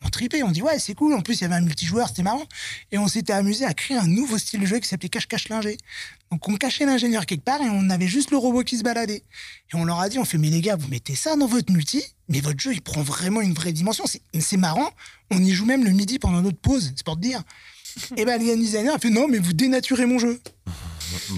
on 0.04 0.08
tripait, 0.08 0.42
on 0.42 0.50
dit 0.50 0.60
ouais, 0.60 0.78
c'est 0.78 0.94
cool. 0.94 1.14
En 1.14 1.20
plus, 1.20 1.40
il 1.40 1.42
y 1.42 1.44
avait 1.44 1.54
un 1.54 1.60
multijoueur, 1.60 2.08
c'était 2.08 2.24
marrant. 2.24 2.44
Et 2.90 2.98
on 2.98 3.06
s'était 3.06 3.32
amusé 3.32 3.64
à 3.64 3.72
créer 3.72 3.96
un 3.96 4.08
nouveau 4.08 4.38
style 4.38 4.60
de 4.60 4.66
jeu 4.66 4.78
qui 4.80 4.88
s'appelait 4.88 5.08
cache-cache 5.08 5.48
linger. 5.48 5.78
Donc 6.32 6.48
on 6.48 6.56
cachait 6.56 6.84
l'ingénieur 6.84 7.24
quelque 7.24 7.44
part 7.44 7.62
et 7.62 7.70
on 7.70 7.88
avait 7.90 8.08
juste 8.08 8.32
le 8.32 8.36
robot 8.36 8.64
qui 8.64 8.76
se 8.76 8.82
baladait. 8.82 9.22
Et 9.72 9.76
on 9.76 9.84
leur 9.84 10.00
a 10.00 10.08
dit, 10.08 10.18
on 10.18 10.24
fait 10.24 10.36
mais 10.36 10.50
les 10.50 10.60
gars, 10.60 10.74
vous 10.76 10.88
mettez 10.88 11.14
ça 11.14 11.36
dans 11.36 11.46
votre 11.46 11.72
multi, 11.72 12.02
mais 12.28 12.40
votre 12.40 12.58
jeu 12.58 12.72
il 12.72 12.82
prend 12.82 13.02
vraiment 13.02 13.40
une 13.40 13.54
vraie 13.54 13.72
dimension. 13.72 14.04
C'est 14.38 14.56
marrant. 14.56 14.90
On 15.30 15.38
y 15.38 15.52
joue 15.52 15.64
même 15.64 15.84
le 15.84 15.92
midi 15.92 16.18
pendant 16.18 16.42
notre 16.42 16.58
pause, 16.58 16.92
c'est 16.96 17.04
pour 17.04 17.14
te 17.14 17.22
dire. 17.22 17.42
Et 18.16 18.24
ben 18.24 18.40
le 18.40 18.46
game 18.46 18.58
designer 18.58 18.94
a 18.94 18.98
fait 18.98 19.10
non, 19.10 19.28
mais 19.28 19.38
vous 19.38 19.52
dénaturez 19.52 20.06
mon 20.06 20.18
jeu. 20.18 20.40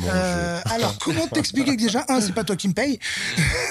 Euh, 0.06 0.60
alors, 0.66 0.96
comment 0.98 1.26
t'expliquer 1.28 1.76
que 1.76 1.80
déjà, 1.82 2.04
un, 2.08 2.20
c'est 2.20 2.32
pas 2.32 2.44
toi 2.44 2.56
qui 2.56 2.66
me 2.66 2.72
paye. 2.72 2.98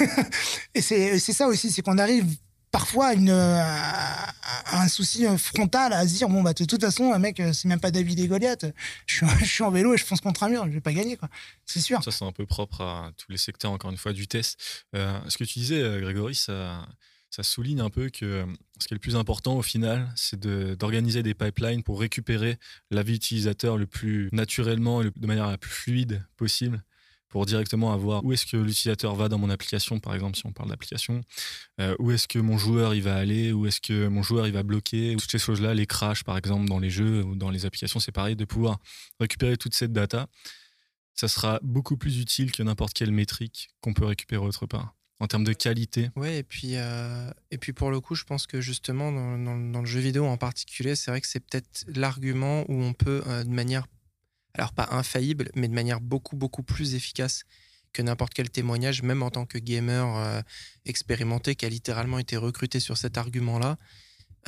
et 0.76 0.82
c'est 0.82 1.20
ça 1.20 1.48
aussi, 1.48 1.72
c'est 1.72 1.82
qu'on 1.82 1.98
arrive 1.98 2.26
parfois 2.72 3.08
à, 3.08 3.14
une, 3.14 3.32
à 3.32 4.34
à 4.66 4.82
un 4.82 4.88
souci 4.88 5.26
frontal 5.38 5.94
à 5.94 6.08
se 6.08 6.14
dire 6.14 6.30
bon, 6.30 6.42
bah, 6.42 6.54
de 6.54 6.66
toute 6.66 6.82
façon, 6.82 7.14
un 7.14 7.20
mec, 7.20 7.42
c'est 7.54 7.66
même 7.68 7.80
pas 7.80 7.92
David 7.92 8.20
et 8.20 8.28
Goliath. 8.28 8.66
Je 9.06 9.16
suis, 9.16 9.26
je 9.40 9.46
suis 9.46 9.64
en 9.64 9.72
vélo 9.72 9.94
et 9.94 9.98
je 9.98 10.06
fonce 10.06 10.22
contre 10.22 10.44
un 10.44 10.50
mur, 10.50 10.66
je 10.66 10.72
vais 10.72 10.82
pas 10.82 10.94
gagner, 10.94 11.18
quoi. 11.18 11.30
C'est 11.66 11.80
sûr. 11.80 12.04
Ça, 12.04 12.12
c'est 12.12 12.26
un 12.26 12.32
peu 12.32 12.46
propre 12.46 12.82
à 12.82 13.12
tous 13.18 13.32
les 13.32 13.38
secteurs, 13.38 13.72
encore 13.72 13.92
une 13.92 13.98
fois, 13.98 14.14
du 14.14 14.28
test. 14.28 14.60
Euh, 14.96 15.20
ce 15.28 15.38
que 15.38 15.44
tu 15.44 15.60
disais, 15.60 15.80
euh, 15.82 16.02
Grégory, 16.02 16.36
ça, 16.36 16.86
ça 17.36 17.44
souligne 17.44 17.82
un 17.82 17.90
peu 17.90 18.10
que 18.10 18.26
euh, 18.26 18.46
ce 18.80 18.88
qui 18.88 18.94
est 18.94 18.96
le 18.96 19.00
plus 19.00 19.18
important 19.18 19.58
au 19.58 19.62
final, 19.62 20.10
c'est 20.16 20.40
d'organiser 20.40 21.22
des 21.22 21.34
pipelines 21.34 21.84
pour 21.84 22.00
récupérer 22.00 22.58
la 22.92 23.04
vie 23.04 23.16
utilisateur 23.16 23.78
le 23.78 23.88
plus 23.88 24.30
naturellement 24.32 25.02
et 25.02 25.12
de 25.14 25.28
manière 25.28 25.48
la 25.48 25.58
plus 25.58 25.70
fluide 25.70 26.26
possible 26.38 26.82
pour 27.28 27.46
directement 27.46 27.92
avoir 27.92 28.24
où 28.24 28.32
est-ce 28.32 28.46
que 28.46 28.56
l'utilisateur 28.56 29.16
va 29.16 29.28
dans 29.28 29.38
mon 29.38 29.50
application, 29.50 30.00
par 30.00 30.16
exemple, 30.16 30.38
si 30.38 30.46
on 30.46 30.54
parle 30.54 30.70
d'application, 30.70 31.26
euh, 31.82 31.94
où 32.00 32.12
est-ce 32.12 32.30
que 32.30 32.40
mon 32.40 32.58
joueur 32.58 32.96
il 32.96 33.02
va 33.02 33.18
aller, 33.18 33.52
où 33.52 33.66
est-ce 33.66 33.82
que 33.82 34.08
mon 34.08 34.24
joueur 34.24 34.48
il 34.48 34.54
va 34.54 34.64
bloquer, 34.64 35.18
toutes 35.20 35.32
ces 35.32 35.40
choses-là, 35.40 35.74
les 35.74 35.86
crashs, 35.86 36.24
par 36.24 36.38
exemple, 36.38 36.70
dans 36.70 36.80
les 36.80 36.90
jeux 36.90 37.22
ou 37.26 37.36
dans 37.36 37.50
les 37.50 37.66
applications, 37.66 38.00
c'est 38.00 38.14
pareil, 38.14 38.38
de 38.38 38.46
pouvoir 38.46 38.80
récupérer 39.20 39.58
toute 39.58 39.74
cette 39.74 39.92
data 39.92 40.28
ça 41.18 41.30
sera 41.30 41.60
beaucoup 41.64 41.96
plus 41.96 42.20
utile 42.20 42.52
que 42.52 42.62
n'importe 42.62 42.94
quelle 42.94 43.12
métrique 43.12 43.70
qu'on 43.80 43.94
peut 43.94 44.04
récupérer 44.06 44.46
autre 44.46 44.66
part. 44.66 44.95
En 45.22 45.28
termes 45.28 45.46
de 45.46 45.54
qualité, 45.54 46.10
Ouais, 46.18 46.40
et 46.40 46.44
puis, 46.44 46.72
euh, 46.76 47.32
et 47.50 47.58
puis 47.58 47.72
pour 47.72 47.90
le 47.90 48.02
coup, 48.02 48.16
je 48.16 48.26
pense 48.26 48.48
que 48.48 48.60
justement, 48.60 49.12
dans, 49.14 49.38
dans- 49.38 49.58
dans 49.58 49.80
le 49.80 49.86
jeu 49.86 50.02
vidéo 50.02 50.26
en 50.26 50.36
particulier, 50.38 50.96
c'est 50.98 51.10
vrai 51.10 51.22
que 51.22 51.28
c'est 51.28 51.40
peut-être 51.40 51.86
l'argument 51.88 52.66
où 52.68 52.82
on 52.84 52.94
peut, 52.94 53.24
euh, 53.28 53.44
de 53.46 53.50
manière, 53.50 53.88
alors 54.56 54.74
pas 54.74 54.90
infaillible, 54.92 55.50
mais 55.56 55.70
de 55.70 55.74
manière 55.74 56.02
beaucoup, 56.02 56.36
beaucoup 56.36 56.64
plus 56.64 56.96
efficace 56.96 57.44
que 57.94 58.02
n'importe 58.02 58.34
quel 58.34 58.50
témoignage, 58.50 59.04
même 59.04 59.24
en 59.24 59.30
tant 59.32 59.46
que 59.46 59.58
gamer 59.58 60.18
euh, 60.18 60.42
expérimenté 60.86 61.56
qui 61.56 61.66
a 61.66 61.70
littéralement 61.70 62.20
été 62.20 62.36
recruté 62.36 62.82
sur 62.82 62.98
cet 62.98 63.18
argument-là, 63.18 63.78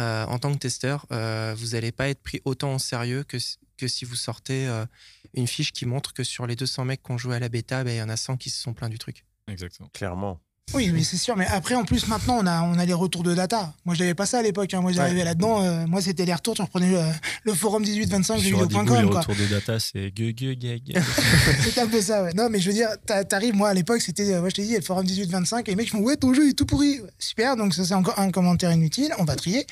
euh, 0.01 0.25
en 0.25 0.37
tant 0.37 0.51
que 0.53 0.57
testeur, 0.59 1.05
euh, 1.13 1.55
vous 1.57 1.67
n'allez 1.69 1.93
pas 1.93 2.09
être 2.09 2.21
pris 2.21 2.41
autant 2.45 2.73
en 2.73 2.79
sérieux 2.79 3.23
que, 3.23 3.39
si- 3.39 3.57
que 3.77 3.87
si 3.87 4.03
vous 4.03 4.15
sortez 4.15 4.67
euh, 4.67 4.85
une 5.33 5.47
fiche 5.47 5.71
qui 5.71 5.85
montre 5.85 6.13
que 6.13 6.23
sur 6.25 6.45
les 6.45 6.55
200 6.57 6.83
mecs 6.85 7.01
qui 7.03 7.11
ont 7.11 7.17
joué 7.17 7.37
à 7.37 7.39
la 7.39 7.47
bêta, 7.49 7.83
ben, 7.85 7.91
il 7.91 7.97
y 7.97 8.01
en 8.01 8.09
a 8.09 8.17
100 8.17 8.35
qui 8.35 8.49
se 8.49 8.61
sont 8.61 8.73
plaints 8.73 8.89
du 8.89 8.99
truc. 8.99 9.23
exactement. 9.47 9.89
Clairement. 9.93 10.41
Oui, 10.73 10.89
mais 10.91 11.01
c'est 11.03 11.15
sûr. 11.17 11.37
Mais 11.37 11.47
après, 11.47 11.75
en 11.75 11.85
plus, 11.85 12.07
maintenant, 12.07 12.37
on 12.41 12.45
a, 12.45 12.61
on 12.61 12.77
a 12.77 12.85
les 12.85 12.93
retours 12.93 13.23
de 13.23 13.33
data. 13.33 13.73
Moi, 13.85 13.95
je 13.95 14.01
n'avais 14.01 14.13
pas 14.13 14.25
ça 14.25 14.39
à 14.39 14.41
l'époque. 14.41 14.73
hein. 14.73 14.81
Moi, 14.81 14.91
j'arrivais 14.91 15.23
là-dedans. 15.23 15.63
euh, 15.63 15.87
moi, 15.87 16.01
c'était 16.01 16.25
les 16.25 16.33
retours. 16.33 16.55
Tu 16.55 16.61
reprenais 16.61 16.91
le, 16.91 17.01
le 17.43 17.53
forum 17.53 17.83
1825 17.83 18.39
Sur 18.39 18.61
Adigo, 18.63 18.95
les 18.95 19.03
retours 19.19 19.35
de 19.35 19.45
data, 19.45 19.79
c'est 19.79 20.11
gueux, 20.11 20.31
gueux, 20.31 20.55
gueux. 20.55 20.77
C'est 21.63 21.77
un 21.79 21.87
peu 21.87 22.01
ça, 22.01 22.23
ouais. 22.23 22.33
Non, 22.33 22.49
mais 22.49 22.59
je 22.59 22.67
veux 22.67 22.73
dire, 22.73 22.89
t'a- 23.05 23.23
t'arrives, 23.23 23.55
moi, 23.55 23.69
à 23.69 23.73
l'époque, 23.73 24.01
c'était, 24.01 24.33
euh, 24.33 24.41
moi, 24.41 24.49
je 24.49 24.55
t'ai 24.55 24.63
dit, 24.63 24.67
il 24.69 24.71
y 24.73 24.75
a 24.75 24.79
le 24.79 24.83
forum 24.85 25.05
1825, 25.05 25.67
et 25.67 25.71
les 25.71 25.75
mecs 25.77 25.89
font, 25.89 25.99
ouais, 25.99 26.17
ton 26.17 26.33
jeu 26.33 26.49
est 26.49 26.53
tout 26.53 26.65
pourri. 26.65 26.99
Ouais, 26.99 27.09
Super, 27.17 27.55
donc 27.55 27.73
ça, 27.73 27.85
c'est 27.85 27.93
encore 27.93 28.19
un 28.19 28.29
commentaire 28.31 28.71
inutile, 28.73 29.13
on 29.19 29.23
va 29.23 29.35
trier. 29.37 29.65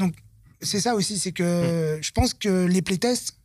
Donc, 0.00 0.14
c'est 0.60 0.80
ça 0.80 0.94
aussi, 0.96 1.18
c'est 1.18 1.32
que 1.32 1.98
je 2.02 2.10
pense 2.10 2.34
que 2.34 2.66
les 2.66 2.82
playtests, 2.82 3.36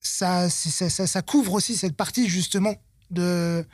ça, 0.00 0.48
ça, 0.48 0.88
ça 1.06 1.22
couvre 1.22 1.52
aussi 1.52 1.76
cette 1.76 1.94
partie, 1.96 2.28
justement, 2.28 2.74
de, 3.10 3.64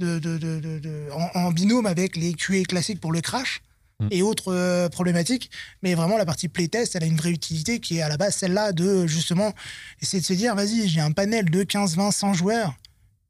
de, 0.00 0.18
de, 0.18 0.38
de, 0.38 0.58
de- 0.58 0.78
de- 0.80 1.08
en, 1.12 1.38
en 1.38 1.52
binôme 1.52 1.86
avec 1.86 2.16
les 2.16 2.34
QA 2.34 2.62
classiques 2.64 3.00
pour 3.00 3.12
le 3.12 3.20
crash. 3.20 3.60
Mm. 4.00 4.08
Et 4.10 4.22
autres 4.22 4.52
euh, 4.52 4.88
problématiques, 4.88 5.50
mais 5.82 5.94
vraiment 5.94 6.16
la 6.16 6.24
partie 6.24 6.48
playtest, 6.48 6.96
elle 6.96 7.04
a 7.04 7.06
une 7.06 7.16
vraie 7.16 7.30
utilité 7.30 7.80
qui 7.80 7.98
est 7.98 8.02
à 8.02 8.08
la 8.08 8.16
base 8.16 8.34
celle-là 8.34 8.72
de 8.72 9.06
justement 9.06 9.52
essayer 10.00 10.20
de 10.20 10.26
se 10.26 10.32
dire 10.32 10.54
vas-y, 10.54 10.88
j'ai 10.88 11.00
un 11.00 11.12
panel 11.12 11.50
de 11.50 11.62
15, 11.62 11.96
20, 11.96 12.10
100 12.10 12.32
joueurs, 12.34 12.74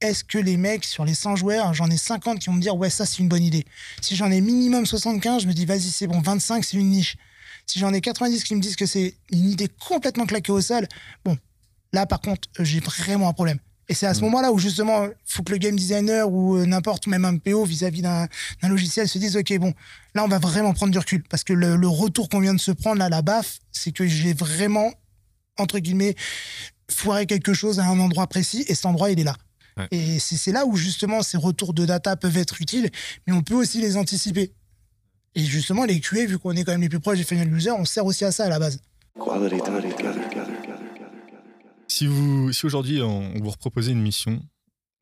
est-ce 0.00 0.24
que 0.24 0.38
les 0.38 0.56
mecs, 0.56 0.84
sur 0.84 1.04
les 1.04 1.14
100 1.14 1.36
joueurs, 1.36 1.74
j'en 1.74 1.90
ai 1.90 1.96
50 1.96 2.38
qui 2.38 2.46
vont 2.48 2.56
me 2.56 2.62
dire, 2.62 2.74
ouais, 2.76 2.88
ça, 2.88 3.04
c'est 3.04 3.18
une 3.18 3.28
bonne 3.28 3.42
idée. 3.42 3.66
Si 4.00 4.16
j'en 4.16 4.30
ai 4.30 4.40
minimum 4.40 4.86
75, 4.86 5.42
je 5.42 5.46
me 5.48 5.52
dis, 5.52 5.66
vas-y, 5.66 5.90
c'est 5.90 6.06
bon, 6.06 6.20
25, 6.22 6.64
c'est 6.64 6.78
une 6.78 6.88
niche. 6.88 7.16
Si 7.66 7.78
j'en 7.78 7.92
ai 7.92 8.00
90 8.00 8.42
qui 8.44 8.54
me 8.54 8.60
disent 8.62 8.76
que 8.76 8.86
c'est 8.86 9.14
une 9.30 9.50
idée 9.50 9.68
complètement 9.68 10.24
claquée 10.24 10.52
au 10.52 10.60
sol, 10.62 10.88
bon, 11.24 11.36
là, 11.92 12.06
par 12.06 12.20
contre, 12.20 12.48
j'ai 12.60 12.80
vraiment 12.80 13.28
un 13.28 13.32
problème. 13.34 13.58
Et 13.90 13.94
c'est 13.94 14.06
à 14.06 14.14
ce 14.14 14.20
Mm. 14.20 14.24
moment-là 14.26 14.52
où, 14.52 14.58
justement, 14.58 15.04
il 15.06 15.12
faut 15.26 15.42
que 15.42 15.50
le 15.50 15.58
game 15.58 15.74
designer 15.74 16.30
ou 16.30 16.56
euh, 16.56 16.64
n'importe, 16.64 17.08
même 17.08 17.24
un 17.24 17.36
PO 17.38 17.64
vis-à-vis 17.64 18.02
d'un 18.02 18.28
d'un 18.62 18.68
logiciel 18.68 19.08
se 19.08 19.18
dise, 19.18 19.36
OK, 19.36 19.52
bon, 19.58 19.74
là, 20.14 20.24
on 20.24 20.28
va 20.28 20.38
vraiment 20.38 20.72
prendre 20.72 20.92
du 20.92 20.98
recul. 20.98 21.24
Parce 21.28 21.42
que 21.42 21.52
le, 21.52 21.74
le 21.74 21.88
retour 21.88 22.28
qu'on 22.28 22.38
vient 22.40 22.54
de 22.54 22.60
se 22.60 22.70
prendre, 22.70 22.98
là, 23.00 23.08
la 23.08 23.20
baffe, 23.20 23.58
c'est 23.72 23.90
que 23.90 24.06
j'ai 24.06 24.32
vraiment, 24.32 24.92
entre 25.58 25.80
guillemets, 25.80 26.14
foiré 26.88 27.26
quelque 27.26 27.52
chose 27.52 27.80
à 27.80 27.84
un 27.84 27.98
endroit 27.98 28.28
précis 28.28 28.64
et 28.68 28.74
cet 28.76 28.86
endroit, 28.86 29.10
il 29.10 29.18
est 29.18 29.24
là. 29.24 29.34
Ouais. 29.76 29.88
Et 29.90 30.18
c'est 30.20 30.36
c'est 30.36 30.52
là 30.52 30.66
où 30.66 30.76
justement 30.76 31.22
ces 31.22 31.36
retours 31.36 31.74
de 31.74 31.84
data 31.84 32.14
peuvent 32.16 32.36
être 32.38 32.60
utiles, 32.62 32.90
mais 33.26 33.32
on 33.32 33.42
peut 33.42 33.54
aussi 33.54 33.80
les 33.80 33.96
anticiper. 33.96 34.52
Et 35.34 35.44
justement, 35.44 35.84
les 35.84 36.00
QA, 36.00 36.26
vu 36.26 36.38
qu'on 36.38 36.52
est 36.56 36.64
quand 36.64 36.72
même 36.72 36.80
les 36.82 36.88
plus 36.88 36.98
proches 37.00 37.18
des 37.18 37.24
final 37.24 37.52
users, 37.52 37.70
on 37.72 37.84
sert 37.84 38.04
aussi 38.06 38.24
à 38.24 38.30
ça 38.32 38.44
à 38.44 38.48
la 38.48 38.58
base. 38.60 38.80
Si, 42.00 42.06
vous, 42.06 42.50
si 42.50 42.64
aujourd'hui 42.64 43.02
on, 43.02 43.34
vous 43.42 43.50
reproposait 43.50 43.92
une 43.92 44.00
mission 44.00 44.42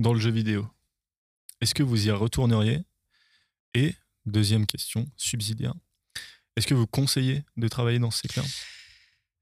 dans 0.00 0.12
le 0.12 0.18
jeu 0.18 0.32
vidéo, 0.32 0.66
est-ce 1.60 1.72
que 1.72 1.84
vous 1.84 2.08
y 2.08 2.10
retourneriez? 2.10 2.82
Et 3.74 3.94
deuxième 4.26 4.66
question, 4.66 5.06
subsidiaire, 5.16 5.74
est-ce 6.56 6.66
que 6.66 6.74
vous 6.74 6.88
conseillez 6.88 7.44
de 7.56 7.68
travailler 7.68 8.00
dans 8.00 8.10
ce 8.10 8.22
secteur 8.22 8.44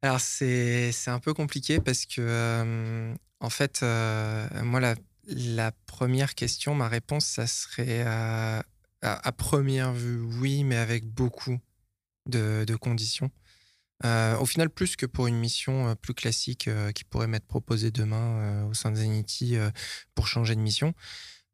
Alors, 0.03 0.21
c'est 0.21 0.93
un 1.07 1.19
peu 1.19 1.33
compliqué 1.33 1.81
parce 1.81 2.05
que, 2.05 2.21
euh, 2.21 3.15
en 3.41 3.49
fait, 3.49 3.81
euh, 3.83 4.47
moi, 4.63 4.95
la, 5.27 5.73
première 5.87 6.35
question, 6.35 6.75
ma 6.75 6.91
réponse, 6.91 7.25
ça 7.25 7.47
serait 7.47 8.05
euh, 8.07 8.61
à, 9.01 9.33
première 9.33 9.95
vue, 9.95 10.21
oui, 10.21 10.63
mais 10.63 10.77
avec 10.77 11.07
beaucoup 11.07 11.59
de 12.27 12.77
conditions. 12.79 13.31
Euh, 14.05 14.37
au 14.39 14.47
final, 14.47 14.69
plus 14.69 14.97
que 14.97 15.07
pour 15.07 15.27
une 15.27 15.37
mission 15.37 15.89
euh, 15.89 15.95
plus 15.95 16.13
classique 16.13 16.69
euh, 16.69 16.93
qui 16.93 17.05
pourrait 17.05 17.29
m'être 17.29 17.47
proposée 17.47 17.91
demain 17.91 18.65
au 18.67 18.75
sein 18.75 18.91
de 18.91 18.97
Zenity 18.97 19.57
pour 20.15 20.29
changer 20.29 20.55
de 20.55 20.61
mission, 20.61 20.95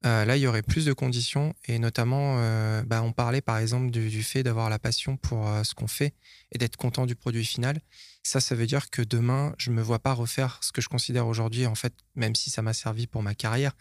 là, 0.05 0.36
il 0.36 0.40
y 0.40 0.47
aurait 0.47 0.62
plus 0.62 0.84
de 0.84 0.93
conditions 0.93 1.55
et 1.66 1.78
notamment, 1.78 2.36
bah, 2.84 3.03
on 3.03 3.12
parlait 3.12 3.40
par 3.40 3.59
exemple 3.59 3.90
du, 3.90 4.22
fait 4.22 4.43
d'avoir 4.43 4.68
la 4.68 4.80
passion 4.80 5.16
pour 5.16 5.49
ce 5.64 5.74
qu'on 5.74 5.86
fait 5.86 6.14
et 6.51 6.59
d'être 6.59 6.76
content 6.76 7.07
du 7.07 7.14
produit 7.14 7.45
final. 7.45 7.80
Ça, 8.24 8.40
ça 8.40 8.55
veut 8.55 8.66
dire 8.66 8.90
que 8.90 9.03
demain, 9.03 9.55
je 9.59 9.70
me 9.70 9.82
vois 9.82 10.01
pas 10.01 10.12
refaire 10.12 10.59
ce 10.62 10.72
que 10.72 10.80
je 10.80 10.88
considère 10.88 11.26
aujourd'hui, 11.28 11.66
en 11.66 11.76
fait, 11.76 11.95
même 12.16 12.34
si 12.34 12.51
ça 12.51 12.62
m'a 12.62 12.72
servi 12.72 13.07
pour 13.07 13.22
ma 13.22 13.34
carrière. 13.34 13.72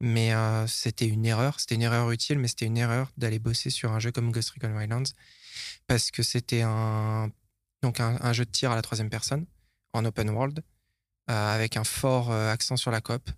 Mais 0.00 0.32
c'était 0.66 1.06
une 1.06 1.24
erreur, 1.24 1.60
c'était 1.60 1.76
une 1.76 1.82
erreur 1.82 2.10
utile, 2.10 2.40
mais 2.40 2.48
c'était 2.48 2.66
une 2.66 2.78
erreur 2.78 3.12
d'aller 3.16 3.38
bosser 3.38 3.70
sur 3.70 3.92
un 3.92 4.00
jeu 4.00 4.10
comme 4.10 4.32
Ghost 4.32 4.50
Recon 4.50 4.76
Wildlands 4.76 5.12
parce 5.86 6.10
que 6.10 6.22
c'était 6.22 6.62
un, 6.62 7.30
donc 7.82 8.00
un, 8.00 8.32
jeu 8.32 8.44
de 8.44 8.50
tir 8.50 8.70
à 8.70 8.74
la 8.74 8.82
troisième 8.82 9.10
personne 9.10 9.46
en 9.92 10.04
open 10.04 10.30
world 10.30 10.62
euh, 11.30 11.54
avec 11.54 11.76
un 11.76 11.84
fort 11.84 12.30
euh, 12.30 12.52
accent 12.52 12.76
sur 12.76 12.90
la 12.90 13.00
coop. 13.00 13.30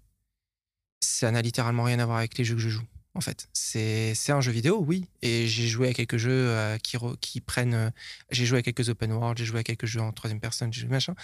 Ça 1.00 1.30
n'a 1.30 1.42
littéralement 1.42 1.84
rien 1.84 1.98
à 1.98 2.06
voir 2.06 2.18
avec 2.18 2.36
les 2.38 2.44
jeux 2.44 2.54
que 2.54 2.60
je 2.60 2.68
joue. 2.68 2.84
En 3.14 3.20
fait, 3.20 3.46
c'est 3.52 4.14
un 4.30 4.40
jeu 4.40 4.52
vidéo, 4.52 4.82
oui. 4.86 5.04
Et 5.20 5.46
j'ai 5.46 5.68
joué 5.68 5.88
à 5.88 5.92
quelques 5.92 6.16
jeux 6.16 6.30
euh, 6.30 6.78
qui, 6.78 6.96
re- 6.96 7.16
qui 7.20 7.42
prennent. 7.42 7.92
j'ai 8.30 8.46
joué 8.46 8.60
à 8.60 8.62
quelques 8.62 8.88
open 8.88 9.12
world, 9.12 9.36
j'ai 9.36 9.44
joué 9.44 9.60
à 9.60 9.62
quelques 9.62 9.84
jeux 9.84 10.00
en 10.00 10.12
troisième 10.12 10.40
personne, 10.40 10.72
j'ai 10.72 10.80
joué 10.80 10.90
machin. 10.90 11.14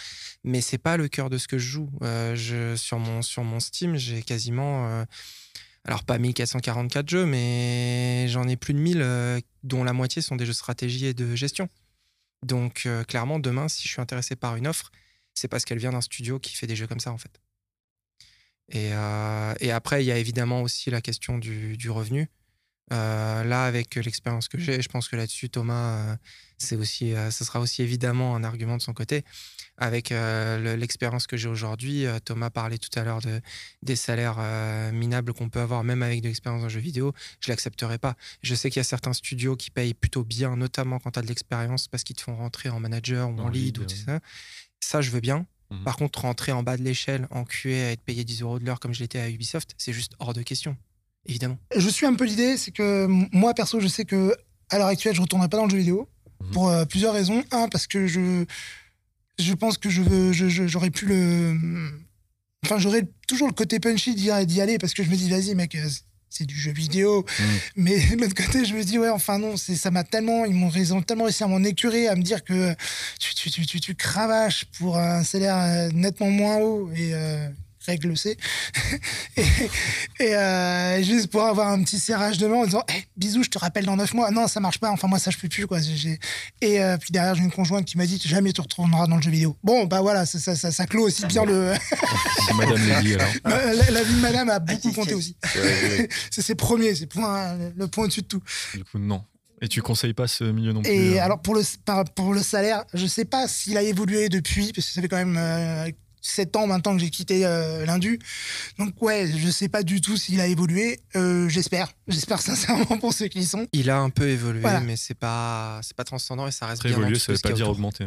Mais 0.44 0.60
c'est 0.60 0.76
pas 0.78 0.98
le 0.98 1.08
cœur 1.08 1.30
de 1.30 1.38
ce 1.38 1.48
que 1.48 1.56
je 1.56 1.66
joue. 1.66 1.90
Sur, 2.76 2.98
mon, 2.98 3.22
sur 3.22 3.42
mon 3.42 3.58
Steam, 3.58 3.96
j'ai 3.96 4.22
quasiment. 4.22 5.06
alors, 5.84 6.04
pas 6.04 6.18
1444 6.18 7.08
jeux, 7.08 7.24
mais 7.24 8.28
j'en 8.28 8.46
ai 8.46 8.56
plus 8.56 8.74
de 8.74 8.80
1000, 8.80 9.00
euh, 9.00 9.40
dont 9.62 9.82
la 9.82 9.94
moitié 9.94 10.20
sont 10.20 10.36
des 10.36 10.44
jeux 10.44 10.52
de 10.52 10.56
stratégie 10.56 11.06
et 11.06 11.14
de 11.14 11.34
gestion. 11.34 11.70
Donc, 12.42 12.84
euh, 12.86 13.04
clairement, 13.04 13.38
demain, 13.38 13.68
si 13.68 13.82
je 13.84 13.88
suis 13.92 14.00
intéressé 14.00 14.36
par 14.36 14.56
une 14.56 14.66
offre, 14.66 14.90
c'est 15.34 15.48
parce 15.48 15.64
qu'elle 15.64 15.78
vient 15.78 15.92
d'un 15.92 16.00
studio 16.00 16.38
qui 16.38 16.54
fait 16.54 16.66
des 16.66 16.76
jeux 16.76 16.86
comme 16.86 17.00
ça, 17.00 17.12
en 17.12 17.18
fait. 17.18 17.40
Et, 18.70 18.92
euh, 18.92 19.54
après, 19.72 20.04
il 20.04 20.06
y 20.06 20.12
a 20.12 20.18
évidemment 20.18 20.62
aussi 20.62 20.90
la 20.90 21.00
question 21.00 21.38
du 21.38 21.90
revenu. 21.90 22.28
Euh, 22.92 23.44
là, 23.44 23.64
avec 23.64 23.96
l'expérience 23.96 24.48
que 24.48 24.58
j'ai, 24.58 24.80
je 24.80 24.88
pense 24.88 25.08
que 25.08 25.16
là-dessus, 25.16 25.50
Thomas, 25.50 25.96
euh, 26.12 26.16
c'est 26.56 26.76
aussi, 26.76 27.12
euh, 27.14 27.30
ce 27.30 27.44
sera 27.44 27.60
aussi 27.60 27.82
évidemment 27.82 28.34
un 28.34 28.42
argument 28.44 28.76
de 28.76 28.82
son 28.82 28.94
côté. 28.94 29.24
Avec 29.76 30.10
le- 30.10 30.74
l'expérience 30.74 31.26
que 31.28 31.36
j'ai 31.36 31.48
aujourd'hui, 31.48 32.04
Thomas 32.24 32.50
parlait 32.50 32.78
tout 32.78 32.90
à 32.98 33.04
l'heure 33.04 33.20
de, 33.20 33.40
des 33.82 33.94
salaires 33.94 34.38
minables 34.92 35.32
qu'on 35.32 35.48
peut 35.48 35.60
avoir, 35.60 35.84
même 35.84 36.02
avec 36.02 36.20
de 36.20 36.26
l'expérience 36.26 36.64
en 36.64 36.68
jeu 36.68 36.80
vidéo. 36.80 37.12
Je 37.38 37.48
l'accepterai 37.52 37.98
pas. 37.98 38.16
Je 38.42 38.56
sais 38.56 38.70
qu'il 38.70 38.80
y 38.80 38.80
a 38.80 38.84
certains 38.84 39.12
studios 39.12 39.54
qui 39.54 39.70
payent 39.70 39.94
plutôt 39.94 40.24
bien, 40.24 40.56
notamment 40.56 40.98
quand 40.98 41.12
tu 41.12 41.18
as 41.20 41.22
de 41.22 41.28
l'expérience, 41.28 41.86
parce 41.86 42.02
qu'ils 42.02 42.16
te 42.16 42.22
font 42.22 42.34
rentrer 42.36 42.70
en 42.70 42.80
manager 42.80 43.28
ou 43.30 43.34
en, 43.38 43.44
En 43.44 43.48
lead, 43.50 43.62
lead, 43.64 43.78
ou 43.78 43.84
tout 43.84 43.94
ça. 44.04 44.18
Ça, 44.80 45.00
je 45.00 45.10
veux 45.10 45.20
bien. 45.20 45.46
Mhm. 45.70 45.84
Par 45.84 45.96
contre, 45.96 46.20
rentrer 46.22 46.50
en 46.50 46.62
bas 46.64 46.76
de 46.76 46.82
l'échelle, 46.82 47.28
en 47.30 47.44
QA, 47.44 47.68
à 47.68 47.90
être 47.92 48.00
payé 48.02 48.24
10 48.24 48.42
euros 48.42 48.58
de 48.58 48.64
l'heure 48.64 48.80
comme 48.80 48.94
je 48.94 49.00
l'étais 49.00 49.20
à 49.20 49.28
Ubisoft, 49.28 49.74
c'est 49.78 49.92
juste 49.92 50.14
hors 50.18 50.32
de 50.34 50.42
question. 50.42 50.76
Évidemment. 51.26 51.58
Je 51.76 51.88
suis 51.88 52.06
un 52.06 52.14
peu 52.14 52.24
l'idée, 52.24 52.56
c'est 52.56 52.70
que 52.70 53.06
moi, 53.06 53.54
perso, 53.54 53.80
je 53.80 53.88
sais 53.88 54.04
que 54.04 54.34
à 54.70 54.78
l'heure 54.78 54.86
actuelle, 54.88 55.14
je 55.14 55.20
retournerai 55.20 55.48
pas 55.48 55.56
dans 55.56 55.64
le 55.64 55.70
jeu 55.70 55.78
vidéo 55.78 56.08
Mhm. 56.40 56.50
pour 56.52 56.68
euh, 56.68 56.84
plusieurs 56.84 57.14
raisons. 57.14 57.42
Un, 57.50 57.68
parce 57.68 57.86
que 57.86 58.06
je, 58.06 58.44
je 59.38 59.54
pense 59.54 59.76
que 59.78 59.90
je 59.90 60.02
veux, 60.02 60.32
j'aurais 60.32 60.90
pu 60.90 61.04
le, 61.06 61.56
enfin, 62.64 62.78
j'aurais 62.78 63.02
toujours 63.26 63.48
le 63.48 63.54
côté 63.54 63.80
punchy 63.80 64.14
d'y 64.14 64.30
aller 64.30 64.78
parce 64.78 64.94
que 64.94 65.02
je 65.02 65.10
me 65.10 65.16
dis, 65.16 65.28
vas-y, 65.28 65.54
mec. 65.54 65.74
euh, 65.74 65.88
C'est 66.30 66.44
du 66.44 66.54
jeu 66.54 66.72
vidéo, 66.72 67.24
Mhm. 67.40 67.46
mais 67.76 67.98
de 68.16 68.20
l'autre 68.20 68.34
côté, 68.34 68.64
je 68.66 68.74
me 68.74 68.84
dis, 68.84 68.98
ouais, 68.98 69.08
enfin 69.08 69.38
non, 69.38 69.56
ça 69.56 69.90
m'a 69.90 70.04
tellement, 70.04 70.44
ils 70.44 70.54
m'ont 70.54 70.70
tellement 71.02 71.24
réussi 71.24 71.42
à 71.42 71.46
m'en 71.48 71.64
écurer, 71.64 72.06
à 72.06 72.14
me 72.16 72.22
dire 72.22 72.44
que 72.44 72.74
tu, 73.18 73.34
tu, 73.34 73.50
tu, 73.50 73.64
tu, 73.66 73.80
tu 73.80 73.94
cravaches 73.94 74.66
pour 74.78 74.98
un 74.98 75.24
salaire 75.24 75.56
euh, 75.56 75.88
nettement 75.94 76.30
moins 76.30 76.58
haut, 76.58 76.90
et 76.94 77.14
euh, 77.14 77.48
Greg 77.88 78.04
le 78.04 78.16
sait, 78.16 78.36
et, 79.38 79.42
et, 80.20 80.34
euh, 80.34 81.02
juste 81.02 81.28
pour 81.30 81.42
avoir 81.44 81.68
un 81.68 81.82
petit 81.82 81.98
serrage 81.98 82.36
de 82.36 82.46
main 82.46 82.56
en 82.56 82.64
disant 82.66 82.84
Eh, 82.94 83.02
bisous 83.16 83.42
je 83.42 83.48
te 83.48 83.58
rappelle 83.58 83.86
dans 83.86 83.96
9 83.96 84.12
mois. 84.14 84.30
Non 84.30 84.46
ça 84.46 84.60
marche 84.60 84.78
pas. 84.78 84.90
Enfin 84.90 85.08
moi 85.08 85.18
ça 85.18 85.30
je 85.30 85.38
peux 85.38 85.48
plus 85.48 85.66
quoi. 85.66 85.80
J'ai- 85.80 86.18
et 86.60 86.82
euh, 86.82 86.98
puis 86.98 87.12
derrière 87.12 87.34
j'ai 87.34 87.42
une 87.42 87.50
conjointe 87.50 87.86
qui 87.86 87.96
m'a 87.96 88.04
dit 88.06 88.20
jamais 88.22 88.52
tu 88.52 88.60
retourneras 88.60 89.06
dans 89.06 89.16
le 89.16 89.22
jeu 89.22 89.30
vidéo. 89.30 89.56
Bon 89.64 89.86
bah 89.86 90.02
voilà 90.02 90.26
ça, 90.26 90.38
ça, 90.38 90.54
ça, 90.54 90.70
ça 90.70 90.86
clôt 90.86 91.04
aussi 91.06 91.24
bien 91.26 91.44
le 91.46 91.72
Madame 92.56 92.88
l'a 92.88 93.00
dit, 93.02 93.14
alors. 93.14 93.28
la, 93.44 93.90
la 93.90 94.02
vie 94.02 94.14
de 94.14 94.20
madame 94.20 94.50
a 94.50 94.58
beaucoup 94.58 94.92
compté 94.92 95.14
aussi. 95.14 95.36
C'est 96.30 96.42
ses 96.42 96.54
premiers 96.54 96.94
c'est 96.94 97.06
point, 97.06 97.56
le 97.76 97.86
point 97.88 98.04
au-dessus 98.04 98.22
de 98.22 98.26
tout. 98.26 98.42
Du 98.74 98.84
coup, 98.84 98.98
non. 98.98 99.24
Et 99.60 99.66
tu 99.68 99.82
conseilles 99.82 100.14
pas 100.14 100.28
ce 100.28 100.44
milieu 100.44 100.72
non 100.72 100.82
plus 100.82 100.92
et 100.92 101.18
euh, 101.18 101.24
alors 101.24 101.40
pour 101.42 101.54
le, 101.56 101.62
par- 101.84 102.04
pour 102.04 102.32
le 102.32 102.40
salaire 102.44 102.84
je 102.94 103.06
sais 103.06 103.24
pas 103.24 103.48
s'il 103.48 103.76
a 103.76 103.82
évolué 103.82 104.28
depuis 104.28 104.72
parce 104.72 104.86
que 104.86 104.92
ça 104.92 105.02
fait 105.02 105.08
quand 105.08 105.16
même 105.16 105.36
euh, 105.36 105.90
7 106.28 106.56
ans 106.56 106.66
maintenant 106.66 106.94
que 106.94 107.00
j'ai 107.00 107.10
quitté 107.10 107.44
euh, 107.46 107.84
l'Indu. 107.86 108.18
Donc 108.78 109.00
ouais, 109.02 109.30
je 109.36 109.50
sais 109.50 109.68
pas 109.68 109.82
du 109.82 110.00
tout 110.00 110.16
s'il 110.16 110.40
a 110.40 110.46
évolué. 110.46 111.00
Euh, 111.16 111.48
j'espère. 111.48 111.92
J'espère 112.06 112.40
sincèrement 112.40 112.98
pour 112.98 113.12
ceux 113.12 113.28
qui 113.28 113.40
y 113.40 113.46
sont. 113.46 113.66
Il 113.72 113.90
a 113.90 113.98
un 113.98 114.10
peu 114.10 114.28
évolué, 114.28 114.60
Voilà. 114.60 114.80
mais 114.80 114.96
c'est 114.96 115.14
pas, 115.14 115.80
c'est 115.82 115.96
pas 115.96 116.04
transcendant 116.04 116.46
et 116.46 116.52
ça 116.52 116.66
reste 116.66 116.80
Très 116.80 116.90
bien 116.90 116.98
évolué, 116.98 117.18
ça 117.18 117.32
veut 117.32 117.38
pas 117.38 117.52
dire 117.52 117.68
augmenter. 117.68 118.06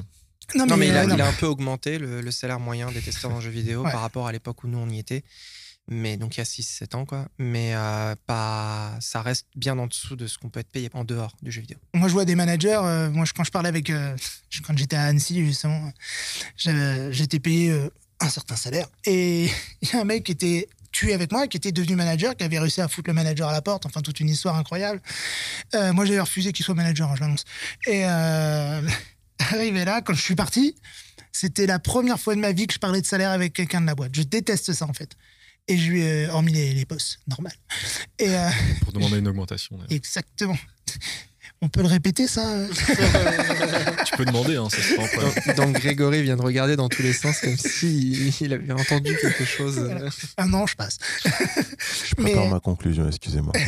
Non, 0.55 0.75
mais 0.77 0.87
il 0.89 0.95
a, 0.97 1.01
euh, 1.03 1.07
non. 1.07 1.15
il 1.15 1.21
a 1.21 1.27
un 1.27 1.33
peu 1.33 1.45
augmenté 1.45 1.97
le, 1.97 2.19
le 2.21 2.31
salaire 2.31 2.59
moyen 2.59 2.91
des 2.91 2.99
testeurs 3.01 3.31
en 3.31 3.39
jeu 3.41 3.49
vidéo 3.51 3.83
Ouais. 3.83 3.91
par 3.91 4.01
rapport 4.01 4.27
à 4.27 4.31
l'époque 4.31 4.63
où 4.63 4.67
nous 4.67 4.77
on 4.79 4.89
y 4.89 4.99
était. 4.99 5.23
Mais 5.87 6.15
donc 6.15 6.35
il 6.35 6.39
y 6.39 6.41
a 6.41 6.45
6-7 6.45 6.95
ans, 6.95 7.05
quoi. 7.05 7.27
Mais 7.39 7.71
euh, 7.73 8.15
pas, 8.27 8.91
ça 9.01 9.21
reste 9.21 9.47
bien 9.55 9.77
en 9.79 9.87
dessous 9.87 10.15
de 10.15 10.27
ce 10.27 10.37
qu'on 10.37 10.49
peut 10.49 10.59
être 10.59 10.69
payé 10.71 10.89
en 10.93 11.03
dehors 11.03 11.35
du 11.41 11.51
jeu 11.51 11.61
vidéo. 11.61 11.77
Moi, 11.95 12.07
je 12.07 12.13
vois 12.13 12.23
des 12.25 12.35
managers. 12.35 12.79
euh, 12.83 13.09
moi, 13.09 13.25
je- 13.25 13.33
quand 13.33 13.43
je 13.43 13.51
parlais 13.51 13.67
avec. 13.69 13.89
euh, 13.89 14.15
quand 14.65 14.77
j'étais 14.77 14.95
à 14.95 15.03
Annecy, 15.05 15.43
justement, 15.45 15.91
j'étais 16.57 17.39
payé 17.39 17.71
euh, 17.71 17.89
un 18.21 18.29
certain 18.29 18.55
salaire. 18.55 18.87
Et 19.05 19.49
il 19.81 19.89
y 19.89 19.95
a 19.95 20.01
un 20.01 20.05
mec 20.05 20.23
qui 20.23 20.31
était 20.31 20.67
tué 20.91 21.13
avec 21.13 21.31
moi, 21.31 21.47
qui 21.47 21.57
était 21.57 21.71
devenu 21.71 21.95
manager, 21.95 22.35
qui 22.35 22.43
avait 22.43 22.59
réussi 22.59 22.81
à 22.81 22.87
foutre 22.87 23.09
le 23.09 23.13
manager 23.13 23.47
à 23.47 23.53
la 23.53 23.61
porte. 23.61 23.85
Enfin, 23.85 24.01
toute 24.01 24.19
une 24.19 24.29
histoire 24.29 24.55
incroyable. 24.57 25.01
Euh, 25.75 25.93
moi, 25.93 26.05
j'avais 26.05 26.19
refusé 26.19 26.51
qu'il 26.51 26.65
soit 26.65 26.75
manager, 26.75 27.09
hein, 27.09 27.15
je 27.15 27.21
l'annonce. 27.21 27.45
Et 27.87 28.05
euh, 28.05 28.81
arrivé 29.39 29.85
là, 29.85 30.01
quand 30.01 30.13
je 30.13 30.21
suis 30.21 30.35
parti, 30.35 30.75
c'était 31.31 31.65
la 31.65 31.79
première 31.79 32.19
fois 32.19 32.35
de 32.35 32.41
ma 32.41 32.51
vie 32.51 32.67
que 32.67 32.73
je 32.73 32.79
parlais 32.79 33.01
de 33.01 33.05
salaire 33.05 33.31
avec 33.31 33.53
quelqu'un 33.53 33.81
de 33.81 33.85
la 33.85 33.95
boîte. 33.95 34.11
Je 34.13 34.23
déteste 34.23 34.73
ça, 34.73 34.85
en 34.85 34.93
fait. 34.93 35.11
Et 35.67 35.77
je 35.77 35.89
lui 35.91 36.01
ai, 36.01 36.27
hormis 36.27 36.51
les, 36.51 36.73
les 36.73 36.85
postes, 36.85 37.19
normal. 37.27 37.53
Et 38.19 38.35
euh, 38.35 38.49
Pour 38.81 38.91
demander 38.91 39.19
une 39.19 39.27
augmentation. 39.29 39.79
exactement. 39.89 40.57
On 41.63 41.69
peut 41.69 41.81
le 41.81 41.87
répéter, 41.87 42.27
ça? 42.27 42.41
Tu 44.05 44.17
peux 44.17 44.25
demander, 44.25 44.55
hein, 44.55 44.67
ça 44.69 44.81
sera 44.81 45.07
pas. 45.07 45.21
Donc, 45.21 45.55
donc 45.73 45.79
Grégory 45.81 46.23
vient 46.23 46.35
de 46.35 46.41
regarder 46.41 46.75
dans 46.75 46.89
tous 46.89 47.03
les 47.03 47.13
sens 47.13 47.39
comme 47.39 47.55
s'il 47.55 48.33
il 48.41 48.53
avait 48.53 48.73
entendu 48.73 49.15
quelque 49.21 49.45
chose. 49.45 49.77
Voilà. 49.79 50.09
Un 50.37 50.53
an, 50.53 50.65
je 50.65 50.75
passe. 50.75 50.97
Je 51.23 52.15
Mais- 52.17 52.31
prépare 52.31 52.49
ma 52.49 52.59
conclusion, 52.59 53.07
excusez-moi. 53.07 53.53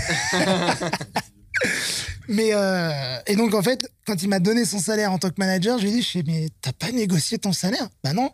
Mais 2.28 2.54
euh, 2.54 3.20
et 3.28 3.36
donc 3.36 3.54
en 3.54 3.62
fait, 3.62 3.91
quand 4.08 4.22
il 4.24 4.30
m'a 4.30 4.39
donné 4.39 4.66
son 4.66 4.80
salaire 4.80 5.12
en 5.12 5.20
tant 5.20 5.30
que 5.30 5.36
manager, 5.38 5.78
je 5.78 5.84
lui 5.84 5.91
ai 5.91 5.96
dit, 5.96 6.02
je 6.02 6.10
fais, 6.10 6.24
mais 6.26 6.48
t'as 6.62 6.72
pas 6.74 6.91
négocié 6.91 7.38
ton 7.38 7.54
salaire? 7.54 7.88
Bah 8.04 8.14
non. 8.14 8.32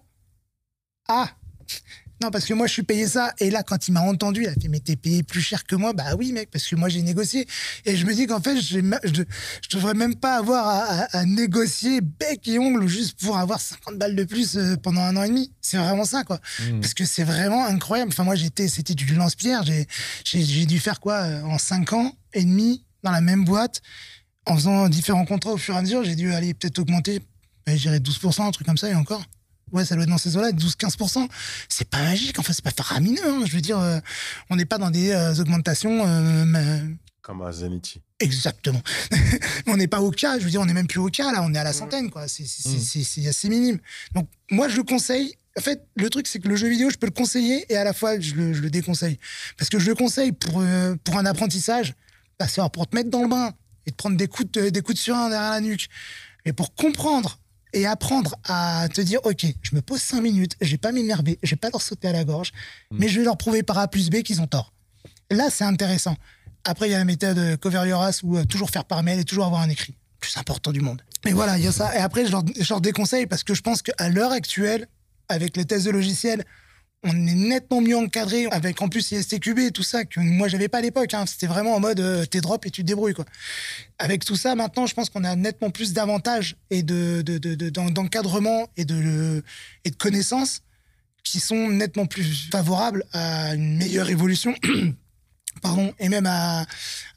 Ah 1.08 1.30
non, 2.22 2.32
parce 2.32 2.46
que 2.46 2.54
moi 2.54 2.68
je 2.68 2.74
suis 2.74 2.84
payé 2.84 3.08
ça. 3.08 3.34
Et 3.40 3.50
là, 3.50 3.64
quand 3.64 3.88
il 3.88 3.92
m'a 3.94 4.02
entendu, 4.02 4.42
il 4.44 4.48
a 4.50 4.54
fait, 4.54 4.68
mais 4.68 4.80
t'es 4.80 4.96
payé 4.96 5.24
plus 5.24 5.42
cher 5.42 5.64
que 5.64 5.76
moi 5.76 5.94
Bah 5.94 6.16
oui, 6.18 6.32
mec, 6.34 6.50
parce 6.52 6.66
que 6.68 6.76
moi 6.76 6.90
j'ai 6.90 7.02
négocié. 7.02 7.48
Et 7.86 7.96
je 7.96 8.06
me 8.06 8.14
dis 8.14 8.28
qu'en 8.28 8.42
fait, 8.42 8.60
je, 8.60 8.80
je 8.82 9.76
devrais 9.78 9.94
même 9.94 10.16
pas 10.16 10.36
avoir 10.38 10.68
à, 10.68 10.80
à- 10.84 11.18
à 11.20 11.26
négocier 11.26 12.02
bec 12.02 12.48
et 12.48 12.60
ongle 12.60 12.88
juste 12.88 13.20
pour 13.20 13.38
avoir 13.38 13.60
50 13.62 13.98
balles 13.98 14.16
de 14.16 14.24
plus 14.24 14.58
euh, 14.58 14.76
pendant 14.76 15.02
un 15.02 15.16
an 15.16 15.24
et 15.24 15.30
demi. 15.30 15.52
C'est 15.62 15.78
vraiment 15.78 16.06
ça, 16.06 16.24
quoi. 16.24 16.40
Hmm. 16.60 16.82
Parce 16.82 16.94
que 16.94 17.06
c'est 17.06 17.24
vraiment 17.24 17.66
incroyable. 17.66 18.12
Enfin, 18.12 18.24
moi, 18.24 18.36
j'étais, 18.36 18.68
c'était 18.68 18.96
du 18.96 19.06
lance-pierre. 19.16 19.64
J'ai, 19.64 20.66
dû 20.66 20.80
faire 20.80 21.00
quoi 21.00 21.14
euh, 21.24 21.42
en 21.44 21.58
5 21.58 21.94
ans 21.94 22.14
et 22.34 22.44
demi 22.44 22.84
dans 23.04 23.12
la 23.12 23.22
même 23.22 23.46
boîte, 23.46 23.82
en 24.46 24.56
faisant 24.56 24.90
différents 24.90 25.26
contrats 25.26 25.52
au 25.54 25.58
fur 25.58 25.76
et 25.76 25.78
à 25.78 25.82
mesure. 25.82 26.04
J'ai 26.04 26.16
dû 26.16 26.34
aller 26.34 26.54
peut-être 26.54 26.80
augmenter, 26.80 27.22
je 27.68 27.76
dirais 27.76 28.00
12%, 28.00 28.42
un 28.42 28.52
truc 28.52 28.68
comme 28.68 28.78
ça, 28.78 28.90
et 28.90 28.96
encore. 28.96 29.24
Ouais, 29.72 29.86
ça 29.86 29.96
doit 29.96 30.04
être 30.04 30.10
dans 30.10 30.18
ces 30.18 30.36
eaux-là, 30.38 30.52
12-15%. 30.52 31.28
C'est 31.68 31.90
pas 31.90 32.00
magique, 32.04 32.40
enfin, 32.40 32.54
c'est 32.54 32.64
pas 32.64 32.72
faramineux. 32.72 33.22
hein. 33.26 33.44
Je 33.46 33.54
veux 33.54 33.62
dire, 33.62 33.80
euh, 33.80 34.00
on 34.50 34.56
n'est 34.56 34.66
pas 34.66 34.78
dans 34.78 34.90
des 34.92 35.12
euh, 35.12 35.34
augmentations. 35.36 36.04
euh, 36.08 36.82
Comme 37.22 37.42
à 37.42 37.52
Zenity. 37.52 38.02
Exactement. 38.20 38.82
on 39.68 39.78
n'est 39.78 39.88
pas 39.88 40.02
au 40.02 40.12
cas, 40.12 40.40
je 40.40 40.44
veux 40.46 40.50
dire, 40.50 40.62
on 40.62 40.66
n'est 40.66 40.74
même 40.74 40.88
plus 40.88 41.00
au 41.00 41.08
cas, 41.10 41.32
là, 41.32 41.42
on 41.44 41.54
est 41.54 41.58
à 41.58 41.64
la 41.64 41.74
centaine, 41.74 42.10
quoi. 42.10 42.28
C'est 42.28 42.44
Mm. 42.44 43.04
c'est- 43.04 43.28
assez 43.28 43.50
minime. 43.50 43.80
Donc, 44.14 44.28
moi, 44.52 44.68
je 44.68 44.78
le 44.78 44.84
conseille. 44.84 45.36
En 45.58 45.62
fait, 45.62 45.86
le 45.96 46.10
truc, 46.10 46.28
c'est 46.28 46.40
que 46.40 46.48
le 46.48 46.56
jeu 46.56 46.68
vidéo, 46.70 46.90
je 46.90 46.98
peux 46.98 47.08
le 47.08 47.12
conseiller 47.12 47.66
et 47.72 47.76
à 47.78 47.84
la 47.84 47.94
fois, 47.94 48.20
je 48.20 48.34
le, 48.36 48.54
je 48.54 48.62
le 48.62 48.70
déconseille. 48.70 49.20
Parce 49.58 49.70
que 49.70 49.80
je 49.80 49.88
le 49.88 49.96
conseille 49.96 50.32
pour, 50.32 50.64
pour 51.04 51.18
un 51.18 51.26
apprentissage, 51.26 51.94
bah, 52.40 52.48
c'est 52.48 52.62
pour 52.72 52.88
te 52.88 52.96
mettre 52.96 53.10
dans 53.10 53.22
le 53.24 53.28
bain 53.28 53.54
et 53.86 53.92
te 53.92 53.96
prendre 53.96 54.16
des 54.16 54.28
coups 54.28 54.50
de, 54.52 54.70
des 54.70 54.82
coups 54.82 54.98
de 54.98 55.02
surin 55.04 55.30
derrière 55.30 55.52
la 55.52 55.62
nuque. 55.62 55.88
Mais 56.46 56.54
pour 56.54 56.74
comprendre 56.76 57.40
et 57.74 57.86
apprendre 57.86 58.36
à 58.46 58.88
te 58.94 59.02
dire, 59.02 59.20
OK, 59.24 59.46
je 59.62 59.76
me 59.76 59.82
pose 59.82 60.02
cinq 60.02 60.22
minutes, 60.22 60.56
je 60.62 60.72
vais 60.72 60.78
pas 60.78 60.92
m'énerver, 60.92 61.38
je 61.44 61.52
vais 61.52 61.56
pas 61.58 61.70
leur 61.72 61.82
sauter 61.82 62.08
à 62.08 62.12
la 62.12 62.24
gorge, 62.24 62.52
Mm. 62.92 62.98
mais 63.00 63.08
je 63.10 63.20
vais 63.20 63.26
leur 63.26 63.38
prouver 63.38 63.64
par 63.64 63.78
A 63.78 63.88
plus 63.88 64.10
B 64.10 64.22
qu'ils 64.24 64.42
ont 64.42 64.48
tort. 64.48 64.74
Là, 65.30 65.50
c'est 65.52 65.64
intéressant. 65.64 66.16
Après, 66.66 66.88
il 66.90 66.92
y 66.92 66.96
a 66.96 66.98
la 66.98 67.06
méthode 67.06 67.38
euh, 67.38 67.58
Cover 67.58 67.88
Your 67.88 68.02
Ass 68.02 68.24
où 68.24 68.38
euh, 68.38 68.44
toujours 68.46 68.70
faire 68.72 68.86
par 68.86 69.04
mail 69.04 69.20
et 69.20 69.24
toujours 69.24 69.46
avoir 69.46 69.62
un 69.62 69.70
écrit. 69.70 69.96
Plus 70.20 70.36
important 70.38 70.72
du 70.72 70.82
monde. 70.82 71.02
Et 71.26 71.32
voilà, 71.34 71.58
il 71.58 71.64
y 71.64 71.68
a 71.68 71.72
ça. 71.72 71.96
Et 71.96 72.00
après, 72.00 72.26
je 72.26 72.32
leur, 72.32 72.44
je 72.60 72.68
leur 72.74 72.82
déconseille 72.82 73.26
parce 73.28 73.44
que 73.44 73.54
je 73.54 73.62
pense 73.62 73.82
qu'à 73.82 74.10
l'heure 74.10 74.32
actuelle, 74.32 74.88
avec 75.30 75.56
les 75.56 75.64
tests 75.66 75.86
de 75.86 75.92
logiciels, 75.92 76.44
on 77.04 77.12
est 77.28 77.34
nettement 77.36 77.82
mieux 77.82 77.96
encadré 77.98 78.46
avec 78.52 78.82
en 78.82 78.90
plus 78.90 79.12
ISTQB 79.12 79.60
et 79.60 79.72
tout 79.72 79.84
ça 79.84 80.04
que 80.06 80.20
moi 80.20 80.48
j'avais 80.48 80.68
pas 80.68 80.80
à 80.80 80.82
l'époque. 80.82 81.14
hein. 81.14 81.26
C'était 81.26 81.48
vraiment 81.48 81.76
en 81.76 81.80
mode 81.80 82.00
euh, 82.00 82.26
t'es 82.26 82.42
drop 82.42 82.66
et 82.66 82.72
tu 82.72 82.82
te 82.82 82.88
débrouilles 82.88 83.14
quoi. 83.14 83.26
Avec 84.00 84.26
tout 84.26 84.36
ça, 84.36 84.56
maintenant, 84.56 84.86
je 84.86 84.94
pense 84.94 85.10
qu'on 85.10 85.24
a 85.24 85.36
nettement 85.36 85.70
plus 85.70 85.94
d'avantages 85.94 86.56
et 86.70 86.84
de, 86.84 87.22
de- 87.22 87.38
de- 87.38 87.56
de- 87.56 87.70
d'en- 87.70 87.90
d'encadrement 87.90 88.68
de, 88.78 89.44
et 89.86 89.92
de 89.92 89.96
connaissances 89.96 90.62
qui 91.24 91.40
sont 91.40 91.70
nettement 91.70 92.06
plus 92.06 92.50
favorables 92.52 93.06
à 93.14 93.56
une 93.56 93.78
meilleure 93.78 94.10
évolution. 94.10 94.54
Pardon, 95.62 95.94
et 96.00 96.10
même 96.10 96.26
à, 96.26 96.66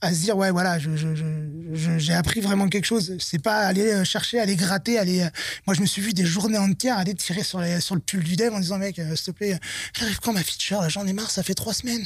à 0.01 0.13
se 0.15 0.21
dire, 0.21 0.37
ouais, 0.37 0.51
voilà, 0.51 0.79
je, 0.79 0.97
je- 0.97 1.15
je- 1.15 1.75
je- 1.75 1.99
j'ai 1.99 2.13
appris 2.15 2.41
vraiment 2.41 2.69
quelque 2.69 2.85
chose. 2.85 3.17
C'est 3.21 3.43
pas 3.43 3.59
aller 3.67 3.93
euh, 3.93 4.05
chercher, 4.05 4.39
aller 4.41 4.57
gratter, 4.57 4.99
aller. 4.99 5.21
euh, 5.23 5.29
Moi, 5.67 5.75
je 5.75 5.81
me 5.81 5.87
suis 5.87 6.03
vu 6.03 6.13
des 6.13 6.25
journées 6.27 6.59
entières 6.59 6.99
aller 6.99 7.15
tirer 7.15 7.43
sur, 7.43 7.61
les, 7.61 7.81
sur 7.81 7.95
le 7.95 8.01
pull 8.01 8.23
du 8.25 8.37
dev 8.37 8.53
en 8.53 8.61
disant, 8.61 8.79
mec, 8.79 8.99
euh, 8.99 9.15
s'il 9.17 9.27
te 9.27 9.31
plaît, 9.39 9.59
elle 9.97 10.05
arrive 10.05 10.21
quand 10.21 10.33
ma 10.33 10.43
feature 10.43 10.89
J'en 10.91 11.07
ai 11.07 11.13
marre, 11.13 11.31
ça 11.31 11.43
fait 11.43 11.55
trois 11.55 11.75
semaines. 11.75 12.05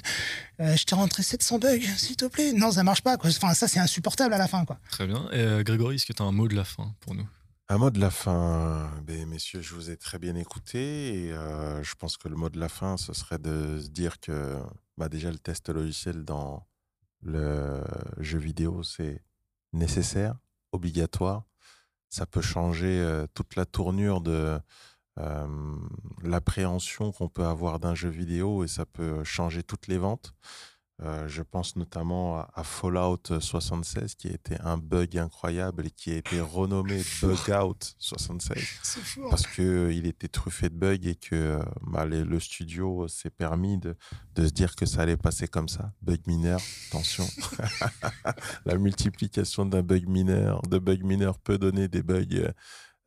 Euh, 0.60 0.76
je 0.76 0.84
t'ai 0.84 0.94
rentré 0.94 1.22
700 1.22 1.58
bugs, 1.58 1.78
s'il 1.96 2.16
te 2.16 2.24
plaît. 2.26 2.52
Non, 2.52 2.72
ça 2.72 2.82
marche 2.82 3.02
pas, 3.02 3.16
quoi. 3.16 3.30
Enfin, 3.30 3.54
ça, 3.54 3.68
c'est 3.68 3.78
insupportable 3.80 4.34
à 4.34 4.38
la 4.38 4.48
fin, 4.48 4.64
quoi. 4.64 4.78
Très 4.90 5.06
bien. 5.06 5.28
Et 5.32 5.40
euh, 5.40 5.62
Grégory, 5.62 5.96
est-ce 5.96 6.06
que 6.06 6.12
tu 6.12 6.22
as 6.22 6.26
un 6.26 6.32
mot 6.32 6.48
de 6.48 6.54
la 6.56 6.64
fin 6.64 6.94
pour 7.00 7.14
nous? 7.14 7.26
Un 7.68 7.78
mot 7.78 7.90
de 7.90 7.98
la 7.98 8.10
fin, 8.12 8.88
ben, 9.06 9.26
messieurs, 9.26 9.60
je 9.60 9.74
vous 9.74 9.90
ai 9.90 9.96
très 9.96 10.18
bien 10.20 10.36
écouté 10.36 11.24
et 11.26 11.32
euh, 11.32 11.82
je 11.82 11.94
pense 11.98 12.16
que 12.16 12.28
le 12.28 12.36
mot 12.36 12.48
de 12.48 12.60
la 12.60 12.68
fin, 12.68 12.96
ce 12.96 13.12
serait 13.12 13.38
de 13.40 13.80
se 13.82 13.88
dire 13.88 14.20
que 14.20 14.56
bah, 14.96 15.08
déjà 15.08 15.30
le 15.30 15.38
test 15.38 15.68
logiciel 15.68 16.24
dans 16.24 16.66
le 17.22 17.82
jeu 18.18 18.38
vidéo, 18.38 18.82
c'est 18.82 19.22
nécessaire, 19.72 20.36
obligatoire. 20.72 21.44
Ça 22.08 22.26
peut 22.26 22.40
changer 22.40 23.00
euh, 23.00 23.26
toute 23.34 23.56
la 23.56 23.66
tournure 23.66 24.20
de 24.20 24.58
euh, 25.18 25.76
l'appréhension 26.22 27.12
qu'on 27.12 27.28
peut 27.28 27.46
avoir 27.46 27.80
d'un 27.80 27.94
jeu 27.94 28.08
vidéo 28.08 28.64
et 28.64 28.68
ça 28.68 28.86
peut 28.86 29.24
changer 29.24 29.62
toutes 29.62 29.86
les 29.86 29.98
ventes. 29.98 30.34
Euh, 31.02 31.28
je 31.28 31.42
pense 31.42 31.76
notamment 31.76 32.38
à, 32.38 32.50
à 32.54 32.64
Fallout 32.64 33.20
76 33.38 34.14
qui 34.14 34.28
a 34.28 34.30
été 34.32 34.56
un 34.60 34.78
bug 34.78 35.18
incroyable 35.18 35.86
et 35.86 35.90
qui 35.90 36.10
a 36.10 36.16
été 36.16 36.40
renommé 36.40 37.02
Bugout 37.20 37.76
76 37.98 38.56
C'est 38.82 39.00
fort. 39.00 39.26
parce 39.30 39.46
qu'il 39.46 40.06
était 40.06 40.28
truffé 40.28 40.70
de 40.70 40.74
bugs 40.74 40.94
et 41.06 41.14
que 41.14 41.34
euh, 41.34 41.62
bah, 41.82 42.06
les- 42.06 42.24
le 42.24 42.40
studio 42.40 43.08
s'est 43.08 43.28
permis 43.28 43.76
de, 43.76 43.94
de 44.36 44.46
se 44.46 44.52
dire 44.52 44.74
que 44.74 44.86
ça 44.86 45.02
allait 45.02 45.18
passer 45.18 45.48
comme 45.48 45.68
ça. 45.68 45.92
Bug 46.00 46.20
mineur, 46.26 46.60
attention. 46.88 47.26
La 48.64 48.76
multiplication 48.78 49.66
d'un 49.66 49.82
bug 49.82 50.08
mineur, 50.08 50.62
de 50.62 50.78
bug 50.78 51.02
mineur 51.04 51.38
peut 51.38 51.58
donner 51.58 51.88
des 51.88 52.02
bugs 52.02 52.24
euh, 52.32 52.50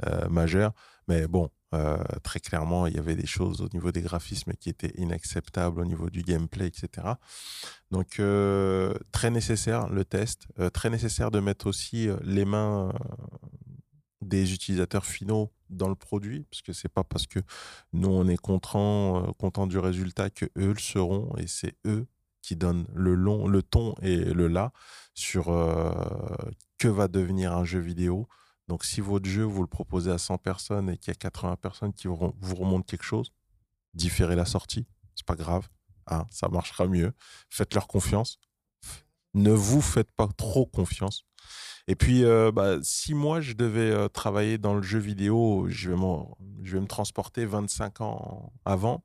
euh, 0.06 0.30
majeurs. 0.30 0.74
Mais 1.08 1.28
bon, 1.28 1.50
euh, 1.74 1.98
très 2.24 2.40
clairement, 2.40 2.88
il 2.88 2.96
y 2.96 3.00
avait 3.00 3.16
des 3.16 3.28
choses 3.28 3.62
au 3.62 3.70
niveau 3.74 3.92
des 3.92 4.02
graphismes 4.02 4.54
qui 4.54 4.70
étaient 4.70 4.94
inacceptables, 4.96 5.80
au 5.80 5.86
niveau 5.86 6.10
du 6.10 6.24
gameplay, 6.24 6.68
etc. 6.68 7.08
Donc, 7.92 8.20
euh, 8.20 8.94
très 9.12 9.30
nécessaire 9.30 9.88
le 9.90 10.04
test. 10.04 10.48
Euh, 10.60 10.70
très 10.70 10.90
nécessaire 10.90 11.30
de 11.32 11.40
mettre 11.40 11.68
aussi 11.68 12.10
les 12.24 12.46
mains 12.46 12.92
des 14.22 14.54
utilisateurs 14.54 15.06
finaux 15.06 15.52
dans 15.70 15.88
le 15.88 15.96
produit, 15.96 16.46
parce 16.50 16.62
que 16.62 16.74
c'est 16.74 16.90
pas 16.90 17.04
parce 17.04 17.28
que 17.28 17.40
nous 17.94 18.10
on 18.10 18.28
est 18.28 18.38
content, 18.38 19.34
du 19.68 19.78
résultat 19.78 20.30
que 20.30 20.46
eux 20.58 20.74
le 20.74 20.80
seront, 20.80 21.36
et 21.38 21.48
c'est 21.48 21.76
eux 21.86 22.08
qui 22.42 22.56
donnent 22.56 22.88
le 22.94 23.16
le 23.16 23.64
ton 23.64 23.94
et 24.02 24.18
le 24.18 24.48
là 24.48 24.72
sur 25.14 25.46
que 26.78 26.88
va 26.88 27.08
devenir 27.08 27.54
un 27.54 27.66
jeu 27.66 27.80
vidéo. 27.80 28.28
Donc 28.70 28.86
si 28.86 29.02
votre 29.02 29.28
jeu 29.28 29.44
vous 29.44 29.64
le 29.64 29.68
proposez 29.68 30.12
à 30.12 30.20
100 30.20 30.38
personnes 30.38 30.92
et 30.92 30.98
qu'il 30.98 31.10
y 31.10 31.12
a 31.12 31.16
80 31.16 31.56
personnes 31.56 31.92
qui 31.92 32.08
vous, 32.08 32.16
remontent 32.16 32.84
quelque 32.84 33.04
chose, 33.04 33.34
différez 33.96 34.36
la 34.36 34.46
sortie, 34.46 34.86
c'est 35.16 35.26
pas 35.26 35.36
grave, 35.36 35.68
hein, 36.06 36.28
ça 36.30 36.50
marchera 36.50 36.86
mieux. 36.86 37.12
Faites-leur 37.50 37.88
confiance. 37.88 38.38
Ne 39.34 39.52
vous 39.52 39.82
faites 39.82 40.12
pas 40.12 40.28
trop 40.28 40.68
confiance. 40.68 41.26
Et 41.88 41.96
puis, 41.96 42.24
euh, 42.24 42.52
bah, 42.52 42.78
si 42.84 43.16
moi, 43.16 43.42
je 43.42 43.54
devais 43.54 43.90
euh, 43.90 44.08
travailler 44.08 44.60
dans 44.60 44.76
le 44.76 44.84
jeu 44.84 45.00
vidéo, 45.00 45.66
je 45.70 45.90
vais, 45.90 46.80
me 46.80 46.86
transporter 46.86 47.48
25 47.48 48.02
ans 48.02 48.54
avant, 48.66 49.04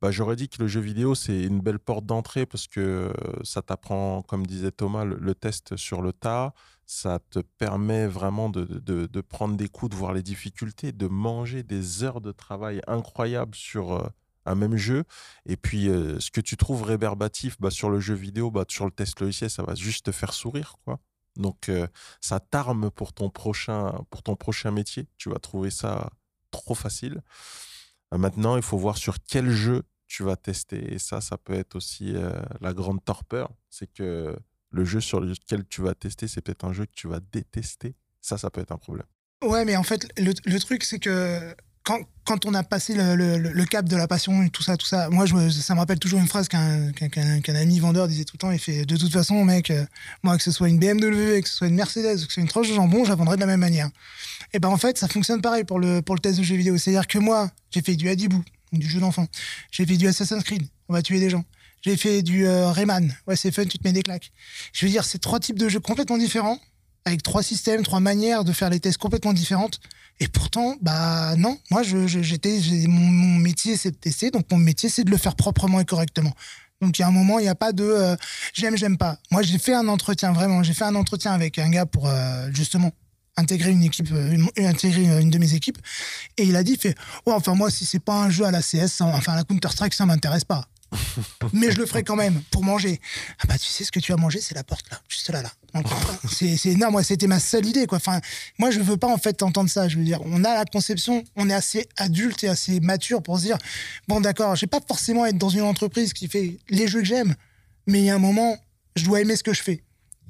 bah, 0.00 0.12
j'aurais 0.12 0.36
dit 0.36 0.48
que 0.48 0.62
le 0.62 0.68
jeu 0.68 0.80
vidéo, 0.80 1.16
c'est 1.16 1.42
une 1.42 1.60
belle 1.60 1.80
porte 1.80 2.06
d'entrée 2.06 2.46
parce 2.46 2.68
que 2.68 2.80
euh, 2.80 3.12
ça 3.42 3.62
t'apprend, 3.62 4.22
comme 4.22 4.46
disait 4.46 4.70
Thomas, 4.70 5.04
le 5.04 5.34
test 5.34 5.76
sur 5.76 6.02
le 6.02 6.12
tas. 6.12 6.54
Ça 6.94 7.20
te 7.30 7.38
permet 7.38 8.06
vraiment 8.06 8.50
de, 8.50 8.64
de- 8.66 9.20
prendre 9.22 9.56
des 9.56 9.70
coups, 9.70 9.90
de 9.92 9.96
voir 9.96 10.12
les 10.12 10.22
difficultés, 10.22 10.92
de 10.92 11.06
manger 11.06 11.62
des 11.62 12.04
heures 12.04 12.20
de 12.20 12.32
travail 12.32 12.82
incroyables 12.86 13.54
sur 13.54 13.94
euh, 13.94 14.06
un 14.44 14.54
même 14.54 14.76
jeu. 14.76 15.04
Et 15.46 15.56
puis, 15.56 15.88
euh, 15.88 16.20
ce 16.20 16.30
que 16.30 16.42
tu 16.42 16.58
trouves 16.58 16.82
réverbatif 16.82 17.58
bah, 17.58 17.70
sur 17.70 17.88
le 17.88 17.98
jeu 17.98 18.12
vidéo, 18.12 18.50
bah, 18.50 18.66
sur 18.68 18.84
le 18.84 18.90
test 18.90 19.18
logiciel, 19.20 19.48
ça 19.48 19.62
va 19.62 19.74
juste 19.74 20.04
te 20.04 20.12
faire 20.12 20.34
sourire. 20.34 20.74
quoi. 20.84 20.98
Donc, 21.36 21.70
euh, 21.70 21.86
ça 22.20 22.40
t'arme 22.40 22.90
pour 22.90 23.14
ton 23.14 23.30
prochain 23.30 24.04
pour 24.10 24.22
ton 24.22 24.36
prochain 24.36 24.70
métier. 24.70 25.08
Tu 25.16 25.30
vas 25.30 25.38
trouver 25.38 25.70
ça 25.70 26.10
trop 26.50 26.74
facile. 26.74 27.22
Maintenant, 28.12 28.56
il 28.56 28.62
faut 28.62 28.76
voir 28.76 28.98
sur 28.98 29.16
quel 29.26 29.48
jeu 29.50 29.82
tu 30.08 30.24
vas 30.24 30.36
tester. 30.36 30.92
Et 30.92 30.98
ça, 30.98 31.22
ça 31.22 31.38
peut 31.38 31.54
être 31.54 31.74
aussi 31.74 32.12
la 32.60 32.74
grande 32.74 33.02
torpeur. 33.02 33.48
C'est 33.70 33.90
que 33.90 34.36
le 34.72 34.84
jeu 34.84 35.00
sur 35.00 35.20
lequel 35.20 35.64
tu 35.68 35.82
vas 35.82 35.94
tester, 35.94 36.26
c'est 36.28 36.40
peut-être 36.40 36.64
un 36.64 36.72
jeu 36.72 36.86
que 36.86 36.94
tu 36.94 37.06
vas 37.08 37.20
détester. 37.32 37.94
Ça, 38.20 38.38
ça 38.38 38.50
peut 38.50 38.60
être 38.60 38.72
un 38.72 38.78
problème. 38.78 39.06
Ouais, 39.44 39.64
mais 39.64 39.76
en 39.76 39.82
fait, 39.82 40.08
le, 40.18 40.32
le 40.44 40.58
truc, 40.60 40.84
c'est 40.84 40.98
que 40.98 41.54
quand, 41.84 41.98
quand 42.24 42.46
on 42.46 42.54
a 42.54 42.62
passé 42.62 42.94
le, 42.94 43.36
le- 43.38 43.64
cap 43.64 43.86
de 43.88 43.96
la 43.96 44.06
passion 44.06 44.42
et 44.44 44.50
tout 44.50 44.62
ça, 44.62 44.76
tout 44.76 44.86
ça, 44.86 45.10
moi, 45.10 45.26
ça 45.50 45.74
me 45.74 45.80
rappelle 45.80 45.98
toujours 45.98 46.20
une 46.20 46.28
phrase 46.28 46.46
qu'un 46.48 46.92
ami 47.48 47.80
vendeur 47.80 48.06
disait 48.06 48.24
tout 48.24 48.36
le 48.36 48.38
temps. 48.38 48.50
Il 48.52 48.60
fait 48.60 48.84
De 48.84 48.96
toute 48.96 49.12
façon, 49.12 49.44
mec, 49.44 49.70
euh, 49.70 49.84
moi, 50.22 50.36
que 50.36 50.42
ce 50.44 50.52
soit 50.52 50.68
une 50.68 50.78
BMW, 50.78 51.40
que 51.42 51.48
ce 51.48 51.56
soit 51.56 51.66
une 51.66 51.74
Mercedes, 51.74 52.14
que 52.14 52.20
ce 52.28 52.34
soit 52.34 52.42
une 52.42 52.48
tranche 52.48 52.68
de 52.68 52.74
jambon, 52.74 53.04
je 53.04 53.12
de 53.12 53.40
la 53.40 53.46
même 53.46 53.60
manière. 53.60 53.90
Et 54.52 54.60
ben, 54.60 54.68
en 54.68 54.76
fait, 54.76 54.96
ça 54.96 55.08
fonctionne 55.08 55.40
pareil 55.40 55.64
pour 55.64 55.80
le, 55.80 56.02
pour 56.02 56.14
le 56.14 56.20
test 56.20 56.38
de 56.38 56.44
jeux 56.44 56.56
vidéo. 56.56 56.78
C'est-à-dire 56.78 57.08
que 57.08 57.18
moi, 57.18 57.50
j'ai 57.72 57.82
fait 57.82 57.96
du 57.96 58.08
Hadibou, 58.08 58.44
du 58.72 58.88
jeu 58.88 59.00
d'enfant. 59.00 59.26
J'ai 59.72 59.84
fait 59.84 59.96
du 59.96 60.06
Assassin's 60.06 60.44
Creed, 60.44 60.62
on 60.88 60.92
va 60.92 61.02
tuer 61.02 61.18
des 61.18 61.30
gens. 61.30 61.44
J'ai 61.82 61.96
fait 61.96 62.22
du 62.22 62.46
euh, 62.46 62.70
Rayman, 62.70 63.12
ouais, 63.26 63.36
c'est 63.36 63.50
fun, 63.50 63.64
tu 63.64 63.78
te 63.78 63.86
mets 63.86 63.92
des 63.92 64.02
claques. 64.02 64.30
Je 64.72 64.86
veux 64.86 64.92
dire, 64.92 65.04
c'est 65.04 65.18
trois 65.18 65.40
types 65.40 65.58
de 65.58 65.68
jeux 65.68 65.80
complètement 65.80 66.18
différents 66.18 66.58
avec 67.04 67.22
trois 67.22 67.42
systèmes, 67.42 67.82
trois 67.82 68.00
manières 68.00 68.44
de 68.44 68.52
faire 68.52 68.70
les 68.70 68.80
tests 68.80 68.98
complètement 68.98 69.32
différentes. 69.32 69.80
Et 70.20 70.28
pourtant, 70.28 70.76
bah 70.80 71.34
non, 71.36 71.58
moi 71.70 71.82
j'étais, 71.82 72.60
mon, 72.86 73.00
mon 73.00 73.38
métier 73.38 73.76
c'est 73.76 73.90
de 73.90 73.96
tester, 73.96 74.30
donc 74.30 74.44
mon 74.50 74.58
métier 74.58 74.88
c'est 74.88 75.02
de 75.02 75.10
le 75.10 75.16
faire 75.16 75.34
proprement 75.34 75.80
et 75.80 75.84
correctement. 75.84 76.32
Donc 76.80 76.98
il 76.98 77.02
y 77.02 77.04
a 77.04 77.08
un 77.08 77.12
moment, 77.12 77.38
il 77.38 77.42
n'y 77.42 77.48
a 77.48 77.54
pas 77.56 77.72
de 77.72 77.84
euh, 77.84 78.14
j'aime, 78.52 78.76
j'aime 78.76 78.98
pas. 78.98 79.18
Moi 79.30 79.42
j'ai 79.42 79.58
fait 79.58 79.74
un 79.74 79.88
entretien, 79.88 80.32
vraiment, 80.32 80.62
j'ai 80.62 80.74
fait 80.74 80.84
un 80.84 80.94
entretien 80.94 81.32
avec 81.32 81.58
un 81.58 81.70
gars 81.70 81.86
pour 81.86 82.06
euh, 82.08 82.48
justement 82.52 82.92
intégrer 83.36 83.70
une 83.70 83.82
équipe, 83.82 84.10
euh, 84.12 84.32
une, 84.32 84.66
intégrer 84.66 85.20
une 85.20 85.30
de 85.30 85.38
mes 85.38 85.54
équipes, 85.54 85.78
et 86.36 86.44
il 86.44 86.56
a 86.56 86.62
dit, 86.62 86.76
fait, 86.76 86.96
ouais, 87.26 87.32
enfin 87.32 87.54
moi 87.54 87.70
si 87.70 87.84
c'est 87.86 87.98
pas 87.98 88.14
un 88.14 88.30
jeu 88.30 88.44
à 88.44 88.50
la 88.50 88.60
CS, 88.60 88.88
ça- 88.88 89.06
enfin 89.06 89.32
à 89.32 89.36
la 89.36 89.44
Counter 89.44 89.68
Strike, 89.70 89.94
ça 89.94 90.06
m'intéresse 90.06 90.44
pas. 90.44 90.66
Mais 91.54 91.70
je 91.72 91.78
le 91.78 91.86
ferai 91.86 92.02
quand 92.04 92.16
même 92.16 92.42
pour 92.50 92.62
manger. 92.62 93.00
Ah 93.38 93.44
bah 93.48 93.56
tu 93.56 93.64
sais 93.66 93.82
ce 93.82 93.90
que 93.90 93.98
tu 93.98 94.12
vas 94.12 94.18
manger, 94.18 94.42
c'est 94.42 94.54
la 94.54 94.62
porte 94.62 94.90
là, 94.90 95.00
juste 95.08 95.30
là 95.30 95.40
là. 95.40 95.50
C'est 96.30 96.74
non, 96.74 96.90
moi 96.90 97.02
c'était 97.02 97.26
ma 97.26 97.40
seule 97.40 97.64
idée 97.64 97.86
quoi. 97.86 97.96
Enfin, 97.96 98.20
moi 98.58 98.70
je 98.70 98.78
veux 98.78 98.98
pas 98.98 99.08
en 99.08 99.16
fait 99.16 99.42
entendre 99.42 99.70
ça. 99.70 99.88
Je 99.88 99.96
veux 99.96 100.04
dire, 100.04 100.20
on 100.26 100.44
a 100.44 100.54
la 100.54 100.66
conception, 100.66 101.24
on 101.34 101.48
est 101.48 101.54
assez 101.54 101.88
adulte 101.96 102.44
et 102.44 102.48
assez 102.48 102.78
mature 102.80 103.22
pour 103.22 103.38
se 103.38 103.44
dire 103.44 103.56
bon 104.06 104.20
d'accord, 104.20 104.54
je 104.54 104.60
vais 104.62 104.66
pas 104.66 104.80
forcément 104.86 105.24
être 105.24 105.38
dans 105.38 105.48
une 105.48 105.62
entreprise 105.62 106.12
qui 106.12 106.28
fait 106.28 106.58
les 106.68 106.86
jeux 106.86 107.00
que 107.00 107.06
j'aime, 107.06 107.34
mais 107.86 108.00
il 108.00 108.04
y 108.04 108.10
a 108.10 108.14
un 108.14 108.18
moment, 108.18 108.58
je 108.94 109.04
dois 109.06 109.22
aimer 109.22 109.34
ce 109.36 109.42
que 109.42 109.54
je 109.54 109.62
fais. 109.62 109.82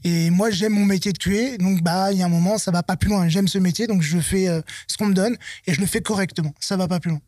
Et 0.05 0.31
moi 0.31 0.51
j'aime 0.51 0.73
mon 0.73 0.85
métier 0.85 1.13
de 1.13 1.19
QA, 1.19 1.59
donc 1.59 1.83
bah 1.83 2.13
il 2.13 2.19
y 2.19 2.23
a 2.23 2.27
un 2.27 2.31
moment 2.31 2.59
ça 2.59 2.71
va 2.71 2.83
pas 2.83 2.97
plus 2.97 3.09
loin. 3.11 3.29
J'aime 3.29 3.49
ce 3.49 3.59
métier, 3.59 3.87
donc 3.87 4.03
je 4.03 4.19
fais 4.19 4.49
euh, 4.49 4.61
ce 4.89 4.97
qu'on 4.97 5.07
me 5.07 5.15
donne 5.15 5.37
et 5.67 5.75
je 5.75 5.81
le 5.81 5.87
fais 5.87 6.01
correctement. 6.03 6.53
Ça 6.61 6.77
va 6.77 6.89
pas 6.89 7.01
plus 7.01 7.11
loin. 7.11 7.21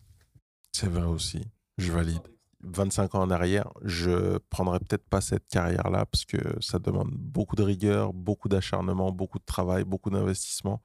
C'est 0.73 0.89
vrai 0.89 1.05
aussi. 1.07 1.43
Je 1.79 1.93
valide. 1.93 2.21
25 2.67 3.15
ans 3.15 3.21
en 3.23 3.31
arrière, 3.31 3.69
je 3.83 4.39
prendrais 4.49 4.79
peut-être 4.79 5.07
pas 5.09 5.21
cette 5.21 5.47
carrière-là 5.49 6.07
parce 6.07 6.25
que 6.25 6.39
ça 6.63 6.79
demande 6.79 7.11
beaucoup 7.13 7.57
de 7.57 7.63
rigueur, 7.63 8.15
beaucoup 8.15 8.49
d'acharnement, 8.49 9.13
beaucoup 9.13 9.39
de 9.39 9.45
travail, 9.45 9.85
beaucoup 9.85 10.09
d'investissement 10.09 10.83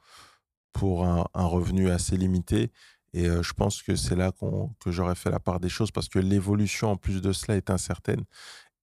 pour 0.74 1.06
un, 1.06 1.26
revenu 1.34 1.90
assez 1.90 2.18
limité. 2.18 2.72
Et 3.14 3.28
euh, 3.28 3.41
je 3.41 3.53
pense 3.53 3.82
que 3.82 3.95
c'est 3.95 4.16
là 4.16 4.32
qu'on- 4.32 4.76
que 4.80 4.91
j'aurais 4.91 5.16
fait 5.16 5.32
la 5.32 5.40
part 5.40 5.60
des 5.61 5.70
choses 5.70 5.90
parce 5.90 6.10
que 6.10 6.20
l'évolution 6.20 6.91
en 6.91 6.98
plus 6.98 7.22
de 7.22 7.32
cela 7.32 7.56
est 7.57 7.70
incertaine. 7.70 8.24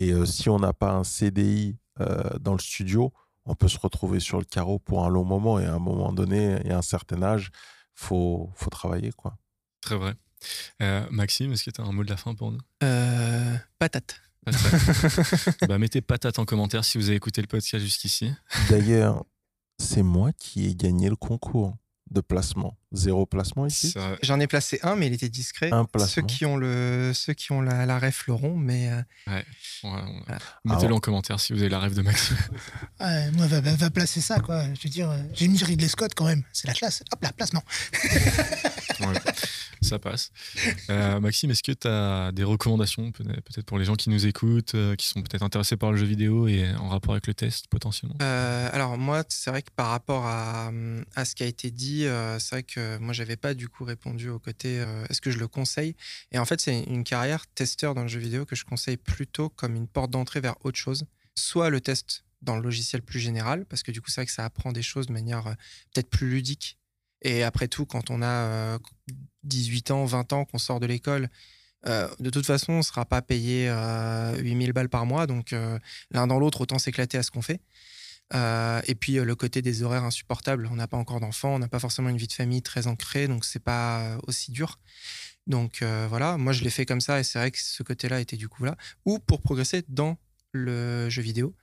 Et 0.01 0.13
euh, 0.13 0.25
si 0.25 0.49
on 0.49 0.59
n'a 0.59 0.73
pas 0.73 0.93
un 0.93 1.05
CDI 1.05 1.77
dans 1.99 2.53
le 2.53 2.59
studio, 2.59 3.13
on 3.47 3.55
peut 3.55 3.69
se 3.69 3.79
retrouver 3.79 4.21
sur 4.21 4.39
le 4.39 4.45
carreau 4.45 4.79
pour 4.79 5.05
un 5.05 5.09
long 5.09 5.25
moment. 5.25 5.59
Et 5.59 5.65
à 5.65 5.75
un 5.75 5.79
moment 5.79 6.13
donné, 6.13 6.59
et 6.65 6.71
à 6.71 6.79
un 6.79 6.83
certain 6.83 7.23
âge, 7.23 7.51
faut 7.95 8.51
faut 8.55 8.71
travailler 8.71 9.13
quoi. 9.13 9.37
Très 9.81 9.97
vrai. 9.97 10.15
Euh, 10.83 11.07
Maxime, 11.11 11.53
est-ce 11.53 11.65
que 11.65 11.71
tu 11.71 11.81
as 11.81 11.85
un 11.85 11.93
mot 11.93 12.05
de 12.05 12.11
la 12.11 12.17
fin 12.17 12.35
pour 12.35 12.53
nous? 12.53 12.61
Euh, 12.83 13.57
patate. 13.79 14.21
Patate. 14.45 15.59
bah, 15.69 15.79
Mettez 15.79 16.01
patate 16.01 16.39
en 16.39 16.45
commentaire 16.45 16.85
si 16.85 16.99
vous 16.99 17.09
avez 17.09 17.17
écouté 17.17 17.41
le 17.41 17.47
podcast 17.47 17.85
jusqu'ici. 17.85 18.33
D'ailleurs, 18.69 19.25
c'est 19.79 20.03
moi 20.03 20.33
qui 20.33 20.67
ai 20.67 20.75
gagné 20.75 21.09
le 21.09 21.17
concours 21.17 21.77
de 22.11 22.21
placement. 22.21 22.77
Zéro 22.93 23.27
placement 23.27 23.67
ici 23.67 23.91
Ça- 23.91 24.17
J'en 24.23 24.39
ai 24.41 24.47
placé 24.47 24.79
un, 24.83 24.95
mais 24.97 25.09
il 25.09 25.13
était 25.13 25.29
discret. 25.29 25.71
Un 25.73 25.83
Ceux 25.83 25.87
placement. 25.87 26.27
qui 26.27 26.47
ont, 26.47 26.57
le, 26.57 27.13
ceux 27.15 27.33
qui 27.35 27.53
ont 27.53 27.61
la, 27.61 27.85
la 27.85 27.99
ref 27.99 28.27
l'auront, 28.27 28.57
mais 28.57 28.91
euh, 28.91 29.03
ouais, 29.33 29.45
Ah. 29.85 30.39
Mettez-le 30.65 30.95
en 30.95 31.01
commentaire 31.01 31.41
si 31.41 31.53
vous 31.53 31.61
avez 31.61 31.69
la 31.69 31.81
rêve 31.81 31.95
de 31.95 32.03
Maxime. 32.03 32.37
Ouais, 33.01 33.31
moi, 33.33 33.47
va, 33.47 33.61
va- 33.61 33.75
va 33.75 33.91
placer 33.91 34.21
ça, 34.21 34.39
quoi. 34.41 34.65
Je 34.75 34.83
veux 34.85 34.91
dire, 34.91 35.11
euh, 35.11 35.19
j'ai 35.35 35.49
mis 35.49 35.63
Ridley 35.63 35.89
Scott 35.89 36.13
quand 36.15 36.25
même. 36.27 36.43
C'est 36.53 36.67
la 36.69 36.75
classe. 36.75 37.03
Hop 37.13 37.23
là, 37.23 37.33
placement. 37.37 37.63
Ouais, 39.01 39.15
ça 39.83 39.99
passe. 39.99 40.31
Euh, 40.91 41.21
Maxime, 41.21 41.51
est-ce 41.51 41.63
que 41.63 41.73
tu 41.73 41.87
as 41.89 42.33
des 42.33 42.45
recommandations 42.45 43.13
peut- 43.13 43.25
peut-être 43.25 43.67
pour 43.67 43.79
les 43.79 43.85
gens 43.85 43.95
qui 43.95 44.11
nous 44.11 44.27
écoutent, 44.27 44.75
euh, 44.75 44.95
qui 44.97 45.07
sont 45.07 45.23
peut-être 45.23 45.43
intéressés 45.43 45.77
par 45.77 45.93
le 45.93 45.99
jeu 45.99 46.07
vidéo 46.07 46.49
et 46.49 46.71
en 46.77 46.89
rapport 46.89 47.13
avec 47.13 47.27
le 47.27 47.35
test 47.35 47.67
potentiellement? 47.69 48.17
Euh, 48.23 48.69
alors 48.73 48.97
moi, 48.99 49.25
c'est 49.29 49.51
vrai 49.51 49.63
que 49.63 49.71
par 49.75 49.89
rapport 49.89 50.25
à, 50.27 50.71
à 51.15 51.25
ce 51.25 51.35
qui 51.35 51.43
a 51.43 51.47
été 51.47 51.71
dit, 51.71 52.07
euh, 52.07 52.39
c'est 52.39 52.51
vrai 52.57 52.63
que 52.63 52.99
moi, 52.99 53.13
j'avais 53.13 53.37
pas 53.37 53.55
du 53.55 53.69
coup 53.69 53.85
répondu 53.85 54.29
au 54.29 54.39
côté 54.39 54.81
euh, 54.81 55.05
est-ce 55.11 55.21
que 55.21 55.31
je 55.31 55.39
le 55.39 55.49
conseille? 55.49 55.95
Et 56.33 56.39
en 56.39 56.45
fait, 56.45 56.61
c'est 56.61 56.83
une 56.85 57.05
carrière 57.05 57.47
testeur 57.49 57.95
dans 57.95 58.03
le 58.03 58.09
jeu 58.09 58.21
vidéo 58.21 58.47
que 58.47 58.57
je 58.57 58.65
conseille 58.65 58.97
plutôt 58.97 59.49
comme 59.49 59.75
une 59.77 59.89
porte 59.89 60.11
d'entrée 60.11 60.41
vers 60.41 60.55
autre 60.65 60.79
chose. 60.79 61.05
Soit 61.35 61.69
le 61.71 61.81
test 61.81 62.25
dans 62.43 62.57
le 62.57 62.63
logiciel 62.63 63.03
plus 63.03 63.19
général, 63.21 63.65
parce 63.67 63.83
que 63.83 63.91
du 63.93 64.01
coup, 64.01 64.11
c'est 64.11 64.21
vrai 64.21 64.27
que 64.27 64.33
ça 64.33 64.45
apprend 64.45 64.73
des 64.73 64.83
choses 64.83 65.07
de 65.07 65.13
manière 65.13 65.45
peut-être 65.93 66.09
plus 66.09 66.29
ludique. 66.31 66.79
Et 67.23 67.43
après 67.43 67.69
tout, 67.69 67.87
quand 67.87 68.11
on 68.11 68.23
a 68.23 68.27
euh, 68.27 68.79
18 69.45 69.91
ans, 69.91 70.05
20 70.05 70.33
ans, 70.33 70.45
qu'on 70.45 70.59
sort 70.59 70.81
de 70.81 70.87
l'école, 70.87 71.29
euh, 71.87 72.09
de 72.21 72.31
toute 72.31 72.47
façon, 72.47 72.75
on 72.75 72.79
ne 72.79 72.83
sera 72.83 73.05
pas 73.05 73.23
payé 73.23 73.69
euh, 73.69 74.37
8000 74.39 74.73
balles 74.73 74.89
par 74.89 75.07
mois. 75.07 75.27
Donc, 75.27 75.53
euh, 75.53 75.79
l'un 76.11 76.27
dans 76.27 76.39
l'autre, 76.39 76.61
autant 76.63 76.79
s'éclater 76.79 77.19
à 77.19 77.23
ce 77.23 77.31
qu'on 77.31 77.43
fait. 77.43 77.61
Euh, 78.35 78.81
et 78.87 78.95
puis 78.95 79.19
euh, 79.19 79.25
le 79.25 79.35
côté 79.37 79.63
des 79.63 79.83
horaires 79.83 80.05
insupportables, 80.05 80.69
on 80.71 80.77
n'a 80.77 80.89
pas 80.89 80.97
encore 80.97 81.21
d'enfants, 81.21 81.55
on 81.55 81.59
n'a 81.59 81.69
pas 81.69 81.79
forcément 81.79 82.09
une 82.09 82.17
vie 82.17 82.27
de 82.27 82.33
famille 82.33 82.63
très 82.63 82.87
ancrée, 82.89 83.29
donc 83.29 83.45
c'est 83.45 83.63
pas 83.63 84.01
euh, 84.01 84.19
aussi 84.27 84.51
dur. 84.51 84.81
Donc 85.47 85.83
euh, 85.83 86.07
voilà, 86.09 86.37
moi 86.37 86.53
je 86.53 86.65
l'ai 86.65 86.71
fait 86.71 86.87
comme 86.87 87.01
ça 87.01 87.21
et 87.21 87.23
c'est 87.23 87.39
vrai 87.39 87.53
que 87.53 87.59
ce 87.61 87.83
côté-là 87.85 88.21
était 88.21 88.37
du 88.37 88.49
coup 88.49 88.65
là. 88.65 88.77
Ou 89.05 89.21
pour 89.21 89.43
progresser 89.43 89.85
dans 89.89 90.19
le 90.53 91.09
jeu 91.09 91.23
vidéo. 91.23 91.55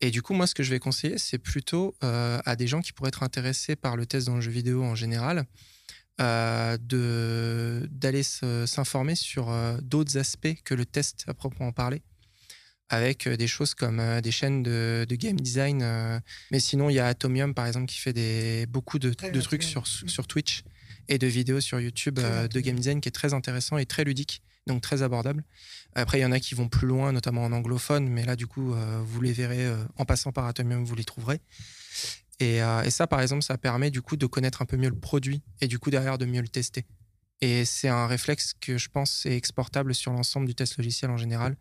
Et 0.00 0.10
du 0.10 0.22
coup, 0.22 0.34
moi, 0.34 0.46
ce 0.46 0.54
que 0.54 0.62
je 0.62 0.70
vais 0.70 0.78
conseiller, 0.78 1.18
c'est 1.18 1.38
plutôt 1.38 1.94
euh, 2.02 2.40
à 2.44 2.56
des 2.56 2.66
gens 2.66 2.80
qui 2.80 2.92
pourraient 2.92 3.08
être 3.08 3.22
intéressés 3.22 3.76
par 3.76 3.96
le 3.96 4.06
test 4.06 4.26
dans 4.26 4.34
le 4.36 4.40
jeu 4.40 4.50
vidéo 4.50 4.82
en 4.82 4.94
général, 4.94 5.44
euh, 6.20 6.76
de- 6.80 7.88
d'aller 7.90 8.22
s'informer 8.22 9.14
sur 9.14 9.50
euh, 9.50 9.76
d'autres 9.82 10.18
aspects 10.18 10.54
que 10.64 10.74
le 10.74 10.84
test 10.84 11.24
à 11.26 11.34
proprement 11.34 11.72
parler, 11.72 12.02
avec 12.88 13.26
des 13.28 13.46
choses 13.46 13.74
comme 13.74 14.20
des 14.20 14.30
chaînes 14.32 14.62
de, 14.62 15.06
de 15.08 15.14
game 15.16 15.40
design. 15.40 16.20
mais 16.50 16.60
sinon, 16.60 16.90
il 16.90 16.94
y 16.94 16.98
a 16.98 17.06
Atomium, 17.06 17.54
par 17.54 17.66
exemple, 17.66 17.86
qui 17.86 17.98
fait 17.98 18.12
des, 18.12 18.66
beaucoup 18.66 18.98
de, 18.98 19.12
trucs 19.40 19.62
sur, 19.62 19.82
bien. 19.82 20.08
sur 20.08 20.26
Twitch 20.26 20.62
et 21.08 21.18
de 21.18 21.26
vidéos 21.26 21.60
sur 21.60 21.80
YouTube 21.80 22.20
de 22.20 22.60
game 22.60 22.76
design 22.76 23.00
qui 23.00 23.08
est 23.08 23.12
très 23.12 23.32
intéressant 23.32 23.78
et 23.78 23.86
très 23.86 24.04
ludique, 24.04 24.42
donc 24.66 24.82
très 24.82 25.02
abordable. 25.02 25.44
Après, 25.94 26.18
il 26.18 26.22
y 26.22 26.24
en 26.24 26.32
a 26.32 26.40
qui 26.40 26.54
vont 26.54 26.68
plus 26.68 26.86
loin, 26.86 27.12
notamment 27.12 27.44
en 27.44 27.52
anglophone, 27.52 28.08
mais 28.08 28.24
là, 28.24 28.36
du 28.36 28.46
coup, 28.46 28.74
euh, 28.74 29.02
vous 29.04 29.20
les 29.20 29.32
verrez 29.32 29.64
euh, 29.66 29.84
en 29.96 30.04
passant 30.04 30.32
par 30.32 30.46
Atomium, 30.46 30.84
vous 30.84 30.94
les 30.94 31.04
trouverez. 31.04 31.40
Et, 32.40 32.62
euh, 32.62 32.82
et 32.82 32.90
ça, 32.90 33.06
par 33.06 33.20
exemple, 33.20 33.42
ça 33.42 33.58
permet 33.58 33.90
du 33.90 34.02
coup 34.02 34.16
de 34.16 34.26
connaître 34.26 34.62
un 34.62 34.66
peu 34.66 34.76
mieux 34.76 34.88
le 34.88 34.98
produit 34.98 35.42
et 35.60 35.68
du 35.68 35.78
coup 35.78 35.90
derrière 35.90 36.18
de 36.18 36.26
mieux 36.26 36.40
le 36.40 36.48
tester. 36.48 36.86
Et 37.40 37.64
c'est 37.64 37.88
un 37.88 38.06
réflexe 38.06 38.54
que 38.60 38.78
je 38.78 38.88
pense 38.88 39.26
est 39.26 39.36
exportable 39.36 39.94
sur 39.94 40.12
l'ensemble 40.12 40.46
du 40.46 40.54
test 40.54 40.76
logiciel 40.76 41.10
en 41.10 41.16
général. 41.16 41.56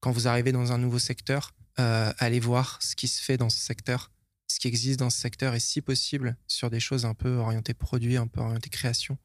Quand 0.00 0.10
vous 0.10 0.28
arrivez 0.28 0.52
dans 0.52 0.72
un 0.72 0.78
nouveau 0.78 0.98
secteur, 0.98 1.54
allez 1.76 2.40
voir 2.40 2.78
ce 2.80 2.96
qui 2.96 3.06
se 3.06 3.22
fait 3.22 3.36
dans 3.36 3.50
ce 3.50 3.58
secteur, 3.58 4.10
ce 4.48 4.58
qui 4.58 4.68
existe 4.68 4.98
dans 4.98 5.10
ce 5.10 5.18
secteur 5.18 5.54
et 5.54 5.60
si 5.60 5.82
possible 5.82 6.36
sur 6.46 6.70
des 6.70 6.80
choses 6.80 7.04
un 7.04 7.14
peu 7.14 7.34
orientées 7.36 7.74
produit, 7.74 8.16
un 8.16 8.26
peu 8.26 8.40
orientées 8.40 8.70
création. 8.70 9.18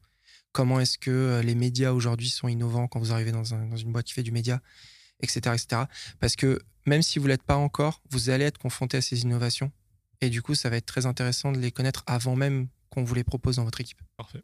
Comment 0.52 0.80
est-ce 0.80 0.98
que 0.98 1.10
euh, 1.10 1.42
les 1.42 1.54
médias 1.54 1.92
aujourd'hui 1.92 2.28
sont 2.28 2.48
innovants 2.48 2.86
quand 2.88 2.98
vous 3.00 3.12
arrivez 3.12 3.32
dans, 3.32 3.54
un- 3.54 3.66
dans 3.66 3.76
une 3.76 3.90
boîte 3.92 4.06
qui 4.06 4.12
fait 4.12 4.22
du 4.22 4.32
média, 4.32 4.60
etc., 5.20 5.40
etc. 5.54 5.82
Parce 6.20 6.36
que 6.36 6.60
même 6.86 7.02
si 7.02 7.18
vous 7.18 7.26
l'êtes 7.26 7.42
pas 7.42 7.56
encore, 7.56 8.02
vous 8.10 8.28
allez 8.30 8.44
être 8.44 8.58
confronté 8.58 8.96
à 8.98 9.02
ces 9.02 9.22
innovations 9.22 9.72
et 10.20 10.30
du 10.30 10.42
coup, 10.42 10.54
ça 10.54 10.68
va 10.70 10.76
être 10.76 10.86
très 10.86 11.06
intéressant 11.06 11.52
de 11.52 11.58
les 11.58 11.70
connaître 11.72 12.02
avant 12.06 12.36
même 12.36 12.68
qu'on 12.90 13.02
vous 13.04 13.14
les 13.14 13.24
propose 13.24 13.56
dans 13.56 13.64
votre 13.64 13.80
équipe. 13.80 14.00
Parfait. 14.16 14.42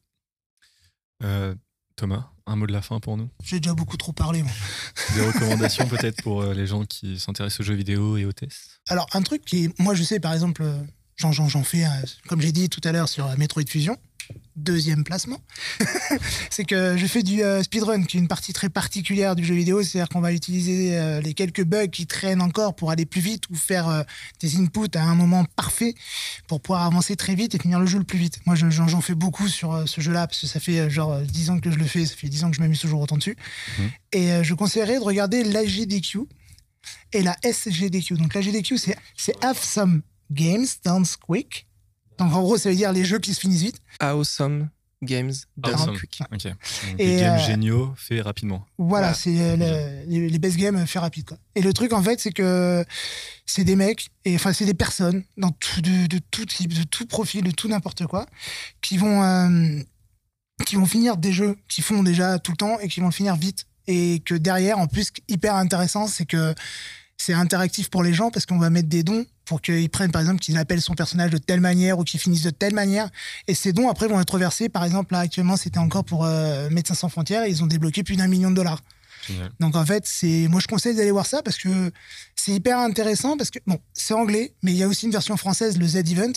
Euh, 1.22 1.54
Thomas, 1.96 2.30
un 2.46 2.56
mot 2.56 2.66
de 2.66 2.72
la 2.72 2.80
fin 2.82 3.00
pour 3.00 3.16
nous? 3.16 3.28
J'ai 3.42 3.58
déjà 3.60 3.74
beaucoup 3.74 3.96
trop 3.96 4.12
parlé. 4.12 4.42
moi. 4.42 4.52
Des 5.14 5.20
recommandations 5.26 5.86
peut-être 5.88 6.22
pour 6.22 6.42
euh, 6.42 6.54
les 6.54 6.66
gens 6.66 6.84
qui 6.84 7.18
s'intéressent 7.18 7.60
aux 7.60 7.64
jeux 7.64 7.74
vidéo 7.74 8.16
et 8.16 8.24
aux 8.24 8.32
tests? 8.32 8.80
Alors, 8.88 9.06
un 9.12 9.22
truc 9.22 9.44
qui 9.44 9.64
est. 9.64 9.78
Moi, 9.80 9.94
je 9.94 10.02
sais, 10.04 10.20
par 10.20 10.32
exemple, 10.32 10.64
j'en, 11.16 11.32
j'en- 11.32 11.48
j'en 11.48 11.64
fais, 11.64 11.84
comme 12.28 12.40
j'ai 12.40 12.52
dit 12.52 12.68
tout 12.68 12.80
à 12.84 12.92
l'heure 12.92 13.08
sur 13.08 13.36
Metroid 13.36 13.64
Fusion, 13.66 13.96
deuxième 14.56 15.04
placement. 15.04 15.40
c'est 16.50 16.64
que 16.64 16.96
je 16.96 17.06
fais 17.06 17.22
du 17.22 17.42
euh, 17.42 17.62
speedrun, 17.62 18.02
qui 18.04 18.16
est 18.16 18.20
une 18.20 18.28
partie 18.28 18.52
très 18.52 18.68
particulière 18.68 19.36
du 19.36 19.44
jeu 19.44 19.54
vidéo. 19.54 19.82
C'est-à-dire 19.82 20.08
qu'on 20.08 20.20
va 20.20 20.32
utiliser 20.32 20.96
euh, 20.98 21.20
les 21.20 21.32
quelques 21.34 21.64
bugs 21.64 21.86
qui 21.86 22.06
traînent 22.06 22.42
encore 22.42 22.74
pour 22.74 22.90
aller 22.90 23.06
plus 23.06 23.20
vite 23.20 23.44
ou 23.50 23.54
faire 23.54 23.88
euh, 23.88 24.02
des 24.40 24.56
inputs 24.56 24.96
à 24.96 25.02
un 25.04 25.14
moment 25.14 25.44
parfait 25.56 25.94
pour 26.48 26.60
pouvoir 26.60 26.82
avancer 26.84 27.14
très 27.16 27.34
vite 27.34 27.54
et 27.54 27.58
finir 27.58 27.78
le 27.78 27.86
jeu 27.86 27.98
le 27.98 28.04
plus 28.04 28.18
vite. 28.18 28.40
Moi, 28.46 28.56
je- 28.56 28.68
j'en, 28.70 28.88
j'en 28.88 29.00
fais 29.00 29.14
beaucoup 29.14 29.46
sur 29.48 29.88
ce 29.88 30.00
jeu-là, 30.00 30.26
parce 30.26 30.40
que 30.40 30.46
ça 30.48 30.58
fait 30.60 30.90
genre 30.90 31.12
euh, 31.12 31.22
10 31.22 31.50
ans 31.50 31.60
que 31.60 31.70
je 31.70 31.76
le 31.78 31.84
fais, 31.84 32.04
ça 32.04 32.16
fait 32.16 32.28
10 32.28 32.44
ans 32.44 32.50
que 32.50 32.56
je 32.56 32.60
m'amuse 32.60 32.80
toujours 32.80 33.00
autant 33.00 33.16
dessus. 33.16 33.36
Mhm. 33.78 33.90
Et 34.12 34.44
je 34.44 34.54
conseillerais 34.54 34.98
de 34.98 35.04
regarder 35.04 35.44
l'AGDQ 35.44 36.20
et 37.12 37.22
la 37.22 37.36
SGDQ. 37.42 38.14
Donc 38.16 38.34
la 38.34 38.40
GDQ, 38.40 38.76
c'est 38.78 39.44
Have 39.44 39.62
Some 39.62 40.02
Games 40.30 40.66
Done 40.84 41.04
Quick. 41.26 41.67
Donc 42.18 42.32
en 42.34 42.42
gros, 42.42 42.56
ça 42.58 42.68
veut 42.70 42.76
dire 42.76 42.92
les 42.92 43.04
jeux 43.04 43.18
qui 43.18 43.34
se 43.34 43.40
finissent 43.40 43.62
vite. 43.62 43.80
Awesome 44.00 44.68
Games 45.00 45.32
Done 45.56 45.74
Awesome. 45.74 45.96
Quick. 45.96 46.20
Ok. 46.32 46.42
Donc, 46.42 46.54
Et, 46.98 47.06
des 47.06 47.20
games 47.20 47.36
euh, 47.36 47.46
géniaux 47.46 47.94
faits 47.96 48.20
rapidement. 48.24 48.66
Voilà, 48.78 49.12
Voilà. 49.12 49.14
c'est 49.14 49.38
euh, 49.40 49.56
le- 49.56 50.10
les, 50.10 50.28
les 50.28 50.38
best 50.40 50.56
games 50.56 50.84
fait 50.88 50.98
rapide. 50.98 51.24
Quoi. 51.24 51.38
Et 51.54 51.62
le 51.62 51.72
truc, 51.72 51.92
en 51.92 52.02
fait, 52.02 52.18
c'est 52.18 52.32
que 52.32 52.84
c'est 53.46 53.62
des 53.62 53.76
mecs, 53.76 54.10
et 54.24 54.34
enfin, 54.34 54.52
c'est 54.52 54.64
des 54.66 54.74
personnes 54.74 55.22
dans 55.36 55.50
tout, 55.52 55.80
de, 55.82 56.06
de 56.08 56.18
tout 56.32 56.44
type, 56.46 56.74
de 56.74 56.82
tout 56.82 57.06
profil, 57.06 57.44
de 57.44 57.52
tout 57.52 57.68
n'importe 57.68 58.06
quoi, 58.08 58.26
qui 58.80 58.98
vont, 58.98 59.22
euh, 59.22 59.80
qui 60.66 60.74
vont 60.74 60.86
finir 60.86 61.16
des 61.16 61.30
jeux 61.32 61.56
qui 61.68 61.80
font 61.80 62.02
déjà 62.02 62.40
tout 62.40 62.50
le 62.50 62.56
temps 62.56 62.80
et 62.80 62.88
qui 62.88 62.98
vont 62.98 63.06
le 63.06 63.12
finir 63.12 63.36
vite. 63.36 63.66
Et 63.86 64.20
que 64.24 64.34
derrière, 64.34 64.78
en 64.80 64.88
plus, 64.88 65.12
hyper 65.28 65.54
intéressant, 65.54 66.08
c'est 66.08 66.26
que 66.26 66.54
c'est 67.16 67.32
interactif 67.34 67.88
pour 67.88 68.02
les 68.02 68.12
gens 68.14 68.30
parce 68.32 68.46
qu'on 68.46 68.58
va 68.58 68.68
mettre 68.68 68.88
des 68.88 69.02
dons 69.04 69.24
pour 69.48 69.62
qu'ils 69.62 69.88
prennent, 69.88 70.12
par 70.12 70.20
exemple, 70.20 70.40
qu'ils 70.40 70.58
appellent 70.58 70.82
son 70.82 70.94
personnage 70.94 71.30
de 71.30 71.38
telle 71.38 71.60
manière 71.60 71.98
ou 71.98 72.04
qu'ils 72.04 72.20
finissent 72.20 72.42
de 72.42 72.50
telle 72.50 72.74
manière. 72.74 73.08
Et 73.46 73.54
ces 73.54 73.72
dons, 73.72 73.88
après, 73.88 74.06
vont 74.06 74.20
être 74.20 74.38
versés. 74.38 74.68
Par 74.68 74.84
exemple, 74.84 75.14
là, 75.14 75.20
actuellement, 75.20 75.56
c'était 75.56 75.78
encore 75.78 76.04
pour 76.04 76.26
euh, 76.26 76.68
Médecins 76.70 76.94
sans 76.94 77.08
frontières 77.08 77.44
et 77.44 77.48
ils 77.48 77.62
ont 77.62 77.66
débloqué 77.66 78.02
plus 78.02 78.16
d'un 78.16 78.28
million 78.28 78.50
de 78.50 78.56
dollars. 78.56 78.82
Génial. 79.26 79.50
Donc 79.58 79.74
en 79.74 79.84
fait, 79.84 80.04
c'est 80.06 80.46
moi 80.48 80.60
je 80.60 80.68
conseille 80.68 80.94
d'aller 80.94 81.10
voir 81.10 81.26
ça 81.26 81.42
parce 81.42 81.56
que 81.56 81.90
c'est 82.36 82.52
hyper 82.52 82.78
intéressant 82.78 83.36
parce 83.36 83.50
que 83.50 83.58
bon, 83.66 83.78
c'est 83.92 84.14
anglais, 84.14 84.54
mais 84.62 84.72
il 84.72 84.76
y 84.76 84.82
a 84.82 84.88
aussi 84.88 85.06
une 85.06 85.12
version 85.12 85.36
française, 85.36 85.76
le 85.76 85.86
Z 85.86 85.96
Event, 85.96 86.32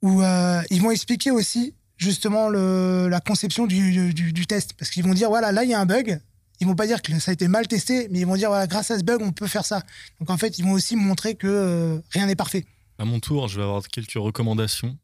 où 0.00 0.22
euh, 0.22 0.62
ils 0.70 0.80
vont 0.80 0.90
expliquer 0.90 1.30
aussi 1.30 1.74
justement 1.98 2.48
le, 2.48 3.08
la 3.08 3.20
conception 3.20 3.66
du, 3.66 4.12
du, 4.14 4.32
du 4.32 4.46
test 4.46 4.72
parce 4.78 4.90
qu'ils 4.90 5.04
vont 5.04 5.12
dire 5.12 5.28
voilà 5.28 5.52
là 5.52 5.62
il 5.64 5.70
y 5.70 5.74
a 5.74 5.80
un 5.80 5.86
bug. 5.86 6.20
Ils 6.60 6.66
vont 6.66 6.74
pas 6.74 6.86
dire 6.86 7.02
que 7.02 7.18
ça 7.18 7.30
a 7.30 7.34
été 7.34 7.48
mal 7.48 7.66
testé, 7.66 8.08
mais 8.10 8.20
ils 8.20 8.26
vont 8.26 8.36
dire 8.36 8.48
voilà 8.48 8.66
grâce 8.66 8.90
à 8.90 8.98
ce 8.98 9.04
bug 9.04 9.22
on 9.22 9.32
peut 9.32 9.46
faire 9.46 9.64
ça. 9.64 9.82
Donc 10.20 10.30
en 10.30 10.36
fait 10.36 10.58
ils 10.58 10.64
vont 10.64 10.72
aussi 10.72 10.94
montrer 10.96 11.34
que 11.34 11.46
euh, 11.46 12.00
rien 12.10 12.26
n'est 12.26 12.36
parfait. 12.36 12.66
À 12.98 13.04
mon 13.04 13.18
tour, 13.18 13.48
je 13.48 13.56
vais 13.56 13.62
avoir 13.62 13.82
quelques 13.88 14.12
recommandations. 14.12 14.98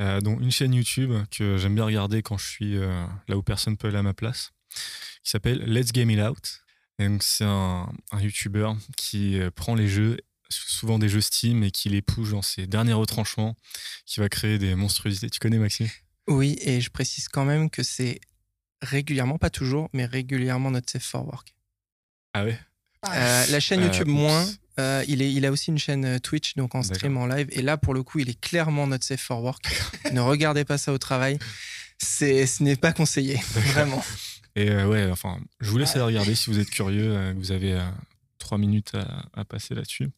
Euh, 0.00 0.20
dont 0.20 0.40
une 0.40 0.50
chaîne 0.50 0.72
YouTube 0.72 1.12
que 1.30 1.58
j'aime 1.58 1.74
bien 1.74 1.84
regarder 1.84 2.22
quand 2.22 2.38
je 2.38 2.46
suis 2.46 2.76
euh, 2.76 3.04
là 3.28 3.36
où 3.36 3.42
personne 3.42 3.76
peut 3.76 3.88
aller 3.88 3.98
à 3.98 4.02
ma 4.02 4.14
place, 4.14 4.52
qui 5.22 5.30
s'appelle 5.30 5.58
Let's 5.58 5.92
Game 5.92 6.10
It 6.10 6.18
Out. 6.18 6.62
Et 6.98 7.06
donc 7.06 7.22
c'est 7.22 7.44
un, 7.44 7.92
un 8.10 8.20
YouTuber 8.20 8.72
qui 8.96 9.38
euh, 9.38 9.50
prend 9.50 9.74
les 9.74 9.88
jeux, 9.88 10.16
souvent 10.48 10.98
des 10.98 11.08
jeux 11.08 11.20
Steam, 11.20 11.62
et 11.62 11.70
qui 11.70 11.90
les 11.90 12.00
push 12.00 12.30
dans 12.30 12.42
ses 12.42 12.66
derniers 12.66 12.94
retranchements, 12.94 13.54
qui 14.06 14.20
va 14.20 14.28
créer 14.28 14.58
des 14.58 14.74
monstruosités. 14.74 15.28
Tu 15.28 15.38
connais 15.38 15.58
Maxime? 15.58 15.88
Oui, 16.26 16.58
et 16.62 16.80
je 16.80 16.90
précise 16.90 17.28
quand 17.28 17.44
même 17.44 17.68
que 17.68 17.82
c'est 17.82 18.20
régulièrement, 18.82 19.38
pas 19.38 19.50
toujours, 19.50 19.88
mais 19.92 20.04
régulièrement 20.04 20.70
notre 20.70 20.90
safe 20.90 21.04
for 21.04 21.26
work. 21.26 21.54
Ah 22.34 22.44
ouais? 22.44 22.58
Euh, 23.08 23.46
la 23.46 23.60
chaîne 23.60 23.80
Euh, 23.80 23.86
YouTube 23.86 24.08
moins. 24.08 24.46
Euh, 24.78 25.04
il, 25.08 25.22
est, 25.22 25.32
il 25.32 25.44
a 25.44 25.50
aussi 25.52 25.70
une 25.70 25.78
chaîne 25.78 26.18
Twitch, 26.20 26.54
donc 26.56 26.74
en 26.74 26.82
stream, 26.82 27.16
en 27.16 27.26
live. 27.26 27.48
Et 27.52 27.62
là, 27.62 27.76
pour 27.76 27.94
le 27.94 28.02
coup, 28.02 28.18
il 28.20 28.28
est 28.30 28.40
clairement 28.40 28.86
notre 28.86 29.04
safe 29.04 29.20
for 29.20 29.42
work. 29.42 29.64
ne 30.12 30.20
regardez 30.20 30.64
pas 30.64 30.78
ça 30.78 30.92
au 30.92 30.98
travail. 30.98 31.38
C'est, 31.98 32.46
ce 32.46 32.62
n'est 32.62 32.76
pas 32.76 32.92
conseillé, 32.92 33.36
vraiment. 33.52 34.02
Et 34.56 34.70
euh, 34.70 34.86
ouais, 34.86 35.10
enfin, 35.10 35.38
je 35.60 35.70
vous 35.70 35.78
laisse 35.78 35.94
aller 35.94 36.04
regarder 36.04 36.34
si 36.34 36.50
vous 36.50 36.58
êtes 36.58 36.70
curieux, 36.70 37.12
euh, 37.16 37.32
que 37.32 37.38
vous 37.38 37.52
avez 37.52 37.72
euh, 37.74 37.90
trois 38.38 38.58
minutes 38.58 38.94
à, 38.94 39.26
à 39.40 39.44
passer 39.44 39.74
là-dessus. 39.74 40.10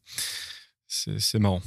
C'est 0.87 1.19
c'est 1.19 1.39
marrant. 1.39 1.61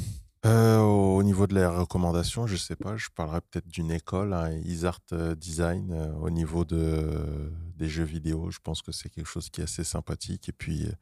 Euh, 0.47 0.79
au 0.79 1.23
niveau 1.25 1.47
de 1.49 1.55
la 1.55 1.71
recommandation, 1.71 2.47
je 2.47 2.57
sais 2.57 2.77
pas, 2.77 2.97
je 2.97 3.09
parlerai 3.15 3.41
peut-être 3.41 3.67
d'une 3.69 3.91
école, 3.91 4.33
hein, 4.33 4.51
Isart 4.65 5.01
euh, 5.13 5.35
Design, 5.35 5.91
euh, 5.93 6.13
au 6.15 6.31
niveau 6.31 6.65
de, 6.65 7.53
des 7.77 7.89
jeux 7.89 8.05
vidéo. 8.05 8.51
Je 8.51 8.59
pense 8.63 8.81
que 8.83 8.93
c'est 8.93 9.09
quelque 9.11 9.27
chose 9.29 9.51
qui 9.51 9.61
est 9.61 9.65
assez 9.65 9.83
sympathique. 9.85 10.49
Et 10.49 10.53
puis, 10.53 10.85
euh, 10.87 10.93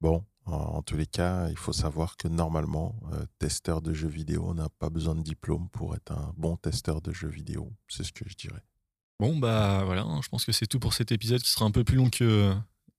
bon, 0.00 0.24
en, 0.44 0.54
en 0.56 0.82
tous 0.82 0.96
les 0.96 1.06
cas, 1.06 1.48
il 1.50 1.56
faut 1.56 1.72
savoir 1.72 2.16
que 2.16 2.26
normalement, 2.26 2.96
euh, 3.12 3.24
testeur 3.38 3.80
de 3.80 3.92
jeux 3.94 4.08
vidéo 4.08 4.54
n'a 4.54 4.68
pas 4.80 4.90
besoin 4.90 5.14
de 5.14 5.22
diplôme 5.22 5.68
pour 5.70 5.94
être 5.94 6.10
un 6.12 6.32
bon 6.36 6.56
testeur 6.56 7.00
de 7.00 7.12
jeux 7.12 7.28
vidéo. 7.28 7.72
C'est 7.88 8.02
ce 8.02 8.12
que 8.12 8.28
je 8.28 8.34
dirais. 8.34 8.62
Bon, 9.20 9.36
bah 9.38 9.82
voilà, 9.84 10.02
hein, 10.02 10.20
je 10.22 10.28
pense 10.30 10.44
que 10.44 10.50
c'est 10.52 10.66
tout 10.66 10.80
pour 10.80 10.94
cet 10.94 11.12
épisode 11.12 11.42
qui 11.42 11.50
sera 11.50 11.64
un 11.66 11.70
peu 11.70 11.84
plus 11.84 11.96
long 11.96 12.10
que 12.10 12.52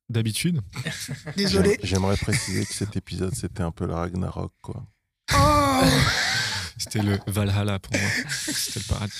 d'habitude. 0.08 0.62
Désolé. 1.36 1.72
J'aim- 1.82 1.86
J'aimerais 1.88 2.18
préciser 2.18 2.66
que 2.66 2.74
cet 2.74 2.96
épisode, 2.96 3.36
c'était 3.36 3.64
un 3.64 3.72
peu 3.72 3.86
le 3.88 3.94
Ragnarok, 3.94 4.54
quoi. 4.62 4.86
Oh 5.34 5.61
C'était 6.78 7.02
le 7.02 7.20
Valhalla 7.28 7.80
pour 7.80 7.94
moi. 7.94 8.10
C'était 8.38 8.80
le 8.80 8.86
paradis. 8.86 9.14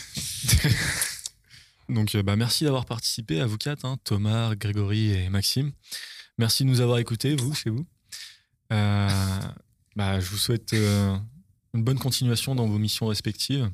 Donc, 1.90 2.16
euh, 2.16 2.24
bah, 2.24 2.36
merci 2.36 2.64
d'avoir 2.64 2.86
participé 2.86 3.42
à 3.42 3.46
vous 3.46 3.58
quatre, 3.58 3.86
hein, 3.86 3.98
Thomas, 4.04 4.56
Grégory 4.56 5.12
et 5.12 5.30
Maxime. 5.30 5.72
Merci 6.38 6.64
de 6.64 6.70
nous 6.70 6.82
avoir 6.82 6.98
écoutés, 7.00 7.36
vous, 7.36 7.54
chez 7.54 7.70
vous. 7.70 7.86
Euh, 8.72 9.10
bah, 9.96 10.20
je 10.20 10.30
vous 10.30 10.38
souhaite 10.38 10.74
euh, 10.74 11.16
une 11.74 11.84
bonne 11.84 12.00
continuation 12.00 12.56
dans 12.56 12.66
vos 12.66 12.78
missions 12.78 13.08
respectives. 13.08 13.70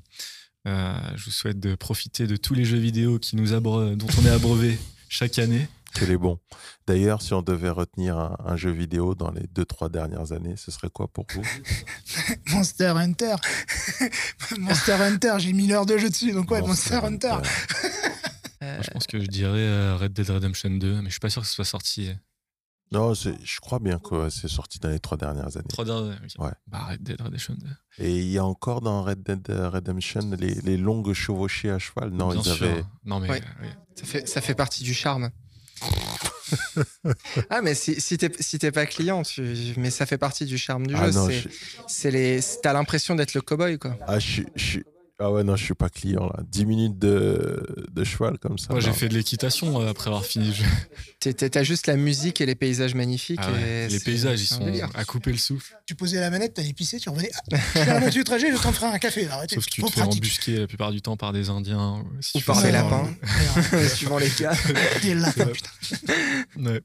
Je 0.66 1.24
vous 1.24 1.32
souhaite 1.32 1.62
de 1.62 1.76
profiter 1.76 2.28
de 2.28 2.36
tous 2.36 2.54
les 2.54 2.66
jeux 2.66 2.78
vidéo 2.78 3.20
qui 3.20 3.38
nous 3.38 3.52
dont 3.52 4.08
on 4.20 4.26
est 4.26 4.30
abreuvé 4.30 4.78
chaque 5.08 5.40
année. 5.40 5.66
Que 6.00 6.06
les 6.06 6.18
bons. 6.18 6.40
D'ailleurs, 6.86 7.22
si 7.22 7.34
on 7.34 7.42
devait 7.42 7.70
retenir 7.70 8.18
un, 8.18 8.36
un 8.46 8.56
jeu 8.56 8.72
vidéo 8.72 9.16
dans 9.16 9.32
les 9.32 9.48
deux, 9.48 9.66
trois 9.66 9.90
dernières 9.90 10.32
années, 10.32 10.56
ce 10.58 10.72
serait 10.72 10.90
quoi 10.90 11.08
pour 11.08 11.26
vous? 11.34 11.42
Monster 12.52 12.94
Hunter. 12.96 13.36
Monster 14.60 14.94
Hunter, 14.94 15.36
j'ai 15.40 15.54
mis 15.54 15.68
l'heure 15.68 15.86
de 15.86 15.98
jeu 15.98 16.10
dessus, 16.10 16.32
donc 16.32 16.52
ouais, 16.52 16.62
Monster, 16.62 17.00
Hunter. 17.04 17.36
Euh, 17.36 17.40
Moi, 18.76 18.82
je 18.82 18.90
pense 18.92 19.08
que 19.08 19.20
je 19.20 19.28
dirais 19.28 19.60
euh, 19.60 19.96
Red 19.98 20.14
Dead 20.14 20.30
Redemption 20.30 20.70
2, 20.72 20.98
mais 21.02 21.06
je 21.06 21.12
suis 21.12 21.20
pas 21.20 21.30
sûr 21.30 21.42
que 21.42 21.48
ce 21.48 21.54
soit 21.54 21.66
sorti. 21.66 22.12
Non, 22.92 23.14
je 23.14 23.60
crois 23.60 23.80
bien 23.80 24.00
que 24.00 24.30
c'est 24.30 24.48
sorti 24.48 24.80
dans 24.80 24.88
les 24.90 25.00
trois 25.00 25.18
dernières 25.18 25.58
années. 25.58 25.68
Trois 25.68 25.84
dernières. 25.84 26.22
ok. 26.24 26.46
Ouais. 26.46 26.52
Bah, 26.68 26.86
Red 26.90 27.04
Dead 27.04 27.22
Redemption 27.22 27.56
2. 27.56 27.68
Et 28.06 28.18
il 28.18 28.30
y 28.30 28.38
a 28.38 28.46
encore 28.46 28.80
dans 28.82 29.04
Red 29.04 29.24
Dead 29.24 29.46
Redemption 29.50 30.22
les, 30.40 30.56
les 30.56 30.78
longues 30.78 31.12
chevauchées 31.14 31.70
à 31.70 31.80
cheval? 31.80 32.12
Non, 32.12 32.30
Bien 32.30 32.40
ils 32.42 32.44
sûr. 32.54 32.66
avaient. 32.66 32.86
Non, 33.04 33.20
mais 33.20 33.30
Ouais. 33.30 33.42
euh, 33.42 33.64
oui. 33.64 33.68
ça, 33.96 34.06
fait, 34.06 34.28
ça 34.28 34.40
fait 34.42 34.56
partie 34.56 34.84
du 34.84 34.94
charme. 34.94 35.32
ah, 37.50 37.62
mais 37.62 37.76
si, 37.76 38.00
si 38.00 38.18
t'es 38.18 38.32
si 38.40 38.58
t'es 38.60 38.72
pas 38.72 38.86
client, 38.86 39.24
tu... 39.24 39.74
mais 39.78 39.90
ça 39.92 40.06
fait 40.06 40.18
partie 40.18 40.46
du 40.46 40.58
charme 40.58 40.88
du 40.88 40.96
Ah 40.96 41.12
jeu. 41.12 41.20
c'est 41.28 41.40
je- 41.42 41.50
c'est 41.88 42.12
les... 42.12 42.40
T'as 42.64 42.74
l'impression 42.74 43.16
d'être 43.16 43.34
le 43.34 43.42
cow-boy, 43.42 43.78
quoi. 43.78 43.98
Ah, 44.08 44.20
je, 44.20 44.44
je 44.56 44.64
suis- 44.64 44.84
ah 45.20 45.32
ouais, 45.32 45.44
non, 45.44 45.56
je 45.56 45.64
suis 45.64 45.74
pas 45.74 45.90
client 45.90 46.26
là. 46.28 46.44
10 46.48 46.66
minutes 46.66 47.00
de, 47.00 47.88
de 47.92 48.04
cheval 48.04 48.38
comme 48.38 48.58
ça. 48.60 48.68
Moi, 48.72 48.80
j'ai 48.82 48.94
fait 48.94 49.10
de 49.10 49.16
l'équitation 49.16 49.82
euh, 49.82 49.90
après 49.90 50.08
avoir 50.10 50.24
fini 50.26 50.48
le 50.50 50.54
jeu. 50.54 50.66
T'as 51.52 51.64
juste 51.64 51.88
la 51.88 51.96
musique 51.96 52.40
et 52.40 52.46
les 52.46 52.54
paysages 52.56 52.94
magnifiques. 52.94 53.40
Ah 53.42 53.52
ouais, 53.52 53.86
et 53.86 53.88
Les 53.88 54.00
paysages, 54.00 54.42
ils 54.42 54.46
sont 54.46 54.64
délire. 54.64 54.90
à 54.94 55.06
couper 55.06 55.32
le 55.32 55.38
souffle. 55.38 55.76
Tu 55.88 55.96
posais 55.96 56.20
la 56.20 56.30
manette, 56.30 56.54
t'allais 56.54 56.74
pisser, 56.74 57.00
tu 57.00 57.10
revenais. 57.10 57.32
Ah, 57.34 57.42
je 57.52 57.58
fais 57.58 57.86
la 57.86 58.00
moitié 58.00 58.20
du 58.22 58.24
trajet, 58.26 58.54
temps 58.54 58.72
de 58.72 58.76
faire 58.76 58.94
un 58.94 59.00
café. 59.00 59.28
Arrêtez, 59.28 59.56
Sauf 59.56 59.66
que 59.66 59.72
tu 59.72 59.82
te 59.82 59.88
fais 59.90 60.02
pratique. 60.02 60.18
embusquer 60.22 60.60
la 60.60 60.68
plupart 60.68 60.92
du 60.92 61.02
temps 61.02 61.18
par 61.18 61.34
des 61.34 61.50
Indiens. 61.50 61.98
ou 62.06 62.22
si 62.22 62.38
Ou 62.38 62.40
tu 62.42 62.46
par 62.46 62.62
des 62.62 62.72
lapins. 62.72 63.12
ouais. 63.74 63.90
Suivant 63.90 64.20
les 64.20 64.30
cas. 64.30 64.54
Des 65.02 65.16
lapins, 65.16 65.48
putain. 65.48 66.14
Ouais. 66.58 66.82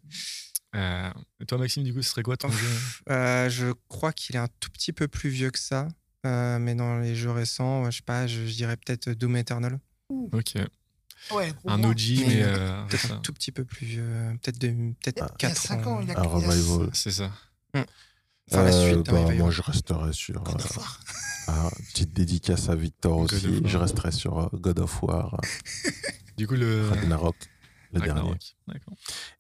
Euh, 0.75 1.11
et 1.41 1.45
toi, 1.45 1.59
Maxime, 1.59 1.83
du 1.85 1.93
coup, 1.93 2.01
ce 2.01 2.09
serait 2.11 2.23
quoi 2.23 2.37
ton 2.39 2.51
jeu? 2.51 2.67
Euh, 3.11 3.51
je 3.51 3.67
crois 3.89 4.13
qu'il 4.15 4.37
est 4.37 4.39
un 4.39 4.49
tout 4.59 4.71
petit 4.71 4.93
peu 4.93 5.07
plus 5.07 5.29
vieux 5.29 5.51
que 5.51 5.59
ça. 5.59 5.87
Euh, 6.25 6.59
mais 6.59 6.75
dans 6.75 6.99
les 6.99 7.15
jeux 7.17 7.31
récents, 7.33 7.91
je 7.91 7.97
sais 7.97 8.03
pas, 8.03 8.27
je, 8.27 8.47
je 8.47 8.55
dirais 8.55 8.77
peut-être 8.77 9.11
Doom 9.11 9.37
Eternal. 9.37 9.79
Ok. 10.11 10.55
Ouais, 11.33 11.53
Un. 11.67 11.83
OG, 11.85 12.01
Mais, 12.19 12.27
mais. 12.27 12.43
euh, 12.43 12.47
euh, 12.57 12.87
Peut-être 12.87 13.13
un 13.13 13.19
tout 13.19 13.33
petit 13.33 13.53
peu 13.53 13.65
plus 13.65 13.87
vieux. 13.87 14.05
Peut-être 14.43 14.59
de- 14.59 14.93
peut-être 15.03 15.19
Il 15.19 15.21
y 15.21 15.47
a 15.47 15.51
4 15.51 15.57
cinq 15.57 15.87
ans, 15.87 16.01
il 16.01 16.11
a- 16.11 16.19
Un 16.19 16.23
revival. 16.25 16.91
C'est 16.93 17.13
ça. 17.13 17.31
Enfin, 18.51 18.65
la 18.65 18.73
suite 18.73 19.07
bah, 19.07 19.13
revival. 19.13 19.37
moi, 19.39 19.51
je 19.51 19.63
resterai 19.63 20.13
sur. 20.13 20.43
God 20.43 20.61
euh, 20.61 20.65
of 20.65 20.77
War. 20.77 21.01
ah, 21.49 21.71
petite 21.93 22.13
dédicace 22.13 22.69
à 22.69 22.75
Victor 22.75 23.19
God 23.21 23.33
aussi. 23.33 23.63
Je 23.65 23.79
resterai 23.79 24.11
sur 24.13 24.51
God 24.53 24.79
of 24.81 25.03
War, 25.03 25.41
Du 26.37 26.47
coup, 26.47 26.55
le. 26.55 26.89
Ragnarok, 26.89 27.37
le 27.93 28.01
dernier. 28.01 28.21
Ragnarok. 28.21 28.57
D'accord. 28.69 28.95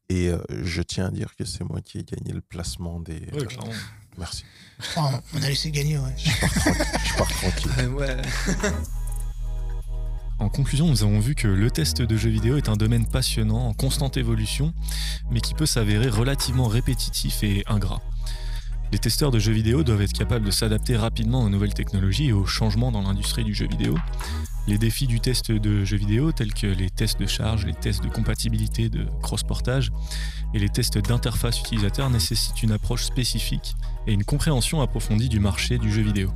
Et 0.09 0.29
euh, 0.29 0.39
je 0.51 0.83
tiens 0.83 1.07
à 1.07 1.11
dire 1.11 1.35
que 1.37 1.45
c'est 1.45 1.65
moi 1.65 1.81
qui 1.81 1.99
ai 1.99 2.05
gagné 2.05 2.33
le 2.33 2.41
placement 2.41 3.01
des. 3.01 3.15
Ouais, 3.33 3.43
euh, 3.43 3.45
clairement. 3.45 3.73
merci. 4.19 4.45
On 4.97 5.43
a 5.43 5.49
laissé 5.49 5.71
gagner, 5.71 5.99
ouais. 5.99 6.15
Je 6.17 7.17
pars 7.17 7.29
tranquille. 7.29 7.89
Ouais. 7.89 8.17
En 10.39 10.49
conclusion, 10.49 10.89
nous 10.89 11.05
avons 11.05 11.21
vu 11.21 11.37
que 11.37 11.47
le 11.47 11.71
test 11.71 12.03
de 12.03 12.17
jeux 12.17 12.31
vidéo 12.31 12.57
est 12.57 12.69
un 12.69 12.77
domaine 12.77 13.07
passionnant, 13.07 13.69
en 13.69 13.75
constante 13.75 14.17
évolution, 14.17 14.75
mais 15.31 15.41
qui 15.41 15.55
peut 15.55 15.67
s'avérer 15.67 16.09
relativement 16.09 16.67
répétitif 16.67 17.45
et 17.45 17.63
ingrat. 17.69 18.03
Les 18.93 18.98
testeurs 18.98 19.31
de 19.31 19.39
jeux 19.39 19.52
vidéo 19.52 19.82
doivent 19.82 20.02
être 20.02 20.12
capables 20.12 20.44
de 20.44 20.51
s'adapter 20.51 20.98
rapidement 20.98 21.40
aux 21.40 21.48
nouvelles 21.48 21.73
technologies 21.73 22.27
et 22.27 22.32
aux 22.32 22.44
changements 22.44 22.93
dans 22.93 23.01
l'industrie 23.01 23.43
du 23.43 23.55
jeu 23.55 23.66
vidéo. 23.66 23.97
Les 24.69 24.77
défis 24.77 25.06
du 25.06 25.19
test 25.19 25.51
de 25.51 25.82
jeux 25.82 25.97
vidéo, 25.97 26.31
tels 26.31 26.52
que 26.52 26.66
les 26.66 26.90
tests 26.90 27.19
de 27.19 27.27
charge, 27.27 27.64
les 27.64 27.73
tests 27.73 28.05
de 28.05 28.10
compatibilité 28.10 28.90
de 28.90 29.06
cross-portage 29.23 29.90
et 30.52 30.59
les 30.59 30.69
tests 30.69 30.98
d'interface 30.98 31.59
utilisateur, 31.59 32.10
nécessitent 32.10 32.62
une 32.62 32.73
approche 32.73 33.05
spécifique 33.05 33.74
et 34.06 34.12
une 34.12 34.24
compréhension 34.24 34.82
approfondie 34.82 35.31
du 35.31 35.40
marché 35.40 35.78
du 35.78 35.90
jeu 35.90 36.02
vidéo. 36.02 36.31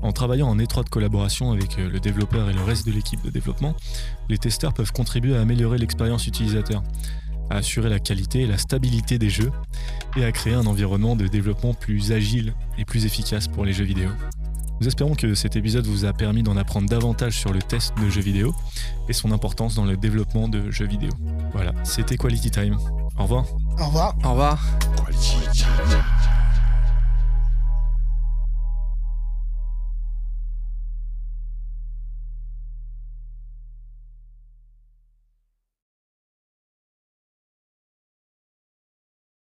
En 0.00 0.12
travaillant 0.12 0.48
en 0.48 0.58
étroite 0.58 0.88
collaboration 0.88 1.52
avec 1.52 1.78
euh, 1.78 1.90
le 1.90 2.00
développeur 2.00 2.48
et 2.48 2.54
le 2.54 2.62
reste 2.62 2.86
de 2.86 2.92
l'équipe 2.92 3.20
de 3.22 3.30
développement, 3.30 3.74
les 4.30 4.38
testeurs 4.38 4.72
peuvent 4.72 4.92
contribuer 4.92 5.36
à 5.36 5.42
améliorer 5.42 5.76
l'expérience 5.76 6.26
utilisateur, 6.26 6.82
à 7.50 7.56
assurer 7.56 7.90
la 7.90 7.98
qualité 7.98 8.42
et 8.42 8.46
la 8.46 8.58
stabilité 8.58 9.18
des 9.18 9.28
jeux 9.28 9.50
et 10.18 10.24
à 10.24 10.32
créer 10.32 10.54
un 10.54 10.66
environnement 10.66 11.16
de 11.16 11.26
développement 11.26 11.74
plus 11.74 12.12
agile 12.12 12.54
et 12.76 12.84
plus 12.84 13.06
efficace 13.06 13.48
pour 13.48 13.64
les 13.64 13.72
jeux 13.72 13.84
vidéo. 13.84 14.08
Nous 14.80 14.86
espérons 14.86 15.14
que 15.14 15.34
cet 15.34 15.56
épisode 15.56 15.86
vous 15.86 16.04
a 16.04 16.12
permis 16.12 16.42
d'en 16.42 16.56
apprendre 16.56 16.88
davantage 16.88 17.38
sur 17.38 17.52
le 17.52 17.60
test 17.60 17.94
de 18.00 18.08
jeux 18.08 18.20
vidéo 18.20 18.54
et 19.08 19.12
son 19.12 19.32
importance 19.32 19.74
dans 19.74 19.84
le 19.84 19.96
développement 19.96 20.48
de 20.48 20.70
jeux 20.70 20.86
vidéo. 20.86 21.10
Voilà, 21.52 21.72
c'était 21.84 22.16
Quality 22.16 22.50
Time. 22.50 22.78
Au 23.18 23.22
revoir. 23.22 23.46
Au 23.78 23.86
revoir. 23.86 24.14
Au 24.24 24.30
revoir. 24.30 24.64
Quality. 25.04 25.64